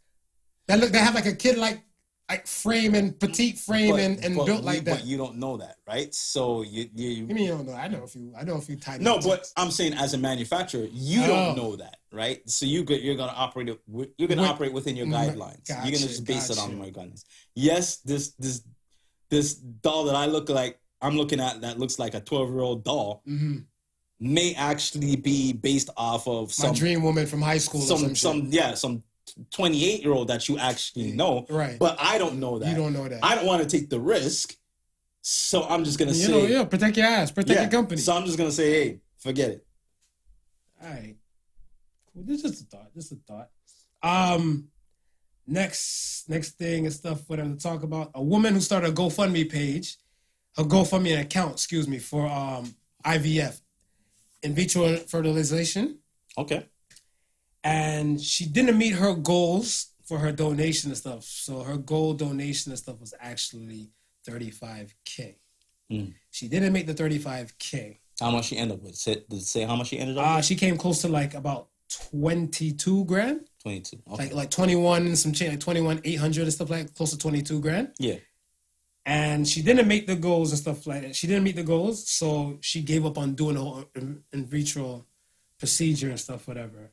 That 0.70 0.80
look. 0.80 0.92
They 0.92 1.00
have 1.00 1.16
like 1.16 1.26
a 1.26 1.34
kid 1.36 1.58
like 1.58 1.82
like 2.30 2.46
frame 2.46 2.94
and 2.94 3.20
petite 3.20 3.58
frame 3.58 3.90
But- 3.92 4.00
and, 4.02 4.24
and 4.24 4.36
but 4.36 4.46
built 4.46 4.64
like 4.64 4.84
that. 4.86 4.98
But 5.00 5.06
you 5.06 5.18
don't 5.18 5.38
know 5.38 5.58
that, 5.58 5.78
right? 5.88 6.14
So 6.14 6.62
you 6.62 6.88
you. 6.96 7.10
You 7.10 7.26
mean 7.26 7.46
you 7.46 7.48
don't 7.58 7.68
know? 7.68 7.74
I 7.74 7.88
know 7.88 8.04
a 8.04 8.08
few. 8.08 8.32
I 8.40 8.44
know 8.44 8.56
a 8.58 8.62
few 8.62 8.76
tiny. 8.76 9.04
no, 9.04 9.20
but 9.20 9.52
I'm 9.58 9.72
saying 9.72 9.94
as 9.96 10.14
a 10.14 10.18
manufacturer, 10.20 10.88
you 10.92 11.24
Oh. 11.24 11.28
don't 11.28 11.58
know 11.58 11.76
that, 11.78 11.98
right? 12.12 12.48
So 12.48 12.68
you 12.68 12.84
go, 12.84 12.94
you're 12.94 13.16
gonna 13.16 13.34
operate 13.36 13.70
it. 13.70 13.82
You're 14.18 14.28
gonna 14.30 14.44
Wait. 14.44 14.48
operate 14.48 14.74
within 14.74 14.96
your 14.96 15.08
guidelines. 15.08 15.68
you're 15.68 15.78
gonna 15.78 15.98
just 15.98 16.24
base 16.26 16.50
it 16.52 16.60
on 16.60 16.78
my 16.78 16.92
guidelines. 16.92 17.24
Yes, 17.56 17.98
this 17.98 18.34
this 18.38 18.62
this 19.32 19.56
doll 19.56 20.06
that 20.06 20.16
I 20.16 20.28
look 20.28 20.50
like 20.50 20.80
I'm 21.02 21.18
looking 21.18 21.40
at 21.40 21.62
that 21.62 21.80
looks 21.80 21.98
like 21.98 22.14
a 22.14 22.20
12 22.20 22.50
year 22.50 22.60
old 22.62 22.84
doll 22.84 23.24
Mhm. 23.28 23.66
may 24.20 24.54
actually 24.54 25.16
be 25.16 25.54
based 25.54 25.90
off 25.98 26.28
of 26.28 26.50
my 26.50 26.66
some 26.66 26.76
dream 26.76 27.02
woman 27.02 27.26
from 27.26 27.42
high 27.42 27.58
school. 27.58 27.82
or 27.82 27.86
some 27.88 28.00
some, 28.00 28.16
some, 28.16 28.48
yeah 28.52 28.74
some 28.76 29.02
28 29.52 30.02
year 30.02 30.12
old 30.12 30.28
that 30.28 30.48
you 30.48 30.58
actually 30.58 31.12
know, 31.12 31.46
right. 31.50 31.78
but 31.80 31.98
I 32.00 32.18
don't 32.18 32.40
know 32.40 32.60
that. 32.60 32.70
you 32.70 32.76
don't 32.76 32.94
know 32.94 33.08
that. 33.08 33.24
I 33.24 33.36
don't 33.36 33.46
want 33.46 33.62
to 33.62 33.70
take 33.70 33.90
the 33.90 34.00
risk, 34.00 34.56
so 35.22 35.64
I'm 35.64 35.84
just 35.84 36.00
gonna 36.00 36.14
say 36.14 36.22
you 36.22 36.26
say 36.26 36.32
know, 36.32 36.60
yeah. 36.60 36.64
Protect 36.66 36.98
your 36.98 37.06
ass. 37.06 37.32
Protect 37.32 37.56
yeah. 37.56 37.62
your 37.64 37.72
company. 37.72 38.02
So 38.02 38.16
I'm 38.16 38.26
just 38.26 38.38
gonna 38.38 38.52
say, 38.52 38.72
hey, 38.72 39.00
forget 39.18 39.52
it. 39.52 39.66
All 40.82 40.90
right. 40.90 41.16
Cool. 42.14 42.24
This 42.26 42.44
is 42.44 42.52
just 42.52 42.64
a 42.64 42.66
thought. 42.78 42.94
Just 42.94 43.12
a 43.12 43.18
thought. 43.28 43.50
Um, 44.02 44.70
next 45.46 46.30
next 46.30 46.52
thing 46.52 46.86
and 46.86 46.94
stuff. 46.94 47.26
for 47.26 47.38
them 47.38 47.58
to 47.58 47.62
talk 47.62 47.84
about. 47.84 48.12
A 48.16 48.24
woman 48.24 48.54
who 48.54 48.62
started 48.62 48.92
a 48.92 48.94
GoFundMe 48.94 49.50
page, 49.50 49.98
a 50.58 50.64
GoFundMe 50.64 51.20
account. 51.20 51.54
Excuse 51.54 51.88
me 51.88 52.00
for 52.00 52.28
um 52.28 52.74
IVF, 53.06 53.60
in 54.44 54.54
vitro 54.54 54.98
fertilization, 54.98 56.00
Okay. 56.38 56.66
And 57.64 58.20
she 58.22 58.46
didn't 58.46 58.78
meet 58.78 58.94
her 58.96 59.14
goals 59.14 59.88
for 60.06 60.18
her 60.20 60.32
donation 60.32 60.90
and 60.92 60.98
stuff. 60.98 61.24
So 61.24 61.62
her 61.64 61.78
goal 61.78 62.14
donation 62.14 62.72
and 62.72 62.80
stuff 62.80 63.00
was 63.00 63.14
actually 63.20 63.92
thirty 64.26 64.52
five 64.52 64.94
k. 65.06 65.38
Hmm. 65.90 66.06
She 66.32 66.48
didn't 66.48 66.74
make 66.74 66.88
the 66.88 66.94
thirty 66.94 67.18
five 67.18 67.58
k. 67.60 68.00
How 68.20 68.32
much 68.32 68.46
she 68.46 68.58
ended 68.58 68.78
up 68.78 68.84
with? 68.84 68.96
Say, 68.96 69.16
did 69.30 69.40
it 69.40 69.42
say 69.44 69.64
how 69.64 69.76
much 69.76 69.88
she 69.88 69.98
ended 70.00 70.18
up 70.18 70.26
Uh, 70.26 70.36
with? 70.38 70.46
she 70.46 70.56
came 70.56 70.78
close 70.78 71.02
to 71.02 71.08
like 71.08 71.34
about 71.34 71.70
twenty 72.12 72.72
two 72.74 73.06
grand. 73.06 73.42
22. 73.64 73.98
Okay. 74.12 74.24
like 74.24 74.34
like 74.34 74.50
21 74.52 75.06
and 75.06 75.20
some 75.20 75.34
change 75.34 75.52
like 75.52 75.60
21 75.60 76.00
800 76.06 76.44
and 76.44 76.54
stuff 76.54 76.70
like 76.70 76.94
close 76.96 77.12
to 77.12 77.18
22 77.18 77.60
grand 77.60 77.90
yeah. 78.00 78.16
and 79.06 79.46
she 79.46 79.62
didn't 79.62 79.86
make 79.86 80.08
the 80.08 80.16
goals 80.16 80.52
and 80.52 80.60
stuff 80.60 80.88
like 80.88 81.02
that 81.02 81.14
she 81.14 81.28
didn't 81.28 81.44
meet 81.44 81.58
the 81.58 81.64
goals 81.64 82.08
so 82.08 82.58
she 82.62 82.82
gave 82.82 83.06
up 83.06 83.18
on 83.18 83.36
doing 83.36 83.56
the 83.56 83.62
whole 83.62 83.84
in, 83.96 84.24
in 84.32 84.46
vitro 84.46 85.06
procedure 85.60 86.10
and 86.10 86.18
stuff 86.22 86.48
whatever 86.48 86.90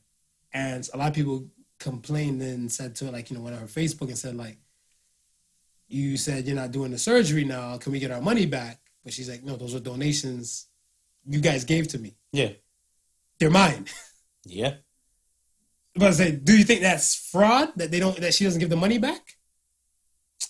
and 0.64 0.82
a 0.94 0.96
lot 1.00 1.08
of 1.08 1.14
people 1.14 1.38
complained 1.78 2.40
and 2.42 2.72
said 2.78 2.90
to 2.96 3.04
her 3.06 3.12
like 3.16 3.26
you 3.30 3.36
know 3.36 3.42
went 3.42 3.54
on 3.56 3.62
her 3.66 3.68
facebook 3.80 4.08
and 4.12 4.18
said 4.24 4.34
like 4.44 4.56
you 5.88 6.16
said 6.16 6.46
you're 6.46 6.56
not 6.62 6.72
doing 6.76 6.90
the 6.90 6.98
surgery 6.98 7.44
now 7.44 7.76
can 7.82 7.92
we 7.92 7.98
get 8.04 8.10
our 8.10 8.20
money 8.30 8.46
back 8.46 8.76
but 9.04 9.12
she's 9.12 9.28
like 9.32 9.42
no 9.44 9.56
those 9.56 9.74
are 9.74 9.80
donations 9.92 10.68
you 11.34 11.40
guys 11.40 11.64
gave 11.64 11.86
to 11.88 11.98
me 11.98 12.10
Yeah. 12.32 12.52
they're 13.38 13.50
mine 13.62 13.84
Yeah. 14.60 14.74
but 15.94 16.08
I 16.08 16.10
say, 16.12 16.30
do 16.48 16.56
you 16.56 16.64
think 16.64 16.80
that's 16.80 17.14
fraud 17.32 17.68
that 17.76 17.90
they 17.90 18.00
don't 18.00 18.16
that 18.24 18.34
she 18.34 18.44
doesn't 18.44 18.60
give 18.60 18.70
the 18.70 18.76
money 18.86 18.98
back 19.08 19.22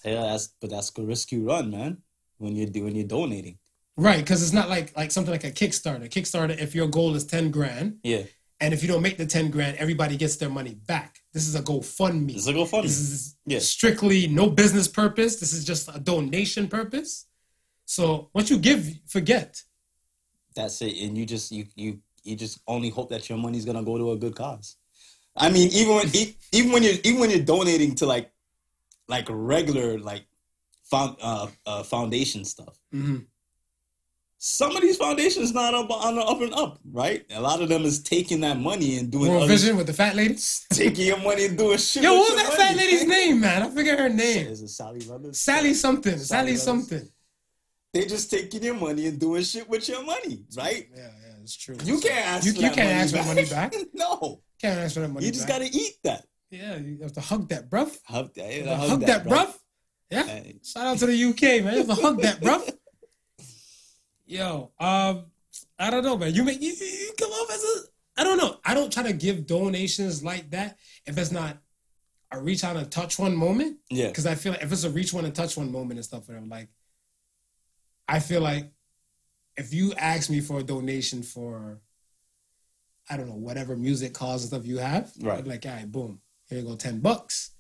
Yeah, 0.05 0.23
that's 0.31 0.47
but 0.61 0.71
that's 0.71 0.91
the 0.93 1.03
risk 1.13 1.33
you 1.33 1.41
run, 1.53 1.71
man. 1.71 1.93
When 2.39 2.55
you're 2.57 2.71
doing 2.79 2.95
you're 2.99 3.07
donating. 3.19 3.57
Right, 3.97 4.21
because 4.23 4.41
it's 4.45 4.53
not 4.61 4.69
like 4.69 4.89
like 5.01 5.11
something 5.11 5.33
like 5.37 5.45
a 5.51 5.51
Kickstarter. 5.61 6.09
Kickstarter, 6.17 6.57
if 6.67 6.75
your 6.79 6.89
goal 6.99 7.15
is 7.19 7.25
ten 7.25 7.51
grand, 7.51 7.89
Yeah. 8.13 8.25
And 8.61 8.73
if 8.73 8.83
you 8.83 8.89
don't 8.89 9.03
make 9.03 9.17
the 9.19 9.27
ten 9.27 9.51
grand, 9.51 9.77
everybody 9.77 10.17
gets 10.17 10.37
their 10.37 10.49
money 10.51 10.75
back. 10.75 11.19
This 11.33 11.47
is 11.47 11.55
a 11.55 11.63
GoFundMe. 11.63 12.35
It's 12.37 12.47
a 12.47 12.53
GoFundMe. 12.53 12.83
This 12.83 12.99
is 12.99 13.37
Yeah. 13.47 13.59
strictly 13.59 14.27
no 14.29 14.49
business 14.51 14.89
purpose. 14.89 15.37
This 15.41 15.53
is 15.53 15.65
just 15.65 15.89
a 15.95 15.99
donation 16.01 16.69
purpose. 16.69 17.27
So 17.85 18.31
what 18.33 18.49
you 18.51 18.59
give, 18.59 18.89
forget. 19.07 19.63
That's 20.55 20.81
it. 20.83 20.97
And 21.03 21.17
you 21.19 21.27
just 21.27 21.53
you 21.53 21.67
you 21.75 22.01
you 22.25 22.35
just 22.37 22.59
only 22.67 22.89
hope 22.89 23.11
that 23.11 23.29
your 23.29 23.39
money's 23.39 23.65
gonna 23.65 23.85
go 23.85 23.99
to 23.99 24.13
a 24.13 24.17
good 24.17 24.35
cause. 24.35 24.77
I 25.37 25.51
mean, 25.51 25.69
even 25.73 25.95
when 25.97 26.11
even 26.53 26.73
when 26.73 26.83
you're 26.83 26.95
even 27.05 27.21
when 27.21 27.31
you're 27.31 27.45
donating 27.45 27.95
to 27.97 28.07
like 28.07 28.33
like 29.07 29.27
regular 29.29 29.99
like 29.99 30.25
found 30.85 31.17
uh, 31.21 31.49
uh 31.67 31.83
foundation 31.83 32.45
stuff. 32.45 32.79
Mhm. 32.95 33.27
Some 34.49 34.77
of 34.77 34.81
these 34.81 34.97
foundations 34.97 35.53
not 35.53 35.75
up 35.75 35.91
on 35.91 36.15
the 36.15 36.23
up 36.23 36.41
and 36.41 36.55
up, 36.55 36.79
right? 36.93 37.27
A 37.33 37.41
lot 37.41 37.61
of 37.61 37.69
them 37.69 37.83
is 37.83 38.01
taking 38.01 38.43
that 38.43 38.57
money 38.57 38.97
and 38.97 39.11
doing 39.11 39.33
World 39.33 39.49
Vision 39.49 39.77
with 39.77 39.89
the 39.89 39.93
fat 39.93 40.15
ladies. 40.15 40.65
taking 40.73 41.05
your 41.07 41.19
money 41.19 41.47
and 41.47 41.59
doing 41.59 41.79
shit. 41.79 42.05
Yo, 42.05 42.13
with 42.13 42.21
what 42.21 42.31
was 42.31 42.43
your 42.43 42.51
that 42.51 42.57
fat 42.57 42.77
lady's 42.77 43.05
name, 43.09 43.41
man? 43.41 43.63
I 43.65 43.71
forget 43.71 43.99
her 43.99 44.09
name. 44.09 44.47
Is 44.47 44.63
it 44.63 44.69
Sally 44.69 45.01
Brothers? 45.05 45.41
Sally 45.41 45.75
something. 45.75 46.17
Sally 46.19 46.55
Sally 46.55 46.57
something. 46.59 47.09
They 47.93 48.07
just 48.07 48.31
taking 48.31 48.63
your 48.63 48.75
money 48.77 49.09
and 49.09 49.19
doing 49.19 49.43
shit 49.43 49.69
with 49.69 49.89
your 49.89 50.05
money, 50.05 50.45
right? 50.57 50.87
Yeah, 50.95 51.03
yeah, 51.03 51.33
it's 51.43 51.57
true. 51.57 51.77
You 51.83 51.99
can't 51.99 52.27
ask. 52.27 52.47
You, 52.47 52.53
for 52.53 52.61
you 52.61 52.69
that 52.69 52.75
can't 52.77 52.89
money 52.89 53.01
ask 53.01 53.11
for 53.11 53.17
back. 53.17 53.27
money 53.27 53.45
back. 53.49 53.89
no, 53.95 54.43
Can't 54.63 54.79
ask 54.79 54.95
for 54.95 55.01
that 55.01 55.09
money 55.09 55.27
you 55.27 55.33
just 55.33 55.49
back. 55.49 55.59
gotta 55.59 55.71
eat 55.77 55.95
that. 56.05 56.25
Yeah, 56.51 56.77
you 56.77 56.99
have 57.03 57.15
to 57.15 57.21
hug 57.21 57.49
that, 57.49 57.69
bruv. 57.69 57.99
Hug 58.05 58.33
that. 58.35 58.55
You 58.55 58.63
yeah, 58.63 58.75
have 58.77 58.85
to 58.85 58.91
hug, 58.91 59.01
that, 59.01 59.25
bruv. 59.25 59.53
Yeah. 60.09 60.23
Hey. 60.23 60.61
Shout 60.63 60.87
out 60.87 60.99
to 60.99 61.07
the 61.07 61.25
UK, 61.25 61.65
man. 61.65 61.73
You 61.73 61.79
have 61.79 61.89
to 61.89 61.95
hug 61.97 62.21
that, 62.23 62.41
bruv. 62.41 62.73
Yo, 64.27 64.73
um, 64.81 65.27
I 65.79 65.91
don't 65.91 66.03
know, 66.03 66.17
man. 66.19 66.35
You 66.35 66.43
make 66.45 66.61
you, 66.61 66.73
you 66.73 67.13
come 67.19 67.31
off 67.31 67.51
as 67.51 67.63
a. 67.65 68.21
I 68.21 68.25
don't 68.25 68.39
know. 68.39 68.57
I 68.65 68.75
don't 68.75 68.93
try 68.93 69.03
to 69.05 69.13
give 69.13 69.47
donations 69.47 70.25
like 70.25 70.51
that 70.51 70.79
if 71.07 71.17
it's 71.19 71.31
not 71.31 71.59
a 72.33 72.41
reach 72.41 72.65
out 72.65 72.77
and 72.77 72.91
touch 72.91 73.19
one 73.19 73.37
moment. 73.37 73.79
Yeah. 73.91 74.09
Because 74.09 74.27
I 74.27 74.35
feel 74.35 74.53
like 74.53 74.63
if 74.63 74.73
it's 74.73 74.85
a 74.85 74.91
reach 74.91 75.13
one 75.13 75.25
and 75.25 75.35
touch 75.35 75.57
one 75.57 75.71
moment 75.71 75.99
and 75.99 76.05
stuff, 76.05 76.27
whatever. 76.29 76.47
Like, 76.47 76.69
I 78.09 78.19
feel 78.19 78.41
like 78.41 78.73
if 79.57 79.73
you 79.73 79.93
ask 79.95 80.29
me 80.29 80.41
for 80.41 80.59
a 80.61 80.63
donation 80.63 81.23
for, 81.23 81.79
I 83.09 83.17
don't 83.17 83.29
know, 83.29 83.37
whatever 83.37 83.77
music 83.77 84.13
cause 84.15 84.43
and 84.43 84.49
stuff 84.49 84.67
you 84.67 84.79
have, 84.79 85.13
Right. 85.21 85.39
I'd 85.39 85.45
be 85.45 85.51
like, 85.51 85.65
all 85.67 85.73
right, 85.73 85.91
boom, 85.91 86.21
here 86.49 86.59
you 86.59 86.65
go, 86.67 86.75
ten 86.75 87.01
bucks, 87.01 87.53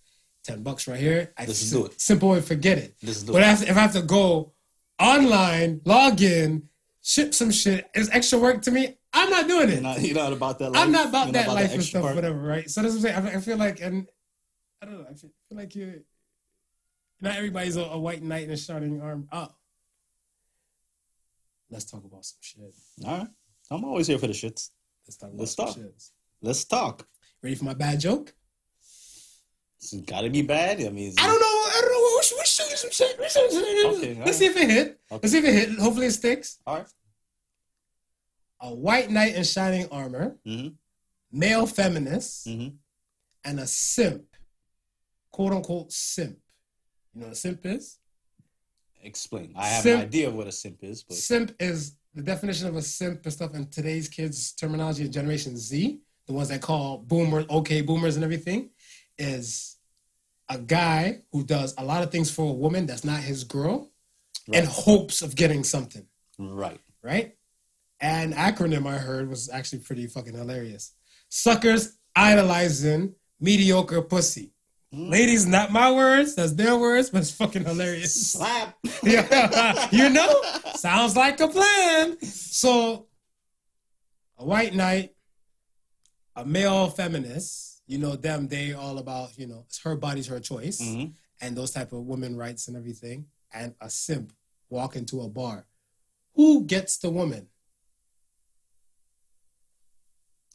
ten 0.42 0.62
bucks 0.62 0.88
right 0.88 0.98
here. 0.98 1.32
I 1.38 1.44
Let's 1.46 1.58
sim- 1.58 1.80
do 1.80 1.86
it. 1.86 2.00
Simple 2.00 2.32
and 2.34 2.44
forget 2.44 2.78
it. 2.78 2.96
Let's 3.02 3.22
do 3.22 3.32
But 3.32 3.42
it. 3.42 3.48
if, 3.62 3.70
if 3.70 3.76
I 3.76 3.80
have 3.80 3.92
to 3.92 4.02
go 4.02 4.52
online, 4.98 5.80
log 5.84 6.20
in, 6.20 6.68
ship 7.02 7.34
some 7.34 7.50
shit, 7.50 7.88
it's 7.94 8.10
extra 8.10 8.38
work 8.38 8.62
to 8.62 8.70
me. 8.70 8.96
I'm 9.12 9.30
not 9.30 9.48
doing 9.48 9.68
it. 9.68 9.74
You're 9.74 9.82
not, 9.82 10.00
you're 10.00 10.14
not 10.14 10.32
about 10.32 10.58
that 10.58 10.72
life. 10.72 10.82
I'm 10.82 10.92
not 10.92 11.08
about 11.08 11.26
You're 11.26 11.32
that 11.44 11.48
life 11.48 11.72
and 11.72 11.82
stuff, 11.82 12.02
part. 12.02 12.14
whatever, 12.14 12.38
right? 12.38 12.68
So 12.68 12.82
that's 12.82 12.94
what 12.94 13.14
I'm 13.14 13.24
saying. 13.24 13.36
I, 13.36 13.40
feel 13.40 13.56
like, 13.56 13.80
and 13.80 14.06
I 14.82 14.86
don't 14.86 14.98
know, 14.98 15.06
I 15.10 15.14
feel, 15.14 15.30
like 15.52 15.74
you, 15.74 16.02
not 17.20 17.36
everybody's 17.36 17.76
a, 17.76 17.82
a 17.82 17.98
white 17.98 18.22
knight 18.22 18.44
in 18.44 18.50
a 18.50 18.56
shining 18.56 19.00
arm. 19.00 19.26
Oh, 19.32 19.48
let's 21.70 21.84
talk 21.86 22.04
about 22.04 22.24
some 22.24 22.38
shit. 22.40 22.74
All 23.06 23.18
right. 23.18 23.28
I'm 23.70 23.84
always 23.84 24.06
here 24.06 24.18
for 24.18 24.26
the 24.26 24.32
shits. 24.32 24.70
Let's 25.06 25.16
talk 25.16 25.30
about 25.30 25.40
Let's 25.40 25.54
talk. 25.54 25.74
shit. 25.74 26.02
Let's 26.42 26.64
talk. 26.64 27.06
Ready 27.42 27.56
for 27.56 27.64
my 27.64 27.74
bad 27.74 28.00
joke? 28.00 28.34
It's 29.78 29.94
gotta 30.06 30.30
be 30.30 30.42
bad. 30.42 30.80
I 30.80 30.90
mean, 30.90 31.14
I 31.18 31.26
don't 31.26 31.40
know. 31.40 31.65
I 32.60 32.62
don't 32.62 32.70
know. 32.70 32.88
We 32.88 32.92
should, 32.92 33.18
we 33.18 33.24
should 33.28 33.50
some 33.50 33.50
shit. 33.50 33.78
Should, 33.78 33.86
Okay, 33.86 34.08
let's 34.08 34.18
alright. 34.18 34.34
see 34.34 34.46
if 34.46 34.56
it 34.56 34.70
hit. 34.70 35.00
Okay. 35.10 35.20
Let's 35.22 35.32
see 35.32 35.38
if 35.38 35.44
it 35.44 35.54
hit. 35.54 35.78
Hopefully 35.78 36.06
it 36.06 36.12
sticks. 36.12 36.58
All 36.66 36.76
right. 36.78 36.86
A 38.60 38.74
white 38.74 39.10
knight 39.10 39.34
in 39.34 39.44
shining 39.44 39.86
armor, 39.90 40.36
Mm-hmm. 40.46 40.68
male 41.32 41.66
feminist, 41.66 42.46
Mm-hmm. 42.46 42.74
and 43.44 43.60
a 43.60 43.66
simp, 43.66 44.24
quote 45.30 45.52
unquote 45.52 45.92
simp. 45.92 46.38
You 47.14 47.20
know 47.20 47.26
what 47.28 47.32
a 47.34 47.36
simp 47.36 47.64
is? 47.66 47.98
Explain. 49.02 49.52
I 49.56 49.66
have 49.66 49.82
Simp- 49.82 50.00
an 50.00 50.06
idea 50.06 50.28
of 50.28 50.34
what 50.34 50.46
a 50.46 50.52
simp 50.52 50.82
is, 50.82 51.02
but 51.02 51.16
Simp 51.16 51.54
is 51.60 51.96
the 52.14 52.22
definition 52.22 52.66
of 52.66 52.76
a 52.76 52.82
simp 52.82 53.20
and 53.24 53.32
stuff 53.32 53.54
in 53.54 53.66
today's 53.68 54.08
kids' 54.08 54.52
terminology 54.52 55.04
of 55.04 55.10
Generation 55.10 55.56
Z, 55.56 56.00
the 56.26 56.32
ones 56.32 56.48
that 56.48 56.62
call 56.62 56.98
boomers, 56.98 57.44
okay 57.50 57.82
boomers 57.82 58.16
and 58.16 58.24
everything, 58.24 58.70
is 59.18 59.75
a 60.48 60.58
guy 60.58 61.22
who 61.32 61.44
does 61.44 61.74
a 61.78 61.84
lot 61.84 62.02
of 62.02 62.10
things 62.10 62.30
for 62.30 62.48
a 62.50 62.52
woman 62.52 62.86
that's 62.86 63.04
not 63.04 63.20
his 63.20 63.44
girl 63.44 63.90
in 64.48 64.64
Right. 64.64 64.64
hopes 64.68 65.22
of 65.22 65.34
getting 65.34 65.64
something, 65.64 66.06
right. 66.38 66.80
right? 67.02 67.34
An 68.00 68.32
acronym 68.32 68.86
I 68.86 68.98
heard 68.98 69.28
was 69.28 69.48
actually 69.50 69.80
pretty 69.80 70.06
fucking 70.06 70.34
hilarious. 70.34 70.92
Suckers 71.28 71.98
idolizing 72.14 73.14
mediocre 73.40 74.02
pussy. 74.02 74.52
Mm. 74.94 75.10
Ladies, 75.10 75.46
not 75.46 75.72
my 75.72 75.90
words, 75.90 76.36
that's 76.36 76.52
their 76.52 76.76
words, 76.76 77.10
but 77.10 77.22
it's 77.22 77.32
fucking 77.32 77.64
hilarious. 77.64 78.32
Slap. 78.32 78.76
Yeah, 79.02 79.88
you 79.90 80.08
know, 80.10 80.42
sounds 80.76 81.16
like 81.16 81.40
a 81.40 81.48
plan. 81.48 82.20
So, 82.22 83.06
a 84.38 84.44
white 84.44 84.74
knight, 84.74 85.14
a 86.36 86.44
male 86.44 86.88
feminist, 86.88 87.65
you 87.86 87.98
know 87.98 88.16
them. 88.16 88.48
They 88.48 88.72
all 88.72 88.98
about 88.98 89.38
you 89.38 89.46
know, 89.46 89.64
it's 89.66 89.78
her 89.82 89.96
body's 89.96 90.26
her 90.26 90.40
choice, 90.40 90.80
Mhm. 90.80 91.12
and 91.40 91.56
those 91.56 91.70
type 91.70 91.92
of 91.92 92.04
women 92.04 92.36
rights 92.36 92.68
and 92.68 92.76
everything. 92.76 93.26
And 93.52 93.74
a 93.80 93.88
simp 93.88 94.32
walk 94.68 94.96
into 94.96 95.22
a 95.22 95.28
bar. 95.28 95.66
Who 96.34 96.64
gets 96.64 96.98
the 96.98 97.10
woman? 97.10 97.48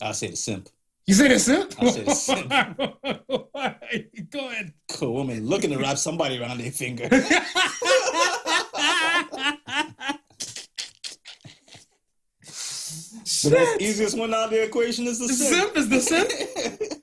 I 0.02 0.12
say 0.14 0.28
the 0.30 0.36
simp. 0.36 0.70
You 1.08 1.14
say 1.16 1.28
the 1.30 1.40
simp? 1.40 1.74
I 1.80 1.90
say 1.92 2.04
the 2.04 2.14
simp. 2.14 2.50
Go 4.32 4.48
ahead. 4.50 4.74
Cool 4.90 5.14
woman 5.14 5.46
looking 5.48 5.72
to 5.72 5.78
wrap 5.78 5.98
somebody 5.98 6.38
around 6.40 6.60
their 6.60 6.72
finger. 6.72 7.10
The 12.44 13.78
easiest 13.80 14.18
one 14.18 14.34
out 14.34 14.46
of 14.46 14.50
the 14.52 14.64
equation 14.64 15.06
is 15.08 15.20
the 15.20 15.28
The 15.28 15.34
simp. 15.34 15.74
simp 15.74 15.78
is 15.78 15.90
the 15.90 16.00
simp. 16.00 16.92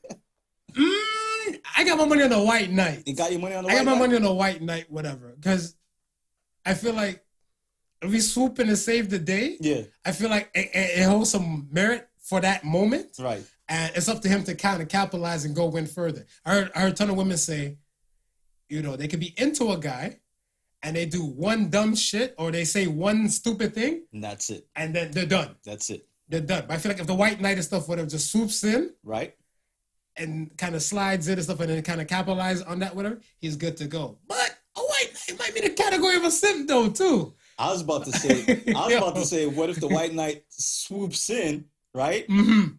Mm, 0.79 1.59
I 1.77 1.85
got 1.85 1.99
my 1.99 2.05
money 2.07 2.23
on 2.23 2.31
the 2.31 2.43
white 2.43 2.71
knight. 2.71 3.03
you 3.07 3.15
got 3.15 3.31
your 3.33 3.41
money 3.41 3.55
on 3.55 3.65
the 3.65 3.71
I 3.71 3.77
got 3.77 3.85
my 3.85 3.93
guy? 3.93 3.99
money 3.99 4.17
on 4.17 4.23
the 4.23 4.33
white 4.33 4.63
knight, 4.63 4.91
whatever. 4.91 5.35
Because 5.41 5.75
I 6.65 6.75
feel 6.75 6.95
like 6.95 7.25
if 8.03 8.11
we 8.11 8.21
swoop 8.21 8.59
in 8.61 8.69
and 8.69 8.79
save 8.79 9.11
the 9.11 9.19
day, 9.19 9.57
Yeah, 9.61 9.83
I 10.05 10.13
feel 10.13 10.31
like 10.31 10.51
it, 10.55 10.71
it, 10.75 11.01
it 11.01 11.05
holds 11.05 11.31
some 11.31 11.69
merit 11.71 12.09
for 12.21 12.41
that 12.41 12.65
moment. 12.65 13.17
right. 13.19 13.43
And 13.71 13.93
it's 13.95 14.09
up 14.09 14.23
to 14.23 14.29
him 14.29 14.45
to 14.45 14.55
kind 14.55 14.81
of 14.81 14.89
capitalize 14.89 15.45
and 15.45 15.55
go 15.55 15.67
win 15.67 15.87
further. 15.87 16.25
I 16.45 16.55
heard, 16.55 16.71
I 16.75 16.81
heard 16.81 16.93
a 16.93 16.97
ton 16.97 17.11
of 17.11 17.17
women 17.17 17.37
say, 17.37 17.77
you 18.71 18.81
know, 18.83 18.97
they 18.97 19.09
could 19.09 19.21
be 19.21 19.35
into 19.37 19.73
a 19.73 19.77
guy 19.79 20.21
and 20.83 20.97
they 20.97 21.05
do 21.05 21.23
one 21.25 21.69
dumb 21.69 21.95
shit 21.95 22.35
or 22.39 22.51
they 22.51 22.65
say 22.65 22.87
one 22.87 23.29
stupid 23.29 23.75
thing 23.75 24.05
And 24.13 24.25
that's 24.25 24.49
it. 24.51 24.67
and 24.77 24.95
then 24.95 25.11
they're 25.11 25.27
done. 25.27 25.57
That's 25.65 25.91
it. 25.91 26.07
They're 26.31 26.41
done. 26.41 26.65
But 26.69 26.75
I 26.75 26.79
feel 26.79 26.93
like 26.93 27.01
if 27.01 27.07
the 27.07 27.15
white 27.15 27.41
knight 27.43 27.57
and 27.57 27.65
stuff 27.65 27.89
would 27.89 27.99
have 27.99 28.09
just 28.09 28.31
swoops 28.33 28.63
in 28.65 28.95
Right? 29.03 29.35
And 30.19 30.57
kind 30.57 30.75
of 30.75 30.83
slides 30.83 31.29
it 31.29 31.33
and 31.35 31.43
stuff 31.45 31.61
and 31.61 31.71
then 31.71 31.83
kind 31.83 32.01
of 32.01 32.07
capitalize 32.07 32.63
on 32.63 32.79
that, 32.81 32.95
whatever, 32.97 33.21
he's 33.39 33.57
good 33.57 33.77
to 33.79 33.87
go. 33.87 34.19
But 34.27 34.57
a 34.77 34.81
white 34.81 35.13
knight 35.29 35.39
might 35.39 35.55
be 35.55 35.61
the 35.61 35.71
category 35.75 36.17
of 36.17 36.25
a 36.25 36.31
simp 36.31 36.69
though, 36.69 36.89
too. 36.91 37.35
I 37.59 37.71
was 37.73 37.83
about 37.83 38.05
to 38.05 38.13
say, 38.13 38.63
I 38.75 38.87
was 38.87 38.95
about 38.97 39.17
to 39.17 39.25
say, 39.25 39.47
what 39.47 39.69
if 39.71 39.81
the 39.81 39.89
white 39.89 40.15
knight 40.15 40.45
swoops 40.49 41.29
in, 41.31 41.65
right? 41.95 42.27
Mm-hmm. 42.29 42.75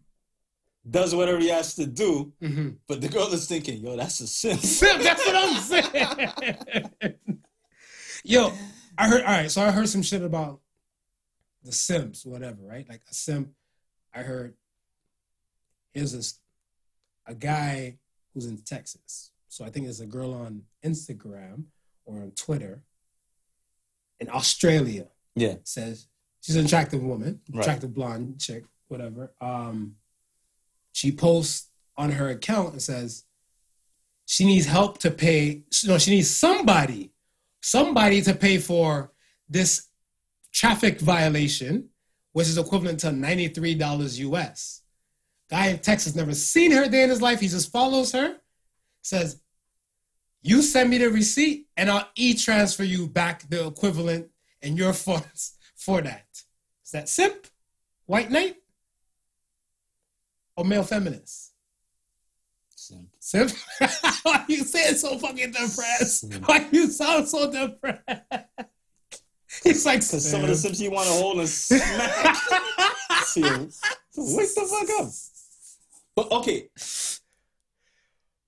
Does 0.89 1.13
whatever 1.13 1.37
he 1.39 1.49
has 1.49 1.75
to 1.75 1.85
do, 1.85 2.31
Mm-hmm. 2.41 2.69
but 2.87 3.01
the 3.01 3.09
girl 3.09 3.31
is 3.33 3.47
thinking, 3.47 3.79
yo, 3.81 3.95
that's 3.97 4.21
a 4.21 4.27
simp. 4.27 4.59
Simp, 4.61 5.01
that's 5.03 5.25
what 5.25 5.35
I'm 5.35 6.91
saying. 7.01 7.17
Yo, 8.23 8.51
I 8.97 9.07
heard 9.07 9.21
all 9.21 9.27
right, 9.31 9.49
so 9.51 9.61
I 9.61 9.71
heard 9.71 9.87
some 9.87 10.01
shit 10.01 10.21
about 10.21 10.59
the 11.63 11.71
Sims, 11.71 12.25
whatever, 12.25 12.61
right? 12.63 12.87
Like 12.89 13.01
a 13.09 13.13
simp. 13.13 13.49
I 14.13 14.21
heard 14.23 14.55
here's 15.93 16.11
this 16.11 16.39
a 17.29 17.35
guy 17.35 17.97
who's 18.33 18.45
in 18.47 18.57
Texas. 18.57 19.31
So 19.47 19.63
I 19.65 19.69
think 19.69 19.85
there's 19.85 20.01
a 20.01 20.05
girl 20.05 20.33
on 20.33 20.63
Instagram 20.83 21.65
or 22.05 22.15
on 22.21 22.31
Twitter 22.31 22.83
in 24.19 24.29
Australia 24.29 25.07
Yeah. 25.35 25.55
says 25.63 26.07
she's 26.41 26.55
an 26.55 26.65
attractive 26.65 27.01
woman, 27.03 27.41
Right. 27.49 27.61
attractive 27.61 27.93
blonde 27.93 28.39
chick, 28.39 28.65
whatever. 28.87 29.33
Um, 29.39 29.97
she 30.91 31.11
posts 31.11 31.69
on 31.97 32.11
her 32.11 32.29
account 32.29 32.73
and 32.73 32.81
says 32.81 33.25
she 34.25 34.45
needs 34.45 34.65
help 34.65 34.97
to 34.99 35.11
pay. 35.11 35.63
No, 35.85 35.97
she 35.97 36.11
needs 36.11 36.29
somebody, 36.29 37.13
somebody 37.61 38.21
to 38.23 38.33
pay 38.35 38.57
for 38.57 39.11
this 39.47 39.87
traffic 40.51 40.99
violation, 40.99 41.89
which 42.33 42.47
is 42.47 42.57
equivalent 42.57 42.99
to 43.01 43.11
ninety 43.11 43.47
three 43.47 43.75
dollars 43.75 44.19
US. 44.19 44.81
Guy 45.49 45.67
in 45.67 45.79
Texas 45.79 46.15
never 46.15 46.33
seen 46.33 46.71
her 46.71 46.87
day 46.87 47.03
in 47.03 47.09
his 47.09 47.21
life. 47.21 47.39
He 47.39 47.47
just 47.47 47.71
follows 47.71 48.11
her, 48.11 48.37
says, 49.01 49.41
"You 50.41 50.61
send 50.61 50.89
me 50.89 50.97
the 50.99 51.09
receipt, 51.09 51.67
and 51.75 51.89
I'll 51.89 52.07
e-transfer 52.15 52.83
you 52.83 53.07
back 53.07 53.49
the 53.49 53.65
equivalent 53.67 54.29
in 54.61 54.77
your 54.77 54.93
funds 55.05 55.53
for 55.75 56.01
that." 56.01 56.27
Is 56.85 56.91
that 56.91 57.09
simp, 57.09 57.47
white 58.05 58.29
knight, 58.31 58.57
or 60.55 60.65
male 60.65 60.83
feminist? 60.83 61.51
Simp. 62.75 63.09
Simp? 63.19 63.51
Why 64.23 64.45
you 64.47 64.63
saying 64.63 64.95
so 64.95 65.17
fucking 65.19 65.51
depressed? 65.51 66.33
Why 66.45 66.67
you 66.71 66.87
sound 66.87 67.27
so 67.27 67.51
depressed? 67.51 68.01
He's 69.63 69.85
like, 69.85 69.99
Because 69.99 70.29
some 70.29 70.41
of 70.41 70.47
the 70.47 70.55
simp. 70.55 70.75
simps 70.75 70.81
you 70.81 70.91
want 70.91 71.07
to 71.07 71.13
hold 71.13 71.39
and 71.39 71.49
smack. 71.49 72.37
Wake 73.35 74.55
the 74.55 74.67
fuck 74.69 74.89
up. 75.05 75.09
But 76.19 76.31
okay. 76.33 76.67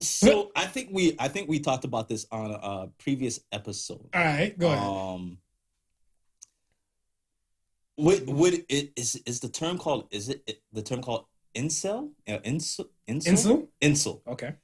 So 0.01 0.51
I 0.57 0.65
think 0.65 0.89
we 0.91 1.15
I 1.17 1.29
think 1.29 1.47
we 1.47 1.59
talked 1.59 1.85
about 1.85 2.09
this 2.09 2.25
on 2.29 2.51
a, 2.51 2.55
uh 2.55 2.87
previous 2.97 3.39
episode. 3.53 4.09
All 4.13 4.21
right, 4.21 4.57
go 4.59 4.67
ahead. 4.67 4.79
Um 4.89 5.37
would 7.97 8.27
would 8.27 8.65
it 8.67 8.91
is 8.97 9.15
is 9.25 9.39
the 9.39 9.47
term 9.47 9.77
called 9.77 10.07
is 10.11 10.27
it, 10.27 10.43
it- 10.47 10.61
the 10.73 10.81
term 10.81 11.01
called 11.01 11.27
incel? 11.55 12.11
Uh, 12.27 12.39
incel 12.39 12.87
incel? 13.07 13.27
Insel? 13.27 13.67
Incel. 13.81 14.21
Okay. 14.27 14.55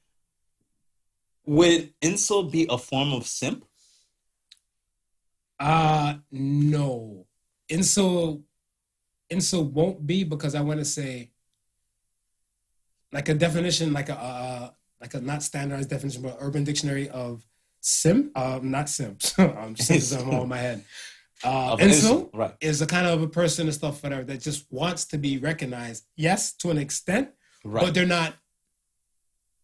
Would 1.46 1.94
incel 2.02 2.52
be 2.52 2.68
a 2.70 2.78
form 2.78 3.14
of 3.14 3.26
simp? 3.26 3.64
Uh 5.58 6.16
no. 6.30 7.26
Incel 7.70 8.44
Incel 9.32 9.70
won't 9.72 10.06
be 10.06 10.26
because 10.26 10.56
I 10.56 10.62
want 10.62 10.80
to 10.80 10.86
say 10.86 11.32
like 13.12 13.30
a 13.30 13.34
definition, 13.34 13.94
like 13.94 14.10
a 14.10 14.18
uh, 14.18 14.70
like 15.02 15.14
a 15.14 15.22
not 15.22 15.44
standardized 15.44 15.90
definition, 15.90 16.22
but 16.22 16.38
urban 16.40 16.64
dictionary 16.64 17.10
of 17.10 17.46
simp. 17.82 18.38
Um, 18.38 18.72
not 18.72 18.90
simps. 18.90 19.38
um, 19.40 19.76
simps 19.76 20.12
is 20.12 20.18
all 20.24 20.44
in 20.44 20.50
my 20.50 20.58
head. 20.58 20.84
Uh, 21.44 21.74
Of 21.74 21.82
an 21.82 21.90
incel 21.90 22.02
incel, 22.26 22.30
right. 22.34 22.56
is 22.62 22.82
a 22.82 22.88
kind 22.88 23.06
of 23.06 23.22
a 23.22 23.28
person 23.28 23.68
and 23.68 23.74
stuff, 23.74 24.02
whatever, 24.02 24.24
that 24.24 24.42
just 24.42 24.66
wants 24.72 25.06
to 25.06 25.20
be 25.20 25.38
recognized. 25.38 26.06
Yes, 26.16 26.54
to 26.54 26.72
an 26.72 26.80
extent, 26.80 27.30
Right. 27.64 27.84
but 27.86 27.94
they're 27.94 28.08
not. 28.08 28.34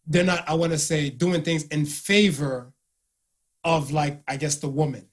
They're 0.06 0.24
not. 0.24 0.48
I 0.48 0.54
want 0.54 0.72
to 0.72 0.78
say 0.78 1.10
doing 1.10 1.42
things 1.42 1.64
in 1.64 1.86
favor 1.86 2.72
of, 3.64 3.90
like, 3.90 4.22
I 4.28 4.36
guess, 4.36 4.56
the 4.56 4.68
woman. 4.68 5.08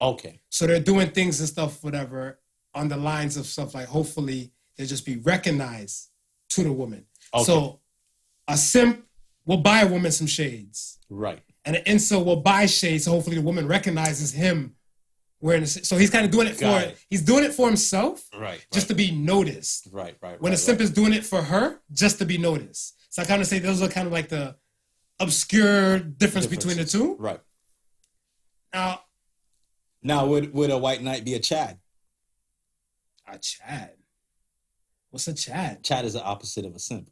okay. 0.00 0.40
So 0.50 0.66
they're 0.68 0.78
doing 0.80 1.10
things 1.10 1.40
and 1.40 1.48
stuff, 1.48 1.82
whatever, 1.82 2.38
on 2.74 2.88
the 2.88 2.96
lines 2.96 3.36
of 3.36 3.46
stuff 3.46 3.74
like 3.74 3.86
hopefully 3.88 4.52
they'll 4.76 4.86
just 4.86 5.06
be 5.06 5.16
recognized 5.16 6.10
to 6.50 6.62
the 6.62 6.72
woman. 6.72 7.06
Okay. 7.34 7.44
So 7.44 7.80
a 8.48 8.56
simp 8.56 9.04
will 9.46 9.58
buy 9.58 9.80
a 9.80 9.86
woman 9.88 10.12
some 10.12 10.26
shades, 10.26 10.98
Right. 11.10 11.42
and 11.64 11.76
an 11.76 11.84
incel 11.84 12.24
will 12.24 12.36
buy 12.40 12.66
shades. 12.66 13.04
So 13.04 13.10
hopefully 13.10 13.36
the 13.36 13.42
woman 13.42 13.66
recognizes 13.66 14.32
him 14.32 14.76
wearing. 15.40 15.62
The, 15.62 15.66
so 15.68 15.96
he's 15.96 16.10
kind 16.10 16.24
of 16.24 16.30
doing 16.30 16.46
it 16.46 16.58
Got 16.58 16.82
for 16.82 16.88
it. 16.88 16.98
he's 17.10 17.22
doing 17.22 17.44
it 17.44 17.52
for 17.52 17.66
himself, 17.66 18.26
Right. 18.38 18.64
just 18.72 18.88
to 18.88 18.94
be 18.94 19.10
noticed. 19.10 19.88
right. 19.92 20.16
Right. 20.22 20.40
When 20.40 20.50
right, 20.52 20.58
a 20.58 20.62
simp 20.62 20.78
right. 20.78 20.84
is 20.84 20.90
doing 20.90 21.12
it 21.12 21.24
for 21.26 21.42
her, 21.42 21.80
just 21.92 22.18
to 22.18 22.24
be 22.26 22.38
noticed. 22.38 22.94
So 23.10 23.22
I 23.22 23.24
kind 23.26 23.42
of 23.42 23.48
say 23.48 23.58
those 23.58 23.82
are 23.82 23.88
kind 23.88 24.06
of 24.06 24.12
like 24.12 24.28
the 24.28 24.56
obscure 25.20 25.98
difference 26.00 26.46
between 26.46 26.76
the 26.76 26.84
two. 26.84 27.16
Right. 27.18 27.40
Now, 28.72 29.02
Now, 30.02 30.26
would 30.26 30.52
would 30.52 30.70
a 30.70 30.78
white 30.78 31.02
knight 31.02 31.24
be 31.24 31.34
a 31.34 31.38
Chad? 31.40 31.78
a 33.26 33.38
Chad. 33.38 33.92
What's 35.10 35.28
a 35.28 35.34
Chad? 35.34 35.82
Chad 35.84 36.04
is 36.04 36.12
the 36.14 36.22
opposite 36.22 36.64
of 36.66 36.74
a 36.74 36.78
simp. 36.78 37.08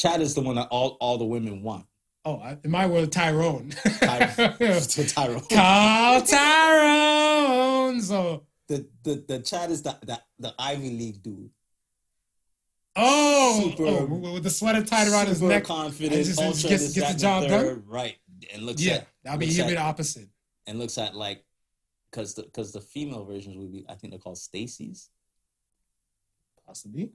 Chad 0.00 0.20
is 0.22 0.34
the 0.34 0.40
one 0.40 0.56
that 0.56 0.68
all, 0.70 0.96
all 1.00 1.18
the 1.18 1.24
women 1.26 1.62
want. 1.62 1.84
Oh, 2.24 2.36
I- 2.38 2.56
in 2.64 2.70
my 2.70 2.86
world, 2.86 3.12
Tyrone. 3.12 3.70
Ty- 4.00 4.28
so 4.80 5.02
Tyrone. 5.04 5.40
Call 5.50 6.22
Tyrone. 6.22 8.00
So, 8.00 8.46
The, 8.68 8.86
the 9.02 9.24
the 9.28 9.38
Chad 9.40 9.70
is 9.70 9.82
the, 9.82 9.96
the 10.06 10.20
the 10.38 10.54
Ivy 10.58 10.90
League 10.90 11.22
dude. 11.22 11.50
oh, 12.96 13.70
Super- 13.70 13.84
oh, 13.86 14.32
with 14.32 14.42
the 14.44 14.50
sweater 14.50 14.82
tied 14.84 15.08
around 15.08 15.26
his 15.28 15.42
neck. 15.42 15.64
confident, 15.64 16.24
just- 16.26 16.40
ultra 16.40 16.68
gets- 16.70 16.92
gets 16.94 17.12
the 17.14 17.18
job 17.18 17.46
third. 17.48 17.84
Right. 17.86 18.16
And 18.54 18.62
looks 18.62 18.82
Yeah, 18.82 18.94
at 18.94 19.08
that'll 19.22 19.38
be 19.38 19.46
looks 19.46 19.56
he'll 19.56 19.66
be 19.66 19.72
the 19.74 19.80
opposite. 19.80 20.28
and 20.66 20.78
looks 20.78 20.96
at 20.98 21.14
like 21.14 21.44
because 22.10 22.34
the 22.34 22.42
because 22.44 22.72
the 22.72 22.80
female 22.80 23.24
versions 23.24 23.56
would 23.58 23.70
be 23.72 23.84
I 23.88 23.94
think 23.96 24.12
they're 24.12 24.18
called 24.20 24.38
Stacy's. 24.38 25.10
Possibly. 26.66 27.10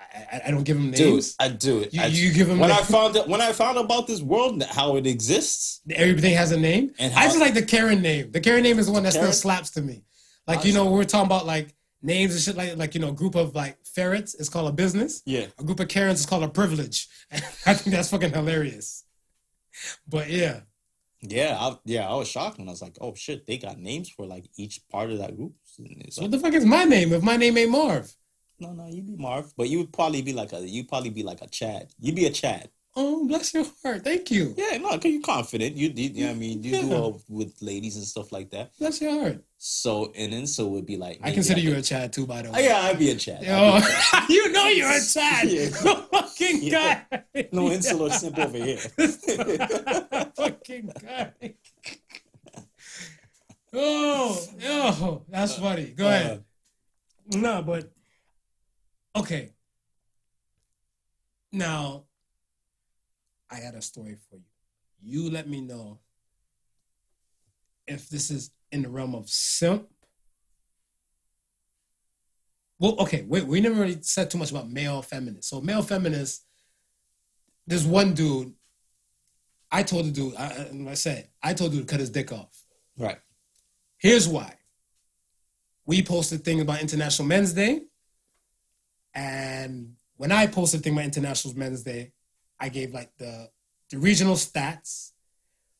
I, 0.00 0.42
I, 0.46 0.50
don't 0.50 0.64
give 0.64 0.76
Dude, 0.78 0.98
names. 0.98 1.34
I 1.40 1.48
do 1.48 1.80
it. 1.80 1.92
You- 1.92 2.02
I, 2.02 2.06
you 2.06 2.32
give 2.32 2.48
'em 2.48 2.58
when 2.58 2.70
the- 2.70 2.76
I 2.76 2.82
found 2.82 3.16
out 3.16 3.28
when 3.28 3.40
I 3.40 3.52
found 3.52 3.78
about 3.78 4.06
this 4.06 4.20
world 4.20 4.62
how 4.62 4.96
it 4.96 5.06
exists. 5.06 5.80
Everything 5.90 6.34
has 6.34 6.52
a 6.52 6.58
name. 6.58 6.92
And 6.98 7.12
I 7.14 7.24
just 7.24 7.40
like 7.40 7.54
the 7.54 7.62
Karen 7.64 8.00
name. 8.00 8.30
The 8.30 8.40
Karen 8.40 8.62
name 8.62 8.78
is 8.78 8.86
the 8.86 8.92
one 8.92 9.02
that 9.02 9.12
still 9.12 9.32
slaps 9.32 9.70
to 9.72 9.82
me. 9.82 10.02
Like 10.46 10.64
you 10.64 10.72
know, 10.72 10.90
we're 10.90 11.04
talking 11.04 11.26
about 11.26 11.46
like 11.46 11.74
names 12.02 12.32
and 12.34 12.42
shit 12.42 12.56
like 12.56 12.76
like 12.76 12.94
you 12.94 13.00
know, 13.00 13.08
a 13.08 13.12
group 13.12 13.34
of 13.34 13.54
like 13.54 13.76
ferrets 13.84 14.34
is 14.34 14.48
called 14.48 14.68
a 14.68 14.72
business. 14.72 15.22
Yeah. 15.26 15.46
A 15.58 15.64
group 15.64 15.80
of 15.80 15.88
Karens 15.88 16.20
is 16.20 16.26
called 16.26 16.44
a 16.44 16.48
privilege. 16.48 17.08
I 17.32 17.74
think 17.74 17.94
that's 17.94 18.10
fucking 18.10 18.32
hilarious. 18.32 19.04
But 20.08 20.30
yeah, 20.30 20.60
Yeah, 21.20 21.56
I, 21.60 21.76
yeah, 21.84 22.08
I 22.08 22.14
was 22.14 22.28
shocked 22.28 22.58
when 22.58 22.68
I 22.68 22.70
was 22.70 22.82
like, 22.82 22.96
"Oh 23.00 23.14
shit, 23.14 23.46
they 23.46 23.58
got 23.58 23.78
names 23.78 24.08
for 24.08 24.26
like 24.26 24.46
each 24.56 24.80
part 24.88 25.10
of 25.10 25.18
that 25.18 25.36
group." 25.36 25.52
So 25.64 25.82
like, 25.82 26.12
what 26.18 26.30
the 26.30 26.38
fuck 26.38 26.54
is 26.54 26.64
my 26.64 26.84
name 26.84 27.12
if 27.12 27.22
my 27.22 27.36
name 27.36 27.58
ain't 27.58 27.70
Marv? 27.70 28.12
No, 28.60 28.72
no, 28.72 28.86
you'd 28.88 29.06
be 29.06 29.16
Marv, 29.16 29.52
but 29.56 29.68
you 29.68 29.78
would 29.78 29.92
probably 29.92 30.22
be 30.22 30.32
like 30.32 30.52
a, 30.52 30.60
you'd 30.60 30.88
probably 30.88 31.10
be 31.10 31.22
like 31.22 31.40
a 31.42 31.46
Chad. 31.48 31.92
You'd 32.00 32.14
be 32.16 32.26
a 32.26 32.30
Chad. 32.30 32.70
Oh, 33.00 33.28
bless 33.28 33.54
your 33.54 33.64
heart. 33.84 34.02
Thank 34.02 34.28
you. 34.32 34.54
Yeah, 34.56 34.78
no, 34.78 34.90
because 34.96 35.12
you're 35.12 35.22
confident. 35.22 35.76
You, 35.76 35.92
you, 35.94 36.10
you 36.10 36.20
know 36.22 36.26
what 36.30 36.36
I 36.36 36.38
mean, 36.38 36.62
you 36.64 36.72
do 36.72 36.78
Yeah. 36.78 36.86
well 36.86 37.22
with 37.28 37.54
ladies 37.60 37.94
and 37.96 38.04
stuff 38.04 38.32
like 38.32 38.50
that. 38.50 38.72
Bless 38.80 39.00
your 39.00 39.12
heart. 39.12 39.44
So, 39.58 40.10
and 40.16 40.32
then 40.32 40.46
so 40.48 40.66
would 40.68 40.86
be 40.86 40.96
like, 40.96 41.18
I 41.22 41.26
maybe 41.26 41.34
consider 41.34 41.60
you 41.60 41.70
could- 41.70 41.78
a 41.78 41.82
Chad 41.82 42.12
too, 42.12 42.26
by 42.26 42.42
the 42.42 42.48
Oh, 42.48 42.52
way. 42.52 42.64
yeah, 42.64 42.80
I'd 42.80 42.98
be 42.98 43.10
a 43.10 43.14
Chad. 43.14 43.44
I'd 43.44 43.82
be 43.82 43.86
a 43.86 43.90
Chad. 44.00 44.28
you 44.30 44.52
know 44.52 44.66
you're 44.66 44.90
a 44.90 45.00
Chad. 45.04 45.48
Yeah. 45.48 45.68
No 45.84 45.94
fucking 46.10 46.62
Yeah. 46.62 47.02
guy. 47.10 47.48
No 47.52 47.64
incel 47.68 48.00
or 48.00 48.10
simp 48.10 48.38
over 48.38 48.56
here. 48.58 48.78
fucking 50.36 50.90
guy. 51.00 51.54
Oh, 53.72 54.40
yo, 54.58 55.24
that's 55.28 55.58
uh, 55.58 55.60
funny. 55.60 55.90
Go 55.96 56.08
ahead. 56.08 56.42
Uh, 57.34 57.38
no, 57.38 57.62
but 57.62 57.92
okay. 59.18 59.52
Now, 61.52 62.04
I 63.50 63.60
got 63.60 63.74
a 63.74 63.82
story 63.82 64.16
for 64.28 64.36
you. 64.36 64.42
You 65.00 65.30
let 65.30 65.48
me 65.48 65.60
know 65.60 66.00
if 67.86 68.08
this 68.08 68.30
is 68.30 68.50
in 68.70 68.82
the 68.82 68.88
realm 68.88 69.14
of 69.14 69.28
simp. 69.28 69.88
Well, 72.78 72.96
okay, 73.00 73.22
wait, 73.22 73.46
we 73.46 73.60
never 73.60 73.80
really 73.80 73.98
said 74.02 74.30
too 74.30 74.38
much 74.38 74.50
about 74.50 74.70
male 74.70 75.02
feminists. 75.02 75.50
So, 75.50 75.60
male 75.60 75.82
feminists, 75.82 76.44
there's 77.66 77.86
one 77.86 78.14
dude. 78.14 78.52
I 79.70 79.82
told 79.82 80.06
the 80.06 80.10
dude, 80.10 80.36
I, 80.36 80.68
I 80.72 80.90
I 80.90 80.94
said, 80.94 81.28
I 81.42 81.54
told 81.54 81.72
the 81.72 81.76
dude 81.76 81.88
to 81.88 81.92
cut 81.92 82.00
his 82.00 82.10
dick 82.10 82.32
off. 82.32 82.64
Right. 82.96 83.18
Here's 83.98 84.28
why. 84.28 84.54
We 85.86 86.02
posted 86.02 86.44
things 86.44 86.62
about 86.62 86.80
International 86.80 87.26
Men's 87.26 87.52
Day. 87.52 87.82
And 89.14 89.94
when 90.16 90.32
I 90.32 90.46
posted 90.46 90.82
thing 90.82 90.92
about 90.94 91.04
International 91.04 91.54
Men's 91.56 91.82
Day, 91.82 92.12
I 92.60 92.68
gave 92.68 92.92
like 92.92 93.10
the, 93.18 93.48
the 93.90 93.98
regional 93.98 94.34
stats 94.34 95.12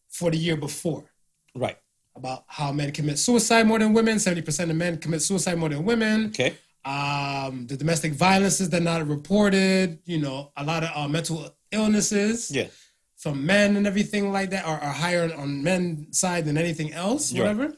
for 0.09 0.30
the 0.30 0.36
year 0.38 0.56
before 0.56 1.05
Right. 1.55 1.76
about 2.16 2.44
how 2.46 2.72
men 2.72 2.92
commit 2.92 3.18
suicide 3.18 3.66
more 3.66 3.78
than 3.78 3.92
women. 3.92 4.16
70% 4.18 4.70
of 4.70 4.76
men 4.76 4.98
commit 4.98 5.22
suicide 5.22 5.59
more 5.59 5.68
than 5.68 5.84
women. 5.84 6.26
Okay. 6.28 6.55
Um, 6.84 7.66
the 7.66 7.76
domestic 7.76 8.12
violences 8.12 8.70
that 8.70 8.80
are 8.80 8.84
not 8.84 9.06
reported, 9.06 9.98
you 10.05 10.18
know, 10.18 10.52
a 10.56 10.64
lot 10.64 10.84
of 10.84 10.90
uh, 10.94 11.09
mental 11.09 11.55
illnesses 11.70 12.50
Yeah. 12.50 12.68
from 13.16 13.44
men 13.44 13.76
and 13.76 13.86
everything 13.86 14.32
like 14.32 14.50
that 14.50 14.64
are, 14.64 14.78
are 14.78 14.92
higher 14.92 15.32
on 15.36 15.62
men's 15.62 16.18
side 16.18 16.44
than 16.46 16.56
anything 16.56 16.92
else, 16.92 17.32
Yeah. 17.32 17.42
whatever. 17.42 17.76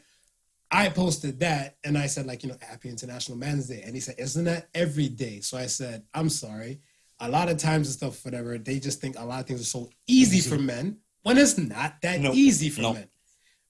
I 0.70 0.88
posted 0.88 1.40
that 1.40 1.76
and 1.84 1.98
I 1.98 2.06
said, 2.06 2.26
like, 2.26 2.42
you 2.42 2.48
know, 2.48 2.56
happy 2.60 2.88
International 2.88 3.36
Men's 3.36 3.66
Day. 3.66 3.82
And 3.84 3.94
he 3.94 4.00
said, 4.00 4.14
Isn't 4.18 4.44
that 4.44 4.68
every 4.74 5.08
day? 5.08 5.40
So 5.40 5.58
I 5.58 5.66
said, 5.66 6.04
I'm 6.14 6.28
sorry. 6.28 6.80
A 7.18 7.28
lot 7.28 7.48
of 7.50 7.58
times 7.58 7.88
and 7.88 7.94
stuff, 7.96 8.24
whatever, 8.24 8.56
they 8.56 8.78
just 8.78 9.00
think 9.00 9.18
a 9.18 9.24
lot 9.24 9.40
of 9.40 9.46
things 9.46 9.60
are 9.60 9.64
so 9.64 9.90
easy 10.06 10.40
for 10.40 10.58
men 10.60 10.98
when 11.22 11.36
it's 11.38 11.58
not 11.58 12.00
that 12.02 12.20
Nope. 12.20 12.34
easy 12.34 12.70
for 12.70 12.80
Nope. 12.82 12.94
men. 12.94 13.08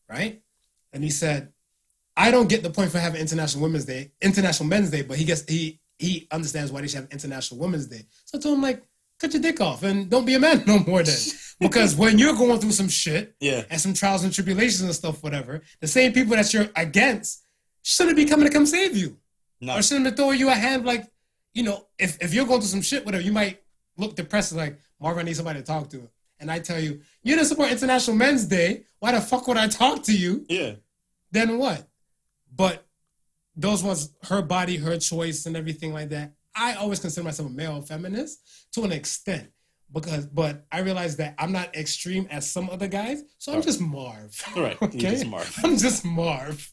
Right? 0.08 0.42
And 0.92 1.02
he 1.02 1.10
said, 1.10 1.52
I 2.16 2.30
don't 2.30 2.48
get 2.48 2.62
the 2.62 2.70
point 2.70 2.92
for 2.92 2.98
having 2.98 3.20
International 3.20 3.62
Women's 3.62 3.86
Day, 3.86 4.12
International 4.20 4.68
Men's 4.68 4.90
Day, 4.90 5.02
but 5.02 5.16
he 5.16 5.24
gets 5.24 5.48
he 5.48 5.80
he 5.98 6.26
understands 6.30 6.70
why 6.72 6.80
they 6.80 6.86
should 6.88 7.00
have 7.00 7.10
International 7.12 7.60
Women's 7.60 7.86
Day. 7.86 8.02
So 8.24 8.38
I 8.38 8.40
told 8.40 8.56
him 8.56 8.62
like, 8.62 8.82
cut 9.20 9.32
your 9.32 9.42
dick 9.42 9.60
off 9.60 9.82
and 9.82 10.08
don't 10.10 10.24
be 10.24 10.34
a 10.34 10.40
man 10.40 10.64
no 10.66 10.78
more 10.80 11.02
then. 11.02 11.18
Because 11.58 11.94
when 11.94 12.18
you're 12.18 12.34
going 12.34 12.58
through 12.58 12.72
some 12.72 12.88
shit 12.88 13.34
Yeah. 13.40 13.64
and 13.70 13.80
some 13.80 13.92
trials 13.92 14.24
and 14.24 14.32
tribulations 14.32 14.80
and 14.82 14.94
stuff, 14.94 15.22
whatever, 15.22 15.60
the 15.80 15.86
same 15.86 16.12
people 16.12 16.34
that 16.36 16.52
you're 16.54 16.68
against 16.76 17.44
shouldn't 17.82 18.16
be 18.16 18.24
coming 18.24 18.46
to 18.46 18.52
come 18.52 18.64
save 18.66 18.96
you. 18.96 19.18
No. 19.60 19.76
Or 19.76 19.82
shouldn't 19.82 20.06
be 20.06 20.10
throwing 20.12 20.38
you 20.38 20.48
a 20.48 20.54
hand 20.54 20.86
like, 20.86 21.06
you 21.52 21.62
know, 21.62 21.86
if, 21.98 22.16
if 22.22 22.32
you're 22.32 22.46
going 22.46 22.60
through 22.60 22.68
some 22.68 22.80
shit, 22.82 23.04
whatever, 23.04 23.22
you 23.22 23.32
might 23.32 23.60
look 23.98 24.16
depressed 24.16 24.52
like, 24.54 24.78
Marvin, 25.00 25.20
I 25.20 25.24
need 25.24 25.36
somebody 25.36 25.58
to 25.60 25.64
talk 25.66 25.90
to. 25.90 26.08
And 26.38 26.50
I 26.50 26.58
tell 26.60 26.80
you, 26.80 27.00
you 27.22 27.34
didn't 27.34 27.48
support 27.48 27.70
International 27.70 28.16
Men's 28.16 28.46
Day. 28.46 28.84
Why 29.00 29.12
the 29.12 29.20
fuck 29.20 29.46
would 29.48 29.58
I 29.58 29.68
talk 29.68 30.02
to 30.04 30.16
you? 30.16 30.46
Yeah. 30.48 30.72
then 31.30 31.58
what? 31.58 31.86
But 32.54 32.86
those 33.54 33.82
ones, 33.82 34.10
her 34.24 34.40
body, 34.40 34.76
her 34.78 34.96
choice, 34.98 35.44
and 35.44 35.56
everything 35.56 35.92
like 35.92 36.08
that. 36.10 36.32
I 36.54 36.74
always 36.74 36.98
consider 36.98 37.24
myself 37.24 37.48
a 37.48 37.52
male 37.52 37.80
feminist 37.82 38.40
to 38.72 38.84
an 38.84 38.92
extent 38.92 39.50
because, 39.92 40.26
but 40.26 40.66
I 40.70 40.80
realize 40.80 41.16
that 41.16 41.34
I'm 41.38 41.52
not 41.52 41.74
extreme 41.76 42.26
as 42.30 42.50
some 42.50 42.70
other 42.70 42.88
guys, 42.88 43.22
so 43.38 43.52
I'm 43.52 43.62
just 43.62 43.80
Marv. 43.80 44.42
Right. 44.56 44.80
Okay, 44.80 44.98
just 44.98 45.26
Marv. 45.26 45.54
I'm 45.64 45.76
just 45.76 46.04
Marv. 46.04 46.72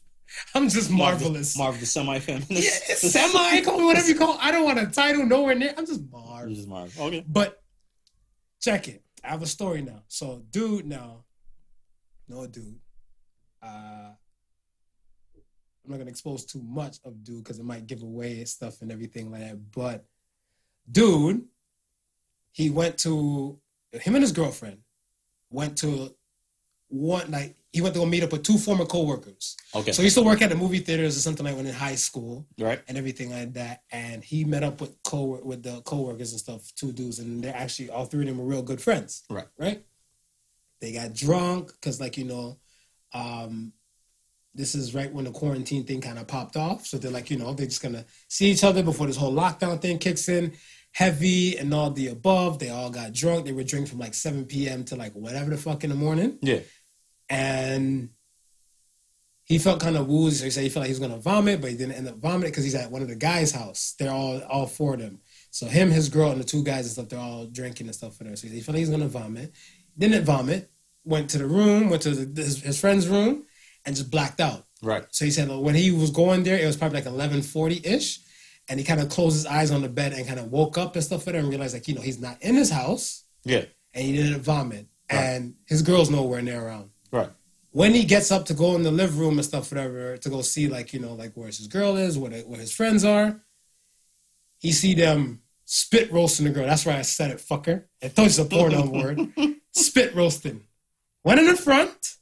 I'm 0.54 0.68
just 0.68 0.90
marvelous. 0.90 1.56
Marv 1.56 1.80
the 1.80 1.86
semi-feminist. 1.86 2.50
Yeah, 2.50 2.94
semi, 2.96 3.62
call 3.62 3.78
me 3.78 3.84
whatever 3.84 4.08
you 4.08 4.14
call. 4.14 4.36
I 4.40 4.50
don't 4.50 4.64
want 4.64 4.78
a 4.78 4.86
title 4.86 5.24
nowhere 5.24 5.54
near. 5.54 5.74
I'm 5.76 5.86
just 5.86 6.02
Marv. 6.10 6.48
You're 6.48 6.56
just 6.56 6.68
Marv. 6.68 6.98
Okay. 7.00 7.24
But 7.26 7.62
check 8.60 8.88
it. 8.88 9.02
I 9.24 9.28
have 9.28 9.42
a 9.42 9.46
story 9.46 9.82
now. 9.82 10.02
So, 10.08 10.42
dude, 10.50 10.86
now, 10.86 11.24
no, 12.28 12.46
dude. 12.46 12.78
Uh, 13.62 14.12
I'm 15.88 15.92
not 15.92 15.98
gonna 15.98 16.10
expose 16.10 16.44
too 16.44 16.62
much 16.62 16.98
of 17.04 17.24
dude 17.24 17.42
because 17.42 17.58
it 17.58 17.64
might 17.64 17.86
give 17.86 18.02
away 18.02 18.44
stuff 18.44 18.82
and 18.82 18.92
everything 18.92 19.30
like 19.32 19.40
that. 19.40 19.72
But, 19.72 20.04
dude, 20.90 21.44
he 22.52 22.68
went 22.68 22.98
to 22.98 23.58
him 23.92 24.14
and 24.14 24.22
his 24.22 24.32
girlfriend 24.32 24.78
went 25.50 25.78
to 25.78 26.14
one 26.88 27.30
like 27.30 27.56
he 27.72 27.80
went 27.80 27.94
to 27.94 28.00
go 28.00 28.06
meet 28.06 28.22
up 28.22 28.32
with 28.32 28.42
two 28.42 28.58
former 28.58 28.84
coworkers. 28.84 29.56
Okay. 29.74 29.92
So 29.92 30.02
he 30.02 30.06
used 30.06 30.16
to 30.16 30.22
work 30.22 30.42
at 30.42 30.50
the 30.50 30.56
movie 30.56 30.78
theaters 30.78 31.16
or 31.16 31.20
something 31.20 31.44
like 31.44 31.56
when 31.56 31.66
in 31.66 31.74
high 31.74 31.94
school 31.94 32.46
right. 32.58 32.80
and 32.86 32.98
everything 32.98 33.30
like 33.30 33.54
that. 33.54 33.82
And 33.90 34.22
he 34.22 34.44
met 34.44 34.62
up 34.62 34.80
with 34.80 35.02
co 35.04 35.40
with 35.42 35.62
the 35.62 35.80
coworkers 35.82 36.32
and 36.32 36.40
stuff, 36.40 36.70
two 36.74 36.92
dudes, 36.92 37.18
and 37.18 37.42
they're 37.42 37.56
actually 37.56 37.90
all 37.90 38.04
three 38.04 38.22
of 38.22 38.28
them 38.28 38.38
were 38.38 38.44
real 38.44 38.62
good 38.62 38.80
friends. 38.80 39.22
Right. 39.30 39.46
Right. 39.58 39.84
They 40.80 40.92
got 40.92 41.14
drunk 41.14 41.72
because, 41.72 42.00
like 42.00 42.18
you 42.18 42.24
know, 42.24 42.58
um, 43.12 43.72
this 44.58 44.74
is 44.74 44.94
right 44.94 45.12
when 45.12 45.24
the 45.24 45.30
quarantine 45.30 45.84
thing 45.84 46.00
kind 46.00 46.18
of 46.18 46.26
popped 46.26 46.56
off. 46.56 46.84
So 46.84 46.98
they're 46.98 47.12
like, 47.12 47.30
you 47.30 47.38
know, 47.38 47.54
they're 47.54 47.66
just 47.66 47.82
gonna 47.82 48.04
see 48.26 48.50
each 48.50 48.64
other 48.64 48.82
before 48.82 49.06
this 49.06 49.16
whole 49.16 49.32
lockdown 49.32 49.80
thing 49.80 49.98
kicks 49.98 50.28
in. 50.28 50.52
Heavy 50.92 51.56
and 51.56 51.72
all 51.72 51.90
the 51.90 52.08
above. 52.08 52.58
They 52.58 52.70
all 52.70 52.90
got 52.90 53.12
drunk. 53.12 53.44
They 53.44 53.52
were 53.52 53.62
drinking 53.62 53.90
from 53.90 54.00
like 54.00 54.14
7 54.14 54.46
p.m. 54.46 54.84
to 54.86 54.96
like 54.96 55.12
whatever 55.12 55.50
the 55.50 55.56
fuck 55.56 55.84
in 55.84 55.90
the 55.90 55.96
morning. 55.96 56.38
Yeah. 56.42 56.60
And 57.30 58.08
he 59.44 59.58
felt 59.58 59.80
kind 59.80 59.96
of 59.96 60.08
woozy. 60.08 60.38
So 60.38 60.44
he 60.44 60.50
said 60.50 60.62
he 60.64 60.68
felt 60.70 60.82
like 60.82 60.88
he 60.88 60.92
was 60.92 60.98
gonna 60.98 61.20
vomit, 61.20 61.60
but 61.60 61.70
he 61.70 61.76
didn't 61.76 61.94
end 61.94 62.08
up 62.08 62.16
vomiting 62.16 62.50
because 62.50 62.64
he's 62.64 62.74
at 62.74 62.90
one 62.90 63.02
of 63.02 63.08
the 63.08 63.16
guys' 63.16 63.52
house. 63.52 63.94
They're 63.98 64.10
all 64.10 64.42
all 64.42 64.66
four 64.66 64.94
of 64.94 65.00
them. 65.00 65.20
So 65.50 65.66
him, 65.66 65.90
his 65.90 66.08
girl, 66.08 66.32
and 66.32 66.40
the 66.40 66.44
two 66.44 66.64
guys 66.64 66.84
and 66.84 66.92
stuff, 66.92 67.08
they're 67.08 67.18
all 67.18 67.46
drinking 67.46 67.86
and 67.86 67.94
stuff 67.94 68.16
for 68.16 68.24
there. 68.24 68.34
So 68.34 68.48
he 68.48 68.60
felt 68.60 68.74
like 68.74 68.84
he 68.84 68.90
was 68.90 68.90
gonna 68.90 69.08
vomit. 69.08 69.52
Didn't 69.96 70.24
vomit. 70.24 70.70
Went 71.04 71.30
to 71.30 71.38
the 71.38 71.46
room, 71.46 71.88
went 71.88 72.02
to 72.02 72.10
the, 72.10 72.42
his, 72.42 72.60
his 72.60 72.80
friend's 72.80 73.08
room, 73.08 73.46
and 73.88 73.96
just 73.96 74.10
blacked 74.10 74.38
out. 74.40 74.66
Right. 74.82 75.04
So 75.10 75.24
he 75.24 75.30
said 75.32 75.48
when 75.48 75.74
he 75.74 75.90
was 75.90 76.10
going 76.10 76.42
there, 76.44 76.58
it 76.58 76.66
was 76.66 76.76
probably 76.76 76.98
like 76.98 77.06
eleven 77.06 77.42
forty 77.42 77.80
ish, 77.84 78.20
and 78.68 78.78
he 78.78 78.84
kind 78.84 79.00
of 79.00 79.08
closed 79.08 79.34
his 79.34 79.46
eyes 79.46 79.70
on 79.72 79.82
the 79.82 79.88
bed 79.88 80.12
and 80.12 80.26
kind 80.26 80.38
of 80.38 80.52
woke 80.52 80.76
up 80.78 80.94
and 80.94 81.02
stuff 81.04 81.24
for 81.24 81.32
there 81.32 81.40
and 81.40 81.48
realized 81.48 81.74
like 81.74 81.88
you 81.88 81.94
know 81.94 82.00
he's 82.02 82.20
not 82.20 82.36
in 82.42 82.54
his 82.54 82.70
house 82.70 83.24
Yeah. 83.44 83.64
and 83.94 84.04
he 84.04 84.12
didn't 84.12 84.42
vomit 84.42 84.86
Right. 85.10 85.18
and 85.20 85.54
his 85.66 85.80
girl's 85.82 86.10
nowhere 86.10 86.42
near 86.42 86.60
around. 86.66 86.90
Right. 87.10 87.30
When 87.70 87.92
he 87.94 88.04
gets 88.04 88.30
up 88.30 88.44
to 88.46 88.54
go 88.54 88.74
in 88.76 88.82
the 88.82 88.90
living 88.90 89.18
room 89.18 89.38
and 89.38 89.44
stuff, 89.44 89.70
whatever, 89.72 90.16
to 90.18 90.28
go 90.30 90.42
see 90.42 90.68
like 90.68 90.92
you 90.92 91.00
know 91.00 91.14
like 91.14 91.32
where 91.34 91.46
his 91.48 91.66
girl 91.66 91.96
is, 91.96 92.16
where 92.18 92.30
the, 92.30 92.40
where 92.42 92.60
his 92.60 92.72
friends 92.72 93.04
are, 93.04 93.40
he 94.58 94.70
see 94.72 94.94
them 94.94 95.42
spit 95.64 96.12
roasting 96.12 96.46
the 96.46 96.52
girl. 96.52 96.66
That's 96.66 96.86
why 96.86 96.98
I 96.98 97.02
said 97.02 97.30
it, 97.30 97.38
fucker. 97.38 97.84
I 98.02 98.08
told 98.08 98.18
you 98.18 98.24
it's 98.26 98.38
a 98.38 98.44
porno 98.44 98.88
word. 99.00 99.18
Spit 99.74 100.14
roasting. 100.14 100.62
One 101.22 101.38
in 101.38 101.46
the 101.46 101.56
front, 101.56 102.16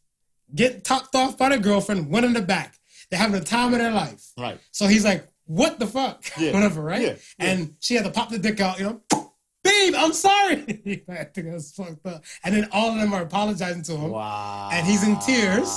get 0.54 0.84
topped 0.84 1.14
off 1.14 1.36
by 1.38 1.48
the 1.50 1.58
girlfriend. 1.58 2.10
One 2.10 2.24
in 2.24 2.32
the 2.32 2.42
back. 2.42 2.78
They're 3.10 3.18
having 3.20 3.38
the 3.38 3.44
time 3.44 3.72
of 3.72 3.78
their 3.78 3.92
life. 3.92 4.32
Right. 4.38 4.58
So 4.72 4.86
he's 4.86 5.04
like, 5.04 5.28
"What 5.46 5.78
the 5.78 5.86
fuck?" 5.86 6.24
Yeah. 6.38 6.52
Whatever, 6.52 6.82
right? 6.82 7.02
Yeah. 7.02 7.14
Yeah. 7.38 7.46
And 7.46 7.74
she 7.80 7.94
had 7.94 8.04
to 8.04 8.10
pop 8.10 8.30
the 8.30 8.38
dick 8.38 8.60
out, 8.60 8.78
you 8.78 8.84
know. 8.84 9.00
Babe, 9.64 9.94
I'm 9.96 10.12
sorry. 10.12 11.02
I 11.08 11.24
think 11.24 11.50
that's 11.50 11.72
fucked 11.72 12.06
up. 12.06 12.24
And 12.44 12.54
then 12.54 12.68
all 12.70 12.90
of 12.92 13.00
them 13.00 13.12
are 13.12 13.22
apologizing 13.22 13.82
to 13.84 13.96
him, 13.96 14.10
Wow. 14.12 14.70
And 14.72 14.86
he's 14.86 15.02
in 15.06 15.18
tears. 15.18 15.68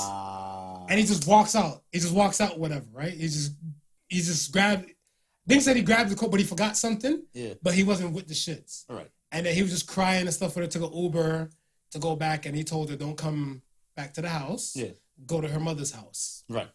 and 0.89 0.99
he 0.99 1.05
just 1.05 1.25
walks 1.27 1.55
out. 1.55 1.81
He 1.91 1.99
just 1.99 2.13
walks 2.13 2.39
out, 2.39 2.59
whatever, 2.59 2.85
right? 2.93 3.13
He 3.13 3.23
just 3.23 3.53
he 4.07 4.17
just 4.17 4.51
grabbed. 4.51 4.85
Dink 5.47 5.63
said 5.63 5.75
he 5.75 5.81
grabbed 5.81 6.11
the 6.11 6.15
coat, 6.15 6.29
but 6.29 6.39
he 6.39 6.45
forgot 6.45 6.77
something. 6.77 7.23
Yeah. 7.33 7.53
But 7.63 7.73
he 7.73 7.81
wasn't 7.83 8.13
with 8.13 8.27
the 8.27 8.35
shits. 8.35 8.85
All 8.89 8.95
right. 8.95 9.09
And 9.31 9.45
then 9.45 9.55
he 9.55 9.61
was 9.63 9.71
just 9.71 9.87
crying 9.87 10.21
and 10.21 10.33
stuff 10.33 10.53
for 10.53 10.61
her 10.61 10.67
took 10.67 10.83
go 10.83 11.01
Uber 11.03 11.49
to 11.91 11.99
go 11.99 12.15
back, 12.15 12.45
and 12.45 12.55
he 12.55 12.63
told 12.63 12.89
her, 12.91 12.95
"Don't 12.95 13.17
come 13.17 13.61
back 13.99 14.13
to 14.13 14.21
the 14.21 14.29
house. 14.29 14.73
Yeah. 14.75 14.93
Go 15.25 15.41
to 15.41 15.47
her 15.49 15.59
mother's 15.59 15.91
house." 15.91 16.43
Right. 16.47 16.69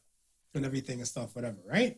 and 0.55 0.65
everything 0.67 0.99
and 1.01 1.09
stuff, 1.09 1.35
whatever, 1.35 1.59
right? 1.67 1.95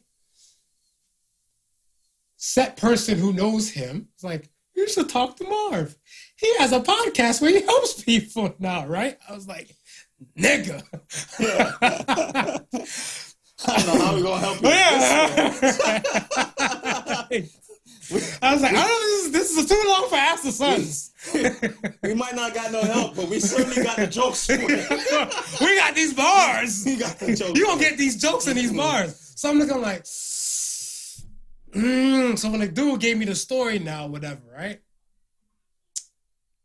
Set 2.37 2.77
person 2.77 3.19
who 3.19 3.33
knows 3.33 3.71
him 3.71 4.09
is 4.17 4.25
like, 4.25 4.49
you 4.75 4.89
should 4.89 5.09
talk 5.09 5.37
to 5.37 5.45
Marv. 5.45 5.97
He 6.37 6.51
has 6.59 6.73
a 6.73 6.81
podcast 6.81 7.41
where 7.43 7.51
he 7.51 7.63
helps 7.63 8.03
people 8.03 8.55
now, 8.61 8.87
right? 8.87 9.19
I 9.29 9.33
was 9.35 9.47
like, 9.49 9.75
nigga. 10.39 10.83
I 13.69 13.77
don't 13.83 13.87
know 13.87 14.05
how 14.05 14.15
we 14.15 14.23
gonna 14.23 14.41
help 14.47 14.61
you. 14.63 14.69
yeah. 17.33 17.43
I 18.43 18.53
was 18.53 18.63
like, 18.63 18.73
I 18.73 18.75
don't 18.75 18.89
know, 18.89 19.01
this 19.01 19.27
is, 19.27 19.33
this 19.33 19.57
is 19.57 19.67
too 19.69 19.83
long 19.89 20.09
for 20.09 20.17
Ask 20.17 20.43
the 20.45 20.53
Sons. 20.53 21.13
We 22.03 22.13
might 22.15 22.35
not 22.37 22.55
got 22.55 22.71
no 22.71 22.83
help, 22.83 23.17
but 23.17 23.29
we 23.29 23.41
certainly 23.41 23.83
got 23.83 23.97
the 23.97 24.07
jokes. 24.07 24.47
for 24.47 24.53
it. 24.55 24.61
we 25.61 25.77
got 25.77 25.93
these 25.95 26.15
bars. 26.15 26.83
we 26.87 26.97
got 26.97 27.19
the 27.19 27.35
jokes. 27.35 27.59
You 27.59 27.67
gonna 27.67 27.81
get 27.81 27.99
these 27.99 28.17
jokes 28.21 28.47
in 28.47 28.55
these 28.55 28.73
bars. 28.73 29.33
So 29.35 29.51
I'm 29.51 29.59
looking 29.59 29.81
like, 29.81 30.05
mm. 30.05 31.19
so 32.39 32.51
when 32.51 32.61
the 32.61 32.69
dude 32.69 33.01
gave 33.01 33.19
me 33.19 33.25
the 33.25 33.35
story 33.35 33.81
now, 33.81 34.07
whatever, 34.07 34.43
right? 34.55 34.81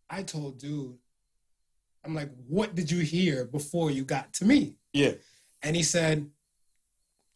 I 0.09 0.23
told 0.23 0.59
dude, 0.59 0.97
I'm 2.05 2.13
like, 2.13 2.30
what 2.47 2.76
did 2.76 2.91
you 2.91 2.99
hear 2.99 3.45
before 3.45 3.89
you 3.89 4.03
got 4.03 4.34
to 4.34 4.45
me? 4.45 4.76
Yeah. 4.93 5.13
And 5.63 5.76
he 5.76 5.81
said, 5.84 6.30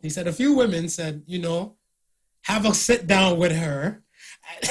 he 0.02 0.10
said 0.10 0.28
a 0.28 0.34
few 0.34 0.54
women 0.54 0.90
said, 0.90 1.24
you 1.26 1.40
know, 1.40 1.78
have 2.46 2.66
a 2.66 2.74
sit 2.74 3.08
down 3.08 3.38
with 3.38 3.52
her. 3.52 4.04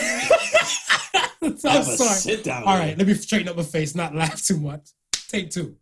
I'm 1.42 1.56
sorry. 1.58 1.84
sit 1.84 2.44
down. 2.44 2.64
All 2.64 2.78
with 2.78 2.96
let 2.96 3.06
me 3.06 3.14
straighten 3.14 3.48
up 3.48 3.56
my 3.56 3.62
face, 3.62 3.94
not 3.94 4.14
laugh 4.14 4.42
too 4.42 4.58
much. 4.58 4.90
Take 5.28 5.50
two. 5.50 5.76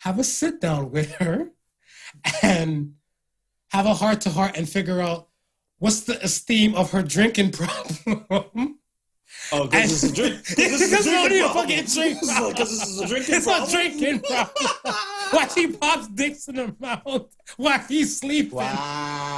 Have 0.00 0.18
a 0.18 0.24
sit 0.24 0.60
down 0.60 0.90
with 0.90 1.12
her 1.16 1.50
and 2.42 2.94
have 3.70 3.86
a 3.86 3.94
heart 3.94 4.22
to 4.22 4.30
heart 4.30 4.56
and 4.56 4.68
figure 4.68 5.00
out 5.00 5.28
what's 5.78 6.02
the 6.02 6.22
esteem 6.22 6.74
of 6.74 6.92
her 6.92 7.02
drinking 7.02 7.52
problem. 7.52 8.78
Oh, 9.52 9.66
because 9.66 10.04
it's 10.04 10.12
a 10.12 10.14
drink. 10.14 10.44
Because 10.56 10.80
this 10.80 10.92
is 10.92 11.06
a 11.06 11.10
drinking 11.10 11.40
problem. 11.40 11.68
fucking 11.68 11.84
drink. 11.86 12.20
Because 12.20 12.56
this 12.56 12.88
is 12.88 13.00
a 13.00 13.06
drinking 13.06 13.34
it's 13.34 13.46
problem. 13.46 13.68
a 13.68 13.72
drinking 13.72 14.20
problem. 14.20 14.70
Why 15.30 15.48
she 15.48 15.66
pops 15.68 16.08
dicks 16.08 16.48
in 16.48 16.56
her 16.56 16.74
mouth 16.78 17.26
while 17.56 17.78
he's 17.88 18.18
sleeping. 18.18 18.56
Wow. 18.58 19.29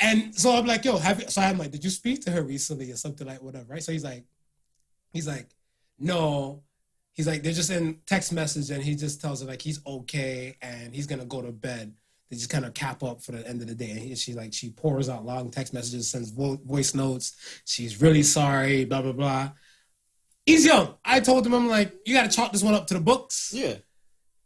And 0.00 0.34
so 0.34 0.56
I'm 0.56 0.66
like, 0.66 0.84
yo, 0.84 0.96
have 0.96 1.20
you, 1.20 1.28
so 1.28 1.42
I'm 1.42 1.58
like, 1.58 1.70
did 1.70 1.84
you 1.84 1.90
speak 1.90 2.24
to 2.24 2.30
her 2.30 2.42
recently 2.42 2.90
or 2.90 2.96
something 2.96 3.26
like 3.26 3.42
whatever, 3.42 3.66
right? 3.68 3.82
So 3.82 3.92
he's 3.92 4.04
like, 4.04 4.24
he's 5.12 5.28
like, 5.28 5.48
no. 5.98 6.62
He's 7.12 7.26
like, 7.26 7.42
they're 7.42 7.52
just 7.52 7.70
in 7.70 7.98
text 8.06 8.32
message 8.32 8.70
and 8.70 8.82
he 8.82 8.94
just 8.94 9.20
tells 9.20 9.42
her 9.42 9.46
like 9.46 9.60
he's 9.60 9.84
okay 9.86 10.56
and 10.62 10.94
he's 10.94 11.06
gonna 11.06 11.26
go 11.26 11.42
to 11.42 11.52
bed. 11.52 11.92
They 12.30 12.36
just 12.36 12.48
kind 12.48 12.64
of 12.64 12.72
cap 12.72 13.02
up 13.02 13.20
for 13.22 13.32
the 13.32 13.46
end 13.46 13.60
of 13.60 13.66
the 13.66 13.74
day. 13.74 13.90
And 13.90 13.98
he, 13.98 14.14
she 14.14 14.32
like 14.32 14.54
she 14.54 14.70
pours 14.70 15.08
out 15.08 15.26
long 15.26 15.50
text 15.50 15.74
messages, 15.74 16.10
sends 16.10 16.30
vo- 16.30 16.60
voice 16.64 16.94
notes. 16.94 17.62
She's 17.66 18.00
really 18.00 18.22
sorry, 18.22 18.84
blah 18.84 19.02
blah 19.02 19.12
blah. 19.12 19.50
He's 20.46 20.64
young. 20.64 20.94
I 21.04 21.20
told 21.20 21.46
him, 21.46 21.54
I'm 21.54 21.68
like, 21.68 21.92
you 22.06 22.14
gotta 22.14 22.28
chalk 22.28 22.52
this 22.52 22.62
one 22.62 22.74
up 22.74 22.86
to 22.86 22.94
the 22.94 23.00
books. 23.00 23.52
Yeah. 23.54 23.74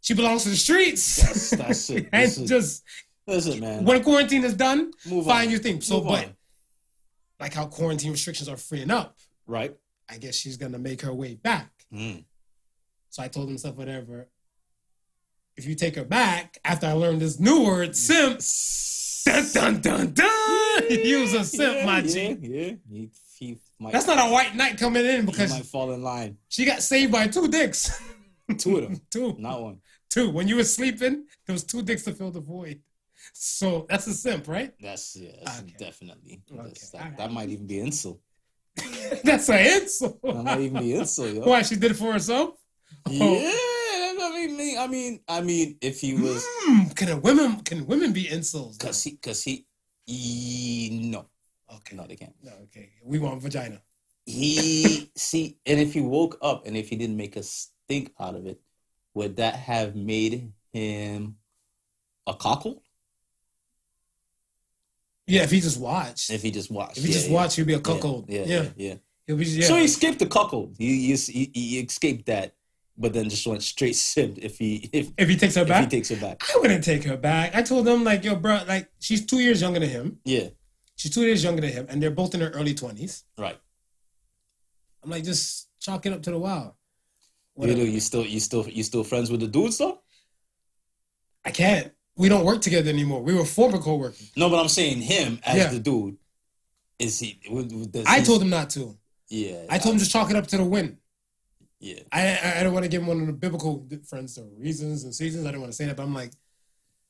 She 0.00 0.14
belongs 0.14 0.42
to 0.42 0.50
the 0.50 0.56
streets. 0.56 1.16
That's, 1.16 1.50
that's 1.50 1.90
it. 1.90 2.08
and 2.12 2.24
That's 2.24 2.36
just 2.36 2.84
Listen, 3.26 3.60
man. 3.60 3.84
when 3.84 4.02
quarantine 4.02 4.44
is 4.44 4.54
done, 4.54 4.92
Move 5.06 5.24
find 5.26 5.46
on. 5.46 5.50
your 5.50 5.60
thing. 5.60 5.80
So, 5.80 5.96
Move 5.98 6.06
but 6.08 6.24
on. 6.26 6.36
like 7.40 7.54
how 7.54 7.66
quarantine 7.66 8.12
restrictions 8.12 8.48
are 8.48 8.56
freeing 8.56 8.90
up, 8.90 9.16
Right. 9.46 9.74
I 10.08 10.18
guess 10.18 10.34
she's 10.34 10.56
gonna 10.58 10.78
make 10.78 11.00
her 11.02 11.12
way 11.14 11.34
back. 11.34 11.70
Mm. 11.92 12.24
So 13.10 13.22
I 13.22 13.28
told 13.28 13.48
him 13.48 13.56
stuff, 13.58 13.76
whatever. 13.76 14.28
If 15.56 15.66
you 15.66 15.74
take 15.74 15.94
her 15.96 16.04
back 16.04 16.58
after 16.64 16.86
I 16.86 16.92
learned 16.92 17.20
this 17.20 17.38
new 17.40 17.64
word, 17.64 17.94
simp, 17.96 18.40
dun 19.24 19.52
dun 19.52 19.80
dun 19.80 20.12
dun. 20.12 20.30
He 20.88 21.14
was 21.16 21.32
a 21.32 21.44
simp, 21.44 21.76
yeah, 21.76 21.86
my 21.86 22.00
yeah, 22.00 22.06
G. 22.34 22.38
Yeah. 22.42 22.72
He, 22.90 23.10
he 23.38 23.58
might, 23.78 23.92
That's 23.92 24.06
not 24.08 24.18
a 24.28 24.32
white 24.32 24.54
knight 24.56 24.76
coming 24.76 25.06
in 25.06 25.20
he 25.20 25.26
because 25.26 25.50
might 25.52 25.64
fall 25.64 25.92
in 25.92 26.02
line. 26.02 26.36
she 26.48 26.64
got 26.64 26.82
saved 26.82 27.12
by 27.12 27.28
two 27.28 27.46
dicks. 27.48 28.02
Two 28.58 28.78
of 28.78 28.82
them. 28.82 29.00
two, 29.10 29.36
Not 29.38 29.62
one. 29.62 29.80
two. 30.10 30.30
When 30.30 30.48
you 30.48 30.56
were 30.56 30.64
sleeping, 30.64 31.24
there 31.46 31.52
was 31.54 31.62
two 31.64 31.82
dicks 31.82 32.02
to 32.04 32.12
fill 32.12 32.32
the 32.32 32.40
void. 32.40 32.80
So 33.32 33.86
that's 33.88 34.06
a 34.06 34.14
simp, 34.14 34.48
right? 34.48 34.74
That's 34.80 35.16
yeah. 35.16 35.30
That's 35.42 35.60
Okay. 35.60 35.74
definitely. 35.78 36.42
That's, 36.50 36.94
Okay, 36.94 36.98
that, 36.98 37.16
that 37.18 37.32
might 37.32 37.48
even 37.48 37.66
be 37.66 37.76
incel. 37.76 38.18
that's 39.24 39.48
an 39.48 39.64
insult. 39.82 40.20
That 40.22 40.42
might 40.44 40.60
even 40.60 40.78
be 40.78 40.88
incel, 40.90 41.34
yo. 41.34 41.42
Why 41.48 41.62
she 41.62 41.76
did 41.76 41.92
it 41.92 41.94
for 41.94 42.12
herself? 42.12 42.54
Yeah. 43.10 43.52
I 44.16 44.46
mean, 44.46 44.78
I 44.78 44.86
mean, 44.86 45.20
I 45.28 45.40
mean, 45.40 45.76
if 45.80 46.00
he 46.00 46.14
was, 46.14 46.44
Hmm, 46.60 46.88
can 46.90 47.20
women 47.22 47.60
can 47.60 47.86
women 47.86 48.12
be 48.12 48.24
incels? 48.24 48.78
cause 48.78 49.02
he, 49.02 49.16
cause 49.16 49.42
he, 49.42 49.66
he 50.06 50.90
no, 51.10 51.26
okay, 51.76 51.96
no, 51.96 52.06
they 52.06 52.16
can't. 52.16 52.34
no, 52.42 52.52
okay. 52.64 52.90
We 53.04 53.18
want 53.18 53.42
vagina. 53.42 53.80
He 54.26 55.10
see, 55.16 55.58
and 55.66 55.78
if 55.80 55.92
he 55.92 56.00
woke 56.00 56.38
up 56.42 56.66
and 56.66 56.76
if 56.76 56.88
he 56.88 56.96
didn't 56.96 57.16
make 57.16 57.36
a 57.36 57.42
stink 57.42 58.12
out 58.18 58.34
of 58.34 58.46
it, 58.46 58.60
would 59.14 59.36
that 59.36 59.54
have 59.54 59.94
made 59.94 60.52
him 60.72 61.36
a 62.26 62.34
cuckold? 62.34 62.80
Yeah, 65.26 65.42
if 65.42 65.50
he 65.50 65.60
just 65.60 65.80
watched. 65.80 66.30
If 66.30 66.42
he 66.42 66.50
just 66.50 66.70
watched, 66.70 66.98
If 66.98 67.04
he 67.04 67.10
Yeah, 67.10 67.14
just 67.14 67.28
yeah. 67.28 67.34
watched, 67.34 67.56
he'd 67.56 67.66
be 67.66 67.74
a 67.74 67.80
cuckold. 67.80 68.26
Yeah, 68.28 68.44
Yeah, 68.44 68.68
yeah, 68.76 68.94
be, 69.34 69.44
yeah. 69.44 69.66
So 69.66 69.76
he 69.76 69.88
skipped 69.88 70.18
the 70.18 70.26
cuckold. 70.26 70.76
He, 70.78 71.14
he 71.16 71.50
he 71.54 71.78
escaped 71.80 72.26
that, 72.26 72.54
but 72.98 73.12
then 73.14 73.30
just 73.30 73.46
went 73.46 73.62
straight 73.62 73.96
simp 74.12 74.38
if 74.38 74.58
he 74.58 74.90
if, 74.92 75.10
if 75.16 75.28
he 75.28 75.36
takes 75.36 75.54
her 75.54 75.62
if 75.62 75.78
he 75.78 75.86
takes 75.86 76.10
her 76.10 76.16
back. 76.16 76.42
I 76.54 76.58
wouldn't 76.58 76.84
take 76.84 77.04
her 77.04 77.16
back. 77.16 77.54
I 77.54 77.62
told 77.62 77.88
him 77.88 78.04
like, 78.04 78.22
yo, 78.24 78.36
bro, 78.36 78.62
like 78.68 78.90
she's 79.00 79.24
two 79.24 79.40
years 79.40 79.62
younger 79.62 79.80
than 79.80 79.88
him. 79.88 80.18
Yeah, 80.24 80.48
She's 80.96 81.10
two 81.12 81.22
years 81.22 81.42
younger 81.42 81.62
than 81.62 81.72
him, 81.72 81.86
and 81.88 82.02
they're 82.02 82.10
both 82.10 82.34
in 82.34 82.40
their 82.40 82.50
early 82.50 82.74
twenties. 82.74 83.24
right. 83.38 83.58
I'm 85.02 85.10
like, 85.10 85.24
just 85.24 85.68
chalk 85.80 86.06
it 86.06 86.12
up 86.14 86.22
to 86.22 86.30
the 86.30 86.38
wild. 86.38 86.72
You 87.60 87.74
know, 87.74 87.82
you 87.84 88.00
still 88.00 88.24
you 88.26 88.40
still 88.40 88.66
you 88.68 88.82
still 88.82 89.04
friends 89.04 89.30
with 89.30 89.40
the 89.40 89.46
dudes 89.48 89.78
though? 89.78 90.00
I 91.44 91.50
can't. 91.50 91.92
We 92.16 92.28
don't 92.28 92.44
work 92.44 92.60
together 92.60 92.90
anymore. 92.90 93.22
We 93.22 93.34
were 93.34 93.44
former 93.44 93.78
co-workers. 93.78 94.30
No, 94.36 94.48
but 94.48 94.58
I'm 94.60 94.68
saying 94.68 95.00
him 95.02 95.40
as 95.44 95.56
Yeah. 95.56 95.68
the 95.68 95.80
dude. 95.80 96.16
Is 96.98 97.18
he? 97.18 97.40
would- 97.50 97.72
would- 97.72 97.92
does 97.92 98.06
I 98.06 98.20
told 98.22 98.40
him 98.42 98.50
not 98.50 98.70
to. 98.70 98.96
Yeah, 99.28 99.64
I 99.68 99.78
told 99.78 99.94
him 99.94 99.98
just 99.98 100.12
chalk 100.12 100.30
it 100.30 100.36
up 100.36 100.46
to 100.48 100.56
the 100.58 100.64
win. 100.64 100.98
Yeah, 101.80 102.00
I 102.12 102.60
I, 102.60 102.62
don't 102.62 102.72
want 102.72 102.84
to 102.84 102.88
give 102.88 103.02
him 103.02 103.08
one 103.08 103.20
of 103.20 103.26
the 103.26 103.32
biblical 103.32 103.78
difference 103.78 104.38
or 104.38 104.44
reasons 104.56 105.04
and 105.04 105.14
seasons. 105.14 105.44
I 105.46 105.50
don't 105.50 105.60
want 105.60 105.72
to 105.72 105.76
say 105.76 105.86
that, 105.86 105.96
but 105.96 106.04
I'm 106.04 106.14
like, 106.14 106.30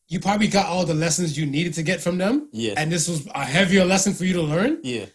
you 0.08 0.20
probably 0.20 0.48
got 0.48 0.66
all 0.66 0.84
the 0.86 0.94
lessons 0.94 1.36
you 1.36 1.44
needed 1.46 1.74
to 1.74 1.82
get 1.82 2.00
from 2.00 2.16
them. 2.18 2.48
Yeah. 2.52 2.74
And 2.76 2.90
this 2.90 3.06
was 3.08 3.26
a 3.34 3.44
heavier 3.44 3.84
lesson 3.84 4.14
for 4.14 4.24
you 4.24 4.32
to 4.34 4.42
learn. 4.42 4.78
Yeah. 4.82 5.06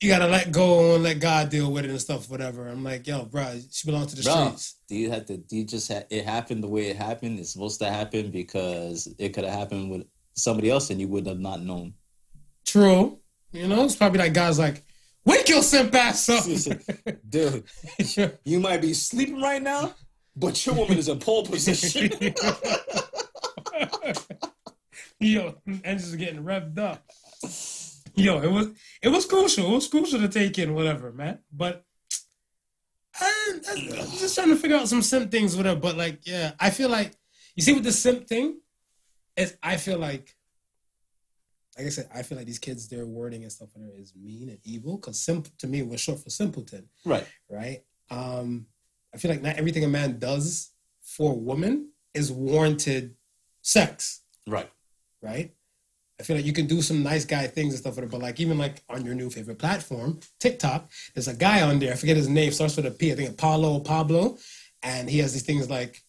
You 0.00 0.08
gotta 0.08 0.28
let 0.28 0.52
go 0.52 0.94
and 0.94 1.02
let 1.02 1.18
God 1.18 1.50
deal 1.50 1.72
with 1.72 1.84
it 1.84 1.90
and 1.90 2.00
stuff, 2.00 2.30
whatever. 2.30 2.68
I'm 2.68 2.84
like, 2.84 3.04
yo, 3.08 3.24
bro, 3.24 3.58
she 3.72 3.84
belongs 3.86 4.14
to 4.14 4.16
the 4.16 4.22
Bro, 4.22 4.46
streets. 4.46 4.76
do 4.88 4.94
you 4.94 5.10
have 5.10 5.26
to? 5.26 5.38
Do 5.38 5.56
you 5.56 5.64
just 5.64 5.90
ha- 5.92 6.04
it 6.08 6.24
happened 6.24 6.62
the 6.62 6.68
way 6.68 6.86
it 6.88 6.96
happened? 6.96 7.40
It's 7.40 7.52
supposed 7.52 7.80
to 7.80 7.90
happen 7.90 8.30
because 8.30 9.08
it 9.18 9.30
could 9.30 9.42
have 9.44 9.54
happened 9.58 9.90
with 9.90 10.04
somebody 10.34 10.70
else 10.70 10.90
and 10.90 11.00
you 11.00 11.08
would 11.08 11.26
have 11.26 11.40
not 11.40 11.62
known. 11.62 11.94
True. 12.64 13.18
You 13.50 13.66
know, 13.66 13.84
it's 13.84 13.96
probably 13.96 14.20
like 14.20 14.34
guys 14.34 14.56
like, 14.58 14.84
wake 15.24 15.48
your 15.48 15.62
simp 15.62 15.92
ass 15.94 16.28
up. 16.28 16.44
Dude, 17.28 17.64
you 18.44 18.60
might 18.60 18.80
be 18.80 18.94
sleeping 18.94 19.40
right 19.42 19.62
now, 19.62 19.94
but 20.36 20.64
your 20.64 20.76
woman 20.76 20.96
is 20.96 21.08
in 21.08 21.18
pole 21.18 21.44
position. 21.44 22.12
Yo, 25.20 25.56
engines 25.82 26.14
are 26.14 26.16
getting 26.18 26.44
revved 26.44 26.78
up. 26.78 27.02
Yo, 28.18 28.40
it 28.40 28.50
was 28.50 28.68
it 29.02 29.08
was 29.08 29.26
crucial. 29.26 29.66
It 29.70 29.74
was 29.74 29.88
crucial 29.88 30.18
to 30.20 30.28
take 30.28 30.58
in, 30.58 30.74
whatever, 30.74 31.12
man. 31.12 31.38
But 31.52 31.84
I, 33.20 33.60
I'm 33.70 33.84
just 33.84 34.34
trying 34.34 34.48
to 34.50 34.56
figure 34.56 34.76
out 34.76 34.88
some 34.88 35.02
simp 35.02 35.30
things, 35.30 35.56
whatever. 35.56 35.80
But 35.80 35.96
like, 35.96 36.20
yeah, 36.26 36.52
I 36.60 36.70
feel 36.70 36.88
like 36.88 37.12
you 37.56 37.62
see 37.62 37.74
with 37.74 37.84
the 37.84 37.92
simp 37.92 38.26
thing, 38.26 38.60
is 39.36 39.56
I 39.62 39.76
feel 39.76 39.98
like, 39.98 40.34
like 41.76 41.86
I 41.86 41.90
said, 41.90 42.08
I 42.14 42.22
feel 42.22 42.38
like 42.38 42.46
these 42.46 42.58
kids, 42.58 42.88
their 42.88 43.06
wording 43.06 43.42
and 43.42 43.52
stuff 43.52 43.70
whatever 43.72 43.98
is 43.98 44.12
mean 44.14 44.48
and 44.48 44.58
evil. 44.64 44.96
Because 44.96 45.20
simp 45.20 45.48
to 45.58 45.66
me 45.66 45.82
was 45.82 46.00
short 46.00 46.20
for 46.20 46.30
simpleton 46.30 46.88
right. 47.04 47.26
right? 47.50 47.82
Um, 48.10 48.66
I 49.14 49.18
feel 49.18 49.30
like 49.30 49.42
not 49.42 49.56
everything 49.56 49.84
a 49.84 49.88
man 49.88 50.18
does 50.18 50.70
for 51.02 51.32
a 51.32 51.36
woman 51.36 51.90
is 52.14 52.30
warranted 52.32 53.14
sex, 53.62 54.22
Right. 54.46 54.70
right? 55.22 55.52
I 56.20 56.24
feel 56.24 56.36
like 56.36 56.44
you 56.44 56.52
can 56.52 56.66
do 56.66 56.82
some 56.82 57.02
nice 57.02 57.24
guy 57.24 57.46
things 57.46 57.74
and 57.74 57.80
stuff 57.80 57.94
with 57.94 58.04
it, 58.04 58.10
but 58.10 58.20
like 58.20 58.40
even 58.40 58.58
like 58.58 58.82
on 58.88 59.04
your 59.04 59.14
new 59.14 59.30
favorite 59.30 59.58
platform, 59.58 60.18
TikTok, 60.40 60.90
there's 61.14 61.28
a 61.28 61.34
guy 61.34 61.62
on 61.62 61.78
there, 61.78 61.92
I 61.92 61.96
forget 61.96 62.16
his 62.16 62.28
name, 62.28 62.50
starts 62.50 62.76
with 62.76 62.86
a 62.86 62.90
P, 62.90 63.12
I 63.12 63.14
think 63.14 63.42
or 63.42 63.80
Pablo, 63.82 64.36
and 64.82 65.08
he 65.08 65.18
has 65.18 65.32
these 65.32 65.44
things 65.44 65.70
like 65.70 66.02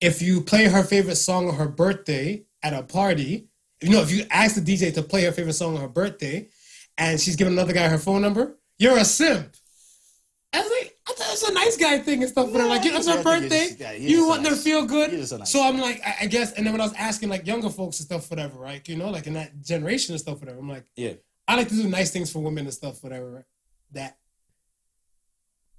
if 0.00 0.22
you 0.22 0.40
play 0.40 0.64
her 0.64 0.82
favorite 0.82 1.16
song 1.16 1.48
on 1.48 1.54
her 1.54 1.68
birthday 1.68 2.44
at 2.62 2.72
a 2.72 2.82
party, 2.82 3.48
you 3.80 3.90
know, 3.90 4.00
if 4.00 4.10
you 4.10 4.24
ask 4.30 4.56
the 4.56 4.60
DJ 4.60 4.92
to 4.94 5.02
play 5.02 5.24
her 5.24 5.32
favorite 5.32 5.52
song 5.54 5.76
on 5.76 5.80
her 5.82 5.88
birthday 5.88 6.48
and 6.98 7.20
she's 7.20 7.36
giving 7.36 7.52
another 7.52 7.72
guy 7.72 7.88
her 7.88 7.98
phone 7.98 8.22
number, 8.22 8.56
you're 8.78 8.98
a 8.98 9.04
simp. 9.04 9.54
I 10.52 10.60
was 10.60 10.70
like, 10.80 10.98
I 11.10 11.14
thought 11.14 11.42
it 11.48 11.50
a 11.50 11.54
nice 11.54 11.76
guy 11.76 11.98
thing 11.98 12.22
and 12.22 12.30
stuff, 12.30 12.52
but 12.52 12.66
like, 12.68 12.84
it's 12.84 13.06
her 13.06 13.12
I 13.12 13.22
think 13.22 13.24
you're 13.24 13.40
birthday. 13.40 13.66
just- 13.68 13.80
yeah, 13.80 13.92
You 13.92 14.28
want 14.28 14.40
a 14.40 14.44
them 14.44 14.54
to 14.54 14.60
feel 14.60 14.84
good. 14.86 15.10
you're 15.10 15.20
just 15.20 15.32
a 15.32 15.38
nice 15.38 15.50
So 15.50 15.58
guy. 15.60 15.68
I'm 15.68 15.78
like, 15.80 16.00
I, 16.06 16.14
I 16.22 16.26
guess, 16.26 16.52
and 16.52 16.64
then 16.66 16.72
when 16.72 16.80
I 16.80 16.84
was 16.84 16.94
asking 16.94 17.28
like 17.28 17.46
younger 17.46 17.68
folks 17.70 17.98
and 18.00 18.06
stuff, 18.06 18.30
whatever, 18.30 18.58
right? 18.58 18.86
You 18.88 18.96
know, 18.96 19.10
like 19.10 19.26
in 19.26 19.34
that 19.34 19.60
generation 19.62 20.12
and 20.14 20.20
stuff, 20.20 20.40
whatever. 20.40 20.58
I'm 20.58 20.68
like, 20.68 20.84
Yeah. 20.96 21.14
I 21.48 21.56
like 21.56 21.68
to 21.68 21.74
do 21.74 21.88
nice 21.88 22.10
things 22.12 22.30
for 22.30 22.38
women 22.40 22.64
and 22.66 22.72
stuff, 22.74 23.02
whatever. 23.02 23.30
Right? 23.30 23.44
That 23.92 24.18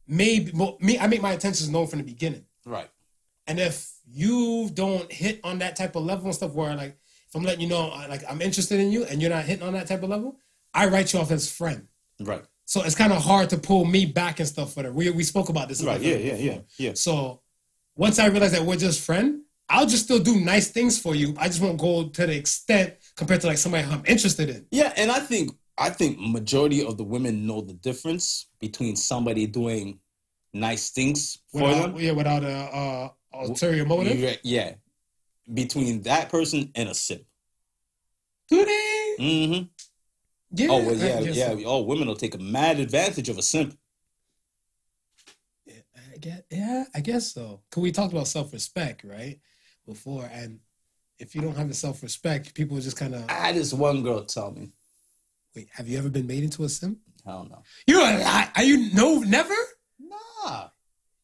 maybe 0.08 0.52
well, 0.54 0.78
me, 0.82 1.00
I 1.00 1.08
make 1.08 1.22
my 1.22 1.34
intentions 1.34 1.70
known 1.70 1.88
from 1.88 2.00
the 2.00 2.06
beginning. 2.06 2.46
Right. 2.66 2.90
And 3.48 3.60
if 3.60 3.92
you 4.08 4.70
don't 4.74 5.12
hit 5.12 5.40
on 5.44 5.60
that 5.60 5.76
type 5.76 5.96
of 5.96 6.04
level 6.04 6.26
and 6.26 6.36
stuff, 6.36 6.54
where 6.54 6.76
like 6.76 6.98
if 7.28 7.36
I'm 7.36 7.44
letting 7.44 7.62
you 7.62 7.70
know, 7.70 7.88
like 8.10 8.24
I'm 8.30 8.42
interested 8.42 8.80
in 8.80 8.92
you, 8.92 9.06
and 9.06 9.22
you're 9.22 9.32
not 9.32 9.46
hitting 9.46 9.66
on 9.66 9.74
that 9.74 9.88
type 9.88 10.04
of 10.04 10.10
level, 10.10 10.38
I 10.74 10.88
write 10.88 11.14
you 11.14 11.20
off 11.20 11.32
as 11.32 11.50
friend. 11.52 11.88
Right. 12.20 12.44
So 12.72 12.82
it's 12.84 12.96
kind 12.96 13.12
of 13.12 13.22
hard 13.22 13.50
to 13.50 13.58
pull 13.58 13.84
me 13.84 14.06
back 14.06 14.40
and 14.40 14.48
stuff. 14.48 14.78
Whatever. 14.78 14.96
We 14.96 15.10
we 15.10 15.24
spoke 15.24 15.50
about 15.50 15.68
this. 15.68 15.84
Right. 15.84 16.00
Yeah. 16.00 16.16
Yeah. 16.16 16.36
that 16.36 16.40
Yeah. 16.48 16.60
Yeah. 16.78 16.92
So 16.94 17.42
once 17.98 18.18
I 18.18 18.28
realize 18.28 18.54
that 18.54 18.62
we're 18.62 18.78
just 18.78 19.02
friend, 19.02 19.42
I'll 19.68 19.86
just 19.86 20.06
still 20.06 20.20
do 20.20 20.40
nice 20.40 20.70
things 20.72 20.98
for 20.98 21.14
you. 21.14 21.36
I 21.38 21.48
just 21.48 21.62
won't 21.62 21.78
go 21.78 22.08
to 22.08 22.26
the 22.26 22.34
extent 22.34 22.94
compared 23.18 23.42
to 23.42 23.48
like 23.48 23.58
somebody 23.58 23.84
I'm 23.84 24.04
interested 24.06 24.50
in. 24.50 24.68
Yeah, 24.72 24.94
and 24.96 25.12
I 25.12 25.20
think 25.20 25.52
I 25.78 25.90
think 25.90 26.18
majority 26.18 26.86
of 26.86 26.96
the 26.96 27.04
women 27.04 27.46
know 27.46 27.60
the 27.60 27.74
difference 27.74 28.46
between 28.62 28.96
somebody 28.96 29.48
doing 29.48 30.00
nice 30.54 30.92
things 30.92 31.40
for 31.52 31.64
Without, 31.64 31.94
them. 31.96 32.00
yeah, 32.00 32.12
without 32.14 32.44
a, 32.46 32.56
uh 32.56 33.10
ulterior 33.34 33.84
motive. 33.84 34.40
Yeah, 34.44 34.76
between 35.54 36.04
that 36.04 36.30
person 36.30 36.72
and 36.76 36.88
a 36.88 36.94
simp. 36.94 37.24
Do 38.48 38.64
they? 38.64 39.16
hmm 39.20 39.64
Yeah. 40.54 40.68
Oh 40.70 40.86
well, 40.86 40.96
yeah, 40.96 41.20
yeah. 41.20 41.48
so. 41.50 41.62
Oh, 41.66 41.82
women 41.82 42.08
will 42.08 42.16
take 42.16 42.36
a 42.36 42.40
mad 42.40 42.80
advantage 42.80 43.30
of 43.30 43.38
a 43.38 43.42
simp. 43.42 43.78
I 46.14 46.18
guess, 46.20 46.42
yeah, 46.52 46.84
I 46.94 47.00
guess 47.00 47.34
so. 47.34 47.62
Cause 47.72 47.82
we 47.82 47.92
talked 47.92 48.14
about 48.14 48.28
self 48.28 48.52
respect, 48.54 49.04
right? 49.04 49.40
Before, 49.88 50.30
and 50.32 50.60
if 51.20 51.34
you 51.34 51.42
don't 51.42 51.56
have 51.56 51.68
the 51.68 51.74
self 51.74 52.04
respect, 52.04 52.54
people 52.54 52.80
just 52.80 52.98
kind 52.98 53.16
of 53.16 53.30
I 53.30 53.34
had 53.34 53.56
this 53.56 53.74
one 53.74 54.04
girl 54.04 54.24
tell 54.24 54.52
me, 54.52 54.72
wait. 55.56 55.70
Have 55.74 55.88
you 55.88 55.98
ever 55.98 56.10
been 56.10 56.28
made 56.28 56.44
into 56.44 56.64
a 56.64 56.70
simp? 56.70 57.00
I 57.26 57.32
don't 57.32 57.50
know. 57.50 57.64
You're 57.88 58.02
a 58.02 58.20
lie. 58.20 58.50
Are 58.56 58.64
you 58.64 58.94
no 58.94 59.20
never? 59.20 59.54
Nah, 60.00 60.68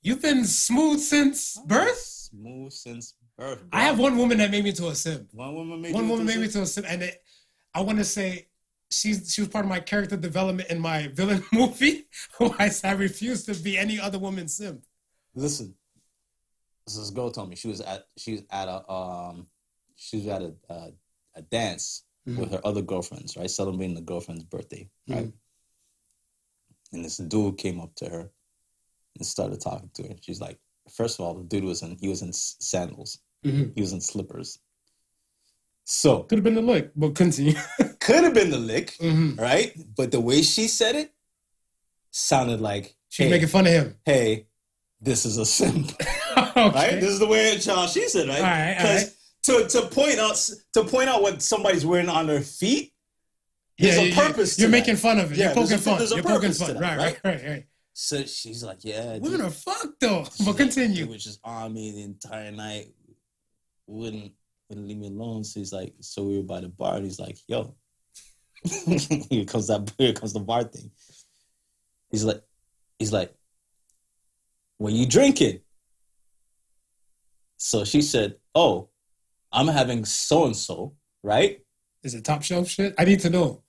You've 0.02 0.22
been 0.22 0.46
smooth 0.46 1.00
since 1.00 1.60
birth. 1.66 2.00
smooth 2.00 2.72
since 2.72 3.16
birth. 3.38 3.64
I 3.74 3.82
have 3.82 4.00
one 4.00 4.18
woman 4.18 4.38
that 4.38 4.52
made 4.52 4.64
me 4.64 4.70
into 4.70 4.88
a 4.88 4.96
simp. 4.96 5.28
one 5.34 5.54
woman. 5.54 5.82
Made 5.82 5.94
one 5.94 6.08
woman 6.08 6.28
into 6.28 6.34
made 6.40 6.42
me 6.42 6.48
a 6.48 6.52
to 6.54 6.62
a 6.62 6.66
simp, 6.66 6.88
and 6.90 7.04
it, 7.04 7.22
I 7.74 7.82
want 7.82 7.98
to 7.98 8.06
say 8.06 8.48
she's 8.90 9.34
she 9.34 9.42
was 9.42 9.50
part 9.50 9.66
of 9.66 9.70
my 9.70 9.80
character 9.80 10.18
development 10.18 10.70
in 10.70 10.80
my 10.80 11.08
villain 11.10 11.44
movie. 11.52 12.08
Who 12.38 12.54
I, 12.60 12.72
I 12.84 12.92
refuse 12.94 13.44
to 13.46 13.54
be 13.56 13.78
any 13.78 14.00
other 14.00 14.20
woman's 14.20 14.56
simp. 14.56 14.84
Listen, 15.36 15.76
this 16.86 17.10
girl 17.12 17.32
told 17.32 17.50
me 17.50 17.56
she 17.56 17.68
was 17.68 17.82
at 17.82 18.06
she 18.18 18.32
was 18.34 18.44
at 18.52 18.68
a 18.68 18.90
um 18.92 19.48
she 19.96 20.18
was 20.18 20.28
at 20.28 20.42
a 20.42 20.54
uh, 20.70 20.90
a 21.36 21.42
dance 21.42 22.04
Mm-hmm. 22.28 22.42
with 22.42 22.52
her 22.52 22.60
other 22.68 22.82
girlfriends, 22.82 23.38
right, 23.38 23.50
celebrating 23.50 23.96
the 23.96 24.02
girlfriend's 24.02 24.44
birthday, 24.44 24.90
right. 25.08 25.32
And 26.92 27.06
this 27.06 27.16
dude 27.16 27.58
came 27.58 27.80
up 27.80 27.96
to 27.96 28.10
her 28.10 28.30
and 29.16 29.26
started 29.26 29.62
talking 29.62 29.90
to 29.94 30.04
her. 30.10 30.16
She's 30.20 30.42
like, 30.42 30.58
first 30.92 31.20
of 31.20 31.26
all, 31.26 31.36
the 31.36 31.46
dude 31.46 31.64
was 31.64 31.84
in 31.84 31.98
he 32.02 32.10
was 32.10 32.22
in 32.24 32.34
sandals, 32.34 33.20
Mhm. 33.46 33.72
he 33.76 33.82
was 33.82 33.94
in 33.94 34.02
slippers. 34.02 34.60
So 35.90 36.24
Could 36.24 36.40
have 36.40 36.44
been 36.44 36.56
the 36.56 36.62
look, 36.62 36.92
but 36.98 37.16
continue. 37.16 37.54
could 38.02 38.26
have 38.26 38.34
been 38.34 38.52
the 38.52 38.58
lick, 38.58 38.92
Mhm. 39.00 39.40
right? 39.40 39.72
But 39.96 40.12
the 40.12 40.20
way 40.20 40.42
she 40.42 40.68
said 40.68 40.96
it 40.96 41.14
sounded 42.12 42.60
like 42.60 42.96
She's 43.08 43.26
hey, 43.26 43.30
making 43.32 43.48
fun 43.48 43.66
of 43.68 43.72
him. 43.74 43.96
hey, 44.04 44.48
this 45.00 45.26
is 45.26 45.38
a 45.38 45.46
simp. 45.46 45.92
okay. 46.38 46.52
right? 46.56 47.00
This 47.00 47.12
is 47.12 47.20
the 47.20 47.28
way 47.28 47.58
child 47.58 47.90
she 47.90 48.10
said, 48.10 48.28
right? 48.28 48.40
All 48.40 48.44
right, 48.44 48.76
all 48.78 48.84
Because 48.84 49.16
to 49.72 49.80
to 49.82 49.88
point 49.88 50.20
out 50.20 50.50
to 50.74 50.84
point 50.84 51.08
out 51.08 51.22
what 51.22 51.42
somebody's 51.42 51.86
wearing 51.86 52.10
on 52.10 52.28
their 52.28 52.42
feet, 52.42 52.92
there's 53.80 53.98
a 53.98 54.08
you- 54.10 54.14
purpose. 54.14 54.60
You're 54.60 54.68
to 54.68 54.72
making 54.72 54.98
fun 54.98 55.20
of 55.20 55.32
it. 55.32 55.38
Yeah, 55.38 55.46
you're 55.46 55.54
poking 55.56 55.76
a- 55.76 55.78
fun. 55.78 55.98
there's 56.00 56.12
a 56.12 56.16
You're 56.16 56.24
poking 56.26 56.52
fun. 56.52 56.74
that, 56.74 56.82
right, 56.82 56.98
right, 56.98 57.20
right? 57.24 57.36
right, 57.42 57.50
right. 57.50 57.66
So 57.94 58.26
she's 58.26 58.62
like, 58.62 58.80
yeah, 58.84 59.14
Women 59.20 59.32
dude. 59.40 59.42
are 59.42 59.50
fucked 59.52 60.02
though. 60.02 60.24
But 60.40 60.48
like, 60.48 60.58
continue. 60.58 61.08
Was 61.08 61.24
just 61.24 61.40
on 61.46 61.74
me 61.74 61.92
the 61.94 62.04
entire 62.04 62.52
night. 62.52 62.88
Wouldn't 63.88 64.34
wouldn't 64.70 64.88
leave 64.88 64.98
me 64.98 65.08
alone. 65.08 65.44
So 65.44 65.60
he's 65.60 65.74
like, 65.74 65.94
so 66.00 66.24
we 66.24 66.38
were 66.38 66.44
by 66.44 66.62
the 66.62 66.70
bar, 66.70 66.96
and 66.96 67.06
he's 67.06 67.20
like, 67.20 67.38
yo, 67.48 67.76
here 68.64 69.46
comes 69.46 69.68
that 69.68 69.92
here 69.98 70.14
comes 70.14 70.34
the 70.34 70.40
bar 70.40 70.64
thing. 70.64 70.92
He's 72.10 72.24
like, 72.24 72.42
he's 73.00 73.14
like, 73.14 73.34
when 74.78 74.96
you 74.96 75.06
drinking? 75.06 75.62
So 77.58 77.84
she 77.86 78.02
said, 78.02 78.36
oh, 78.54 78.90
I'm 79.52 79.68
having 79.68 80.06
so 80.06 80.46
and 80.46 80.56
so, 80.56 80.96
right? 81.24 81.60
Is 82.04 82.14
it 82.14 82.24
top 82.24 82.44
shelf 82.44 82.68
shit? 82.68 82.94
I 82.98 83.06
need 83.06 83.22
to 83.22 83.30
know. 83.30 83.64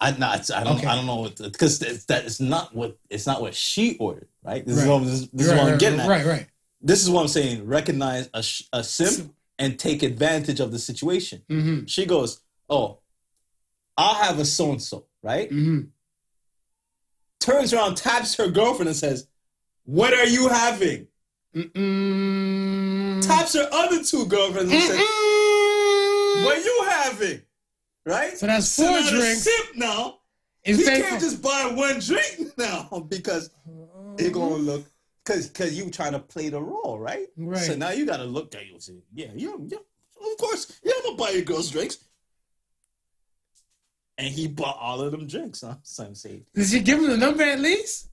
I 0.00 0.10
not 0.12 0.50
I 0.50 0.64
don't 0.64 0.78
Okay. 0.78 0.86
I 0.86 0.96
don't 0.96 1.06
know 1.06 1.16
what 1.16 1.36
because 1.36 1.78
that 1.78 2.24
is 2.24 2.40
not 2.40 2.74
what 2.74 2.98
it's 3.08 3.26
not 3.26 3.40
what 3.40 3.54
she 3.54 3.96
ordered, 3.98 4.28
right? 4.42 4.64
This 4.66 4.78
is 4.78 4.86
what 4.86 4.96
I'm, 4.96 5.04
this, 5.04 5.28
this 5.28 5.46
is 5.46 5.52
right, 5.52 5.60
I'm 5.60 5.70
right, 5.72 5.80
getting 5.80 6.00
at. 6.00 6.08
right, 6.08 6.26
right. 6.26 6.46
This 6.80 7.02
is 7.02 7.10
what 7.10 7.22
I'm 7.22 7.28
saying. 7.28 7.66
Recognize 7.66 8.28
a, 8.34 8.44
a 8.76 8.84
simp 8.84 9.32
and 9.58 9.78
take 9.78 10.02
advantage 10.02 10.60
of 10.60 10.72
the 10.72 10.78
situation. 10.78 11.42
Mm-hmm. 11.50 11.86
She 11.86 12.06
goes, 12.06 12.40
"Oh, 12.68 12.98
I'll 13.96 14.14
have 14.14 14.38
a 14.38 14.44
so 14.44 14.70
and 14.72 14.82
so," 14.82 15.06
right? 15.22 15.50
Mm-hmm. 15.50 15.80
Turns 17.40 17.72
around, 17.74 17.96
taps 17.96 18.36
her 18.36 18.48
girlfriend, 18.48 18.88
and 18.88 18.96
says, 18.96 19.28
"What 19.84 20.14
are 20.14 20.26
you 20.26 20.48
having?" 20.48 21.08
Mm-mm. 21.54 23.26
Taps 23.26 23.54
her 23.54 23.68
other 23.72 24.02
two 24.02 24.26
girlfriends 24.26 24.72
and 24.72 24.82
says, 24.82 24.96
Mm-mm. 24.98 26.44
"What 26.44 26.56
are 26.56 26.60
you 26.60 26.84
having?" 26.88 27.42
Right? 28.06 28.36
So 28.36 28.46
that's 28.46 28.68
So 28.68 28.86
four 28.86 29.02
the 29.02 29.10
drinks. 29.10 29.42
simp 29.42 29.76
now. 29.76 30.18
He 30.62 30.82
can't 30.82 31.04
for- 31.06 31.20
just 31.20 31.42
buy 31.42 31.70
one 31.74 31.98
drink 32.00 32.52
now 32.58 33.06
because 33.08 33.50
it 34.18 34.32
gonna 34.32 34.56
look 34.56 34.84
because 35.24 35.48
because 35.48 35.76
you 35.78 35.90
trying 35.90 36.12
to 36.12 36.18
play 36.18 36.48
the 36.48 36.60
role, 36.60 36.98
right? 36.98 37.26
Right. 37.36 37.58
So 37.58 37.74
now 37.74 37.90
you 37.90 38.06
gotta 38.06 38.24
look 38.24 38.54
at 38.54 38.66
you 38.66 38.74
and 38.74 38.82
say, 38.82 38.94
yeah, 39.14 39.28
yeah, 39.34 39.52
yeah. 39.66 39.78
Of 39.78 40.38
course, 40.38 40.80
yeah, 40.82 40.92
I'm 40.96 41.04
gonna 41.04 41.16
buy 41.16 41.30
your 41.30 41.42
girls 41.42 41.70
drinks. 41.70 41.98
And 44.16 44.28
he 44.28 44.46
bought 44.46 44.78
all 44.80 45.00
of 45.00 45.10
them 45.10 45.26
drinks. 45.26 45.62
Huh? 45.62 45.74
So 45.82 46.04
I'm 46.04 46.14
saying, 46.14 46.44
Did 46.54 46.66
she 46.68 46.80
give 46.80 46.98
him 46.98 47.08
the 47.08 47.16
number 47.16 47.42
at 47.42 47.58
least? 47.60 48.08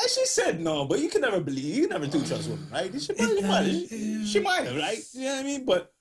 And 0.00 0.10
she 0.10 0.26
said 0.26 0.60
no, 0.60 0.84
but 0.84 1.00
you 1.00 1.08
can 1.08 1.22
never 1.22 1.40
believe. 1.40 1.74
You 1.74 1.88
never 1.88 2.06
do 2.06 2.24
trust 2.24 2.48
women, 2.48 2.68
right? 2.70 3.00
She 3.00 3.12
might, 3.14 3.42
might, 3.42 3.64
she, 3.88 4.26
she 4.26 4.40
might 4.40 4.66
have, 4.66 4.76
right? 4.76 4.98
You 5.12 5.24
know 5.24 5.34
what 5.36 5.40
I 5.40 5.42
mean? 5.42 5.64
But 5.64 5.92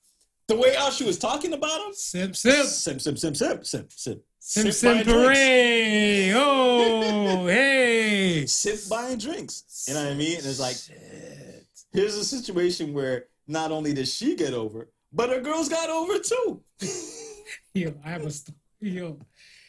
the 0.47 0.55
way 0.57 0.75
how 0.75 0.89
she 0.89 1.05
was 1.05 1.17
talking 1.17 1.53
about 1.53 1.87
him, 1.87 1.93
Simp, 1.93 2.35
simp. 2.35 2.67
sim, 2.67 2.99
sim, 2.99 3.17
sim, 3.17 3.33
sim, 3.33 3.63
sim, 3.63 3.87
sim, 3.89 4.21
Sim, 4.47 4.71
Sip 4.71 4.73
sim, 4.73 4.91
drinks. 5.03 5.11
parade. 5.11 6.33
Oh, 6.35 7.47
hey. 7.47 8.45
Sip 8.45 8.79
buying 8.89 9.17
drinks. 9.17 9.85
You 9.87 9.95
know 9.95 10.03
what 10.03 10.11
I 10.11 10.15
mean? 10.15 10.37
And 10.37 10.45
it's 10.45 10.59
like, 10.59 10.77
here's 11.91 12.15
a 12.15 12.23
situation 12.23 12.93
where 12.93 13.25
not 13.47 13.71
only 13.71 13.91
did 13.93 14.07
she 14.07 14.35
get 14.35 14.53
over, 14.53 14.89
but 15.11 15.29
her 15.29 15.39
girls 15.41 15.67
got 15.67 15.89
over 15.89 16.19
too. 16.19 16.61
Yo, 17.73 17.95
I 18.05 18.09
have 18.09 18.23
a 18.25 18.29
story. 18.31 18.55
Yo. 18.81 19.17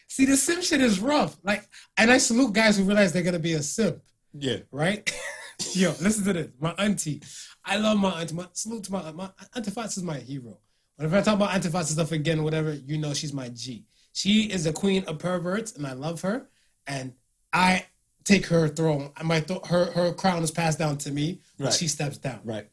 See, 0.09 0.27
the 0.27 0.36
simp 0.36 0.62
shit 0.62 0.81
is 0.82 1.01
rough. 1.01 1.36
Like, 1.43 1.66
and 1.97 2.11
I 2.11 2.19
salute 2.19 2.53
guys 2.53 2.77
who 2.77 2.85
realize 2.85 3.12
they're 3.15 3.23
gonna 3.23 3.39
be 3.39 3.55
a 3.55 3.62
simp, 3.62 4.03
Yeah. 4.35 4.59
right? 4.70 5.11
Yo, 5.73 5.90
listen 6.03 6.24
to 6.24 6.32
this. 6.35 6.48
My 6.61 6.73
auntie. 6.78 7.23
I 7.65 7.77
love 7.77 7.97
my 7.98 8.11
auntie. 8.20 8.35
My, 8.35 8.47
salute 8.53 8.85
to 8.85 8.93
my, 8.93 9.11
my 9.12 9.31
Auntie 9.55 9.70
Fox 9.70 9.97
is 9.97 10.03
my 10.03 10.19
hero. 10.19 10.59
Whenever 10.97 11.16
I 11.16 11.23
talk 11.23 11.35
about 11.36 11.55
Auntie 11.55 11.70
Fox 11.70 11.89
stuff 11.89 12.12
again, 12.12 12.43
whatever, 12.44 12.74
you 12.74 12.98
know 12.98 13.15
she's 13.15 13.32
my 13.32 13.48
G. 13.48 13.85
She 14.16 14.44
is 14.51 14.64
a 14.64 14.72
queen 14.72 15.05
of 15.05 15.18
perverts, 15.18 15.76
and 15.76 15.86
I 15.86 15.93
love 15.93 16.22
her. 16.22 16.48
And 16.86 17.12
I 17.52 17.84
take 18.24 18.47
her 18.47 18.66
throne. 18.66 19.12
My 19.22 19.40
th- 19.40 19.66
her 19.66 19.90
her 19.93 20.14
crown 20.14 20.43
is 20.43 20.51
passed 20.51 20.78
down 20.78 20.97
to 20.98 21.10
me 21.10 21.43
when 21.59 21.66
Right. 21.66 21.74
she 21.74 21.86
steps 21.86 22.16
down. 22.16 22.40
Right. 22.43 22.66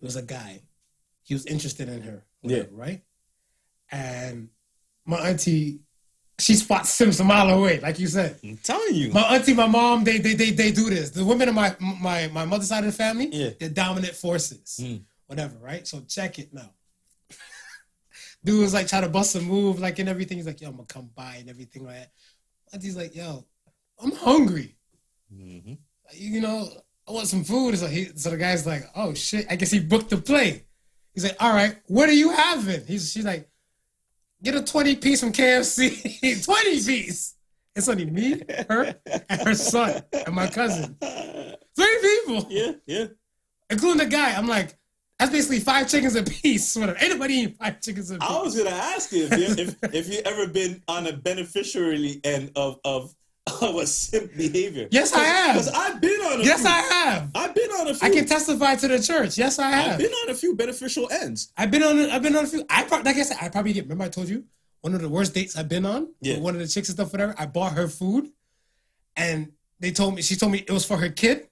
There 0.00 0.06
was 0.06 0.16
a 0.16 0.22
guy. 0.22 0.60
He 1.22 1.32
was 1.32 1.46
interested 1.46 1.88
in 1.88 2.02
her. 2.02 2.26
Yeah. 2.42 2.64
Right. 2.70 3.04
And 3.90 4.50
my 5.06 5.16
auntie, 5.30 5.80
she 6.38 6.54
spots 6.56 6.90
Sims 6.90 7.18
a 7.20 7.24
mile 7.24 7.48
away, 7.48 7.80
like 7.80 7.98
you 7.98 8.06
said. 8.06 8.38
I'm 8.44 8.58
telling 8.58 8.94
you. 8.94 9.12
My 9.12 9.22
auntie, 9.34 9.54
my 9.54 9.66
mom, 9.66 10.04
they 10.04 10.18
they 10.18 10.34
they, 10.34 10.50
they 10.50 10.72
do 10.72 10.90
this. 10.90 11.08
The 11.10 11.24
women 11.24 11.48
of 11.48 11.54
my 11.54 11.74
my 11.80 12.28
my 12.28 12.44
mother's 12.44 12.68
side 12.68 12.84
of 12.84 12.90
the 12.90 12.96
family, 12.96 13.28
Yeah. 13.32 13.50
they're 13.58 13.70
dominant 13.70 14.14
forces. 14.14 14.78
Mm. 14.82 15.04
Whatever, 15.26 15.56
right? 15.58 15.86
So 15.88 16.02
check 16.06 16.38
it 16.38 16.52
now. 16.52 16.70
Dude 18.46 18.60
was 18.60 18.72
like 18.72 18.86
trying 18.86 19.02
to 19.02 19.08
bust 19.08 19.34
a 19.34 19.40
move, 19.40 19.80
like 19.80 19.98
and 19.98 20.08
everything. 20.08 20.38
He's 20.38 20.46
like, 20.46 20.60
yo, 20.60 20.68
I'm 20.68 20.76
gonna 20.76 20.86
come 20.86 21.10
by 21.16 21.34
and 21.40 21.50
everything 21.50 21.84
like 21.84 22.08
that. 22.70 22.80
he's 22.80 22.96
like, 22.96 23.12
yo, 23.16 23.44
I'm 24.00 24.12
hungry. 24.12 24.76
Mhm. 25.34 25.78
You 26.14 26.40
know, 26.40 26.68
I 27.08 27.10
want 27.10 27.26
some 27.26 27.42
food. 27.42 27.76
So, 27.76 27.88
he, 27.88 28.04
so 28.14 28.30
the 28.30 28.36
guy's 28.36 28.64
like, 28.64 28.84
oh 28.94 29.14
shit, 29.14 29.46
I 29.50 29.56
guess 29.56 29.72
he 29.72 29.80
booked 29.80 30.10
the 30.10 30.18
plane. 30.18 30.60
He's 31.12 31.24
like, 31.24 31.36
all 31.40 31.52
right, 31.52 31.76
what 31.88 32.08
are 32.08 32.12
you 32.12 32.30
having? 32.30 32.86
He's 32.86 33.10
she's 33.10 33.24
like, 33.24 33.50
get 34.44 34.54
a 34.54 34.62
20 34.62 34.94
piece 34.94 35.20
from 35.20 35.32
KFC. 35.32 36.44
20 36.44 36.70
piece. 36.84 37.34
It's 37.74 37.88
only 37.88 38.06
me, 38.06 38.42
her, 38.70 38.94
and 39.28 39.42
her 39.42 39.54
son, 39.54 40.02
and 40.12 40.34
my 40.34 40.46
cousin. 40.46 40.96
Three 41.76 41.98
people, 42.00 42.46
Yeah, 42.48 42.72
yeah. 42.86 43.06
including 43.68 43.98
the 43.98 44.06
guy. 44.06 44.32
I'm 44.34 44.46
like, 44.46 44.78
that's 45.18 45.30
basically 45.30 45.60
five 45.60 45.88
chickens 45.88 46.14
a 46.14 46.22
piece. 46.22 46.76
Whatever. 46.76 46.98
Anybody 46.98 47.34
eating 47.34 47.54
five 47.54 47.80
chickens 47.80 48.10
a 48.10 48.18
piece. 48.18 48.28
I 48.28 48.42
was 48.42 48.56
gonna 48.56 48.70
ask 48.70 49.12
you 49.12 49.28
if 49.30 49.38
you 49.38 49.64
if, 49.64 49.94
if 49.94 50.08
you 50.08 50.20
ever 50.24 50.46
been 50.46 50.82
on 50.88 51.06
a 51.06 51.12
beneficiary 51.12 52.20
end 52.24 52.52
of 52.56 52.78
of 52.84 53.14
of 53.62 53.76
a 53.76 53.86
simp 53.86 54.34
behavior. 54.36 54.88
Yes, 54.90 55.12
I 55.12 55.24
have. 55.24 55.54
Because 55.54 55.68
I've 55.72 56.00
been 56.00 56.20
on 56.20 56.40
a 56.40 56.44
yes, 56.44 56.60
few. 56.60 56.68
I 56.68 56.80
have. 56.80 57.30
I've 57.34 57.54
been 57.54 57.70
on 57.70 57.88
a 57.88 57.94
few. 57.94 58.08
I 58.08 58.10
can 58.10 58.26
testify 58.26 58.74
to 58.74 58.88
the 58.88 59.00
church. 59.00 59.38
Yes, 59.38 59.58
I 59.58 59.70
have. 59.70 59.92
I've 59.92 59.98
been 59.98 60.12
on 60.12 60.30
a 60.30 60.34
few 60.34 60.54
beneficial 60.54 61.08
ends. 61.10 61.52
I've 61.56 61.70
been 61.70 61.82
on. 61.82 61.98
I've 62.10 62.22
been 62.22 62.36
on 62.36 62.44
a 62.44 62.48
few. 62.48 62.64
I 62.68 62.84
pro- 62.84 62.98
like 62.98 63.16
I 63.16 63.22
said, 63.22 63.38
I 63.40 63.48
probably 63.48 63.72
get. 63.72 63.84
Remember, 63.84 64.04
I 64.04 64.08
told 64.08 64.28
you 64.28 64.44
one 64.82 64.94
of 64.94 65.00
the 65.00 65.08
worst 65.08 65.32
dates 65.32 65.56
I've 65.56 65.68
been 65.68 65.86
on. 65.86 66.12
Yeah. 66.20 66.38
One 66.40 66.54
of 66.54 66.60
the 66.60 66.68
chicks 66.68 66.88
and 66.88 66.96
stuff, 66.96 67.12
whatever. 67.12 67.34
I 67.38 67.46
bought 67.46 67.72
her 67.72 67.88
food, 67.88 68.28
and 69.16 69.52
they 69.80 69.92
told 69.92 70.14
me 70.14 70.22
she 70.22 70.36
told 70.36 70.52
me 70.52 70.58
it 70.58 70.70
was 70.70 70.84
for 70.84 70.96
her 70.96 71.08
kid, 71.08 71.48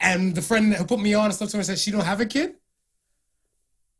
and 0.00 0.34
the 0.34 0.42
friend 0.42 0.74
who 0.74 0.84
put 0.84 1.00
me 1.00 1.14
on 1.14 1.26
and 1.26 1.34
stuff 1.34 1.50
to 1.50 1.56
her 1.56 1.62
said 1.62 1.78
she 1.78 1.90
don't 1.90 2.04
have 2.04 2.20
a 2.20 2.26
kid. 2.26 2.54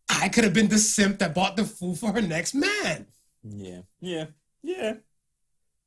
I 0.09 0.29
could 0.29 0.45
have 0.45 0.53
been 0.53 0.69
the 0.69 0.79
simp 0.79 1.19
that 1.19 1.35
bought 1.35 1.57
the 1.57 1.65
food 1.65 1.99
for 1.99 2.13
her 2.13 2.23
next 2.23 2.55
man. 2.55 3.07
Yeah, 3.43 3.81
yeah, 4.01 4.27
yeah. 4.63 4.95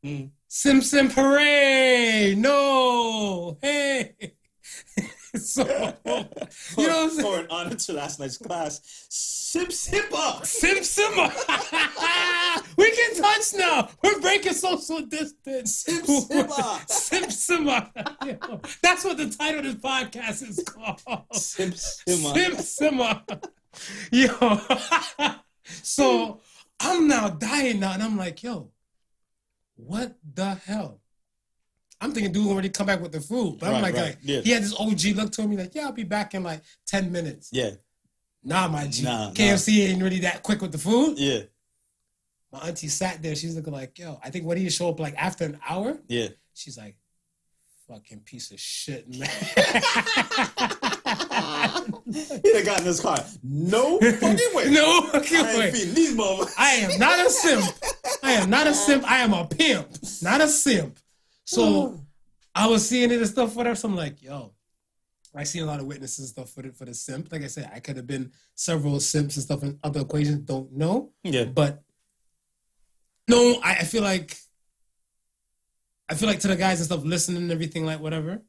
Mm. 0.03 0.31
Sim 0.47 0.81
Sim 0.81 1.09
Hooray! 1.09 2.35
No! 2.37 3.57
Hey! 3.61 4.15
so, 5.35 5.61
you 5.63 6.87
know 6.87 7.05
what 7.07 7.13
I'm? 7.13 7.21
For 7.21 7.39
an 7.39 7.47
honor 7.51 7.75
to 7.75 7.93
last 7.93 8.19
night's 8.19 8.37
class, 8.39 8.81
simp 9.09 9.71
up. 10.17 10.43
Sim 10.45 10.77
Simma! 10.77 11.29
we 12.77 12.89
can 12.89 13.15
touch 13.15 13.53
now! 13.55 13.89
We're 14.03 14.19
breaking 14.21 14.53
social 14.53 15.01
distance! 15.01 15.85
Sim 15.85 16.01
Simma! 16.01 16.89
Sim! 16.89 17.67
Yo, 18.27 18.61
That's 18.81 19.05
what 19.05 19.17
the 19.17 19.29
title 19.29 19.59
of 19.59 19.65
this 19.65 19.75
podcast 19.75 20.49
is 20.49 20.63
called. 20.63 21.25
Simp 21.33 21.75
Simma. 21.75 22.33
Sim 22.33 22.97
Simma! 22.97 23.51
Yo! 24.11 25.35
so, 25.83 26.41
I'm 26.79 27.07
now 27.07 27.29
dying 27.29 27.81
now, 27.81 27.93
and 27.93 28.01
I'm 28.01 28.17
like, 28.17 28.41
yo, 28.41 28.71
what 29.75 30.17
the 30.33 30.55
hell? 30.55 31.01
I'm 32.01 32.11
thinking 32.13 32.31
dude 32.31 32.47
already 32.47 32.69
come 32.69 32.87
back 32.87 33.01
with 33.01 33.11
the 33.11 33.19
food. 33.21 33.57
But 33.59 33.73
I'm 33.73 33.81
like, 33.81 33.93
right, 33.93 34.03
like, 34.03 34.17
yeah. 34.21 34.41
he 34.41 34.51
had 34.51 34.63
this 34.63 34.73
OG 34.79 35.15
look 35.17 35.31
to 35.33 35.47
me, 35.47 35.57
like, 35.57 35.75
yeah, 35.75 35.85
I'll 35.85 35.91
be 35.91 36.03
back 36.03 36.33
in 36.33 36.43
like 36.43 36.61
10 36.87 37.11
minutes. 37.11 37.49
Yeah, 37.51 37.71
Nah, 38.43 38.67
my 38.69 38.87
G. 38.87 39.03
Nah, 39.03 39.31
KFC 39.31 39.89
ain't 39.89 40.01
really 40.01 40.19
that 40.19 40.43
quick 40.43 40.61
with 40.61 40.71
the 40.71 40.77
food. 40.77 41.19
yeah, 41.19 41.41
My 42.53 42.59
auntie 42.59 42.87
sat 42.87 43.21
there. 43.21 43.35
She's 43.35 43.55
looking 43.55 43.73
like, 43.73 43.99
yo, 43.99 44.19
I 44.23 44.29
think 44.29 44.45
when 44.45 44.57
he 44.57 44.69
show 44.69 44.89
up 44.89 44.99
like 44.99 45.15
after 45.17 45.43
an 45.45 45.59
hour, 45.67 45.97
yeah. 46.07 46.29
she's 46.53 46.77
like, 46.77 46.95
fucking 47.87 48.19
piece 48.21 48.51
of 48.51 48.59
shit, 48.59 49.07
man. 49.09 49.29
He 52.11 52.53
done 52.53 52.65
got 52.65 52.79
in 52.79 52.85
his 52.85 52.99
car. 52.99 53.17
No 53.43 53.99
fucking 54.01 54.37
way. 54.53 54.69
no 54.69 55.01
fucking 55.11 55.37
I 55.37 55.57
way. 55.57 55.71
these 55.71 56.15
motherfuckers. 56.15 56.53
I 56.57 56.69
am 56.75 56.99
not 56.99 57.25
a 57.25 57.29
simp. 57.29 57.65
I 58.23 58.31
am 58.33 58.49
not 58.49 58.67
a 58.67 58.73
simp. 58.73 59.09
I 59.09 59.19
am 59.19 59.33
a 59.33 59.45
pimp, 59.45 59.87
not 60.21 60.41
a 60.41 60.47
simp. 60.47 60.97
So 61.49 61.99
I 62.53 62.67
was 62.67 62.87
seeing 62.87 63.09
it 63.09 63.17
and 63.17 63.27
stuff, 63.27 63.55
whatever. 63.55 63.75
So 63.75 63.87
I'm 63.87 63.95
like, 63.95 64.21
yo, 64.21 64.53
I 65.35 65.43
seen 65.43 65.63
a 65.63 65.65
lot 65.65 65.79
of 65.79 65.87
witnesses 65.87 66.19
and 66.19 66.27
stuff 66.27 66.51
for 66.51 66.61
the, 66.61 66.71
for 66.71 66.85
the 66.85 66.93
simp. 66.93 67.31
Like 67.31 67.43
I 67.43 67.47
said, 67.47 67.71
I 67.73 67.79
could 67.79 67.97
have 67.97 68.05
been 68.05 68.31
several 68.53 68.99
simps 68.99 69.35
and 69.35 69.43
stuff 69.43 69.63
in 69.63 69.79
other 69.83 70.01
equations. 70.01 70.41
Don't 70.41 70.71
know. 70.71 71.11
Yeah, 71.23 71.45
But 71.45 71.81
no, 73.27 73.59
I, 73.63 73.77
I 73.77 73.83
feel 73.83 74.03
like 74.03 74.37
I 76.07 76.13
feel 76.13 76.29
like 76.29 76.39
to 76.41 76.47
the 76.47 76.55
guys 76.55 76.79
and 76.79 76.85
stuff 76.85 77.03
listening 77.03 77.41
and 77.41 77.51
everything 77.51 77.83
like 77.83 77.99
whatever, 77.99 78.43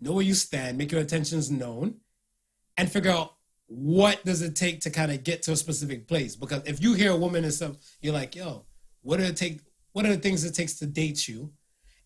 know 0.00 0.12
where 0.12 0.24
you 0.24 0.34
stand, 0.34 0.78
make 0.78 0.90
your 0.90 1.02
intentions 1.02 1.50
known, 1.50 1.96
and 2.78 2.90
figure 2.90 3.10
out 3.10 3.34
what 3.66 4.24
does 4.24 4.40
it 4.40 4.56
take 4.56 4.80
to 4.80 4.90
kind 4.90 5.12
of 5.12 5.22
get 5.22 5.42
to 5.42 5.52
a 5.52 5.56
specific 5.56 6.08
place. 6.08 6.34
Because 6.34 6.62
if 6.66 6.82
you 6.82 6.94
hear 6.94 7.12
a 7.12 7.16
woman 7.16 7.44
and 7.44 7.52
stuff, 7.52 7.76
you're 8.00 8.14
like, 8.14 8.34
yo, 8.34 8.64
what 9.02 9.18
do 9.18 9.24
it 9.24 9.36
take? 9.36 9.60
What 9.92 10.06
are 10.06 10.14
the 10.14 10.20
things 10.20 10.44
it 10.44 10.54
takes 10.54 10.78
to 10.78 10.86
date 10.86 11.28
you? 11.28 11.52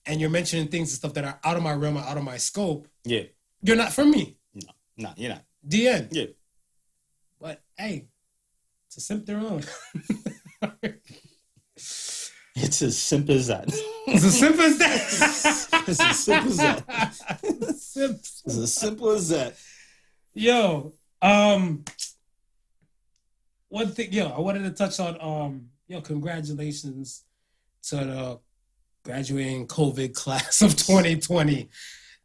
And 0.06 0.20
you're 0.20 0.30
mentioning 0.30 0.68
things 0.68 0.90
and 0.90 0.98
stuff 0.98 1.14
that 1.14 1.24
are 1.24 1.38
out 1.44 1.56
of 1.56 1.62
my 1.62 1.72
realm 1.74 1.96
out 1.96 2.16
of 2.16 2.24
my 2.24 2.36
scope. 2.36 2.88
yeah. 3.04 3.22
You're 3.64 3.76
not 3.76 3.92
for 3.92 4.04
me. 4.04 4.36
No, 4.54 4.72
no, 4.96 5.12
you're 5.16 5.30
not. 5.30 5.44
DN. 5.68 6.08
Yeah. 6.10 6.24
But 7.40 7.62
hey, 7.78 8.08
to 8.90 9.00
simp 9.00 9.24
their 9.26 9.38
own. 9.38 9.62
It's 12.54 12.82
as 12.82 12.98
simple 12.98 13.34
as 13.34 13.46
that. 13.48 13.64
It's 14.06 14.24
as 14.24 14.38
simple 14.38 14.64
as 14.64 14.78
that. 14.78 15.84
It's 15.88 16.00
as 16.00 16.18
simple 16.18 16.50
as 16.50 16.56
that. 16.58 17.14
Simp. 17.78 18.18
It's 18.18 18.42
as 18.46 18.72
simple 18.74 19.10
as 19.10 19.28
that. 19.30 19.56
Yo, 20.34 20.92
um, 21.22 21.84
one 23.68 23.90
thing, 23.92 24.12
yo, 24.12 24.28
I 24.28 24.40
wanted 24.40 24.64
to 24.64 24.70
touch 24.70 25.00
on, 25.00 25.16
um, 25.20 25.68
yo, 25.88 26.00
congratulations 26.00 27.24
to 27.84 27.96
the 27.96 28.40
graduating 29.02 29.66
COVID 29.66 30.14
class 30.14 30.62
of 30.62 30.76
2020. 30.76 31.68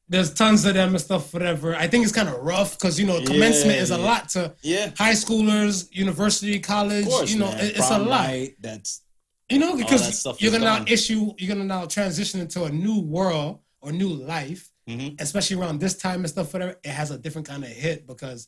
There's 0.09 0.33
tons 0.33 0.63
of 0.63 0.73
them 0.75 0.89
and 0.89 1.01
stuff, 1.01 1.33
whatever. 1.33 1.75
I 1.75 1.87
think 1.87 2.03
it's 2.05 2.13
kind 2.13 2.29
of 2.29 2.35
rough 2.35 2.77
because 2.79 2.97
you 2.97 3.05
know 3.05 3.21
commencement 3.23 3.77
is 3.77 3.91
a 3.91 3.97
lot 3.97 4.29
to 4.29 4.55
Yeah. 4.61 4.91
high 4.97 5.11
schoolers, 5.13 5.89
university, 5.91 6.59
college. 6.59 7.05
Course, 7.05 7.29
you 7.31 7.39
know, 7.39 7.49
man. 7.51 7.59
it- 7.65 7.75
it's 7.77 7.85
a 7.85 7.95
Prom 7.95 8.07
lot. 8.07 8.27
night, 8.27 8.55
That's 8.61 9.01
You 9.49 9.59
know, 9.59 9.75
because 9.77 10.25
you're 10.39 10.51
gonna 10.51 10.65
now 10.65 10.85
issue, 10.87 11.33
you're 11.37 11.47
gonna 11.53 11.65
now 11.65 11.85
transition 11.85 12.39
into 12.41 12.63
a 12.65 12.69
new 12.69 12.99
world 12.99 13.59
or 13.81 13.91
new 13.93 14.09
life, 14.09 14.69
Mhm. 14.89 15.19
especially 15.21 15.55
around 15.57 15.79
this 15.79 15.95
time 15.95 16.19
and 16.21 16.29
stuff. 16.29 16.51
Whatever, 16.53 16.77
it 16.83 16.89
has 16.89 17.11
a 17.11 17.17
different 17.17 17.47
kind 17.47 17.63
of 17.63 17.69
hit 17.69 18.05
because 18.07 18.47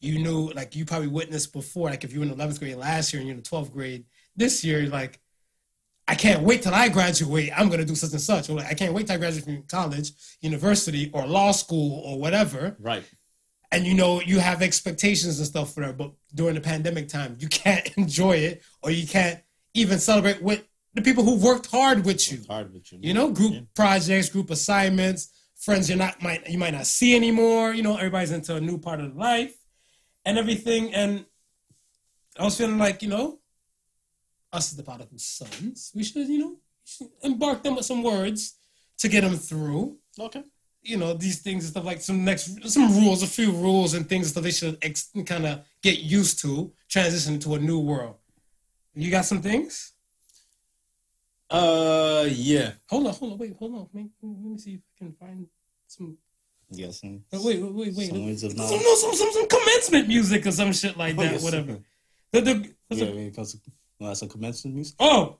you 0.00 0.18
knew, 0.20 0.50
like, 0.52 0.74
you 0.76 0.84
probably 0.84 1.08
witnessed 1.08 1.52
before. 1.52 1.90
Like, 1.90 2.04
if 2.04 2.12
you 2.12 2.20
were 2.20 2.24
in 2.24 2.30
the 2.30 2.34
11th 2.36 2.58
grade 2.60 2.76
last 2.76 3.12
year 3.12 3.20
and 3.20 3.28
you're 3.28 3.36
in 3.36 3.42
the 3.42 3.48
12th 3.48 3.72
grade 3.72 4.04
this 4.36 4.62
year, 4.64 4.86
like, 4.88 5.20
I 6.10 6.14
can't 6.14 6.42
wait 6.42 6.62
till 6.64 6.74
I 6.74 6.88
graduate. 6.88 7.50
I'm 7.56 7.68
gonna 7.70 7.84
do 7.84 7.94
such 7.94 8.12
and 8.12 8.20
such. 8.20 8.50
Or 8.50 8.54
like, 8.54 8.66
I 8.66 8.74
can't 8.74 8.92
wait 8.94 9.06
till 9.06 9.14
I 9.14 9.18
graduate 9.18 9.44
from 9.44 9.62
college, 9.78 10.08
university, 10.40 11.10
or 11.14 11.26
law 11.26 11.52
school 11.52 12.02
or 12.06 12.18
whatever 12.18 12.76
right. 12.80 13.04
and 13.72 13.86
you 13.86 13.94
know 13.94 14.20
you 14.20 14.38
have 14.40 14.60
expectations 14.62 15.38
and 15.38 15.46
stuff 15.46 15.72
for 15.74 15.80
that 15.84 15.96
but 15.96 16.10
during 16.34 16.54
the 16.56 16.60
pandemic 16.60 17.06
time 17.08 17.36
you 17.38 17.48
can't 17.48 17.86
enjoy 17.96 18.32
it 18.48 18.62
or 18.82 18.90
you 18.90 19.06
can't 19.06 19.38
even 19.74 19.98
celebrate 19.98 20.42
with 20.42 20.62
the 20.94 21.02
people 21.02 21.22
who 21.22 21.36
worked 21.36 21.66
hard 21.66 22.04
with 22.04 22.20
you. 22.32 22.38
Hard 22.48 22.72
with 22.72 22.90
you. 22.90 22.98
You 23.00 23.14
know, 23.14 23.30
group 23.30 23.52
Yeah. 23.54 23.60
projects, 23.76 24.28
group 24.28 24.50
assignments, 24.50 25.28
friends 25.66 25.88
you're 25.88 25.98
not 26.06 26.20
might 26.22 26.48
you 26.48 26.58
might 26.58 26.74
not 26.74 26.86
see 26.86 27.14
anymore. 27.14 27.72
You 27.72 27.82
know, 27.84 27.96
everybody's 27.96 28.32
into 28.32 28.56
a 28.56 28.60
new 28.60 28.78
part 28.78 29.00
of 29.00 29.14
life 29.16 29.54
and 30.24 30.36
everything. 30.38 30.92
And 30.92 31.24
I 32.38 32.44
was 32.44 32.56
feeling 32.58 32.78
like, 32.78 33.02
you 33.02 33.08
know, 33.08 33.39
us 34.52 34.70
as 34.72 34.76
the 34.76 34.82
prodigal 34.82 35.18
sons, 35.18 35.92
we 35.94 36.02
should, 36.02 36.26
you 36.28 36.38
know, 36.38 36.56
should 36.84 37.08
embark 37.22 37.62
them 37.62 37.76
with 37.76 37.84
some 37.84 38.02
words 38.02 38.54
to 38.98 39.08
get 39.08 39.22
them 39.22 39.36
through. 39.36 39.96
Okay. 40.18 40.42
You 40.82 40.96
know, 40.96 41.12
these 41.14 41.40
things 41.40 41.64
and 41.64 41.70
stuff 41.72 41.84
like 41.84 42.00
some 42.00 42.24
next 42.24 42.68
some 42.70 42.90
rules, 43.00 43.22
a 43.22 43.26
few 43.26 43.52
rules 43.52 43.94
and 43.94 44.08
things 44.08 44.32
that 44.32 44.40
they 44.40 44.50
should 44.50 44.78
ex- 44.82 45.10
kind 45.26 45.46
of 45.46 45.60
get 45.82 45.98
used 46.00 46.40
to, 46.40 46.72
transition 46.88 47.38
to 47.40 47.54
a 47.54 47.58
new 47.58 47.78
world. 47.78 48.16
You 48.94 49.10
got 49.10 49.24
some 49.26 49.42
things? 49.42 49.92
Uh, 51.50 52.26
yeah. 52.30 52.72
Hold 52.88 53.06
on, 53.08 53.14
hold 53.14 53.32
on, 53.32 53.38
wait, 53.38 53.54
hold 53.58 53.74
on. 53.74 53.88
Let 53.92 54.04
me, 54.04 54.10
let 54.22 54.42
me 54.52 54.58
see 54.58 54.74
if 54.74 54.80
I 54.80 55.04
can 55.04 55.12
find 55.14 55.46
some. 55.86 56.16
Yes. 56.70 57.00
some- 57.00 57.24
oh, 57.32 57.44
Wait, 57.44 57.60
wait, 57.60 57.72
wait, 57.72 57.94
wait. 57.96 58.08
Some 58.08 58.24
words 58.26 58.42
of 58.44 58.52
Some, 58.52 58.58
knowledge. 58.66 58.82
no, 58.82 58.94
some, 58.94 59.14
some, 59.14 59.32
some 59.32 59.48
commencement 59.48 60.08
music 60.08 60.46
or 60.46 60.52
some 60.52 60.72
shit 60.72 60.96
like 60.96 61.14
Oh, 61.18 61.22
that, 61.22 61.32
yes. 61.32 61.42
whatever. 61.42 61.78
The, 62.32 62.40
the, 62.40 62.74
what's 62.88 63.02
Yeah, 63.02 63.08
it- 63.08 63.34
when 64.00 64.06
it 64.06 64.08
want 64.08 64.18
some 64.18 64.28
commencement 64.30 64.74
music. 64.74 64.96
Oh! 64.98 65.36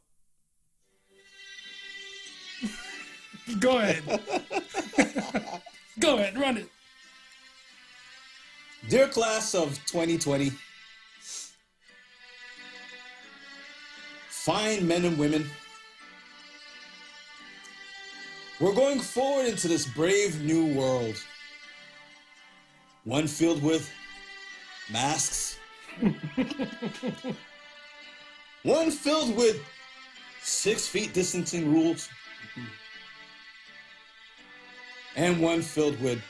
Go 3.59 3.79
ahead. 3.79 4.03
Go 5.99 6.19
ahead, 6.19 6.39
run 6.39 6.59
it. 6.59 6.69
Dear 8.91 9.09
class 9.09 9.55
of 9.55 9.71
2020, 9.87 10.53
fine 14.29 14.87
men 14.87 15.07
and 15.07 15.19
women, 15.19 15.49
we're 18.61 18.75
going 18.75 19.01
forward 19.01 19.47
into 19.47 19.69
this 19.69 19.87
brave 19.87 20.43
new 20.43 20.75
world. 20.75 21.17
One 23.05 23.27
filled 23.27 23.63
with 23.63 23.91
masks, 24.93 25.59
one 28.63 28.91
filled 28.91 29.37
with 29.37 29.61
six 30.43 30.87
feet 30.87 31.13
distancing 31.13 31.73
rules, 31.73 32.09
and 35.17 35.41
one 35.41 35.63
filled 35.63 36.01
with 36.01 36.23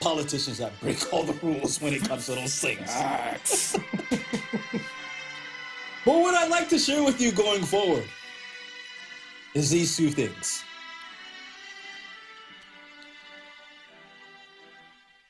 politicians 0.00 0.58
that 0.58 0.78
break 0.80 1.12
all 1.12 1.22
the 1.24 1.34
rules 1.44 1.80
when 1.80 1.92
it 1.92 2.02
comes 2.02 2.26
to 2.26 2.32
those 2.32 2.58
things. 2.60 2.90
but 6.04 6.14
what 6.14 6.34
I'd 6.34 6.50
like 6.50 6.68
to 6.70 6.78
share 6.78 7.02
with 7.02 7.20
you 7.20 7.32
going 7.32 7.62
forward 7.62 8.04
is 9.54 9.70
these 9.70 9.96
two 9.96 10.10
things. 10.10 10.64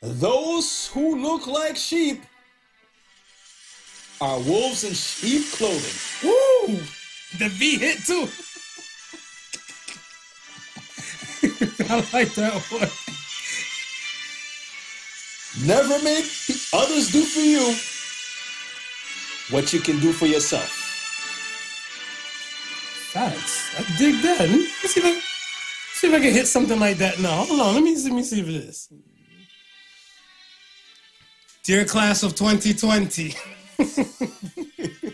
Those 0.03 0.89
who 0.89 1.21
look 1.21 1.47
like 1.47 1.77
sheep 1.77 2.23
are 4.21 4.39
wolves 4.41 4.85
in 4.85 4.93
sheep 4.93 5.51
clothing. 5.53 5.97
Woo! 6.23 6.81
The 7.39 7.49
V 7.49 7.79
hit 7.79 8.05
too. 8.05 8.29
I 11.89 11.97
like 12.13 12.35
that 12.35 12.55
one. 12.71 12.91
Never 15.67 16.03
make 16.05 16.25
others 16.73 17.11
do 17.11 17.23
for 17.23 17.41
you 17.41 17.75
what 19.51 19.73
you 19.73 19.81
can 19.81 19.99
do 20.01 20.13
for 20.13 20.27
yourself. 20.27 20.69
Facts. 23.13 23.75
I 23.77 23.99
dig 23.99 24.23
that. 24.23 24.41
Let 24.41 24.51
me 24.51 24.67
see 24.67 25.01
if 25.01 25.07
I, 25.07 25.21
see 25.95 26.07
if 26.09 26.15
I 26.15 26.21
can 26.21 26.33
hit 26.33 26.47
something 26.47 26.79
like 26.79 26.99
that 26.99 27.19
now. 27.19 27.45
Hold 27.45 27.61
on. 27.61 27.75
Let 27.75 27.83
me, 27.83 27.97
let 27.97 28.13
me 28.13 28.23
see 28.23 28.41
if 28.41 28.49
it 28.49 28.55
is. 28.55 28.89
Dear 31.65 31.85
class 31.85 32.23
of 32.23 32.35
2020. 32.35 33.35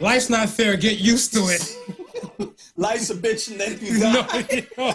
Life's 0.00 0.28
not 0.28 0.48
fair. 0.50 0.76
Get 0.76 0.98
used 0.98 1.32
to 1.34 1.40
it. 1.48 2.50
Life's 2.76 3.10
a 3.10 3.14
bitch 3.14 3.50
and 3.50 3.60
then 3.60 3.78
you 3.80 3.98
No, 4.00 4.22
die. 4.22 4.66
yo. 4.76 4.92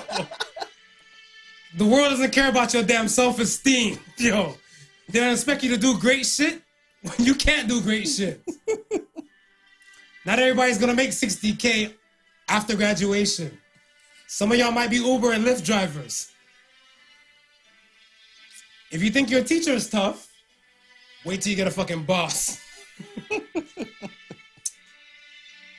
The 1.77 1.85
world 1.85 2.09
doesn't 2.11 2.31
care 2.31 2.49
about 2.49 2.73
your 2.73 2.83
damn 2.83 3.07
self-esteem. 3.07 3.97
Yo. 4.17 4.55
They 5.09 5.19
don't 5.19 5.31
expect 5.33 5.63
you 5.63 5.69
to 5.71 5.77
do 5.77 5.97
great 5.97 6.25
shit 6.25 6.61
when 7.01 7.25
you 7.25 7.33
can't 7.35 7.67
do 7.67 7.81
great 7.81 8.07
shit. 8.07 8.41
Not 10.25 10.37
everybody's 10.39 10.77
gonna 10.77 10.93
make 10.93 11.09
60k 11.11 11.93
after 12.47 12.75
graduation. 12.75 13.57
Some 14.27 14.51
of 14.51 14.57
y'all 14.57 14.71
might 14.71 14.89
be 14.89 14.97
Uber 14.97 15.31
and 15.33 15.43
Lyft 15.43 15.65
drivers. 15.65 16.31
If 18.91 19.01
you 19.01 19.09
think 19.09 19.29
your 19.29 19.43
teacher 19.43 19.71
is 19.71 19.89
tough, 19.89 20.30
wait 21.25 21.41
till 21.41 21.51
you 21.51 21.55
get 21.55 21.67
a 21.67 21.71
fucking 21.71 22.03
boss. 22.03 22.59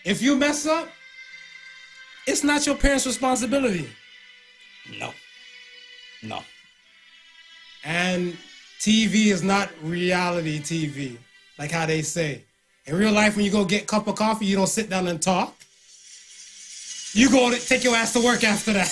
if 0.04 0.22
you 0.22 0.36
mess 0.36 0.66
up, 0.66 0.88
it's 2.26 2.44
not 2.44 2.66
your 2.66 2.76
parents' 2.76 3.06
responsibility. 3.06 3.88
No. 4.98 5.12
No. 6.22 6.42
And 7.84 8.36
TV 8.78 9.26
is 9.26 9.42
not 9.42 9.70
reality 9.82 10.60
TV, 10.60 11.16
like 11.58 11.70
how 11.70 11.86
they 11.86 12.02
say. 12.02 12.44
In 12.86 12.96
real 12.96 13.12
life, 13.12 13.36
when 13.36 13.44
you 13.44 13.50
go 13.50 13.64
get 13.64 13.84
a 13.84 13.86
cup 13.86 14.08
of 14.08 14.16
coffee, 14.16 14.46
you 14.46 14.56
don't 14.56 14.66
sit 14.66 14.90
down 14.90 15.06
and 15.08 15.20
talk. 15.22 15.54
You 17.12 17.30
go 17.30 17.50
to 17.50 17.60
take 17.60 17.84
your 17.84 17.94
ass 17.94 18.12
to 18.14 18.20
work 18.20 18.42
after 18.42 18.72
that. 18.72 18.88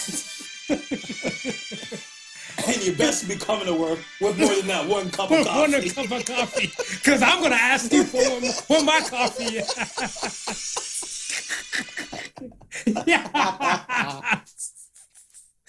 And 2.66 2.84
you 2.84 2.94
best 2.94 3.28
be 3.28 3.36
coming 3.36 3.66
to 3.66 3.74
work 3.74 3.98
with 4.20 4.38
more 4.38 4.54
than 4.54 4.66
that 4.68 4.88
one 4.88 5.10
cup 5.10 5.30
of 5.30 5.46
coffee. 5.46 5.72
One 5.72 6.08
cup 6.08 6.18
of 6.18 6.24
coffee, 6.26 6.70
because 6.94 7.22
I'm 7.22 7.42
gonna 7.42 7.56
ask 7.56 7.92
you 7.92 8.04
for 8.04 8.18
one, 8.18 8.42
what 8.66 8.84
my 8.84 9.00
coffee 9.08 9.60
yeah. 13.06 14.40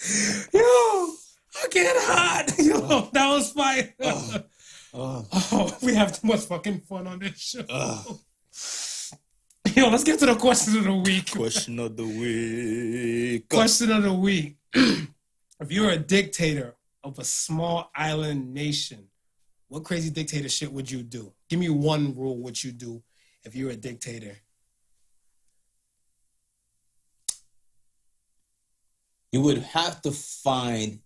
Yo, 0.53 0.59
I 0.61 1.67
get 1.69 1.95
hot. 1.99 2.51
Yo, 2.59 3.09
that 3.13 3.29
was 3.29 3.51
fire. 3.51 3.93
Oh, 4.01 4.43
oh. 4.93 5.27
oh, 5.31 5.77
we 5.81 5.93
have 5.95 6.19
too 6.19 6.27
much 6.27 6.41
fucking 6.41 6.81
fun 6.81 7.07
on 7.07 7.19
this 7.19 7.39
show. 7.39 7.65
Yo, 9.75 9.89
let's 9.89 10.03
get 10.03 10.19
to 10.19 10.25
the 10.25 10.35
question 10.35 10.77
of 10.77 10.83
the 10.85 10.95
week. 10.95 11.31
question 11.31 11.79
of 11.79 11.95
the 11.95 12.05
week. 12.05 13.47
Question 13.49 13.91
of 13.91 14.03
the 14.03 14.13
week. 14.13 14.57
if 14.73 15.71
you're 15.71 15.91
a 15.91 15.97
dictator 15.97 16.75
of 17.03 17.19
a 17.19 17.23
small 17.23 17.91
island 17.95 18.53
nation, 18.53 19.07
what 19.67 19.83
crazy 19.83 20.09
dictator 20.09 20.49
shit 20.49 20.71
would 20.71 20.89
you 20.89 21.03
do? 21.03 21.33
Give 21.49 21.59
me 21.59 21.69
one 21.69 22.15
rule 22.15 22.37
what 22.37 22.63
you 22.63 22.71
do 22.71 23.01
if 23.43 23.55
you're 23.55 23.71
a 23.71 23.75
dictator. 23.75 24.37
You 29.31 29.41
would 29.41 29.59
have 29.59 30.01
to 30.01 30.11
find 30.11 30.99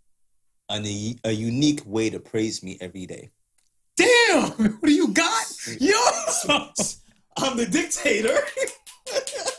an, 0.70 0.86
a 1.24 1.32
unique 1.32 1.84
way 1.86 2.10
to 2.10 2.20
praise 2.20 2.64
me 2.64 2.78
every 2.82 3.06
day. 3.06 3.32
Damn! 3.96 4.52
What 4.80 4.84
do 4.84 4.94
you 4.94 5.10
got? 5.10 5.46
Yo! 5.80 5.94
I'm 7.38 7.58
the 7.58 7.66
dictator. 7.66 8.36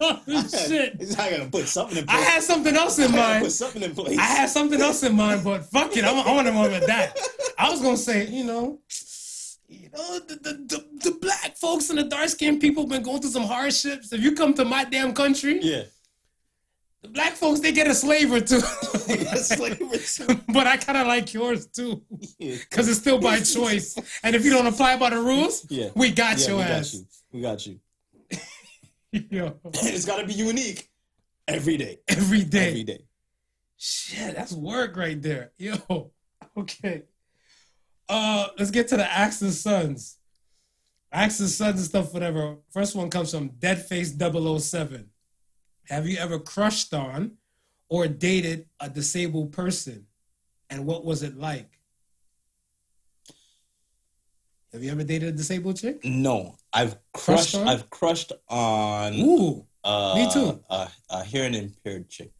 Oh, 0.00 0.22
shit. 0.68 1.00
Not 1.16 1.30
gonna 1.30 1.46
put 1.50 1.66
something 1.68 1.98
in 1.98 2.08
I 2.08 2.18
had 2.20 2.42
something 2.42 2.74
else 2.76 2.98
in 2.98 3.12
mind. 3.12 3.44
put 3.44 3.52
something 3.52 3.82
in 3.82 3.94
place. 3.94 4.18
I 4.18 4.22
had 4.24 4.48
something 4.50 4.80
else 4.80 5.02
in 5.02 5.14
mind, 5.16 5.42
but 5.44 5.64
fuck 5.66 5.96
it, 5.96 6.04
I'm, 6.04 6.16
I 6.26 6.32
want 6.32 6.46
to 6.46 6.52
run 6.52 6.70
with 6.70 6.86
that. 6.86 7.16
I 7.58 7.70
was 7.70 7.80
gonna 7.80 7.96
say, 7.96 8.26
you 8.26 8.44
know, 8.44 8.80
you 9.68 9.88
know, 9.92 10.18
the, 10.20 10.34
the, 10.36 10.52
the, 10.52 11.10
the 11.10 11.18
black 11.20 11.56
folks 11.56 11.90
and 11.90 11.98
the 11.98 12.04
dark 12.04 12.28
skinned 12.28 12.60
people 12.60 12.86
been 12.86 13.02
going 13.02 13.20
through 13.20 13.30
some 13.30 13.44
hardships. 13.44 14.12
If 14.12 14.20
you 14.22 14.32
come 14.34 14.54
to 14.54 14.64
my 14.64 14.84
damn 14.84 15.12
country, 15.12 15.58
yeah. 15.62 15.82
the 17.02 17.08
black 17.08 17.32
folks 17.32 17.60
they 17.60 17.72
get 17.72 17.86
a 17.88 17.94
slave 17.94 18.32
or 18.32 18.40
two. 18.40 18.60
Slavery 18.60 19.98
too. 19.98 20.40
but 20.52 20.66
I 20.66 20.76
kind 20.76 20.98
of 20.98 21.06
like 21.06 21.32
yours 21.34 21.66
too, 21.66 22.02
because 22.38 22.88
it's 22.88 22.98
still 22.98 23.18
by 23.18 23.40
choice. 23.40 23.96
And 24.22 24.36
if 24.36 24.44
you 24.44 24.50
don't 24.52 24.66
apply 24.66 24.98
by 24.98 25.10
the 25.10 25.18
rules, 25.20 25.66
Yeah. 25.68 25.88
we 25.96 26.10
got 26.10 26.38
Yeah, 26.38 26.48
your 26.48 26.56
we 26.58 26.62
ass. 26.62 26.92
got 26.92 26.98
you. 26.98 27.06
We 27.32 27.40
got 27.40 27.66
you. 27.66 27.80
Yo, 29.30 29.58
it's 29.64 30.04
gotta 30.04 30.26
be 30.26 30.34
unique 30.34 30.90
every 31.48 31.76
day. 31.76 31.98
every 32.08 32.44
day. 32.44 32.68
Every 32.68 32.84
day. 32.84 33.04
Shit, 33.78 34.34
that's 34.34 34.52
work 34.52 34.96
right 34.96 35.20
there. 35.20 35.52
Yo, 35.58 36.12
okay. 36.56 37.02
Uh, 38.08 38.48
let's 38.58 38.70
get 38.70 38.88
to 38.88 38.96
the 38.96 39.10
Axe 39.10 39.42
and 39.42 39.52
Sons. 39.52 40.18
Axe 41.12 41.40
and 41.40 41.48
Sons 41.48 41.76
and 41.76 41.84
stuff, 41.84 42.12
whatever. 42.12 42.56
First 42.70 42.94
one 42.94 43.10
comes 43.10 43.30
from 43.30 43.50
Deadface 43.50 44.60
007. 44.60 45.10
Have 45.88 46.06
you 46.06 46.18
ever 46.18 46.38
crushed 46.38 46.92
on 46.92 47.32
or 47.88 48.06
dated 48.06 48.66
a 48.80 48.90
disabled 48.90 49.52
person? 49.52 50.06
And 50.68 50.84
what 50.84 51.04
was 51.04 51.22
it 51.22 51.36
like? 51.36 51.75
Have 54.76 54.84
you 54.84 54.90
ever 54.90 55.04
dated 55.04 55.30
a 55.30 55.32
disabled 55.32 55.78
chick? 55.78 56.04
No, 56.04 56.54
I've 56.70 56.98
Crushed 57.14 57.54
crushed. 57.54 57.56
I've 57.56 57.88
crushed 57.88 58.32
on. 58.50 59.14
Ooh, 59.14 59.64
Uh, 59.82 60.14
Me 60.16 60.30
too. 60.30 60.62
A, 60.68 60.86
a 61.08 61.24
hearing 61.24 61.54
impaired 61.54 62.10
chick. 62.10 62.30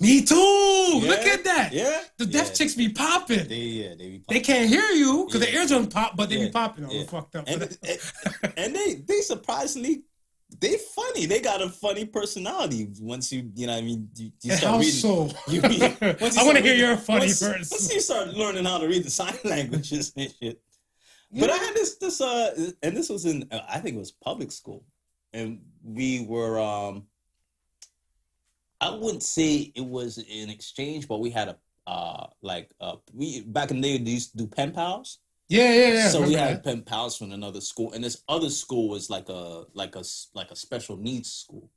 me 0.00 0.24
too. 0.24 1.00
Look 1.04 1.20
at 1.20 1.44
that. 1.44 1.68
Yeah. 1.72 2.00
The 2.18 2.26
deaf 2.26 2.48
yeah. 2.48 2.52
chicks 2.54 2.74
be 2.74 2.88
popping. 2.88 3.46
They 3.46 3.54
yeah 3.80 3.90
they 3.90 4.08
be. 4.08 4.24
They 4.28 4.40
can't 4.40 4.68
hear 4.68 4.88
you 4.90 5.26
because 5.28 5.46
Yeah. 5.46 5.60
eardrums 5.60 5.86
pop, 5.94 6.16
but 6.16 6.28
they 6.30 6.38
Yeah, 6.38 6.46
be 6.46 6.50
popping. 6.50 6.86
Oh, 6.86 6.90
yeah. 6.90 7.04
fucked 7.04 7.36
up. 7.36 7.44
and, 7.46 7.62
and, 8.42 8.52
and 8.56 8.74
they 8.74 8.94
they 9.06 9.20
surprisingly 9.20 10.02
they 10.58 10.76
funny. 10.96 11.26
They 11.26 11.40
got 11.40 11.62
a 11.62 11.68
funny 11.68 12.06
personality. 12.06 12.88
Once 13.00 13.30
you 13.32 13.52
you 13.54 13.66
know 13.68 13.76
I 13.76 13.82
mean 13.82 14.08
you, 14.16 14.32
you 14.42 14.52
start 14.56 14.72
how 14.72 14.78
reading. 14.78 14.94
so? 14.94 15.28
You, 15.46 15.60
you, 15.76 15.84
I 15.84 16.42
want 16.42 16.56
to 16.58 16.62
hear 16.66 16.72
reading- 16.74 16.78
your 16.80 16.96
funny 16.96 17.26
once, 17.26 17.38
first. 17.46 17.70
Once 17.70 17.94
you 17.94 18.00
start 18.00 18.28
learning 18.34 18.64
how 18.64 18.78
to 18.78 18.88
read 18.88 19.04
the 19.04 19.10
sign 19.10 19.36
languages 19.44 20.12
and 20.16 20.34
shit. 20.42 20.60
But 21.40 21.50
I 21.50 21.56
had 21.56 21.74
this 21.74 21.96
this 21.96 22.20
uh 22.20 22.72
and 22.82 22.96
this 22.96 23.08
was 23.08 23.24
in 23.24 23.48
uh, 23.50 23.60
I 23.68 23.78
think 23.80 23.96
it 23.96 23.98
was 23.98 24.12
public 24.12 24.52
school, 24.52 24.84
and 25.32 25.60
we 25.82 26.24
were 26.26 26.58
um. 26.60 27.06
I 28.80 28.90
wouldn't 28.90 29.22
say 29.22 29.72
it 29.74 29.84
was 29.84 30.18
an 30.18 30.50
exchange, 30.50 31.08
but 31.08 31.20
we 31.20 31.30
had 31.30 31.48
a 31.48 31.56
uh 31.86 32.26
like 32.42 32.70
uh 32.80 32.96
we 33.12 33.42
back 33.42 33.70
in 33.70 33.80
the 33.80 33.98
day 33.98 34.04
they 34.04 34.10
used 34.10 34.32
to 34.32 34.38
do 34.38 34.46
pen 34.46 34.72
pals. 34.72 35.18
Yeah, 35.48 35.72
yeah, 35.72 35.92
yeah. 35.94 36.08
so 36.08 36.22
we 36.22 36.34
had 36.34 36.56
that. 36.56 36.64
pen 36.64 36.82
pals 36.82 37.16
from 37.16 37.32
another 37.32 37.60
school, 37.60 37.92
and 37.92 38.02
this 38.02 38.22
other 38.28 38.50
school 38.50 38.88
was 38.88 39.10
like 39.10 39.28
a 39.28 39.64
like 39.74 39.94
a 39.96 40.04
like 40.34 40.50
a 40.50 40.56
special 40.56 40.96
needs 40.96 41.30
school. 41.32 41.70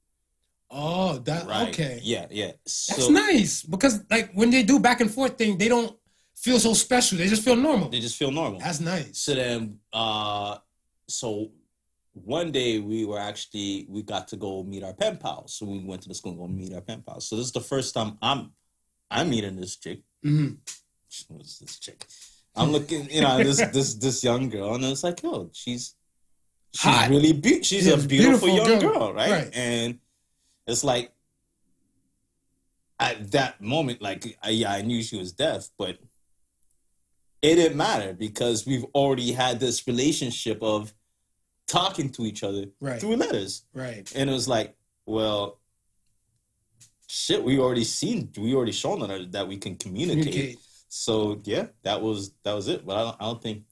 Oh, 0.70 1.18
that 1.20 1.48
Right? 1.48 1.70
okay. 1.70 2.00
Yeah, 2.04 2.26
yeah. 2.30 2.52
That's 2.66 3.10
nice 3.10 3.64
because 3.64 4.04
like 4.10 4.32
when 4.34 4.50
they 4.50 4.64
do 4.64 4.80
back 4.80 5.00
and 5.02 5.10
forth 5.12 5.38
thing, 5.38 5.58
they 5.58 5.70
don't 5.70 5.96
feel 6.44 6.60
so 6.60 6.74
special. 6.74 7.18
They 7.18 7.28
just 7.28 7.44
feel 7.44 7.56
normal. 7.56 7.90
they 7.90 8.00
just 8.00 8.16
feel 8.18 8.32
normal. 8.32 8.60
That's 8.60 8.80
nice. 8.80 9.18
So 9.18 9.36
then, 9.36 9.80
uh, 9.94 10.58
so 11.08 11.52
one 12.14 12.52
day 12.52 12.80
we 12.80 13.06
were 13.06 13.20
actually 13.20 13.86
we 13.90 14.02
got 14.04 14.28
to 14.30 14.36
go 14.38 14.64
meet 14.64 14.84
our 14.84 14.94
pen 14.94 15.18
pals. 15.18 15.54
So 15.56 15.66
we 15.66 15.80
went 15.80 16.02
to 16.04 16.10
the 16.10 16.16
school 16.16 16.32
and 16.32 16.40
go 16.40 16.48
meet 16.48 16.74
our 16.74 16.82
pen 16.82 17.04
pals. 17.06 17.28
So 17.28 17.36
this 17.36 17.46
is 17.48 17.52
the 17.52 17.62
first 17.62 17.94
time 17.94 18.18
I'm 18.22 18.52
I'm 19.12 19.30
meeting 19.30 19.56
this 19.56 19.76
chick. 19.78 20.02
Mm-hmm. 20.26 20.56
What's 21.36 21.60
this 21.60 21.80
chick? 21.80 22.06
I'm 22.56 22.72
looking, 22.72 23.10
you 23.12 23.22
know, 23.22 23.38
this 23.38 23.58
this 23.74 23.94
this 23.96 24.24
young 24.24 24.50
girl, 24.50 24.76
and 24.76 24.84
it's 24.86 25.04
like, 25.04 25.20
oh, 25.24 25.50
she's 25.54 25.96
she's 26.74 26.82
Hot. 26.84 27.10
really 27.10 27.34
be- 27.34 27.64
she's 27.64 27.86
Yeah, 27.88 27.94
a 27.94 27.98
beautiful, 27.98 28.48
beautiful 28.50 28.50
young 28.50 28.80
girl. 28.80 28.94
girl, 29.00 29.14
right? 29.14 29.32
Right. 29.32 29.50
And 29.56 30.00
it's 30.66 30.84
like 30.84 31.12
at 33.00 33.32
that 33.32 33.62
moment, 33.62 34.02
like, 34.02 34.38
I, 34.42 34.50
yeah, 34.50 34.72
I 34.74 34.82
knew 34.82 35.04
she 35.04 35.18
was 35.18 35.32
deaf, 35.32 35.70
but 35.78 35.98
it 37.42 37.56
didn't 37.56 37.78
matter 37.78 38.14
because 38.14 38.66
we've 38.66 38.86
already 38.96 39.32
had 39.32 39.60
this 39.60 39.86
relationship 39.88 40.62
of 40.62 40.94
talking 41.68 42.10
to 42.12 42.24
each 42.24 42.44
other 42.44 42.66
Right. 42.80 43.00
through 43.00 43.16
letters, 43.18 43.64
Right. 43.74 44.12
and 44.16 44.30
it 44.30 44.34
was 44.34 44.48
like, 44.48 44.76
well. 45.06 45.60
Shit, 47.10 47.42
we 47.42 47.58
already 47.58 47.86
seen, 47.86 48.34
we 48.38 48.54
already 48.54 48.74
shown 48.74 49.00
her 49.10 49.24
that 49.28 49.48
we 49.48 49.56
can 49.58 49.78
communicate. 49.78 50.26
Communicate. 50.26 50.58
So 50.90 51.40
yeah, 51.46 51.68
that 51.84 52.02
was 52.02 52.34
that 52.44 52.54
was 52.54 52.68
it. 52.68 52.86
But 52.86 52.98
I 52.98 53.04
don't, 53.04 53.16
I 53.22 53.24
don't 53.26 53.42
think. 53.42 53.64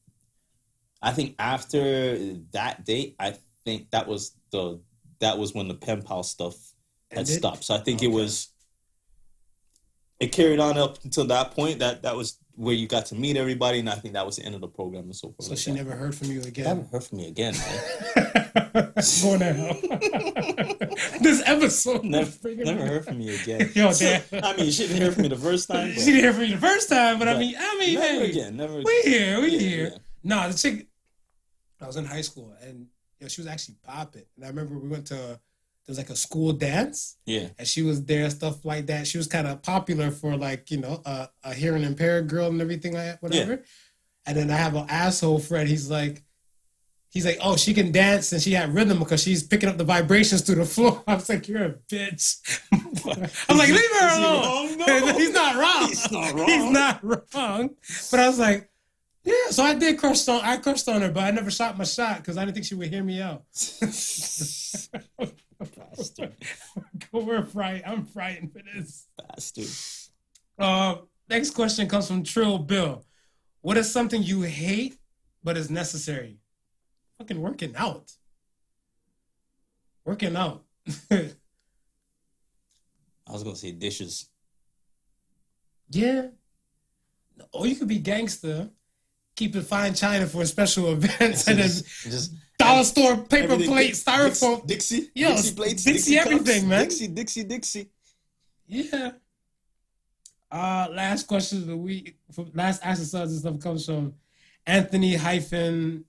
I 1.01 1.11
think 1.11 1.35
after 1.37 2.17
that 2.53 2.85
date, 2.85 3.15
I 3.19 3.35
think 3.65 3.91
that 3.91 4.07
was 4.07 4.37
the 4.51 4.79
that 5.19 5.37
was 5.37 5.53
when 5.53 5.67
the 5.67 5.73
pen 5.73 6.01
pal 6.01 6.23
stuff 6.23 6.55
had 7.11 7.19
Ended? 7.19 7.35
stopped. 7.35 7.65
So 7.65 7.75
I 7.75 7.79
think 7.79 8.01
it 8.03 8.07
was. 8.07 8.47
It 10.21 10.31
carried 10.31 10.59
on 10.61 10.77
up 10.77 11.03
until 11.03 11.25
that 11.25 11.51
point. 11.51 11.79
That 11.79 12.03
that 12.03 12.15
was 12.15 12.37
where 12.55 12.73
you 12.73 12.87
got 12.87 13.05
to 13.07 13.15
meet 13.15 13.37
everybody, 13.37 13.79
and 13.79 13.89
I 13.89 13.95
think 13.95 14.13
that 14.13 14.25
was 14.25 14.37
the 14.37 14.43
end 14.43 14.55
of 14.55 14.61
the 14.61 14.67
program 14.67 15.03
and 15.05 15.15
so 15.15 15.29
forth. 15.29 15.43
So 15.43 15.49
like 15.51 15.59
she 15.59 15.71
that. 15.71 15.77
never 15.77 15.91
heard 15.95 16.15
from 16.15 16.27
you 16.31 16.35
Haven't 16.39 16.49
again. 16.49 16.87
heard 16.91 17.03
from 17.03 17.17
me 17.17 17.27
again. 17.27 17.53
Going 19.21 19.39
to 19.39 19.53
hell. 19.53 19.77
this 21.21 21.41
episode. 21.45 22.03
never, 22.03 22.31
never 22.53 22.85
heard 22.85 23.05
from 23.05 23.19
me 23.19 23.35
again. 23.35 23.69
Yo, 23.75 23.91
damn. 23.93 24.21
I 24.43 24.55
mean, 24.55 24.71
she 24.71 24.87
didn't 24.87 25.01
hear 25.01 25.11
from 25.11 25.23
me 25.23 25.27
the 25.29 25.35
first 25.37 25.67
time. 25.67 25.91
She 25.93 25.99
didn't 26.05 26.21
hear 26.21 26.33
from 26.33 26.43
you 26.43 26.55
the 26.55 26.61
first 26.61 26.89
time, 26.89 27.19
but 27.19 27.27
I 27.27 27.37
mean, 27.37 27.55
I 27.57 27.77
mean, 27.79 27.95
never 27.95 28.05
hey, 28.25 28.29
again. 28.29 28.57
Never. 28.57 28.81
we 28.81 29.01
here, 29.03 29.41
we 29.41 29.49
Yeah, 29.51 29.59
here. 29.59 29.87
yeah. 29.93 29.97
Nah, 30.23 30.47
the 30.47 30.53
chick. 30.57 30.87
I 31.81 31.87
was 31.87 31.97
in 31.97 32.05
high 32.05 32.21
school, 32.21 32.53
and 32.61 32.87
yo, 33.19 33.27
she 33.27 33.41
was 33.41 33.47
actually 33.47 33.75
popping. 33.83 34.23
And 34.35 34.45
I 34.45 34.47
remember 34.47 34.77
we 34.77 34.87
went 34.89 35.07
to 35.07 35.39
there 35.85 35.91
was 35.91 35.97
like 35.97 36.09
a 36.09 36.15
school 36.15 36.51
dance, 36.51 37.17
Yeah. 37.25 37.49
and 37.59 37.67
she 37.67 37.81
was 37.83 38.03
there, 38.05 38.29
stuff 38.31 38.65
like 38.65 38.87
that. 38.87 39.05
She 39.07 39.17
was 39.19 39.27
kind 39.27 39.45
of 39.47 39.61
popular 39.61 40.09
for 40.11 40.35
like 40.35 40.71
you 40.71 40.77
know 40.77 41.01
a, 41.05 41.29
a 41.43 41.53
hearing 41.53 41.83
impaired 41.83 42.27
girl 42.27 42.47
and 42.47 42.59
everything 42.61 42.93
like 42.93 43.03
that, 43.05 43.21
whatever. 43.21 43.63
And 44.25 44.35
then 44.35 44.49
I 44.49 44.55
have 44.55 44.73
an 44.75 44.87
asshole 44.89 45.37
friend. 45.39 45.69
He's 45.69 45.91
like, 45.91 46.23
he's 47.09 47.25
like, 47.27 47.37
oh, 47.43 47.55
she 47.55 47.75
can 47.75 47.91
dance 47.91 48.31
and 48.31 48.41
she 48.41 48.53
had 48.53 48.73
rhythm 48.73 48.97
because 48.97 49.21
she's 49.21 49.43
picking 49.43 49.69
up 49.69 49.77
the 49.77 49.83
vibrations 49.83 50.41
through 50.41 50.55
the 50.55 50.65
floor. 50.65 51.03
I 51.07 51.13
was 51.13 51.29
like, 51.29 51.47
you're 51.47 51.63
a 51.63 51.73
bitch. 51.73 52.39
I'm 53.47 53.57
like, 53.57 53.69
leave 53.69 53.91
her 53.99 54.17
alone. 54.17 54.41
Oh, 54.43 54.75
no. 54.87 55.13
He's 55.13 55.31
not 55.31 55.55
wrong. 55.55 55.87
He's 55.89 56.11
not 56.11 56.33
wrong. 56.33 56.47
He's 56.47 56.71
not 56.71 57.03
wrong. 57.03 57.69
But 58.09 58.19
I 58.19 58.27
was 58.27 58.39
like, 58.39 58.67
yeah. 59.23 59.33
So 59.51 59.63
I 59.63 59.75
did 59.75 59.99
crush 59.99 60.27
on. 60.27 60.41
I 60.43 60.57
crushed 60.57 60.89
on 60.89 61.01
her, 61.01 61.11
but 61.11 61.23
I 61.23 61.29
never 61.31 61.51
shot 61.51 61.77
my 61.77 61.83
shot 61.83 62.17
because 62.17 62.37
I 62.37 62.45
didn't 62.45 62.55
think 62.55 62.65
she 62.65 62.73
would 62.75 62.89
hear 62.89 63.03
me 63.03 63.21
out. 63.21 63.43
Bastard. 65.59 66.33
We're 67.11 67.43
fright. 67.43 67.83
I'm 67.85 68.05
frightened 68.05 68.51
for 68.53 68.61
this. 68.73 69.07
Bastard. 69.17 69.67
Uh, 70.57 70.95
next 71.29 71.51
question 71.51 71.87
comes 71.87 72.07
from 72.07 72.23
Trill 72.23 72.57
Bill. 72.59 73.05
What 73.61 73.77
is 73.77 73.91
something 73.91 74.21
you 74.21 74.41
hate 74.43 74.97
but 75.43 75.57
is 75.57 75.69
necessary? 75.69 76.39
Fucking 77.17 77.39
working 77.39 77.73
out. 77.75 78.11
Working 80.05 80.35
out. 80.35 80.63
I 81.11 81.31
was 83.31 83.43
gonna 83.43 83.55
say 83.55 83.71
dishes. 83.71 84.29
yeah. 85.89 86.27
Or 87.51 87.67
you 87.67 87.75
could 87.75 87.87
be 87.89 87.99
gangster, 87.99 88.69
keep 89.35 89.55
it 89.55 89.63
fine 89.63 89.93
china 89.93 90.25
for 90.25 90.41
a 90.43 90.45
special 90.45 90.93
events, 90.93 91.47
and 91.49 91.59
then 91.59 91.67
just 91.67 92.33
dollar 92.65 92.83
store 92.83 93.17
paper 93.17 93.53
everything- 93.53 93.67
plate, 93.73 93.93
styrofoam. 93.93 94.65
Dixie, 94.67 95.09
Yo, 95.13 95.29
Dixie 95.29 95.53
plates, 95.55 95.83
Dixie 95.83 96.15
cups, 96.15 96.27
everything, 96.27 96.67
man. 96.67 96.81
Dixie, 96.83 97.07
Dixie, 97.07 97.43
Dixie. 97.43 97.89
Yeah. 98.67 99.11
Uh, 100.51 100.87
last 100.91 101.27
question 101.27 101.59
of 101.59 101.67
the 101.67 101.77
week, 101.77 102.17
from 102.31 102.51
last 102.53 102.81
the 102.83 103.31
and 103.31 103.39
stuff 103.39 103.59
comes 103.59 103.85
from 103.85 104.13
Anthony 104.65 105.15
hyphen 105.15 106.05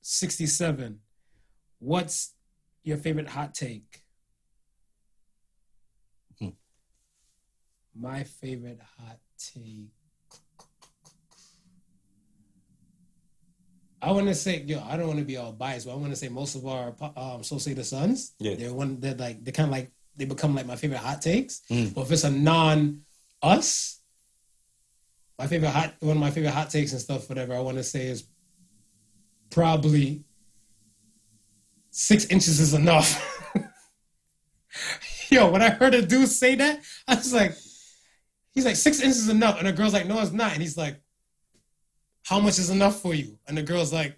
sixty 0.00 0.46
seven. 0.46 1.00
What's 1.78 2.34
your 2.82 2.96
favorite 2.96 3.28
hot 3.28 3.54
take? 3.54 4.02
Hmm. 6.38 6.48
My 7.94 8.24
favorite 8.24 8.80
hot 8.98 9.18
take. 9.38 9.90
I 14.02 14.12
want 14.12 14.28
to 14.28 14.34
say, 14.34 14.62
yo, 14.66 14.82
I 14.88 14.96
don't 14.96 15.06
want 15.08 15.18
to 15.18 15.24
be 15.24 15.36
all 15.36 15.52
biased, 15.52 15.86
but 15.86 15.92
I 15.92 15.96
want 15.96 16.10
to 16.10 16.16
say 16.16 16.28
most 16.28 16.54
of 16.54 16.66
our 16.66 16.94
um, 17.16 17.42
so 17.44 17.58
say 17.58 17.74
the 17.74 17.84
sons, 17.84 18.32
Yeah. 18.38 18.54
they're 18.56 18.72
one 18.72 18.98
they're 19.00 19.14
like 19.14 19.44
they 19.44 19.52
kind 19.52 19.68
of 19.68 19.72
like 19.72 19.90
they 20.16 20.24
become 20.24 20.54
like 20.54 20.66
my 20.66 20.76
favorite 20.76 20.98
hot 20.98 21.20
takes. 21.22 21.62
Mm. 21.70 21.94
But 21.94 22.02
if 22.02 22.12
it's 22.12 22.24
a 22.24 22.30
non 22.30 23.02
us, 23.42 24.00
my 25.38 25.46
favorite 25.46 25.70
hot 25.70 25.94
one 26.00 26.16
of 26.16 26.20
my 26.20 26.30
favorite 26.30 26.52
hot 26.52 26.70
takes 26.70 26.92
and 26.92 27.00
stuff, 27.00 27.28
whatever 27.28 27.54
I 27.54 27.60
want 27.60 27.76
to 27.76 27.84
say 27.84 28.06
is 28.06 28.24
probably 29.50 30.24
six 31.90 32.24
inches 32.26 32.60
is 32.60 32.72
enough. 32.74 33.26
Yo, 35.30 35.50
when 35.50 35.62
I 35.62 35.70
heard 35.70 35.94
a 35.94 36.02
dude 36.04 36.28
say 36.28 36.54
that, 36.56 36.80
I 37.06 37.14
was 37.16 37.32
like, 37.32 37.52
he's 38.52 38.64
like, 38.64 38.76
six 38.76 39.00
inches 39.00 39.18
is 39.18 39.28
enough. 39.28 39.58
And 39.58 39.66
the 39.68 39.72
girl's 39.72 39.92
like, 39.92 40.06
no, 40.06 40.20
it's 40.20 40.32
not. 40.32 40.52
And 40.52 40.60
he's 40.62 40.76
like, 40.76 41.00
how 42.30 42.38
much 42.38 42.58
is 42.60 42.70
enough 42.70 43.00
for 43.02 43.12
you? 43.12 43.36
And 43.48 43.58
the 43.58 43.62
girl's 43.62 43.92
like, 43.92 44.16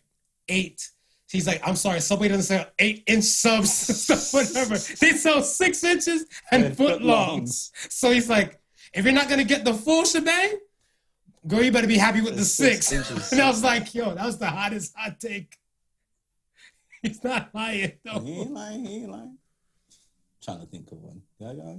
eight. 0.49 0.87
He's 1.31 1.47
like, 1.47 1.67
I'm 1.67 1.77
sorry, 1.77 2.01
Subway 2.01 2.29
doesn't 2.29 2.43
sell 2.45 2.67
eight 2.79 3.05
inch 3.07 3.25
subs, 3.25 4.07
whatever. 4.35 4.77
They 4.77 5.13
sell 5.13 5.43
six 5.43 5.83
inches 5.83 6.27
and, 6.51 6.65
And 6.65 6.77
foot 6.77 7.01
longs. 7.01 7.73
So 7.89 8.11
he's 8.13 8.29
like, 8.29 8.61
if 8.93 9.07
you're 9.07 9.15
not 9.15 9.31
gonna 9.31 9.45
get 9.45 9.65
the 9.65 9.73
full 9.73 10.05
shebang, 10.05 10.59
girl, 11.47 11.63
you 11.63 11.73
better 11.73 11.87
be 11.87 11.97
happy 11.97 12.21
with 12.21 12.37
the 12.37 12.45
Six 12.45 12.89
six. 12.89 13.11
and 13.33 13.41
I 13.41 13.49
was 13.49 13.65
like, 13.65 13.95
yo, 13.95 14.15
that 14.15 14.27
was 14.27 14.37
the 14.37 14.47
hottest 14.47 14.93
hot 14.95 15.19
take. 15.19 15.57
He's 17.03 17.25
not 17.25 17.49
lying 17.55 17.93
though. 18.05 18.21
He 18.21 18.41
ain't 18.41 18.53
lying. 18.53 18.85
He 18.85 18.97
ain't 18.97 19.11
lying. 19.11 19.39
trying 20.45 20.61
to 20.61 20.67
think 20.67 20.93
of 20.93 20.99
one. 20.99 21.23
Yeah, 21.39 21.53
I 21.53 21.55
got- 21.55 21.77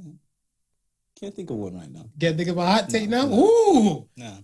can't 1.20 1.36
think 1.36 1.52
of 1.52 1.58
one 1.58 1.76
right 1.76 1.92
now. 1.92 2.06
Get 2.18 2.36
think 2.38 2.50
about 2.50 2.72
hot 2.74 2.90
take 2.90 3.08
No, 3.08 3.22
now? 3.22 3.28
no. 3.36 3.44
Ooh, 3.46 4.10
Nah. 4.18 4.38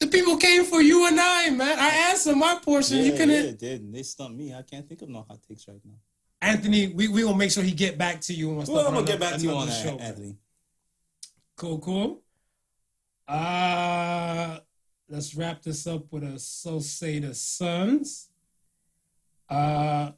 The 0.00 0.06
people 0.06 0.36
came 0.36 0.64
for 0.64 0.80
you 0.80 1.06
and 1.08 1.18
I, 1.20 1.50
man. 1.50 1.78
I 1.78 2.10
answered 2.10 2.36
my 2.36 2.58
portion. 2.62 2.98
Yeah, 2.98 3.02
you 3.04 3.12
couldn't. 3.12 3.44
yeah, 3.44 3.52
they, 3.58 3.78
they 3.78 4.02
stumped 4.02 4.36
me. 4.36 4.54
I 4.54 4.62
can't 4.62 4.88
think 4.88 5.02
of 5.02 5.08
no 5.08 5.24
hot 5.28 5.38
takes 5.48 5.66
right 5.68 5.80
now. 5.84 5.94
Anthony, 6.40 6.88
we 6.88 7.08
we 7.08 7.24
will 7.24 7.34
make 7.34 7.50
sure 7.50 7.64
he 7.64 7.72
get 7.72 7.98
back 7.98 8.20
to 8.22 8.32
you. 8.34 8.50
Well, 8.50 8.60
I'm 8.80 8.86
on 8.88 8.94
gonna 8.94 9.06
get 9.06 9.18
back 9.20 9.34
to 9.36 9.40
you 9.40 9.50
on 9.50 9.66
that, 9.66 9.82
show. 9.82 9.98
Anthony. 9.98 10.36
Cool, 11.56 11.78
cool. 11.80 12.22
Uh 13.26 14.58
let's 15.08 15.34
wrap 15.34 15.62
this 15.62 15.86
up 15.86 16.04
with 16.12 16.22
a 16.22 16.38
so 16.38 16.78
say 16.80 17.18
the 17.18 17.34
sons. 17.34 18.28
Uh 19.50 20.12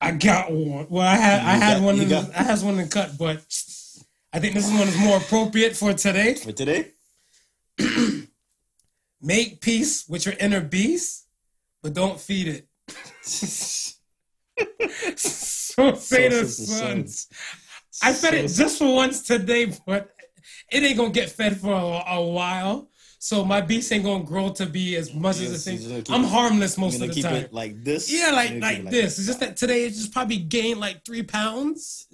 I 0.00 0.10
got 0.12 0.50
one. 0.52 0.86
Well, 0.90 1.06
I 1.06 1.14
had 1.16 1.40
I 1.40 1.52
had 1.56 1.74
got- 1.78 1.82
one. 1.84 2.00
In, 2.00 2.08
got- 2.08 2.34
I 2.34 2.42
had 2.42 2.60
one 2.62 2.78
in 2.78 2.88
cut, 2.88 3.16
but 3.18 3.36
I 4.32 4.40
think 4.40 4.54
this 4.54 4.68
one 4.70 4.86
is 4.88 4.98
more 4.98 5.16
appropriate 5.18 5.76
for 5.76 5.92
today. 5.92 6.34
For 6.34 6.52
today? 6.52 6.92
Make 9.20 9.60
peace 9.60 10.08
with 10.08 10.26
your 10.26 10.34
inner 10.38 10.60
beast, 10.60 11.26
but 11.82 11.94
don't 11.94 12.20
feed 12.20 12.48
it. 12.48 12.68
so 13.22 13.94
say 15.94 16.28
the 16.28 16.46
sons. 16.46 17.28
I 18.02 18.12
fed 18.12 18.34
it 18.34 18.48
just 18.48 18.78
for 18.78 18.94
once 18.94 19.22
today, 19.22 19.72
but 19.86 20.10
it 20.70 20.82
ain't 20.82 20.96
gonna 20.96 21.10
get 21.10 21.30
fed 21.30 21.60
for 21.60 21.72
a, 21.72 22.14
a 22.14 22.24
while. 22.24 22.90
So 23.20 23.44
my 23.44 23.60
beast 23.60 23.92
ain't 23.92 24.04
gonna 24.04 24.22
grow 24.22 24.50
to 24.50 24.66
be 24.66 24.94
as 24.94 25.12
much 25.12 25.40
Yes, 25.40 25.50
as 25.50 25.64
the 25.64 26.02
thing. 26.02 26.14
I'm 26.14 26.22
harmless 26.22 26.78
most 26.78 27.00
of 27.00 27.08
the 27.08 27.12
keep 27.12 27.24
time. 27.24 27.34
it 27.34 27.52
like 27.52 27.82
this. 27.82 28.10
Yeah, 28.10 28.30
like 28.30 28.50
keep 28.50 28.62
like 28.62 28.78
it 28.78 28.90
this. 28.90 29.18
It's 29.18 29.26
just 29.26 29.40
that 29.40 29.56
today 29.56 29.86
it 29.86 29.90
just 29.90 30.12
probably 30.12 30.38
gained 30.38 30.78
like 30.78 31.04
three 31.04 31.24
pounds. 31.24 32.06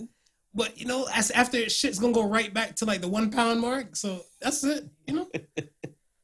But 0.54 0.78
you 0.78 0.86
know, 0.86 1.06
as 1.12 1.30
after 1.30 1.68
shit's 1.68 1.98
gonna 1.98 2.14
go 2.14 2.26
right 2.26 2.52
back 2.52 2.76
to 2.76 2.86
like 2.86 3.02
the 3.02 3.08
one 3.08 3.30
pound 3.30 3.60
mark. 3.60 3.96
So 3.96 4.22
that's 4.40 4.64
it, 4.64 4.88
you 5.06 5.14
know. 5.14 5.28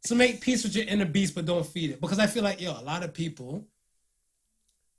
so 0.03 0.15
make 0.15 0.41
peace 0.41 0.63
with 0.65 0.75
your 0.75 0.87
inner 0.87 1.05
beast, 1.05 1.35
but 1.35 1.45
don't 1.47 1.67
feed 1.67 1.91
it. 1.91 2.01
Because 2.01 2.19
I 2.19 2.27
feel 2.27 2.43
like 2.43 2.61
yo, 2.61 2.73
a 2.73 2.83
lot 2.83 3.03
of 3.05 3.13
people 3.13 3.67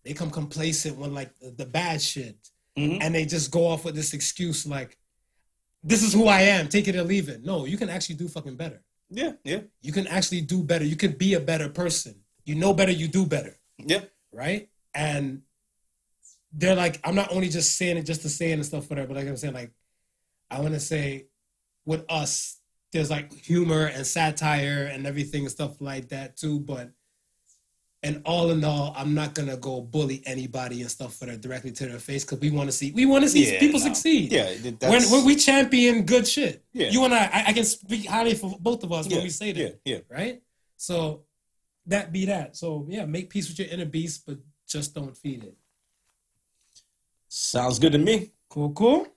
they 0.03 0.13
come 0.13 0.31
complacent 0.31 0.97
when 0.97 1.13
like 1.13 1.37
the, 1.39 1.51
the 1.51 1.65
bad 1.65 2.01
shit. 2.01 2.49
Mhm. 2.77 2.99
And 3.01 3.13
they 3.13 3.25
just 3.25 3.51
go 3.51 3.67
off 3.67 3.83
with 3.85 3.95
this 3.95 4.13
excuse 4.13 4.65
like, 4.65 4.97
this 5.83 6.03
is 6.03 6.13
who 6.13 6.27
I 6.27 6.41
am, 6.41 6.69
take 6.69 6.87
it 6.87 6.95
or 6.95 7.03
leave 7.03 7.27
it. 7.27 7.43
No, 7.43 7.65
you 7.65 7.77
can 7.77 7.89
actually 7.89 8.15
do 8.15 8.27
fucking 8.27 8.55
better. 8.55 8.81
Yeah, 9.09 9.33
yeah, 9.43 9.59
You 9.81 9.91
can 9.91 10.07
actually 10.07 10.41
do 10.41 10.63
better. 10.63 10.85
You 10.85 10.95
can 10.95 11.11
be 11.11 11.33
a 11.33 11.39
better 11.39 11.67
person. 11.67 12.15
You 12.45 12.55
know 12.55 12.73
better, 12.73 12.93
you 12.93 13.09
do 13.09 13.25
better 13.25 13.57
yeah. 13.77 14.01
right? 14.31 14.69
And 14.93 15.41
they're 16.53 16.75
like, 16.75 16.99
I'm 17.03 17.15
not 17.15 17.31
only 17.31 17.49
just 17.49 17.77
saying 17.77 17.97
it 17.97 18.03
just 18.03 18.21
to 18.21 18.29
say 18.29 18.51
it 18.51 18.53
and 18.53 18.65
stuff, 18.65 18.89
whatever. 18.89 19.09
But 19.09 19.17
like 19.17 19.27
I'm 19.27 19.37
saying, 19.37 19.53
like, 19.53 19.71
I 20.49 20.59
want 20.61 20.73
to 20.73 20.79
say, 20.79 21.27
with 21.85 22.05
us, 22.09 22.57
there's 22.91 23.09
like 23.09 23.31
humor 23.33 23.85
and 23.85 24.05
satire 24.05 24.89
and 24.91 25.07
everything 25.07 25.41
and 25.43 25.51
stuff 25.51 25.79
like 25.81 26.09
that 26.09 26.37
too. 26.37 26.59
But 26.59 26.91
and 28.03 28.21
all 28.25 28.49
in 28.49 28.63
all, 28.63 28.93
I'm 28.97 29.13
not 29.13 29.35
gonna 29.35 29.57
go 29.57 29.79
bully 29.81 30.23
anybody 30.25 30.81
and 30.81 30.89
stuff 30.89 31.15
for 31.15 31.25
that 31.27 31.41
directly 31.41 31.71
to 31.71 31.85
their 31.87 31.99
face 31.99 32.23
because 32.25 32.39
we 32.39 32.49
want 32.49 32.67
to 32.67 32.71
see 32.71 32.91
we 32.91 33.05
want 33.05 33.23
to 33.23 33.29
see 33.29 33.53
Yeah, 33.53 33.59
people 33.59 33.79
no. 33.79 33.85
succeed. 33.85 34.31
Yeah, 34.31 34.49
When, 34.89 35.03
when 35.03 35.25
we 35.25 35.35
champion 35.35 36.03
good 36.05 36.27
shit, 36.27 36.63
Yeah. 36.73 36.89
you 36.89 37.05
and 37.05 37.13
I, 37.13 37.25
I, 37.25 37.43
I 37.47 37.53
can 37.53 37.63
speak 37.63 38.07
highly 38.07 38.33
for 38.33 38.57
both 38.59 38.83
of 38.83 38.91
us 38.91 39.07
yeah, 39.07 39.17
when 39.17 39.23
we 39.23 39.29
say 39.29 39.51
that 39.51 39.79
yeah, 39.85 39.95
yeah. 39.95 39.99
right? 40.09 40.41
So 40.77 41.23
that 41.85 42.11
be 42.11 42.25
that. 42.25 42.57
So 42.57 42.85
yeah, 42.89 43.05
make 43.05 43.29
peace 43.29 43.47
with 43.49 43.59
your 43.59 43.67
inner 43.69 43.85
beast, 43.85 44.23
but 44.25 44.37
just 44.67 44.95
don't 44.95 45.15
feed 45.15 45.43
it. 45.43 45.55
Sounds 47.27 47.79
good 47.79 47.91
to 47.93 47.97
me. 47.97 48.31
Cool, 48.49 48.71
cool. 48.71 49.07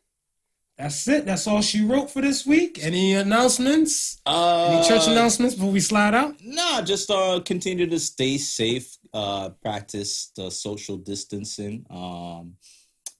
That's 0.76 1.06
it. 1.06 1.24
That's 1.24 1.46
all 1.46 1.62
she 1.62 1.84
wrote 1.84 2.10
for 2.10 2.20
this 2.20 2.44
week. 2.44 2.80
Any 2.82 3.14
announcements? 3.14 4.20
Uh, 4.26 4.72
Any 4.72 4.88
church 4.88 5.06
announcements 5.06 5.54
before 5.54 5.70
we 5.70 5.80
slide 5.80 6.14
out? 6.14 6.34
No, 6.42 6.82
just 6.82 7.10
uh, 7.10 7.40
continue 7.44 7.86
to 7.86 7.98
stay 8.00 8.38
safe. 8.38 8.96
Uh, 9.12 9.50
practice 9.62 10.32
the 10.36 10.50
social 10.50 10.96
distancing. 10.96 11.86
Um, 11.90 12.54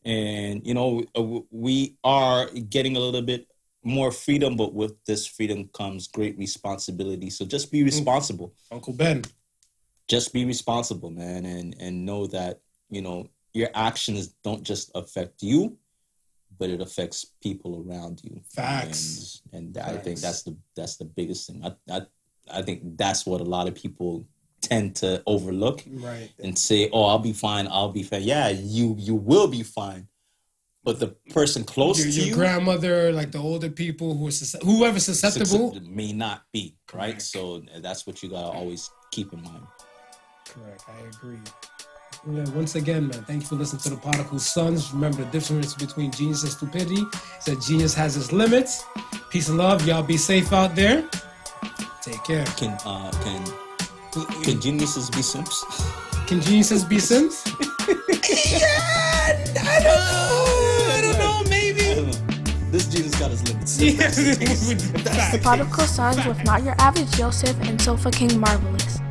and 0.05 0.67
you 0.67 0.75
know 0.75 1.05
uh, 1.17 1.41
we 1.51 1.97
are 2.05 2.51
getting 2.69 2.97
a 2.97 3.01
little 3.01 3.23
bit 3.23 3.47
more 3.85 4.11
freedom, 4.11 4.57
but 4.57 4.75
with 4.75 4.93
this 5.07 5.27
freedom 5.27 5.69
comes 5.73 6.09
great 6.09 6.37
responsibility. 6.39 7.31
So 7.31 7.45
just 7.45 7.71
be 7.71 7.85
responsible. 7.85 8.55
Uncle 8.73 8.95
Ben. 8.95 9.23
Just 10.09 10.33
be 10.33 10.45
responsible, 10.45 11.11
man, 11.11 11.47
and 11.47 11.77
and 11.79 12.05
know 12.05 12.27
that 12.27 12.61
you 12.91 13.01
know 13.01 13.29
your 13.53 13.69
actions 13.75 14.35
don't 14.43 14.65
just 14.65 14.91
affect 14.95 15.43
you, 15.43 15.79
but 16.59 16.71
it 16.71 16.81
affects 16.81 17.27
people 17.43 17.85
around 17.87 18.21
you. 18.25 18.41
Facts. 18.55 19.43
And, 19.53 19.77
and 19.77 19.79
I 19.79 19.97
think 19.99 20.21
that's 20.21 20.43
the 20.43 20.57
that's 20.77 20.97
the 20.97 21.05
biggest 21.05 21.47
thing. 21.49 21.65
I, 21.65 21.73
I 21.91 22.03
I 22.53 22.63
think 22.63 22.97
that's 22.99 23.25
what 23.27 23.41
a 23.41 23.45
lot 23.45 23.69
of 23.69 23.75
people 23.75 24.27
tend 24.61 24.97
to 24.97 25.23
overlook 25.27 25.83
Right. 25.91 26.31
and 26.43 26.59
say, 26.59 26.89
"Oh, 26.93 27.05
I'll 27.05 27.19
be 27.19 27.33
fine. 27.33 27.67
I'll 27.69 27.93
be 27.93 28.03
fine." 28.03 28.23
Yeah, 28.23 28.49
you 28.49 28.95
you 28.99 29.15
will 29.15 29.49
be 29.49 29.63
fine, 29.63 30.09
but 30.85 31.01
the 31.01 31.09
person 31.31 31.65
close 31.65 31.99
Your, 31.99 32.09
to 32.13 32.13
your 32.19 32.27
you 32.29 32.35
grandmother, 32.35 33.13
like 33.13 33.33
the 33.33 33.39
older 33.39 33.71
people 33.71 34.15
who 34.17 34.27
are 34.29 34.31
sus- 34.31 34.57
whoever's 34.63 35.05
susceptible. 35.07 35.73
suscept- 35.73 35.87
may 35.89 36.13
not 36.13 36.43
be 36.53 36.77
right. 36.93 37.09
Correct. 37.13 37.23
So 37.23 37.63
that's 37.81 38.07
what 38.07 38.23
you 38.23 38.29
gotta 38.31 38.57
always 38.57 38.91
keep 39.11 39.33
in 39.33 39.43
mind. 39.43 39.67
Correct. 40.49 40.85
I 40.89 41.07
agree. 41.09 41.39
Yeah, 42.31 42.49
once 42.55 42.75
again, 42.75 43.09
man, 43.09 43.23
thank 43.25 43.43
you 43.43 43.49
for 43.49 43.55
listening 43.55 43.83
to 43.83 43.91
the 43.91 43.97
Prodigal 43.97 44.39
Sons. 44.39 44.95
Remember 44.95 45.25
the 45.25 45.31
difference 45.31 45.75
between 45.75 46.11
genius 46.11 46.43
and 46.43 46.53
stupidity 46.53 47.03
is 47.39 47.45
that 47.45 47.61
genius 47.61 47.93
has 47.95 48.17
its 48.17 48.33
limits. 48.33 48.83
Peace 49.29 49.51
and 49.51 49.59
love. 49.59 49.87
Y'all 49.87 50.03
be 50.03 50.17
safe 50.17 50.51
out 50.51 50.75
there. 50.75 51.07
Take 52.01 52.25
care. 52.25 52.47
Can 52.57 52.79
uh 52.87 53.11
can 53.23 53.45
can 54.43 54.59
geniuses 54.59 55.11
be 55.11 55.21
simps? 55.21 55.65
Can 56.27 56.41
geniuses 56.41 56.83
be 56.83 56.99
Sims? 56.99 57.45
I 57.49 59.45
don't 59.83 59.85
know. 59.85 60.47
I 60.93 61.01
don't 61.03 61.19
know. 61.19 61.43
Maybe 61.51 61.83
this 62.71 62.87
genius 62.89 63.15
got 63.21 63.31
his 63.33 63.47
limits. 63.47 63.79
Yeah. 63.83 65.37
Prodigal 65.43 65.87
Sons 65.87 66.25
with 66.25 66.43
not 66.45 66.63
your 66.63 66.75
average 66.79 67.11
Joseph 67.19 67.61
and 67.69 67.79
Sofa 67.81 68.11
King 68.11 68.41
Marvelous. 68.41 69.04